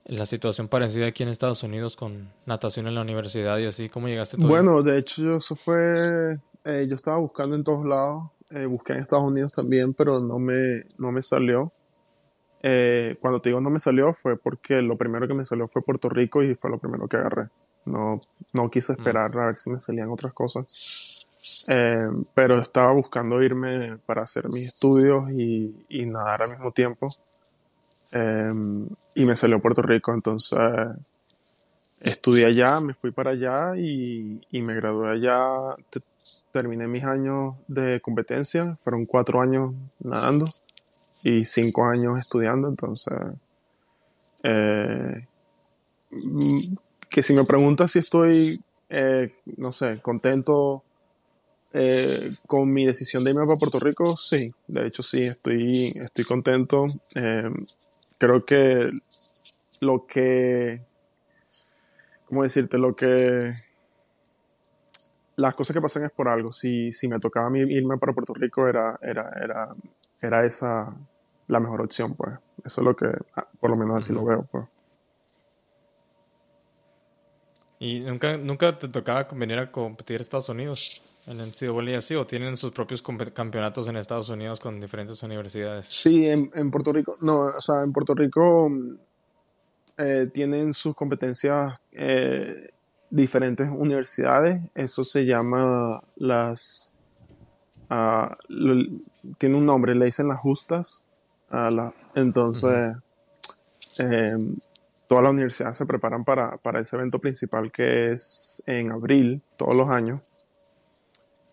la 0.05 0.27
situación 0.27 0.69
parecida 0.69 1.07
aquí 1.07 1.25
en 1.25 1.31
Estados 1.31 1.63
Unidos 1.63 1.97
con 1.97 2.31
natación 2.45 2.87
en 2.87 2.95
la 2.95 3.01
universidad 3.01 3.59
y 3.59 3.67
así. 3.67 3.89
¿Cómo 3.89 4.09
llegaste 4.09 4.37
tú? 4.37 4.47
Bueno, 4.47 4.83
de 4.83 4.99
hecho, 4.99 5.31
eso 5.31 5.57
fue. 5.57 6.39
Eh, 6.65 6.87
yo 6.89 6.95
estaba 6.95 7.19
buscando 7.19 7.57
en 7.57 7.65
todos 7.65 7.85
lados. 7.85 8.31
Eh, 8.51 8.67
busqué 8.67 8.93
en 8.93 9.01
Estados 9.01 9.25
Unidos 9.25 9.51
también, 9.53 9.95
pero 9.95 10.21
no 10.21 10.39
me, 10.39 10.85
no 10.99 11.11
me 11.11 11.23
salió. 11.23 11.73
Eh, 12.69 13.17
cuando 13.21 13.41
te 13.41 13.51
digo 13.51 13.61
no 13.61 13.71
me 13.71 13.79
salió 13.79 14.13
fue 14.13 14.37
porque 14.37 14.83
lo 14.83 14.97
primero 14.97 15.29
que 15.29 15.35
me 15.35 15.45
salió 15.45 15.69
fue 15.69 15.83
Puerto 15.83 16.09
Rico 16.09 16.43
y 16.43 16.57
fue 16.57 16.69
lo 16.69 16.79
primero 16.79 17.07
que 17.07 17.17
agarré. 17.17 17.47
No, 17.85 18.21
no 18.53 18.69
quise 18.69 18.93
mm. 18.93 18.97
esperar 18.97 19.39
a 19.39 19.47
ver 19.47 19.57
si 19.57 19.71
me 19.71 19.79
salían 19.79 20.11
otras 20.11 20.33
cosas. 20.33 21.29
Eh, 21.69 22.09
pero 22.35 22.61
estaba 22.61 22.93
buscando 22.93 23.41
irme 23.41 23.99
para 23.99 24.23
hacer 24.23 24.49
mis 24.49 24.67
estudios 24.67 25.31
y, 25.31 25.77
y 25.89 26.07
nadar 26.07 26.43
al 26.43 26.51
mismo 26.51 26.73
tiempo. 26.73 27.09
Eh, 28.11 28.53
y 29.15 29.25
me 29.25 29.37
salió 29.37 29.61
Puerto 29.61 29.83
Rico, 29.83 30.13
entonces 30.13 30.59
estudié 32.01 32.47
allá, 32.47 32.81
me 32.81 32.95
fui 32.95 33.13
para 33.13 33.31
allá 33.31 33.77
y, 33.77 34.41
y 34.51 34.63
me 34.63 34.75
gradué 34.75 35.13
allá. 35.13 35.77
terminé 36.51 36.89
mis 36.89 37.05
años 37.05 37.55
de 37.69 38.01
competencia, 38.01 38.77
fueron 38.81 39.07
cuatro 39.07 39.41
años 39.41 39.73
nadando 40.01 40.47
y 41.27 41.45
cinco 41.45 41.85
años 41.85 42.21
estudiando, 42.21 42.69
entonces, 42.69 43.19
eh, 44.45 45.27
mm, 46.13 46.59
que 47.11 47.21
si 47.21 47.35
me 47.35 47.45
preguntas 47.45 47.91
si 47.91 47.99
estoy, 47.99 48.61
eh, 48.89 49.35
no 49.57 49.73
sé, 49.73 49.99
contento 50.01 50.85
eh, 51.73 52.37
con 52.47 52.73
mi 52.73 52.87
decisión 52.87 53.25
de 53.25 53.31
irme 53.31 53.45
para 53.45 53.59
Puerto 53.59 53.81
Rico, 53.81 54.17
sí, 54.17 54.55
de 54.69 54.87
hecho 54.87 55.03
sí, 55.03 55.25
estoy, 55.25 55.87
estoy 55.97 56.25
contento. 56.25 56.87
creo 58.19 58.45
que 58.45 58.93
lo 59.81 60.07
que, 60.07 60.81
¿cómo 62.27 62.45
decirte? 62.45 62.79
Lo 62.79 62.95
que 62.95 63.53
las 65.35 65.57
cosas 65.57 65.75
que 65.75 65.81
pasan 65.81 66.05
es 66.05 66.13
por 66.13 66.29
algo. 66.29 66.53
Si, 66.53 66.93
si 66.93 67.09
me 67.09 67.19
tocaba 67.19 67.51
irme 67.59 67.99
para 67.99 68.13
Puerto 68.13 68.33
Rico, 68.33 68.69
era, 68.69 68.97
era, 69.03 69.29
era, 69.43 69.75
era 70.23 70.45
esa 70.45 70.95
la 71.49 71.61
mejor 71.61 71.81
opción, 71.83 72.15
pues. 72.15 72.33
Eso 72.65 72.81
es 72.81 72.85
lo 72.85 72.97
que, 72.97 73.07
ah, 73.37 73.49
por 73.61 73.71
lo 73.71 73.77
menos 73.77 73.99
así 73.99 74.13
lo 74.13 74.25
veo, 74.25 74.47
pues. 74.51 74.65
¿Y 77.79 78.01
nunca, 78.01 78.37
nunca 78.37 78.79
te 78.79 78.89
tocaba 78.89 79.29
venir 79.33 79.59
a 79.59 79.71
competir 79.71 80.19
a 80.19 80.23
Estados 80.23 80.49
Unidos 80.49 81.03
en 81.27 81.41
el 81.41 81.49
NCAA 81.49 81.99
así 81.99 82.15
o 82.15 82.27
tienen 82.27 82.57
sus 82.57 82.73
propios 82.73 83.03
campeonatos 83.03 83.89
en 83.89 83.97
Estados 83.97 84.29
Unidos 84.31 84.61
con 84.61 84.81
diferentes 84.81 85.23
universidades? 85.23 85.87
Sí, 85.87 86.27
en, 86.29 86.51
en 86.55 86.71
Puerto 86.71 86.93
Rico, 86.93 87.17
no, 87.21 87.41
o 87.41 87.61
sea, 87.61 87.83
en 87.83 87.93
Puerto 87.93 88.15
Rico 88.15 88.71
eh, 89.99 90.29
tienen 90.33 90.73
sus 90.73 90.95
competencias 90.95 91.75
eh, 91.93 92.71
diferentes 93.09 93.69
universidades, 93.69 94.61
eso 94.75 95.05
se 95.05 95.25
llama 95.25 96.03
las, 96.17 96.93
uh, 97.91 98.27
tiene 99.39 99.57
un 99.57 99.65
nombre, 99.65 99.95
le 99.95 100.05
dicen 100.05 100.29
las 100.29 100.39
justas, 100.39 101.06
la, 101.51 101.93
entonces, 102.15 102.97
em, 103.99 104.57
todas 105.07 105.25
las 105.25 105.33
universidades 105.33 105.77
se 105.77 105.87
preparan 105.87 106.25
para, 106.25 106.59
ese 106.81 106.97
evento 106.97 107.19
principal 107.19 107.71
que 107.71 108.13
es 108.13 108.63
en 108.67 108.93
abril, 108.93 109.43
todos 109.57 109.75
los 109.75 109.89
años. 109.91 110.21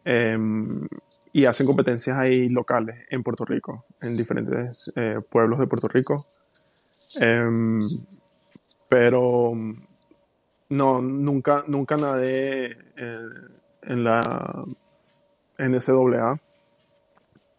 Em, 0.06 0.88
y 1.32 1.46
hacen 1.46 1.66
competencias 1.66 2.18
ahí 2.18 2.50
locales 2.50 3.06
en 3.10 3.24
Puerto 3.24 3.46
Rico, 3.46 3.86
en 4.02 4.16
diferentes 4.16 4.92
eh, 4.96 5.20
pueblos 5.28 5.60
de 5.60 5.68
Puerto 5.68 5.88
Rico. 5.88 6.28
Em, 7.20 7.80
pero 8.88 9.54
no, 10.70 11.02
nunca, 11.02 11.64
nunca 11.68 11.98
nadé 11.98 12.78
eh, 12.98 13.30
en 13.84 14.04
la 14.04 14.66
NCAA. 15.58 16.40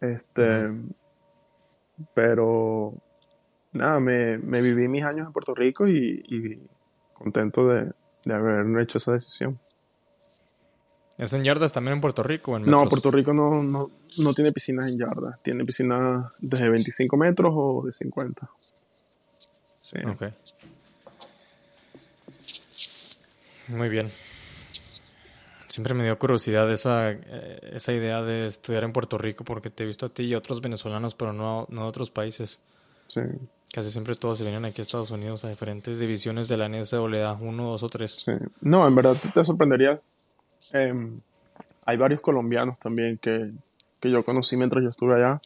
Este, 0.01 0.71
pero 2.13 2.93
nada, 3.73 3.99
me, 3.99 4.37
me, 4.37 4.61
viví 4.61 4.87
mis 4.87 5.05
años 5.05 5.27
en 5.27 5.33
Puerto 5.33 5.53
Rico 5.53 5.87
y, 5.87 6.59
contento 7.13 7.67
de, 7.67 7.91
de, 8.25 8.33
haber 8.33 8.79
hecho 8.81 8.97
esa 8.97 9.13
decisión. 9.13 9.59
¿Es 11.17 11.31
en 11.31 11.43
yardas 11.43 11.71
también 11.71 11.95
en 11.95 12.01
Puerto 12.01 12.23
Rico? 12.23 12.57
en 12.57 12.69
no, 12.69 12.85
Puerto 12.89 13.09
Rico 13.09 13.33
no, 13.33 13.63
no, 13.63 13.89
no, 14.17 14.33
tiene 14.33 14.51
piscinas 14.51 14.89
en 14.89 14.97
yardas. 14.97 15.39
Tiene 15.41 15.63
piscinas 15.63 16.31
de 16.39 16.69
25 16.69 17.15
metros 17.15 17.53
o 17.55 17.83
de 17.85 17.91
50. 17.91 18.49
Sí. 19.81 19.97
Ok. 20.05 20.23
Muy 23.69 23.89
bien. 23.89 24.11
Siempre 25.75 25.93
me 25.93 26.05
dio 26.05 26.17
curiosidad 26.17 26.71
esa, 26.71 27.11
eh, 27.11 27.71
esa 27.73 27.91
idea 27.91 28.21
de 28.21 28.45
estudiar 28.45 28.85
en 28.85 28.93
Puerto 28.93 29.17
Rico 29.17 29.43
porque 29.43 29.69
te 29.69 29.83
he 29.83 29.85
visto 29.85 30.05
a 30.05 30.09
ti 30.09 30.23
y 30.23 30.33
a 30.33 30.37
otros 30.37 30.61
venezolanos, 30.61 31.15
pero 31.15 31.33
no, 31.33 31.67
no 31.69 31.81
a 31.81 31.85
otros 31.87 32.09
países. 32.09 32.61
Sí. 33.07 33.19
Casi 33.73 33.91
siempre 33.91 34.15
todos 34.15 34.37
se 34.37 34.45
vienen 34.45 34.63
aquí 34.63 34.79
a 34.79 34.83
Estados 34.83 35.11
Unidos 35.11 35.43
a 35.43 35.49
diferentes 35.49 35.99
divisiones 35.99 36.47
de 36.47 36.55
la 36.55 36.69
NCAA, 36.69 37.33
uno, 37.41 37.71
dos 37.71 37.83
o 37.83 37.89
tres. 37.89 38.13
Sí. 38.13 38.31
No, 38.61 38.87
en 38.87 38.95
verdad 38.95 39.17
te 39.33 39.43
sorprenderías. 39.43 39.99
Em, 40.71 41.19
hay 41.85 41.97
varios 41.97 42.21
colombianos 42.21 42.79
también 42.79 43.17
que, 43.17 43.51
que, 43.99 44.09
yo 44.09 44.23
conocí 44.23 44.55
mientras 44.55 44.81
yo 44.81 44.91
estuve 44.91 45.15
allá, 45.15 45.41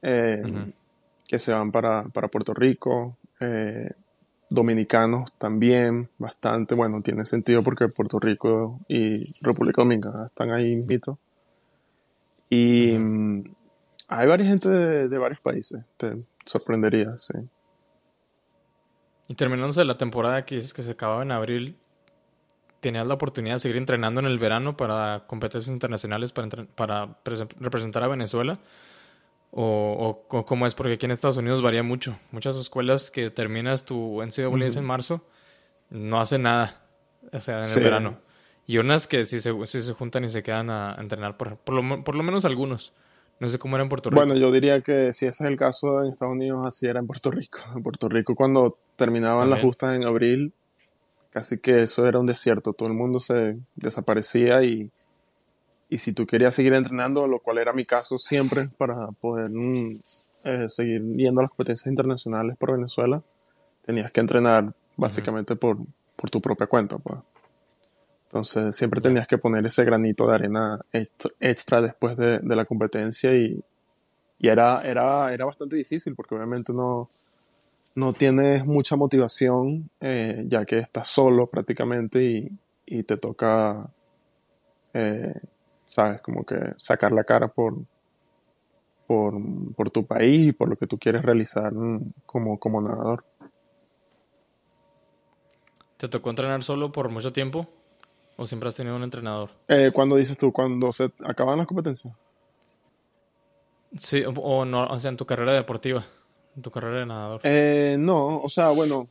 em, 0.00 0.70
que 1.26 1.40
se 1.40 1.52
van 1.52 1.72
para, 1.72 2.04
para 2.04 2.28
Puerto 2.28 2.54
Rico. 2.54 3.16
Eh, 3.40 3.90
dominicanos 4.50 5.32
también, 5.38 6.08
bastante. 6.18 6.74
Bueno, 6.74 7.00
tiene 7.02 7.24
sentido 7.24 7.62
porque 7.62 7.88
Puerto 7.88 8.18
Rico 8.18 8.80
y 8.88 9.22
República 9.42 9.82
Dominicana 9.82 10.26
están 10.26 10.50
ahí 10.50 10.72
invito 10.72 11.18
Y 12.48 12.92
mm, 12.98 13.44
hay 14.08 14.26
varias 14.26 14.48
gente 14.48 14.70
de, 14.70 15.18
varios 15.18 15.40
países, 15.40 15.84
te 15.96 16.16
sorprendería, 16.46 17.16
sí. 17.18 17.34
Y 19.28 19.34
terminándose 19.34 19.84
la 19.84 19.98
temporada 19.98 20.46
que 20.46 20.54
dices 20.56 20.72
que 20.72 20.82
se 20.82 20.92
acababa 20.92 21.22
en 21.22 21.32
abril, 21.32 21.76
¿tenías 22.80 23.06
la 23.06 23.14
oportunidad 23.14 23.56
de 23.56 23.60
seguir 23.60 23.76
entrenando 23.76 24.20
en 24.20 24.26
el 24.26 24.38
verano 24.38 24.78
para 24.78 25.24
competencias 25.26 25.72
internacionales 25.74 26.32
para, 26.32 26.48
para 26.74 27.18
representar 27.60 28.02
a 28.02 28.08
Venezuela? 28.08 28.58
O, 29.50 30.24
o, 30.28 30.44
cómo 30.44 30.66
es, 30.66 30.74
porque 30.74 30.94
aquí 30.94 31.06
en 31.06 31.12
Estados 31.12 31.38
Unidos 31.38 31.62
varía 31.62 31.82
mucho. 31.82 32.18
Muchas 32.32 32.56
escuelas 32.56 33.10
que 33.10 33.30
terminas 33.30 33.84
tu 33.84 34.22
NCAA 34.22 34.48
uh 34.48 34.56
en 34.56 34.84
marzo 34.84 35.24
no 35.90 36.20
hacen 36.20 36.42
nada, 36.42 36.82
o 37.32 37.40
sea, 37.40 37.60
en 37.60 37.66
el 37.66 37.82
verano. 37.82 38.18
Y 38.66 38.76
unas 38.76 39.06
que 39.06 39.24
sí 39.24 39.40
se, 39.40 39.66
se 39.66 39.92
juntan 39.94 40.24
y 40.24 40.28
se 40.28 40.42
quedan 40.42 40.68
a, 40.68 40.96
entrenar, 40.98 41.38
por, 41.38 41.56
por, 41.56 41.74
lo, 41.74 42.04
por 42.04 42.14
lo 42.14 42.22
menos 42.22 42.44
algunos. 42.44 42.92
No 43.40 43.48
sé 43.48 43.58
cómo 43.58 43.76
era 43.76 43.84
en 43.84 43.88
Puerto 43.88 44.10
Rico. 44.10 44.20
Bueno, 44.20 44.34
yo 44.34 44.50
diría 44.50 44.80
que 44.82 45.12
si 45.12 45.26
ese 45.26 45.44
es 45.44 45.50
el 45.50 45.56
caso 45.56 46.00
en 46.02 46.08
Estados 46.08 46.34
Unidos, 46.34 46.66
así 46.66 46.86
era 46.86 46.98
en 46.98 47.06
Puerto 47.06 47.30
Rico. 47.30 47.60
En 47.74 47.82
Puerto 47.82 48.08
Rico, 48.08 48.34
cuando 48.34 48.76
terminaban 48.96 49.48
las 49.48 49.60
justas 49.62 49.94
en 49.94 50.04
abril, 50.04 50.52
casi 51.30 51.58
que 51.58 51.84
eso 51.84 52.06
era 52.06 52.18
un 52.18 52.26
desierto. 52.26 52.72
Todo 52.72 52.88
el 52.88 52.94
mundo 52.94 53.20
se 53.20 53.56
desaparecía 53.76 54.62
y 54.64 54.90
y 55.88 55.98
si 55.98 56.12
tú 56.12 56.26
querías 56.26 56.54
seguir 56.54 56.74
entrenando, 56.74 57.26
lo 57.26 57.40
cual 57.40 57.58
era 57.58 57.72
mi 57.72 57.84
caso 57.84 58.18
siempre, 58.18 58.68
para 58.76 59.08
poder 59.12 59.50
mm, 59.50 60.00
eh, 60.44 60.68
seguir 60.68 61.02
yendo 61.16 61.40
a 61.40 61.44
las 61.44 61.50
competencias 61.50 61.86
internacionales 61.86 62.56
por 62.58 62.72
Venezuela, 62.72 63.22
tenías 63.84 64.12
que 64.12 64.20
entrenar 64.20 64.74
básicamente 64.96 65.56
por, 65.56 65.78
por 66.16 66.30
tu 66.30 66.40
propia 66.40 66.66
cuenta. 66.66 66.98
Pues. 66.98 67.18
Entonces 68.24 68.76
siempre 68.76 69.00
tenías 69.00 69.26
que 69.26 69.38
poner 69.38 69.64
ese 69.64 69.84
granito 69.84 70.26
de 70.26 70.34
arena 70.34 70.78
extra 71.40 71.80
después 71.80 72.16
de, 72.16 72.40
de 72.40 72.56
la 72.56 72.66
competencia 72.66 73.34
y, 73.34 73.58
y, 74.38 74.48
era, 74.48 74.82
era, 74.82 75.32
era 75.32 75.46
bastante 75.46 75.76
difícil 75.76 76.14
porque 76.14 76.34
obviamente 76.34 76.74
no, 76.74 77.08
no 77.94 78.12
tienes 78.12 78.66
mucha 78.66 78.96
motivación 78.96 79.88
eh, 80.00 80.44
ya 80.46 80.66
que 80.66 80.78
estás 80.78 81.08
solo 81.08 81.46
prácticamente 81.46 82.22
y, 82.22 82.50
y 82.84 83.02
te 83.04 83.16
toca, 83.16 83.88
eh, 84.92 85.34
sabes, 85.88 86.20
como 86.20 86.44
que 86.44 86.56
sacar 86.76 87.12
la 87.12 87.24
cara 87.24 87.48
por, 87.48 87.74
por, 89.06 89.34
por, 89.74 89.90
tu 89.90 90.06
país 90.06 90.48
y 90.48 90.52
por 90.52 90.68
lo 90.68 90.76
que 90.76 90.86
tú 90.86 90.98
quieres 90.98 91.22
realizar 91.22 91.72
como, 92.26 92.58
como 92.58 92.80
nadador. 92.80 93.24
¿Te 95.96 96.08
tocó 96.08 96.30
entrenar 96.30 96.62
solo 96.62 96.92
por 96.92 97.08
mucho 97.08 97.32
tiempo? 97.32 97.66
¿O 98.36 98.46
siempre 98.46 98.68
has 98.68 98.76
tenido 98.76 98.94
un 98.94 99.02
entrenador? 99.02 99.50
Eh, 99.66 99.90
¿Cuándo 99.92 100.14
dices 100.14 100.36
tú? 100.36 100.52
¿Cuando 100.52 100.92
se 100.92 101.10
acaban 101.24 101.58
las 101.58 101.66
competencias? 101.66 102.14
Sí, 103.96 104.22
o, 104.24 104.64
no, 104.64 104.86
o 104.86 104.98
sea, 105.00 105.10
en 105.10 105.16
tu 105.16 105.26
carrera 105.26 105.52
deportiva, 105.52 106.04
en 106.54 106.62
tu 106.62 106.70
carrera 106.70 107.00
de 107.00 107.06
nadador. 107.06 107.40
Eh, 107.42 107.96
no, 107.98 108.38
o 108.38 108.48
sea, 108.48 108.68
bueno, 108.70 109.06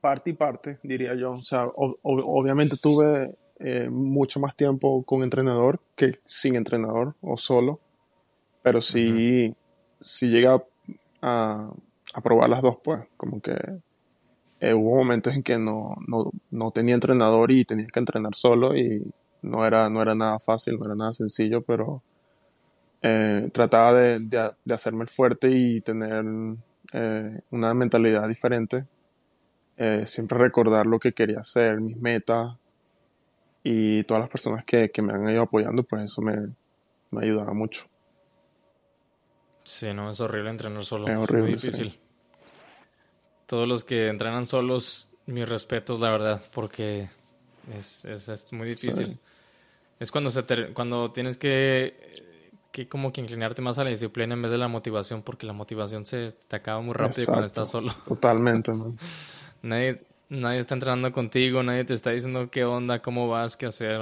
parte 0.00 0.30
y 0.30 0.32
parte, 0.32 0.78
diría 0.82 1.14
yo. 1.14 1.30
O 1.30 1.36
sea, 1.36 1.66
obviamente 1.74 2.76
tuve 2.76 3.32
eh, 3.64 3.88
mucho 3.88 4.40
más 4.40 4.56
tiempo 4.56 5.04
con 5.04 5.22
entrenador 5.22 5.78
que 5.94 6.18
sin 6.24 6.56
entrenador 6.56 7.14
o 7.20 7.36
solo, 7.36 7.78
pero 8.60 8.82
sí, 8.82 9.54
sí 10.00 10.26
llega 10.26 10.60
a, 11.20 11.70
a 12.12 12.20
probar 12.22 12.50
las 12.50 12.60
dos, 12.60 12.78
pues, 12.82 13.02
como 13.16 13.40
que 13.40 13.54
eh, 14.58 14.74
hubo 14.74 14.96
momentos 14.96 15.36
en 15.36 15.44
que 15.44 15.58
no, 15.58 15.94
no, 16.08 16.32
no, 16.50 16.72
tenía 16.72 16.96
entrenador 16.96 17.52
y 17.52 17.64
tenía 17.64 17.86
que 17.86 18.00
entrenar 18.00 18.34
solo 18.34 18.76
y 18.76 19.00
no 19.42 19.64
era, 19.64 19.88
no 19.88 20.02
era 20.02 20.16
nada 20.16 20.40
fácil, 20.40 20.76
no 20.76 20.86
era 20.86 20.96
nada 20.96 21.12
sencillo, 21.12 21.62
pero 21.62 22.02
eh, 23.00 23.48
trataba 23.52 23.92
de, 23.94 24.54
de, 24.64 24.74
hacerme 24.74 25.06
fuerte 25.06 25.48
y 25.52 25.80
tener 25.82 26.24
una 27.50 27.74
mentalidad 27.74 28.26
diferente. 28.26 28.86
siempre 30.04 30.38
recordar 30.38 30.86
lo 30.86 30.98
que 30.98 31.12
quería 31.12 31.40
hacer, 31.40 31.80
mis 31.80 31.96
metas 31.96 32.56
y 33.62 34.04
todas 34.04 34.22
las 34.22 34.30
personas 34.30 34.64
que, 34.64 34.90
que 34.90 35.02
me 35.02 35.12
han 35.12 35.28
ido 35.28 35.42
apoyando, 35.42 35.82
pues 35.82 36.04
eso 36.04 36.20
me, 36.20 36.48
me 37.10 37.24
ayudaba 37.24 37.52
mucho. 37.52 37.86
Sí, 39.64 39.92
no, 39.94 40.10
es 40.10 40.20
horrible 40.20 40.50
entrenar 40.50 40.84
solo. 40.84 41.08
Es 41.08 41.16
horrible. 41.16 41.42
muy 41.42 41.52
difícil 41.52 41.98
todos 43.52 43.68
los 43.68 43.84
que 43.84 44.08
entrenan 44.08 44.46
solos, 44.46 45.10
mis 45.26 45.46
respetos, 45.46 46.00
la 46.00 46.08
verdad, 46.08 46.42
porque 46.54 47.10
es, 47.76 48.02
es, 48.06 48.50
muy 48.50 48.66
difícil. 48.66 49.18
Es 50.00 50.10
cuando, 50.10 50.30
se 50.30 50.72
cuando 50.72 51.10
tienes 51.10 51.36
que, 51.36 51.94
que 52.72 52.88
como 52.88 53.12
que 53.12 53.20
inclinarte 53.20 53.60
más 53.60 53.76
a 53.76 53.84
la 53.84 53.90
disciplina 53.90 54.32
en 54.32 54.40
vez 54.40 54.50
de 54.50 54.56
la 54.56 54.68
motivación, 54.68 55.20
porque 55.20 55.44
la 55.44 55.52
motivación 55.52 56.06
se 56.06 56.32
te 56.32 56.56
acaba 56.56 56.80
muy 56.80 56.94
rápido 56.94 57.26
cuando 57.26 57.44
estás 57.44 57.68
solo. 57.68 57.94
Totalmente, 58.06 58.72
¿no? 58.72 58.96
nadie, 59.60 60.02
nadie 60.32 60.60
está 60.60 60.74
entrenando 60.74 61.12
contigo, 61.12 61.62
nadie 61.62 61.84
te 61.84 61.94
está 61.94 62.10
diciendo 62.10 62.50
qué 62.50 62.64
onda, 62.64 63.00
cómo 63.00 63.28
vas, 63.28 63.56
qué 63.56 63.66
hacer. 63.66 63.98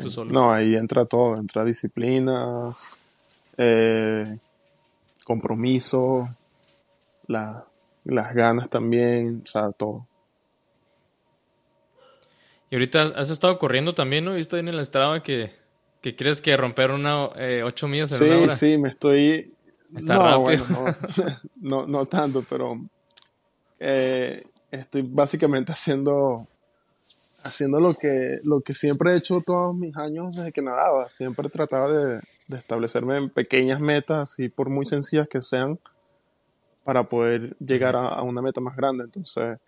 tú 0.00 0.10
solo. 0.10 0.32
No, 0.32 0.52
ahí 0.52 0.74
entra 0.74 1.04
todo, 1.04 1.36
entra 1.36 1.64
disciplina, 1.64 2.74
eh, 3.58 4.38
compromiso, 5.24 6.28
la, 7.26 7.64
las 8.04 8.34
ganas 8.34 8.70
también, 8.70 9.42
o 9.44 9.46
sea, 9.46 9.70
todo. 9.72 10.06
Y 12.70 12.76
ahorita 12.76 13.02
has 13.16 13.30
estado 13.30 13.58
corriendo 13.58 13.92
también, 13.92 14.24
¿no? 14.24 14.34
Viste 14.34 14.58
en 14.58 14.68
el 14.68 14.84
Strava 14.84 15.22
que, 15.22 15.50
que 16.00 16.16
crees 16.16 16.40
que 16.40 16.56
romper 16.56 16.90
una 16.90 17.28
eh, 17.36 17.62
8 17.62 17.88
millas 17.88 18.12
en 18.12 18.18
sí, 18.18 18.24
una 18.24 18.42
hora. 18.42 18.56
Sí, 18.56 18.78
me 18.78 18.88
estoy... 18.88 19.54
Está 19.94 20.18
rápido. 20.18 20.64
no, 21.60 21.86
no, 21.86 22.06
tanto, 22.06 22.44
pero 22.48 22.76
eh, 23.78 24.44
estoy 24.80 25.02
básicamente 25.02 25.72
haciendo 25.72 26.46
haciendo 27.44 27.78
lo 27.78 27.94
que, 27.94 28.38
lo 28.44 28.62
que 28.62 28.72
siempre 28.72 29.12
he 29.12 29.16
hecho 29.16 29.42
todos 29.44 29.76
mis 29.76 29.96
años 29.96 30.36
desde 30.36 30.50
que 30.50 30.62
nadaba. 30.62 31.10
Siempre 31.10 31.50
trataba 31.50 31.88
de, 31.88 32.20
de 32.48 32.56
establecerme 32.56 33.18
en 33.18 33.30
pequeñas 33.30 33.80
metas, 33.80 34.38
y 34.38 34.48
por 34.48 34.70
muy 34.70 34.86
sencillas 34.86 35.28
que 35.28 35.42
sean, 35.42 35.78
para 36.84 37.04
poder 37.04 37.56
llegar 37.58 37.96
a, 37.96 38.22
una 38.22 38.42
meta 38.42 38.60
más 38.60 38.76
grande. 38.76 39.04
Entonces, 39.04 39.58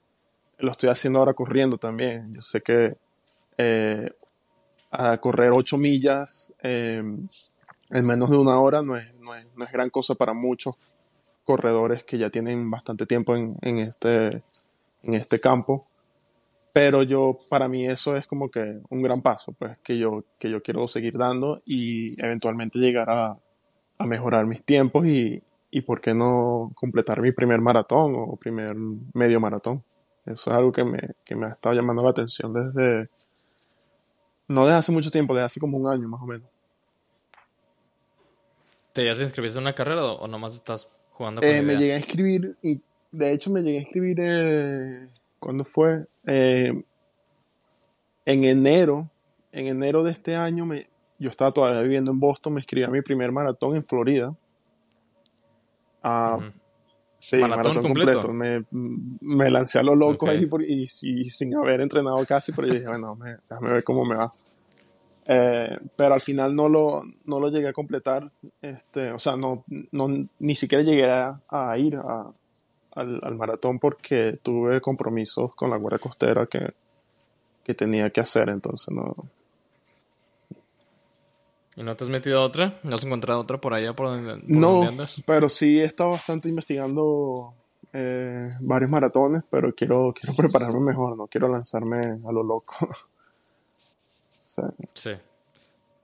lo 0.59 0.71
estoy 0.71 0.91
haciendo 0.91 1.19
ahora 1.19 1.35
corriendo 1.35 1.79
también. 1.79 2.35
Yo 2.35 2.43
sé 2.43 2.61
que 2.61 2.97
eh, 3.59 4.11
a 4.91 5.17
correr 5.19 5.53
8 5.55 5.79
millas 5.79 6.53
em, 6.63 7.27
en 7.91 8.07
menos 8.07 8.31
de 8.31 8.37
una 8.37 8.59
hora 8.61 8.83
no 8.83 8.97
es, 8.97 9.15
no, 9.21 9.35
es, 9.35 9.47
no 9.57 9.65
es, 9.65 9.73
gran 9.73 9.91
cosa 9.91 10.15
para 10.15 10.35
muchos 10.35 10.77
corredores 11.45 12.05
que 12.05 12.19
ya 12.19 12.31
tienen 12.31 12.71
bastante 12.71 13.07
tiempo 13.07 13.35
en, 13.35 13.57
en, 13.63 13.79
este, 13.79 14.43
en 15.07 15.15
este 15.15 15.39
campo. 15.41 15.87
Pero 16.73 17.03
yo, 17.03 17.39
para 17.49 17.69
mí 17.69 17.87
eso 17.87 18.17
es 18.17 18.27
como 18.27 18.51
que 18.51 18.81
un 18.91 19.03
gran 19.03 19.23
paso, 19.23 19.53
pues, 19.53 19.79
que 19.83 19.97
yo, 19.97 20.25
que 20.39 20.51
yo 20.51 20.63
quiero 20.63 20.87
seguir 20.89 21.17
dando 21.17 21.63
y 21.65 22.23
eventualmente 22.23 22.79
llegar 22.79 23.09
a, 23.09 23.39
a 23.99 24.07
mejorar 24.07 24.45
mis 24.47 24.63
tiempos 24.63 25.07
y, 25.07 25.43
y 25.71 25.81
por 25.83 26.01
qué 26.01 26.15
no 26.15 26.71
completar 26.75 27.21
mi 27.21 27.33
primer 27.33 27.61
maratón 27.61 28.15
o 28.17 28.37
primer 28.37 28.75
medio 29.15 29.41
maratón. 29.41 29.83
Eso 30.27 30.51
es 30.51 30.57
algo 30.57 30.73
que 30.73 30.85
me, 30.85 30.99
que 31.25 31.37
me 31.37 31.47
ha 31.47 31.51
estado 31.51 31.75
llamando 31.75 32.03
la 32.03 32.11
atención 32.11 32.53
desde, 32.53 33.09
no 34.49 34.65
desde 34.65 34.79
hace 34.79 34.93
mucho 34.93 35.11
tiempo, 35.11 35.35
desde 35.35 35.47
hace 35.47 35.61
como 35.61 35.79
un 35.79 35.87
año 35.87 36.09
más 36.09 36.21
o 36.21 36.27
menos. 36.27 36.49
¿Te 38.93 39.05
ya 39.05 39.15
te 39.15 39.23
inscribiste 39.23 39.59
en 39.59 39.65
una 39.65 39.75
carrera 39.75 40.05
o 40.05 40.27
nomás 40.27 40.55
estás 40.55 40.89
jugando 41.13 41.41
con 41.41 41.51
eh, 41.51 41.63
Me 41.63 41.77
llegué 41.77 41.95
a 41.95 41.99
inscribir 41.99 42.57
y 42.63 42.81
de 43.17 43.33
hecho 43.33 43.51
me 43.51 43.63
llegué 43.63 43.79
a 43.79 43.83
inscribir, 43.83 44.19
eh, 44.21 45.09
¿cuándo 45.39 45.65
fue? 45.65 46.07
Eh, 46.27 46.73
en 48.25 48.45
enero, 48.45 49.09
en 49.53 49.67
enero 49.67 50.03
de 50.03 50.13
este 50.13 50.37
año, 50.37 50.67
me, 50.67 50.89
yo 51.19 51.31
estaba 51.31 51.53
todavía 51.53 51.83
viviendo 51.83 52.11
en 52.11 52.21
Boston, 52.21 52.55
me 52.55 52.61
inscribí 52.61 52.85
a 52.85 52.91
mi 52.91 53.03
primer 53.03 53.33
maratón 53.33 53.77
en 53.77 53.85
Florida 53.85 54.35
Ah, 56.07 56.39
Sí, 57.19 57.39
maratón, 57.39 57.83
completo. 57.83 58.29
Me, 58.29 58.65
me, 58.71 59.51
lancé 59.51 59.81
a 59.81 59.83
lo 59.83 59.97
loco 59.97 60.29
ahí 60.29 60.49
y, 60.69 60.87
sin 60.87 61.57
haber 61.57 61.81
entrenado 61.81 62.25
casi, 62.25 62.53
pero 62.53 62.69
yo 62.69 62.75
dije, 62.75 62.87
bueno, 62.87 63.19
déjame 63.49 63.73
ver 63.73 63.83
cómo 63.83 64.05
me 64.05 64.15
va. 64.15 64.33
Eh, 65.27 65.77
pero 65.97 66.15
al 66.15 66.21
final 66.21 66.55
no 66.55 66.69
lo, 66.69 67.03
no 67.25 67.41
lo 67.41 67.49
llegué 67.49 67.69
a 67.69 67.73
completar, 67.73 68.25
este, 68.63 69.11
o 69.11 69.19
sea, 69.19 69.37
no, 69.37 69.65
no, 69.91 70.29
ni 70.39 70.55
siquiera 70.55 70.85
llegué 70.85 71.11
a, 71.11 71.79
ir 71.79 71.97
a, 71.97 72.31
al, 72.97 73.21
al, 73.23 73.37
maratón 73.37 73.79
porque 73.79 74.39
tuve 74.43 74.81
compromisos 74.81 75.55
con 75.55 75.71
la 75.71 75.77
Guardia 75.77 75.99
Costera 75.99 76.47
que, 76.47 76.75
que 77.65 77.75
tenía 77.75 78.11
que 78.11 78.21
hacer, 78.21 78.49
entonces 78.49 78.95
no, 78.95 79.15
¿Y 81.77 81.83
no 81.83 81.95
te 81.95 82.05
has 82.05 82.11
metido 82.11 82.41
a 82.41 82.45
otra? 82.45 82.81
¿No 82.83 82.97
has 82.97 83.05
encontrado 83.05 83.41
otra 83.41 83.61
por 83.61 83.75
allá 83.75 83.95
por 83.95 84.07
donde, 84.07 84.43
no, 84.47 84.89
pero 85.27 85.51
sí 85.51 85.79
he 85.79 85.85
estado 85.85 86.11
bastante 86.11 86.49
investigando 86.49 87.53
eh, 87.93 88.51
varios 88.61 88.91
maratones, 88.91 89.43
pero 89.51 89.75
quiero, 89.75 90.13
quiero 90.19 90.35
prepararme 90.39 90.81
mejor, 90.81 91.19
no 91.19 91.27
quiero 91.27 91.49
lanzarme 91.49 91.99
a 91.99 92.33
lo 92.33 92.43
loco. 92.43 92.89
sí. 94.95 95.13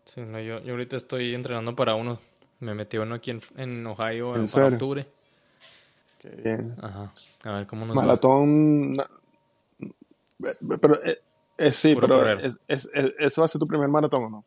Sí, 0.04 0.20
no, 0.20 0.38
yo, 0.40 0.60
yo, 0.60 0.72
ahorita 0.72 0.98
estoy 0.98 1.34
entrenando 1.34 1.74
para 1.74 1.94
uno. 1.94 2.20
Me 2.60 2.74
metí 2.74 2.98
uno 2.98 3.14
aquí 3.14 3.30
en, 3.56 3.86
Ohio 3.86 4.36
¿En 4.36 4.46
para 4.46 4.66
octubre. 4.66 5.06
Qué 6.22 6.30
bien. 6.36 6.76
Ajá. 6.80 7.12
A 7.42 7.52
ver 7.52 7.66
cómo 7.66 7.84
nos 7.84 7.96
Maratón. 7.96 8.94
Pero, 10.80 11.04
eh, 11.04 11.20
eh, 11.58 11.72
sí, 11.72 11.96
pero 12.00 12.38
es, 12.38 12.60
es, 12.68 12.88
¿eso 13.18 13.40
va 13.40 13.44
a 13.46 13.48
ser 13.48 13.58
tu 13.58 13.66
primer 13.66 13.88
maratón 13.88 14.24
o 14.24 14.30
no? 14.30 14.44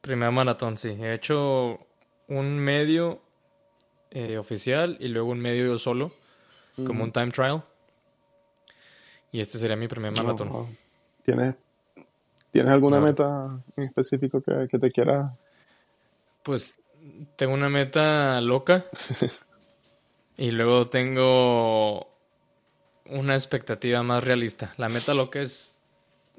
Primer 0.00 0.32
maratón, 0.32 0.76
sí. 0.76 0.88
He 0.88 1.14
hecho 1.14 1.78
un 2.26 2.58
medio 2.58 3.20
eh, 4.10 4.38
oficial 4.38 4.96
y 4.98 5.06
luego 5.06 5.30
un 5.30 5.38
medio 5.38 5.66
yo 5.66 5.78
solo, 5.78 6.10
como 6.84 7.04
un 7.04 7.12
time 7.12 7.30
trial. 7.30 7.62
Y 9.30 9.40
este 9.40 9.58
sería 9.58 9.76
mi 9.76 9.86
primer 9.86 10.12
maratón. 10.12 10.76
¿Tienes, 11.24 11.56
¿Tienes 12.50 12.72
alguna 12.72 13.00
meta 13.00 13.60
en 13.76 13.84
específico 13.84 14.40
que, 14.40 14.66
que 14.68 14.78
te 14.78 14.90
quiera? 14.90 15.30
Pues 16.42 16.74
tengo 17.36 17.54
una 17.54 17.68
meta 17.68 18.40
loca. 18.40 18.84
y 20.36 20.50
luego 20.50 20.88
tengo 20.88 22.08
una 23.06 23.34
expectativa 23.34 24.02
más 24.02 24.24
realista. 24.24 24.74
La 24.76 24.88
meta 24.88 25.14
loca 25.14 25.40
es 25.40 25.76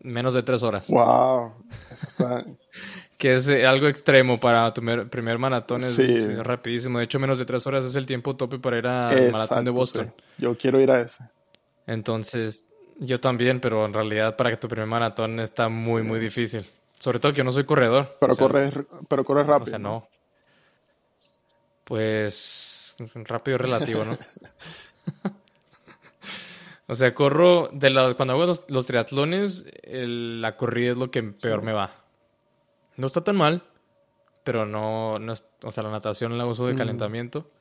menos 0.03 0.34
de 0.34 0.44
tres 0.44 0.64
horas. 0.64 0.88
¡Wow! 0.90 1.53
que 3.18 3.34
es 3.34 3.48
eh, 3.49 3.65
algo 3.65 3.88
extremo 3.88 4.40
para 4.40 4.72
tu 4.74 4.82
primer 5.10 5.38
maratón. 5.40 5.82
Es, 5.82 6.38
rapidísimo. 6.40 6.99
De 6.99 7.06
hecho, 7.06 7.19
menos 7.19 7.40
de 7.40 7.45
tres 7.45 7.65
horas 7.65 7.86
es 7.86 7.95
el 7.95 8.06
tiempo 8.06 8.36
tope 8.36 8.60
para 8.60 8.78
ir 8.78 8.88
al 8.88 9.32
maratón 9.32 9.65
de 9.65 9.72
Boston. 9.72 10.14
Yo 10.38 10.56
quiero 10.56 10.80
ir 10.80 10.91
a 10.91 11.02
ese. 11.02 11.24
Entonces, 11.88 12.65
yo 12.99 13.19
también, 13.19 13.60
pero 13.60 13.86
en 13.86 13.94
realidad 13.94 14.36
para 14.36 14.52
que 14.52 14.57
tu 14.57 14.68
primer 14.68 14.88
maratón 14.88 15.40
está 15.40 15.69
muy, 15.69 16.03
muy 16.03 16.19
difícil. 16.19 16.65
Sobre 16.99 17.19
todo 17.19 17.32
que 17.32 17.40
yo 17.40 17.44
no 17.44 17.52
soy 17.52 17.64
corredor. 17.64 18.18
Pero, 18.19 18.36
corres, 18.36 18.74
pero 19.07 19.24
corres 19.24 19.48
rápido. 19.48 19.68
O 19.68 19.69
sea, 19.69 19.80
no. 19.80 20.07
Pues 21.84 22.87
rápido 23.26 23.57
relativo, 23.57 24.03
¿no? 24.03 24.18
o 26.88 26.95
sea, 26.95 27.14
corro 27.14 27.69
de 27.72 27.90
la, 27.90 28.14
cuando 28.15 28.34
hago 28.34 28.45
los, 28.68 28.86
triatlones, 28.86 29.65
la 29.84 30.57
corrida 30.57 30.91
es 30.91 30.98
lo 30.98 31.11
que 31.11 31.24
peor 31.24 31.64
me 31.64 31.74
va. 31.74 31.91
No 32.95 33.07
está 33.07 33.24
tan 33.24 33.36
mal, 33.36 33.64
pero 34.44 34.65
no, 34.65 35.19
no 35.19 35.34
o 35.64 35.72
sea, 35.72 35.84
la 35.84 35.91
natación 35.91 36.38
la 36.38 36.45
uso 36.45 36.68
de 36.68 36.74
mm. 36.74 36.78
calentamiento. 36.78 37.52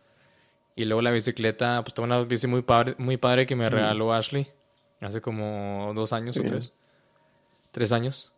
Y 0.74 0.84
luego 0.84 1.02
la 1.02 1.10
bicicleta, 1.10 1.82
pues 1.82 1.94
tengo 1.94 2.04
una 2.04 2.22
bici 2.22 2.46
muy 2.46 2.62
padre, 2.62 2.94
muy 2.98 3.16
padre 3.16 3.46
que 3.46 3.56
me 3.56 3.66
mm. 3.66 3.72
regaló 3.72 4.12
Ashley 4.12 4.52
hace 5.00 5.20
como 5.20 5.92
dos 5.94 6.12
años 6.12 6.36
o 6.36 6.42
tres. 6.42 6.72
Tres 7.72 7.92
años. 7.92 8.32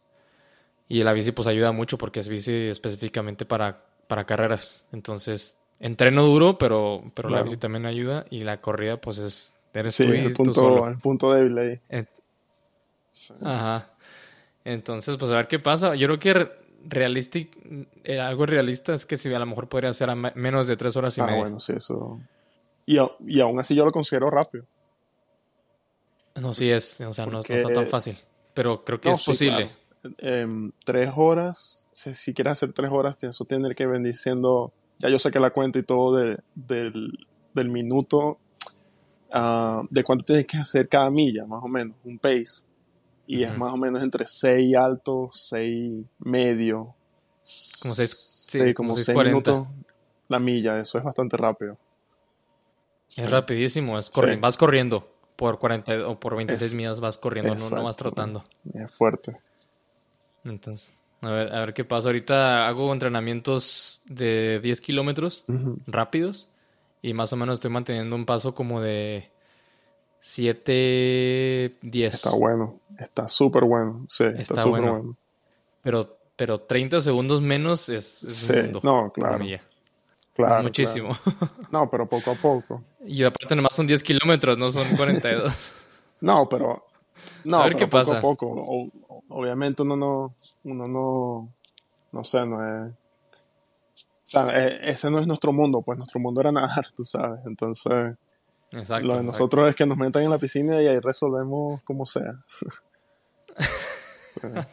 Y 0.88 1.02
la 1.02 1.12
bici 1.12 1.32
pues 1.32 1.46
ayuda 1.46 1.72
mucho 1.72 1.98
porque 1.98 2.20
es 2.20 2.28
bici 2.28 2.52
específicamente 2.68 3.44
para, 3.44 3.84
para 4.06 4.24
carreras. 4.24 4.88
Entonces, 4.92 5.57
entreno 5.80 6.24
duro, 6.24 6.58
pero, 6.58 7.02
pero 7.14 7.28
la 7.28 7.42
bici 7.42 7.56
también 7.56 7.86
ayuda. 7.86 8.24
Y 8.30 8.42
la 8.42 8.60
corrida 8.60 9.00
pues 9.00 9.18
es... 9.18 9.54
Eres 9.74 9.94
sí, 9.94 10.04
el, 10.04 10.32
punto, 10.32 10.88
el 10.88 10.98
punto 10.98 11.32
débil 11.32 11.56
ahí. 11.58 11.80
Ajá. 13.42 13.90
Entonces, 14.64 15.16
pues 15.16 15.30
a 15.30 15.36
ver 15.36 15.46
qué 15.46 15.60
pasa. 15.60 15.94
Yo 15.94 16.08
creo 16.08 16.18
que 16.18 16.50
realístico, 16.84 17.58
eh, 18.04 18.18
algo 18.18 18.46
realista 18.46 18.94
es 18.94 19.06
que 19.06 19.16
si 19.16 19.32
a 19.32 19.38
lo 19.38 19.46
mejor 19.46 19.68
podría 19.68 19.92
ser 19.92 20.10
a 20.10 20.14
menos 20.14 20.66
de 20.66 20.76
tres 20.76 20.96
horas 20.96 21.16
y 21.18 21.20
ah, 21.20 21.26
media. 21.26 21.38
bueno, 21.38 21.60
sí, 21.60 21.74
eso. 21.76 22.20
Y, 22.86 22.98
y, 23.26 23.40
aún 23.40 23.60
así 23.60 23.74
yo 23.74 23.84
lo 23.84 23.90
considero 23.90 24.30
rápido. 24.30 24.64
No, 26.36 26.54
sí 26.54 26.70
es, 26.70 27.00
o 27.00 27.12
sea, 27.12 27.26
no, 27.26 27.40
está 27.40 27.72
tan 27.72 27.86
fácil. 27.86 28.16
Pero 28.54 28.84
creo 28.84 29.00
que 29.00 29.10
es 29.10 29.24
posible. 29.24 29.70
Em, 30.18 30.72
tres 30.84 31.10
horas, 31.16 31.88
si, 31.92 32.32
quieres 32.32 32.52
hacer 32.52 32.72
tres 32.72 32.90
horas, 32.90 33.16
eso 33.22 33.44
tiene 33.44 33.74
que 33.74 33.86
venir 33.86 34.16
siendo. 34.16 34.72
Ya 34.98 35.08
yo 35.08 35.18
sé 35.18 35.30
que 35.30 35.38
la 35.38 35.50
cuenta 35.50 35.78
y 35.78 35.82
todo 35.82 36.16
del, 36.16 36.38
del, 36.54 37.68
minuto, 37.68 38.38
ah, 39.32 39.82
de 39.90 40.04
cuánto 40.04 40.24
tienes 40.24 40.46
que 40.46 40.56
hacer 40.56 40.88
cada 40.88 41.10
milla, 41.10 41.44
más 41.46 41.62
o 41.62 41.68
menos, 41.68 41.96
un 42.04 42.18
pace 42.18 42.64
y 43.28 43.44
es 43.44 43.56
más 43.56 43.72
o 43.74 43.76
menos 43.76 44.02
entre 44.02 44.26
6 44.26 44.74
alto, 44.74 45.28
6 45.32 46.02
medio. 46.20 46.94
Como 47.82 47.94
6 47.94 48.44
sí, 48.46 48.74
como 48.74 48.94
6 48.96 49.16
minutos 49.16 49.66
la 50.28 50.40
milla, 50.40 50.80
eso 50.80 50.98
es 50.98 51.04
bastante 51.04 51.36
rápido. 51.36 51.76
Es 53.16 53.30
rapidísimo, 53.30 53.98
es 53.98 54.10
vas 54.40 54.56
corriendo 54.56 55.14
por 55.36 55.58
40 55.58 56.08
o 56.08 56.18
por 56.18 56.36
26 56.36 56.74
millas 56.74 57.00
vas 57.00 57.18
corriendo, 57.18 57.54
no, 57.54 57.84
vas 57.84 57.96
trotando. 57.96 58.44
Es 58.74 58.92
fuerte. 58.92 59.36
Entonces, 60.44 60.94
a 61.22 61.30
ver, 61.30 61.54
a 61.54 61.60
ver 61.60 61.74
qué 61.74 61.84
pasa. 61.84 62.08
Ahorita 62.08 62.68
hago 62.68 62.92
entrenamientos 62.92 64.02
de 64.06 64.60
10 64.60 64.80
kilómetros 64.80 65.44
rápidos 65.86 66.48
y 67.02 67.14
más 67.14 67.32
o 67.32 67.36
menos 67.36 67.54
estoy 67.54 67.70
manteniendo 67.70 68.16
un 68.16 68.26
paso 68.26 68.54
como 68.54 68.80
de 68.80 69.30
7, 70.20 71.76
10. 71.80 72.14
Está 72.14 72.30
bueno, 72.30 72.80
está 72.98 73.28
súper 73.28 73.64
bueno. 73.64 74.04
Sí, 74.08 74.24
está, 74.36 74.62
súper 74.62 74.80
bueno. 74.82 75.16
Pero, 75.82 76.18
pero 76.36 76.60
30 76.60 77.00
segundos 77.00 77.40
menos 77.40 77.88
es, 77.88 78.04
sí, 78.06 78.54
no, 78.82 79.12
claro. 79.12 79.44
Claro, 80.34 80.62
Muchísimo. 80.62 81.10
No, 81.72 81.90
pero 81.90 82.06
poco 82.06 82.30
a 82.30 82.34
poco. 82.34 82.82
Y 83.04 83.24
aparte 83.24 83.56
nomás 83.56 83.74
son 83.74 83.86
10 83.86 84.02
kilómetros, 84.02 84.58
no 84.58 84.70
son 84.70 84.86
42. 84.96 85.52
no, 86.20 86.48
pero... 86.48 86.84
No, 87.44 87.58
a 87.58 87.64
ver 87.64 87.74
qué 87.74 87.86
poco 87.86 87.98
pasa. 87.98 88.18
a 88.18 88.20
poco. 88.20 88.90
Obviamente 89.28 89.82
uno 89.82 89.96
no... 89.96 90.34
Uno 90.64 90.84
no... 90.86 91.52
No 92.10 92.24
sé, 92.24 92.46
no 92.46 92.86
es... 92.86 92.92
O 92.92 94.30
sea, 94.30 94.58
e, 94.58 94.90
ese 94.90 95.10
no 95.10 95.18
es 95.18 95.26
nuestro 95.26 95.52
mundo, 95.52 95.82
pues 95.82 95.98
nuestro 95.98 96.20
mundo 96.20 96.40
era 96.40 96.52
nadar, 96.52 96.90
tú 96.96 97.04
sabes. 97.04 97.40
Entonces... 97.46 98.16
Exacto, 98.70 99.06
Lo 99.06 99.16
de 99.16 99.22
nosotros 99.22 99.68
es 99.68 99.74
que 99.74 99.86
nos 99.86 99.96
metan 99.96 100.22
en 100.22 100.30
la 100.30 100.38
piscina 100.38 100.80
y 100.82 100.86
ahí 100.86 100.98
resolvemos 100.98 101.82
como 101.84 102.04
sea. 102.04 102.34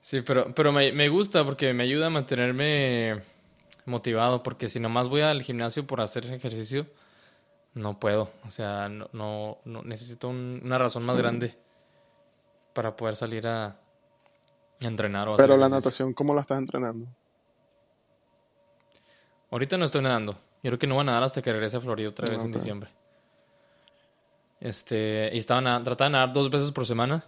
sí. 0.00 0.20
pero, 0.20 0.54
pero 0.54 0.70
me, 0.70 0.92
me, 0.92 1.08
gusta 1.08 1.44
porque 1.44 1.74
me 1.74 1.82
ayuda 1.82 2.06
a 2.06 2.10
mantenerme 2.10 3.22
motivado, 3.86 4.44
porque 4.44 4.68
si 4.68 4.78
nomás 4.78 5.08
voy 5.08 5.22
al 5.22 5.42
gimnasio 5.42 5.84
por 5.84 6.00
hacer 6.00 6.26
ejercicio, 6.26 6.86
no 7.74 7.98
puedo. 7.98 8.30
O 8.46 8.50
sea, 8.50 8.88
no, 8.88 9.58
no, 9.64 9.82
necesito 9.82 10.28
una 10.28 10.78
razón 10.78 11.04
más 11.06 11.16
grande 11.16 11.56
para 12.72 12.96
poder 12.96 13.16
salir 13.16 13.46
a, 13.46 13.76
entrenar. 14.80 15.28
O 15.28 15.36
pero 15.36 15.56
la 15.56 15.68
natación, 15.68 16.14
¿cómo 16.14 16.34
la 16.34 16.40
estás 16.40 16.58
entrenando? 16.58 17.06
Ahorita 19.50 19.76
no 19.76 19.84
estoy 19.84 20.02
nadando. 20.02 20.32
Yo 20.62 20.70
creo 20.70 20.78
que 20.78 20.86
no 20.86 20.96
va 20.96 21.00
a 21.02 21.04
nadar 21.04 21.22
hasta 21.24 21.42
que 21.42 21.52
regrese 21.52 21.76
a 21.76 21.80
Florida 21.80 22.08
otra 22.08 22.30
vez 22.30 22.44
en 22.44 22.52
diciembre. 22.52 22.90
Este, 24.60 25.30
y 25.32 25.38
estaba 25.38 25.82
trataba 25.82 26.08
de 26.08 26.12
nadar 26.12 26.32
dos 26.32 26.50
veces 26.50 26.70
por 26.70 26.86
semana. 26.86 27.24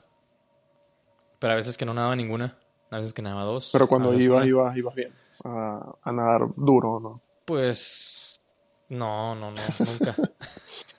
Pero 1.38 1.54
a 1.54 1.56
veces 1.56 1.76
que 1.76 1.84
no 1.84 1.94
nadaba 1.94 2.14
ninguna. 2.14 2.56
A 2.90 2.98
veces 2.98 3.12
que 3.12 3.22
nadaba 3.22 3.44
dos. 3.44 3.70
Pero 3.72 3.88
cuando 3.88 4.14
ibas, 4.14 4.46
ibas, 4.46 4.76
ibas 4.76 4.94
bien. 4.94 5.12
A, 5.44 6.12
nadar 6.12 6.42
duro, 6.54 7.00
¿no? 7.00 7.20
Pues. 7.44 8.40
No, 8.90 9.34
no, 9.34 9.50
no, 9.50 9.60
nunca. 9.78 10.14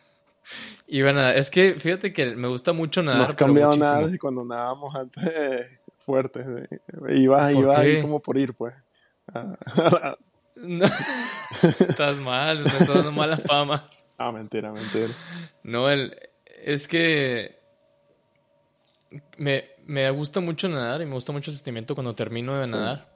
A 0.92 1.12
nadar. 1.14 1.38
Es 1.38 1.50
que 1.50 1.76
fíjate 1.76 2.14
que 2.14 2.36
me 2.36 2.48
gusta 2.48 2.74
mucho 2.74 3.02
nadar. 3.02 3.28
No 3.28 3.34
ha 3.34 3.36
cambiado 3.36 3.78
nada 3.78 4.04
desde 4.04 4.20
cuando 4.20 4.46
nadábamos 4.46 4.96
antes 4.96 5.24
fuertes. 5.98 6.46
Ibas, 7.10 7.54
ibas 7.54 7.78
ahí 7.78 8.02
como 8.02 8.20
por 8.20 8.38
ir, 8.38 8.54
pues. 8.54 8.74
No. 10.56 10.86
Estás 11.80 12.20
mal, 12.20 12.60
me 12.60 12.66
estás 12.66 12.88
dando 12.88 13.12
mala 13.12 13.38
fama. 13.38 13.88
Ah, 14.18 14.32
mentira, 14.32 14.72
mentira. 14.72 15.14
No, 15.64 15.90
el, 15.90 16.16
es 16.64 16.88
que 16.88 17.60
me, 19.38 19.66
me, 19.86 20.10
gusta 20.12 20.40
mucho 20.40 20.70
nadar 20.70 21.02
y 21.02 21.06
me 21.06 21.14
gusta 21.14 21.32
mucho 21.32 21.52
el 21.52 21.58
sentimiento 21.58 21.96
cuando 21.96 22.16
termino 22.16 22.56
de 22.56 22.68
nadar. 22.68 23.12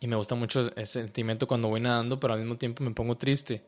Y 0.00 0.06
me 0.06 0.16
gusta 0.16 0.34
mucho 0.34 0.70
el 0.74 0.86
sentimiento 0.86 1.46
cuando 1.46 1.68
voy 1.68 1.80
nadando, 1.80 2.20
pero 2.20 2.34
al 2.34 2.40
mismo 2.40 2.56
tiempo 2.56 2.84
me 2.84 2.92
pongo 2.92 3.16
triste. 3.16 3.64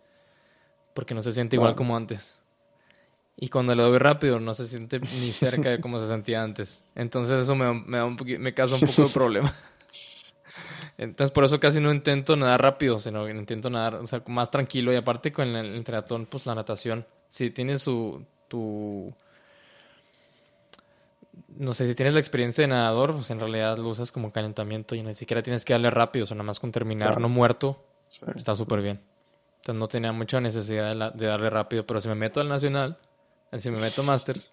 Porque 0.95 1.15
no 1.15 1.23
se 1.23 1.33
siente 1.33 1.57
igual 1.57 1.75
como 1.75 1.97
antes. 1.97 2.41
Y 3.41 3.51
cuando 3.51 3.73
lo 3.77 3.89
doy 3.89 3.99
rápido, 3.99 4.41
no 4.41 4.53
se 4.53 4.67
siente 4.67 4.99
ni 4.99 5.31
cerca 5.31 5.71
de 5.71 5.81
como 5.81 6.01
se 6.01 6.09
sentía 6.09 6.43
antes. 6.43 6.85
Entonces 6.97 7.43
eso 7.43 7.55
me, 7.55 7.73
me, 7.73 7.99
da 7.99 8.05
un 8.05 8.17
me 8.17 8.53
causa 8.53 8.75
un 8.75 8.81
poco 8.81 9.05
de 9.05 9.15
problema. 9.15 9.55
Entonces 10.99 11.31
por 11.31 11.45
eso 11.45 11.61
casi 11.61 11.79
no 11.81 11.93
intento 11.93 12.35
nadar 12.35 12.61
rápido, 12.61 12.99
sino 12.99 13.29
intento 13.29 13.71
nadar 13.71 13.95
o 13.95 14.07
sea, 14.09 14.25
más 14.27 14.51
tranquilo. 14.51 14.93
Y 14.93 14.97
aparte 14.97 15.33
con 15.33 15.47
el, 15.47 15.67
el 15.67 15.85
triatlón, 15.85 16.27
pues 16.27 16.47
la 16.47 16.57
natación, 16.57 17.07
si 17.29 17.51
tienes 17.51 17.83
su, 17.83 18.25
tu... 18.49 19.15
No 21.57 21.75
sé, 21.75 21.87
si 21.87 21.95
tienes 21.95 22.15
la 22.15 22.21
experiencia 22.21 22.63
de 22.63 22.69
nadador, 22.69 23.15
pues 23.15 23.31
en 23.31 23.39
realidad 23.39 23.79
lo 23.79 23.89
usas 23.89 24.11
como 24.11 24.33
calentamiento 24.33 24.97
y 24.97 25.03
ni 25.03 25.15
siquiera 25.15 25.43
tienes 25.43 25.65
que 25.65 25.75
darle 25.75 25.91
rápido, 25.91 26.25
o 26.25 26.27
sea, 26.27 26.35
nada 26.35 26.45
más 26.45 26.59
con 26.59 26.73
terminar 26.73 27.21
no 27.21 27.29
muerto, 27.29 27.85
está 28.35 28.57
súper 28.57 28.83
bien. 28.83 29.01
Entonces 29.59 29.79
no 29.79 29.89
tenía 29.89 30.13
mucha 30.13 30.41
necesidad 30.41 31.13
de, 31.13 31.27
darle 31.27 31.51
rápido, 31.51 31.87
pero 31.87 32.01
si 32.01 32.09
me 32.09 32.15
meto 32.15 32.41
al 32.41 32.49
nacional, 32.49 32.99
si 33.57 33.71
me 33.71 33.79
meto 33.79 34.03
Masters, 34.03 34.53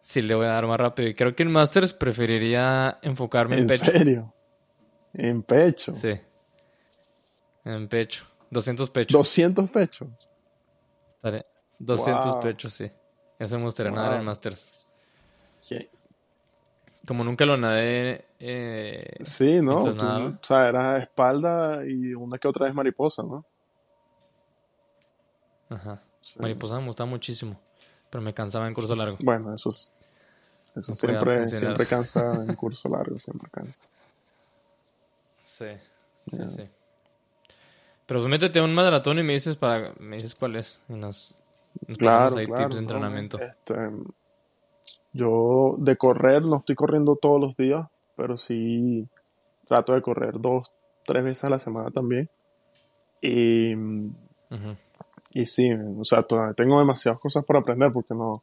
sí 0.00 0.22
le 0.22 0.34
voy 0.34 0.46
a 0.46 0.50
dar 0.50 0.66
más 0.66 0.78
rápido. 0.78 1.08
Y 1.08 1.14
creo 1.14 1.34
que 1.34 1.42
en 1.42 1.52
Masters 1.52 1.92
preferiría 1.92 2.98
enfocarme 3.02 3.56
en, 3.56 3.70
¿En 3.70 3.78
serio? 3.78 4.34
En 5.12 5.42
pecho. 5.42 5.94
Sí. 5.94 6.18
En 7.64 7.88
pecho. 7.88 8.24
200 8.50 8.90
pechos. 8.90 9.12
200 9.12 9.70
pechos. 9.70 10.30
200 11.78 12.36
pechos, 12.36 12.72
sí. 12.72 12.90
Eso 13.38 13.58
me 13.58 13.64
gustaría 13.64 13.92
nadar 13.92 14.18
en 14.18 14.24
Masters. 14.24 14.92
Como 17.06 17.24
nunca 17.24 17.44
lo 17.44 17.56
nadé. 17.56 18.26
Eh, 18.38 19.16
sí, 19.20 19.60
¿no? 19.60 19.82
o 19.82 20.38
sea, 20.42 20.68
era 20.68 20.98
espalda 20.98 21.84
y 21.86 22.14
una 22.14 22.38
que 22.38 22.48
otra 22.48 22.66
vez 22.66 22.74
mariposa, 22.74 23.22
¿no? 23.22 23.44
Ajá. 25.68 26.00
Mariposa 26.38 26.80
me 26.80 26.86
gustaba 26.86 27.08
muchísimo. 27.08 27.60
Pero 28.14 28.22
me 28.22 28.32
cansaba 28.32 28.68
en 28.68 28.74
curso 28.74 28.94
largo. 28.94 29.18
Bueno, 29.24 29.52
eso, 29.52 29.70
es, 29.70 29.90
eso 30.76 30.94
siempre, 30.94 31.48
siempre 31.48 31.84
cansa 31.84 32.32
en 32.46 32.54
curso 32.54 32.88
largo, 32.88 33.18
siempre 33.18 33.50
cansa. 33.50 33.88
Sí, 35.42 35.66
sí, 36.28 36.38
sí. 36.48 36.68
Pero 38.06 38.20
pues 38.20 38.30
métete 38.30 38.60
a 38.60 38.62
un 38.62 38.72
maratón 38.72 39.18
y 39.18 39.24
me 39.24 39.32
dices 39.32 39.56
para 39.56 39.94
me 39.98 40.14
dices 40.14 40.36
cuál 40.36 40.54
es 40.54 40.84
y 40.88 40.92
nos, 40.92 41.34
claro, 41.98 42.36
claro, 42.36 42.54
tips 42.54 42.74
de 42.74 42.78
entrenamiento. 42.78 43.40
Este, 43.40 43.74
Yo 45.12 45.74
de 45.78 45.96
correr 45.96 46.42
no 46.44 46.58
estoy 46.58 46.76
corriendo 46.76 47.16
todos 47.16 47.40
los 47.40 47.56
días, 47.56 47.84
pero 48.14 48.36
sí 48.36 49.08
trato 49.66 49.92
de 49.92 50.02
correr 50.02 50.40
dos, 50.40 50.70
tres 51.04 51.24
veces 51.24 51.42
a 51.42 51.50
la 51.50 51.58
semana 51.58 51.90
también. 51.90 52.30
Y, 53.20 53.74
y 55.34 55.46
sí, 55.46 55.70
o 55.72 56.04
sea, 56.04 56.22
todavía 56.22 56.54
tengo 56.54 56.78
demasiadas 56.78 57.20
cosas 57.20 57.44
por 57.44 57.56
aprender 57.56 57.92
porque 57.92 58.14
no, 58.14 58.42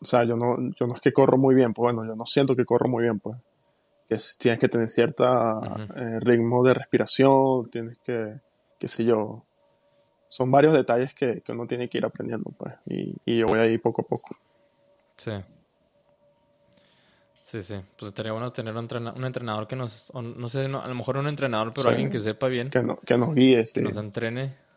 o 0.00 0.04
sea, 0.04 0.24
yo 0.24 0.36
no, 0.36 0.56
yo 0.78 0.86
no 0.86 0.94
es 0.94 1.00
que 1.00 1.12
corro 1.12 1.36
muy 1.38 1.54
bien, 1.54 1.74
pues 1.74 1.92
bueno, 1.92 2.08
yo 2.08 2.16
no 2.16 2.26
siento 2.26 2.56
que 2.56 2.64
corro 2.64 2.88
muy 2.88 3.04
bien, 3.04 3.18
pues. 3.20 3.36
Que 4.08 4.16
tienes 4.38 4.58
que 4.58 4.68
tener 4.68 4.88
cierto 4.88 5.24
eh, 5.96 6.18
ritmo 6.20 6.64
de 6.64 6.74
respiración, 6.74 7.68
tienes 7.70 7.98
que, 7.98 8.40
qué 8.78 8.88
sé 8.88 9.04
yo. 9.04 9.44
Son 10.30 10.50
varios 10.50 10.72
detalles 10.72 11.12
que, 11.14 11.42
que 11.42 11.52
uno 11.52 11.66
tiene 11.66 11.88
que 11.88 11.98
ir 11.98 12.04
aprendiendo, 12.04 12.50
pues. 12.56 12.74
Y, 12.86 13.14
y 13.24 13.38
yo 13.38 13.46
voy 13.46 13.58
ahí 13.58 13.76
poco 13.76 14.02
a 14.02 14.04
poco. 14.06 14.36
Sí. 15.16 15.32
Sí, 17.42 17.62
sí. 17.62 17.76
Pues 17.98 18.10
estaría 18.10 18.32
bueno 18.32 18.50
tener 18.52 18.74
un, 18.74 18.88
un 19.08 19.24
entrenador 19.24 19.66
que 19.66 19.76
nos, 19.76 20.12
no 20.14 20.48
sé, 20.48 20.66
a 20.66 20.68
lo 20.68 20.94
mejor 20.94 21.16
un 21.16 21.28
entrenador, 21.28 21.72
pero 21.74 21.90
alguien 21.90 22.10
que 22.10 22.18
sepa 22.18 22.48
bien. 22.48 22.70
Que, 22.70 22.82
que 23.04 23.18
nos 23.18 23.34
guíe, 23.34 23.66
sí. 23.66 23.80
Que 23.80 23.82
nos 23.82 23.96
entrene. 23.96 24.67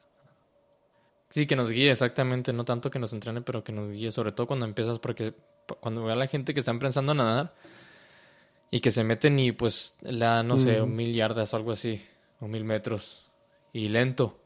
Sí, 1.31 1.47
que 1.47 1.55
nos 1.55 1.71
guíe, 1.71 1.89
exactamente. 1.89 2.53
No 2.53 2.65
tanto 2.65 2.91
que 2.91 2.99
nos 2.99 3.13
entrene, 3.13 3.41
pero 3.41 3.63
que 3.63 3.71
nos 3.71 3.89
guíe. 3.89 4.11
Sobre 4.11 4.33
todo 4.33 4.47
cuando 4.47 4.65
empiezas, 4.65 4.99
porque 4.99 5.33
cuando 5.79 6.03
veo 6.03 6.13
a 6.13 6.17
la 6.17 6.27
gente 6.27 6.53
que 6.53 6.59
está 6.59 6.71
empezando 6.71 7.13
a 7.13 7.15
nadar 7.15 7.55
y 8.69 8.81
que 8.81 8.91
se 8.91 9.03
meten 9.03 9.39
y 9.39 9.53
pues 9.53 9.95
la, 10.01 10.43
no 10.43 10.59
sé, 10.59 10.81
un 10.81 10.93
mil 10.93 11.13
yardas 11.13 11.53
o 11.53 11.57
algo 11.57 11.71
así, 11.71 12.05
o 12.39 12.47
mil 12.47 12.65
metros, 12.65 13.25
y 13.73 13.87
lento. 13.87 14.37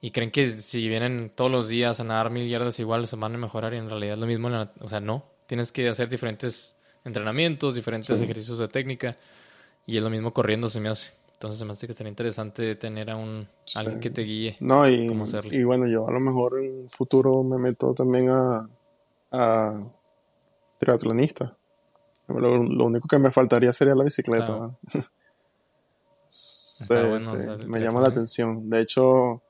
Y 0.00 0.10
creen 0.10 0.30
que 0.30 0.50
si 0.50 0.88
vienen 0.88 1.32
todos 1.34 1.50
los 1.50 1.68
días 1.68 2.00
a 2.00 2.04
nadar 2.04 2.30
mil 2.30 2.48
yardas 2.48 2.78
igual 2.80 3.06
se 3.06 3.16
van 3.16 3.34
a 3.34 3.38
mejorar 3.38 3.72
y 3.74 3.78
en 3.78 3.88
realidad 3.88 4.14
es 4.14 4.20
lo 4.20 4.26
mismo. 4.26 4.48
O 4.80 4.88
sea, 4.88 5.00
no. 5.00 5.24
Tienes 5.46 5.70
que 5.70 5.88
hacer 5.88 6.08
diferentes 6.08 6.76
entrenamientos, 7.04 7.76
diferentes 7.76 8.20
ejercicios 8.20 8.58
de 8.58 8.68
técnica. 8.68 9.16
Y 9.86 9.96
es 9.96 10.02
lo 10.02 10.10
mismo 10.10 10.32
corriendo, 10.32 10.68
se 10.68 10.80
me 10.80 10.88
hace. 10.88 11.12
Entonces 11.36 11.58
se 11.58 11.66
me 11.66 11.72
hace 11.72 11.86
que 11.86 11.92
sería 11.92 12.08
interesante 12.08 12.76
tener 12.76 13.10
a 13.10 13.16
un 13.16 13.46
alguien 13.74 14.00
que 14.00 14.08
te 14.08 14.22
guíe. 14.22 14.56
No, 14.60 14.88
y, 14.88 15.06
y 15.50 15.64
bueno, 15.64 15.86
yo 15.86 16.08
a 16.08 16.10
lo 16.10 16.18
mejor 16.18 16.58
en 16.58 16.80
un 16.80 16.88
futuro 16.88 17.42
me 17.42 17.58
meto 17.58 17.92
también 17.92 18.30
a, 18.30 18.66
a 19.32 19.84
triatlonista. 20.78 21.54
Lo, 22.28 22.86
único 22.86 23.06
que 23.06 23.18
me 23.18 23.30
faltaría 23.30 23.70
sería 23.70 23.94
la 23.94 24.04
bicicleta. 24.04 24.70
sí, 26.26 26.94
me 27.66 27.80
llama 27.80 28.00
la 28.00 28.08
atención. 28.08 28.70
De 28.70 28.80
hecho, 28.80 29.42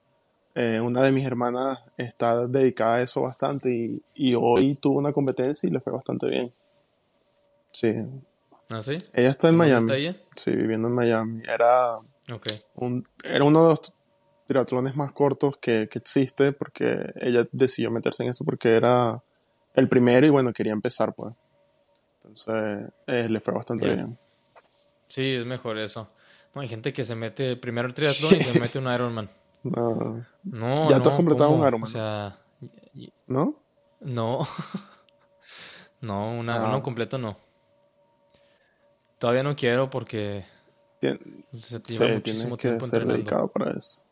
eh, 0.56 0.80
una 0.80 1.02
de 1.02 1.12
mis 1.12 1.24
hermanas 1.24 1.84
está 1.96 2.48
dedicada 2.48 2.96
a 2.96 3.02
eso 3.02 3.22
bastante 3.22 3.72
y, 3.72 4.02
y 4.12 4.34
hoy 4.34 4.74
tuvo 4.74 4.98
una 4.98 5.12
competencia 5.12 5.68
y 5.68 5.70
le 5.70 5.78
fue 5.78 5.92
bastante 5.92 6.26
bien. 6.26 6.52
Sí. 7.70 7.94
¿Ah, 8.70 8.82
sí? 8.82 8.98
Ella 9.12 9.30
está 9.30 9.48
en 9.48 9.56
Miami. 9.56 9.80
Está 9.80 9.96
ella? 9.96 10.16
Sí, 10.34 10.50
viviendo 10.50 10.88
en 10.88 10.94
Miami. 10.94 11.42
Era, 11.46 11.98
un, 12.74 13.04
era 13.22 13.44
uno 13.44 13.62
de 13.62 13.68
los 13.70 13.94
triatlones 14.46 14.96
más 14.96 15.12
cortos 15.12 15.56
que, 15.58 15.88
que, 15.88 15.98
existe 15.98 16.52
porque 16.52 17.12
ella 17.16 17.46
decidió 17.52 17.90
meterse 17.90 18.22
en 18.22 18.30
eso 18.30 18.44
porque 18.44 18.76
era 18.76 19.22
el 19.74 19.88
primero 19.88 20.26
y 20.26 20.30
bueno, 20.30 20.52
quería 20.52 20.72
empezar 20.72 21.14
pues. 21.14 21.34
Entonces 22.16 22.90
eh, 23.06 23.28
le 23.28 23.40
fue 23.40 23.54
bastante 23.54 23.88
bien. 23.88 24.18
Sí, 25.06 25.34
es 25.34 25.46
mejor 25.46 25.78
eso. 25.78 26.08
No, 26.54 26.60
hay 26.60 26.68
gente 26.68 26.92
que 26.92 27.04
se 27.04 27.14
mete 27.14 27.56
primero 27.56 27.86
el 27.86 27.94
triatlón 27.94 28.34
y 28.36 28.40
se 28.40 28.60
mete 28.60 28.78
un 28.78 28.92
Ironman. 28.92 29.30
No. 29.66 30.24
No, 30.44 30.88
¿Ya 30.88 31.02
tú 31.02 31.08
has 31.08 31.16
completado 31.16 31.50
un 31.50 31.66
Ironman? 31.66 31.88
O 31.88 31.92
sea... 31.92 32.38
¿No? 33.26 33.60
No. 33.98 34.46
no, 36.00 36.38
una, 36.38 36.54
ah. 36.54 36.68
uno 36.68 36.84
completo 36.84 37.18
no. 37.18 37.36
Todavía 39.18 39.42
no 39.42 39.56
quiero 39.56 39.88
porque 39.88 40.44
se 41.00 41.80
lleva 41.80 42.14
muchísimo 42.14 42.56
tiempo 42.56 42.84
que 42.84 42.90
ser 42.90 43.06
dedicado 43.06 43.48
para 43.48 43.72
eso. 43.72 44.02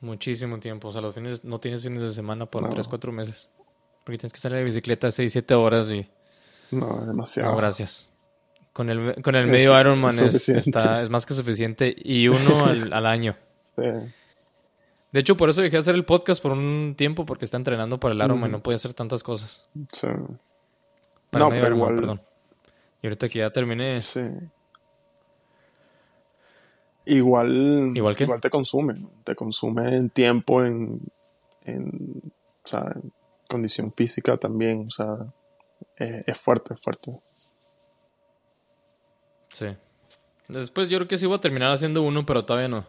Muchísimo 0.00 0.58
tiempo. 0.58 0.88
O 0.88 0.92
sea, 0.92 1.00
los 1.00 1.14
fines, 1.14 1.44
no 1.44 1.60
tienes 1.60 1.82
fines 1.82 2.02
de 2.02 2.10
semana 2.10 2.46
por 2.46 2.68
3, 2.68 2.88
4 2.88 3.12
meses. 3.12 3.48
Porque 4.04 4.18
tienes 4.18 4.32
que 4.32 4.40
salir 4.40 4.58
de 4.58 4.64
bicicleta 4.64 5.10
6, 5.10 5.30
7 5.30 5.54
horas 5.54 5.90
y... 5.90 6.08
No, 6.70 7.04
demasiado. 7.04 7.50
No, 7.50 7.56
gracias. 7.56 8.12
Con 8.72 8.88
el, 8.88 9.20
con 9.22 9.34
el 9.34 9.46
medio 9.46 9.78
Ironman 9.78 10.14
es, 10.24 10.48
está, 10.48 11.02
es 11.02 11.10
más 11.10 11.26
que 11.26 11.34
suficiente 11.34 11.94
y 11.96 12.28
uno 12.28 12.64
al, 12.64 12.92
al 12.92 13.06
año. 13.06 13.36
Sí. 13.76 13.82
De 15.12 15.20
hecho, 15.20 15.36
por 15.36 15.50
eso 15.50 15.60
dejé 15.60 15.72
de 15.72 15.80
hacer 15.80 15.94
el 15.96 16.04
podcast 16.04 16.40
por 16.40 16.52
un 16.52 16.94
tiempo 16.96 17.26
porque 17.26 17.44
está 17.44 17.56
entrenando 17.56 17.98
para 17.98 18.14
el 18.14 18.22
Ironman 18.22 18.50
y 18.50 18.52
no 18.52 18.62
podía 18.62 18.76
hacer 18.76 18.94
tantas 18.94 19.22
cosas. 19.22 19.68
Sí. 19.92 20.06
no, 20.06 21.50
pero 21.50 21.74
igual, 21.74 21.96
perdón. 21.96 22.22
Y 23.02 23.06
ahorita 23.06 23.28
que 23.28 23.38
ya 23.38 23.50
terminé. 23.50 24.02
Sí. 24.02 24.20
Igual, 27.06 27.92
¿Igual, 27.94 28.14
igual 28.18 28.40
te 28.40 28.50
consume, 28.50 29.06
te 29.24 29.34
consume 29.34 29.96
en 29.96 30.10
tiempo, 30.10 30.62
en, 30.62 31.00
en, 31.64 32.22
o 32.62 32.68
sea, 32.68 32.92
en 32.94 33.12
condición 33.48 33.90
física 33.90 34.36
también, 34.36 34.86
o 34.86 34.90
sea, 34.90 35.16
es, 35.96 36.38
fuerte, 36.38 36.74
es 36.74 36.80
fuerte. 36.80 37.18
Sí. 39.48 39.66
Después 40.46 40.88
yo 40.88 40.98
creo 40.98 41.08
que 41.08 41.18
sí 41.18 41.26
voy 41.26 41.38
a 41.38 41.40
terminar 41.40 41.72
haciendo 41.72 42.02
uno, 42.02 42.24
pero 42.26 42.44
todavía 42.44 42.68
no. 42.68 42.86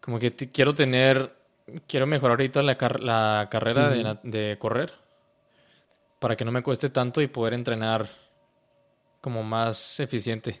Como 0.00 0.18
que 0.18 0.32
quiero 0.34 0.72
tener, 0.72 1.34
quiero 1.86 2.06
mejorar 2.06 2.38
ahorita 2.38 2.62
la, 2.62 2.78
la 3.00 3.48
carrera 3.50 3.90
de, 3.90 4.18
de 4.22 4.56
correr 4.58 4.92
para 6.20 6.36
que 6.36 6.44
no 6.44 6.52
me 6.52 6.62
cueste 6.62 6.90
tanto 6.90 7.20
y 7.20 7.26
poder 7.26 7.54
entrenar 7.54 8.08
como 9.20 9.42
más 9.42 10.00
eficiente. 10.00 10.60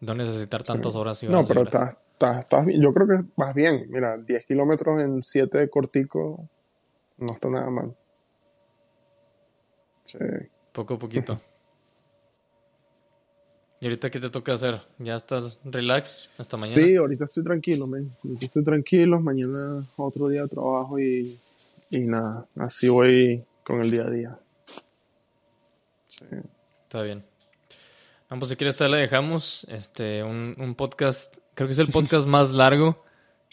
No 0.00 0.14
necesitar 0.14 0.62
tantas 0.62 0.94
horas 0.94 1.22
y 1.22 1.28
No, 1.28 1.46
pero 1.46 1.62
estás, 1.62 1.96
bien. 2.66 2.80
Yo 2.80 2.92
creo 2.92 3.06
que 3.06 3.24
vas 3.36 3.54
bien. 3.54 3.86
Mira, 3.88 4.16
10 4.18 4.46
kilómetros 4.46 5.00
en 5.00 5.22
7 5.22 5.68
cortico 5.70 6.48
no 7.18 7.32
está 7.32 7.48
nada 7.48 7.70
mal. 7.70 7.96
Sí. 10.06 10.18
Poco 10.72 10.94
a 10.94 10.98
poquito. 10.98 11.40
¿Y 13.80 13.86
ahorita 13.86 14.10
qué 14.10 14.20
te 14.20 14.30
toca 14.30 14.52
hacer? 14.52 14.80
¿Ya 14.98 15.16
estás 15.16 15.58
relax 15.64 16.38
hasta 16.38 16.56
mañana? 16.56 16.80
Sí, 16.80 16.94
ahorita 16.94 17.24
estoy 17.24 17.42
tranquilo, 17.42 17.88
man. 17.88 18.08
Ahorita 18.22 18.46
estoy 18.46 18.62
tranquilo. 18.62 19.20
Mañana 19.20 19.84
otro 19.96 20.28
día 20.28 20.42
de 20.42 20.48
trabajo 20.48 21.00
y, 21.00 21.28
y 21.90 21.98
nada. 22.00 22.46
Así 22.56 22.88
voy 22.88 23.44
con 23.64 23.80
el 23.80 23.90
día 23.90 24.02
a 24.02 24.10
día. 24.10 24.38
Sí. 26.06 26.26
Está 26.84 27.02
bien. 27.02 27.31
Ah, 28.32 28.36
pues 28.38 28.48
si 28.48 28.56
quieres, 28.56 28.80
ahí 28.80 28.90
la 28.90 28.96
dejamos. 28.96 29.64
Este, 29.64 30.22
un, 30.22 30.56
un, 30.58 30.74
podcast, 30.74 31.36
creo 31.52 31.68
que 31.68 31.72
es 31.72 31.78
el 31.78 31.88
podcast 31.88 32.26
más 32.26 32.54
largo, 32.54 33.04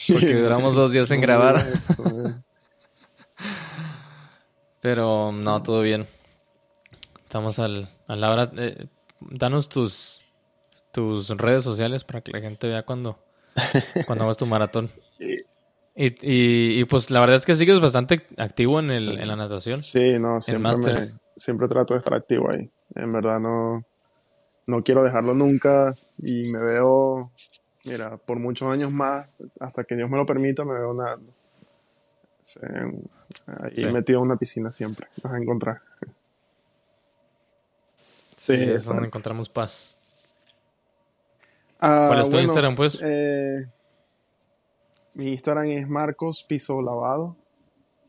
porque 0.08 0.36
duramos 0.42 0.74
dos 0.74 0.94
días 0.94 1.12
en 1.12 1.20
grabar. 1.20 1.68
Pero 4.80 5.32
no, 5.34 5.62
todo 5.64 5.82
bien. 5.82 6.08
Estamos 7.24 7.60
al, 7.60 7.90
a 8.08 8.16
la 8.16 8.32
hora. 8.32 8.52
Eh, 8.56 8.86
danos 9.20 9.68
tus, 9.68 10.24
tus 10.94 11.28
redes 11.28 11.66
sociales 11.66 12.06
para 12.06 12.22
que 12.22 12.32
la 12.32 12.40
gente 12.40 12.70
vea 12.70 12.84
cuando, 12.84 13.20
cuando 14.08 14.24
hagas 14.24 14.38
tu 14.38 14.46
maratón. 14.46 14.86
Y, 15.20 16.06
y, 16.06 16.80
y, 16.80 16.86
pues 16.86 17.12
la 17.12 17.20
verdad 17.20 17.36
es 17.36 17.46
que 17.46 17.58
sigues 17.58 17.82
bastante 17.82 18.26
activo 18.38 18.80
en, 18.80 18.92
el, 18.92 19.20
en 19.20 19.28
la 19.28 19.36
natación. 19.36 19.84
Sí, 19.84 20.18
no, 20.18 20.40
siempre, 20.40 20.94
siempre 21.36 21.68
trato 21.68 21.96
de 21.96 21.98
estar 21.98 22.14
activo 22.14 22.50
ahí. 22.50 22.72
En 22.96 23.12
verdad 23.12 23.42
no 23.42 23.84
no 24.70 24.84
quiero 24.84 25.04
dejarlo 25.04 25.34
nunca 25.34 25.94
y 26.20 26.52
me 26.52 26.64
veo, 26.64 27.32
mira, 27.86 28.18
por 28.18 28.40
muchos 28.40 28.72
años 28.72 28.92
más, 28.92 29.28
hasta 29.60 29.84
que 29.84 29.96
Dios 29.96 30.10
me 30.10 30.18
lo 30.18 30.26
permita, 30.26 30.64
me 30.64 30.74
veo 30.74 30.94
nadando. 30.94 31.34
ahí 33.46 33.92
metido 33.92 34.20
en 34.20 34.26
una 34.26 34.38
piscina 34.38 34.72
siempre, 34.72 35.08
vas 35.24 35.34
a 35.34 35.38
encontrar. 35.38 35.82
Sí, 38.36 38.54
es 38.54 38.86
donde 38.86 39.08
encontramos 39.08 39.50
paz. 39.50 39.96
Ah, 41.82 42.06
¿Cuál 42.08 42.22
es 42.22 42.30
tu 42.30 42.38
Instagram, 42.38 42.76
pues? 42.76 43.00
Eh, 43.02 43.66
mi 45.16 45.34
Instagram 45.34 45.66
es 45.66 45.88
Marcos 45.88 46.46
Piso 46.48 46.82
Lavado, 46.82 47.36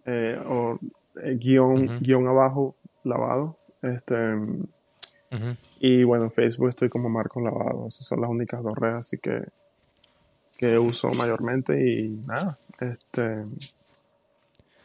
eh, 0.05 0.41
o 0.47 0.79
eh, 1.23 1.37
guion, 1.37 2.01
guion 2.01 2.29
abajo 2.29 2.77
lavado. 3.03 3.57
Este, 3.83 4.37
y 5.79 6.03
bueno, 6.05 6.25
en 6.25 6.31
Facebook 6.31 6.69
estoy 6.69 6.89
como 6.89 7.09
Marcos 7.09 7.43
Lavado. 7.43 7.87
Esas 7.89 8.07
son 8.07 8.21
las 8.21 8.31
únicas 8.31 8.63
dos 8.63 8.77
redes 8.77 8.97
así 8.97 9.19
que, 9.19 9.43
que 10.59 10.79
uso 10.79 11.09
mayormente 11.17 11.81
y 11.81 12.09
nada, 12.27 12.57
este... 12.81 13.45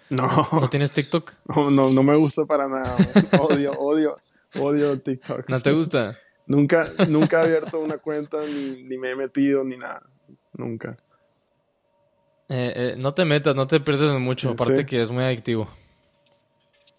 No. 0.09 0.47
¿No 0.51 0.69
tienes 0.69 0.91
TikTok? 0.91 1.33
No, 1.71 1.89
no, 1.89 2.03
me 2.03 2.15
gusta 2.15 2.45
para 2.45 2.67
nada. 2.67 2.95
Odio, 3.39 3.73
odio, 3.73 4.17
odio 4.59 4.97
TikTok. 4.99 5.49
¿No 5.49 5.59
te 5.59 5.71
gusta? 5.73 6.17
nunca, 6.47 6.87
nunca 7.09 7.41
he 7.41 7.45
abierto 7.45 7.79
una 7.79 7.97
cuenta, 7.97 8.37
ni, 8.45 8.83
ni 8.83 8.97
me 8.97 9.11
he 9.11 9.15
metido, 9.15 9.63
ni 9.63 9.77
nada. 9.77 10.03
Nunca. 10.53 10.97
Eh, 12.49 12.73
eh, 12.75 12.95
no 12.97 13.13
te 13.13 13.25
metas, 13.25 13.55
no 13.55 13.65
te 13.67 13.79
pierdes 13.79 14.19
mucho. 14.19 14.51
aparte 14.51 14.85
que 14.85 15.01
es 15.01 15.09
muy 15.09 15.23
adictivo. 15.23 15.67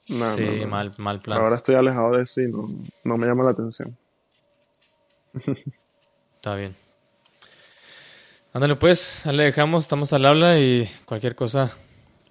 Sí, 0.07 0.67
mal, 0.67 0.91
mal 0.99 1.19
plan. 1.19 1.41
Ahora 1.41 1.57
estoy 1.57 1.75
alejado 1.75 2.17
de 2.17 2.23
eso 2.23 2.41
y 2.41 2.51
no, 2.51 2.71
no 3.05 3.17
me 3.17 3.27
llama 3.27 3.45
la 3.45 3.51
atención. 3.51 3.97
Está 6.37 6.55
bien. 6.55 6.77
Ándale 8.53 8.77
pues, 8.77 9.27
le 9.27 9.43
dejamos, 9.43 9.85
estamos 9.85 10.13
al 10.13 10.25
habla 10.25 10.59
y 10.59 10.89
cualquier 11.05 11.35
cosa 11.35 11.77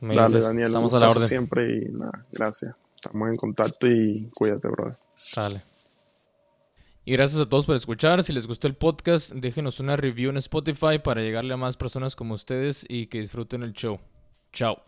me 0.02 0.16
Dale, 0.16 0.40
Daniel, 0.40 0.68
estamos 0.68 0.94
a 0.94 1.00
la 1.00 1.10
orden. 1.10 1.28
Siempre 1.28 1.78
y 1.78 1.92
nada, 1.92 2.24
gracias. 2.32 2.76
Estamos 2.96 3.30
en 3.30 3.36
contacto 3.36 3.88
y 3.88 4.30
cuídate, 4.36 4.68
brother. 4.68 4.96
Dale. 5.36 5.62
Y 7.06 7.12
gracias 7.14 7.40
a 7.40 7.48
todos 7.48 7.66
por 7.66 7.76
escuchar. 7.76 8.24
Si 8.24 8.34
les 8.34 8.48
gustó 8.48 8.68
el 8.68 8.76
podcast, 8.76 9.32
déjenos 9.32 9.80
una 9.80 9.96
review 9.96 10.32
en 10.32 10.38
Spotify 10.38 11.00
para 11.04 11.22
llegarle 11.22 11.54
a 11.54 11.58
más 11.58 11.78
personas 11.78 12.16
como 12.16 12.34
ustedes 12.34 12.86
y 12.90 13.08
que 13.08 13.20
disfruten 13.20 13.62
el 13.62 13.74
show. 13.74 14.00
Chao. 14.52 14.86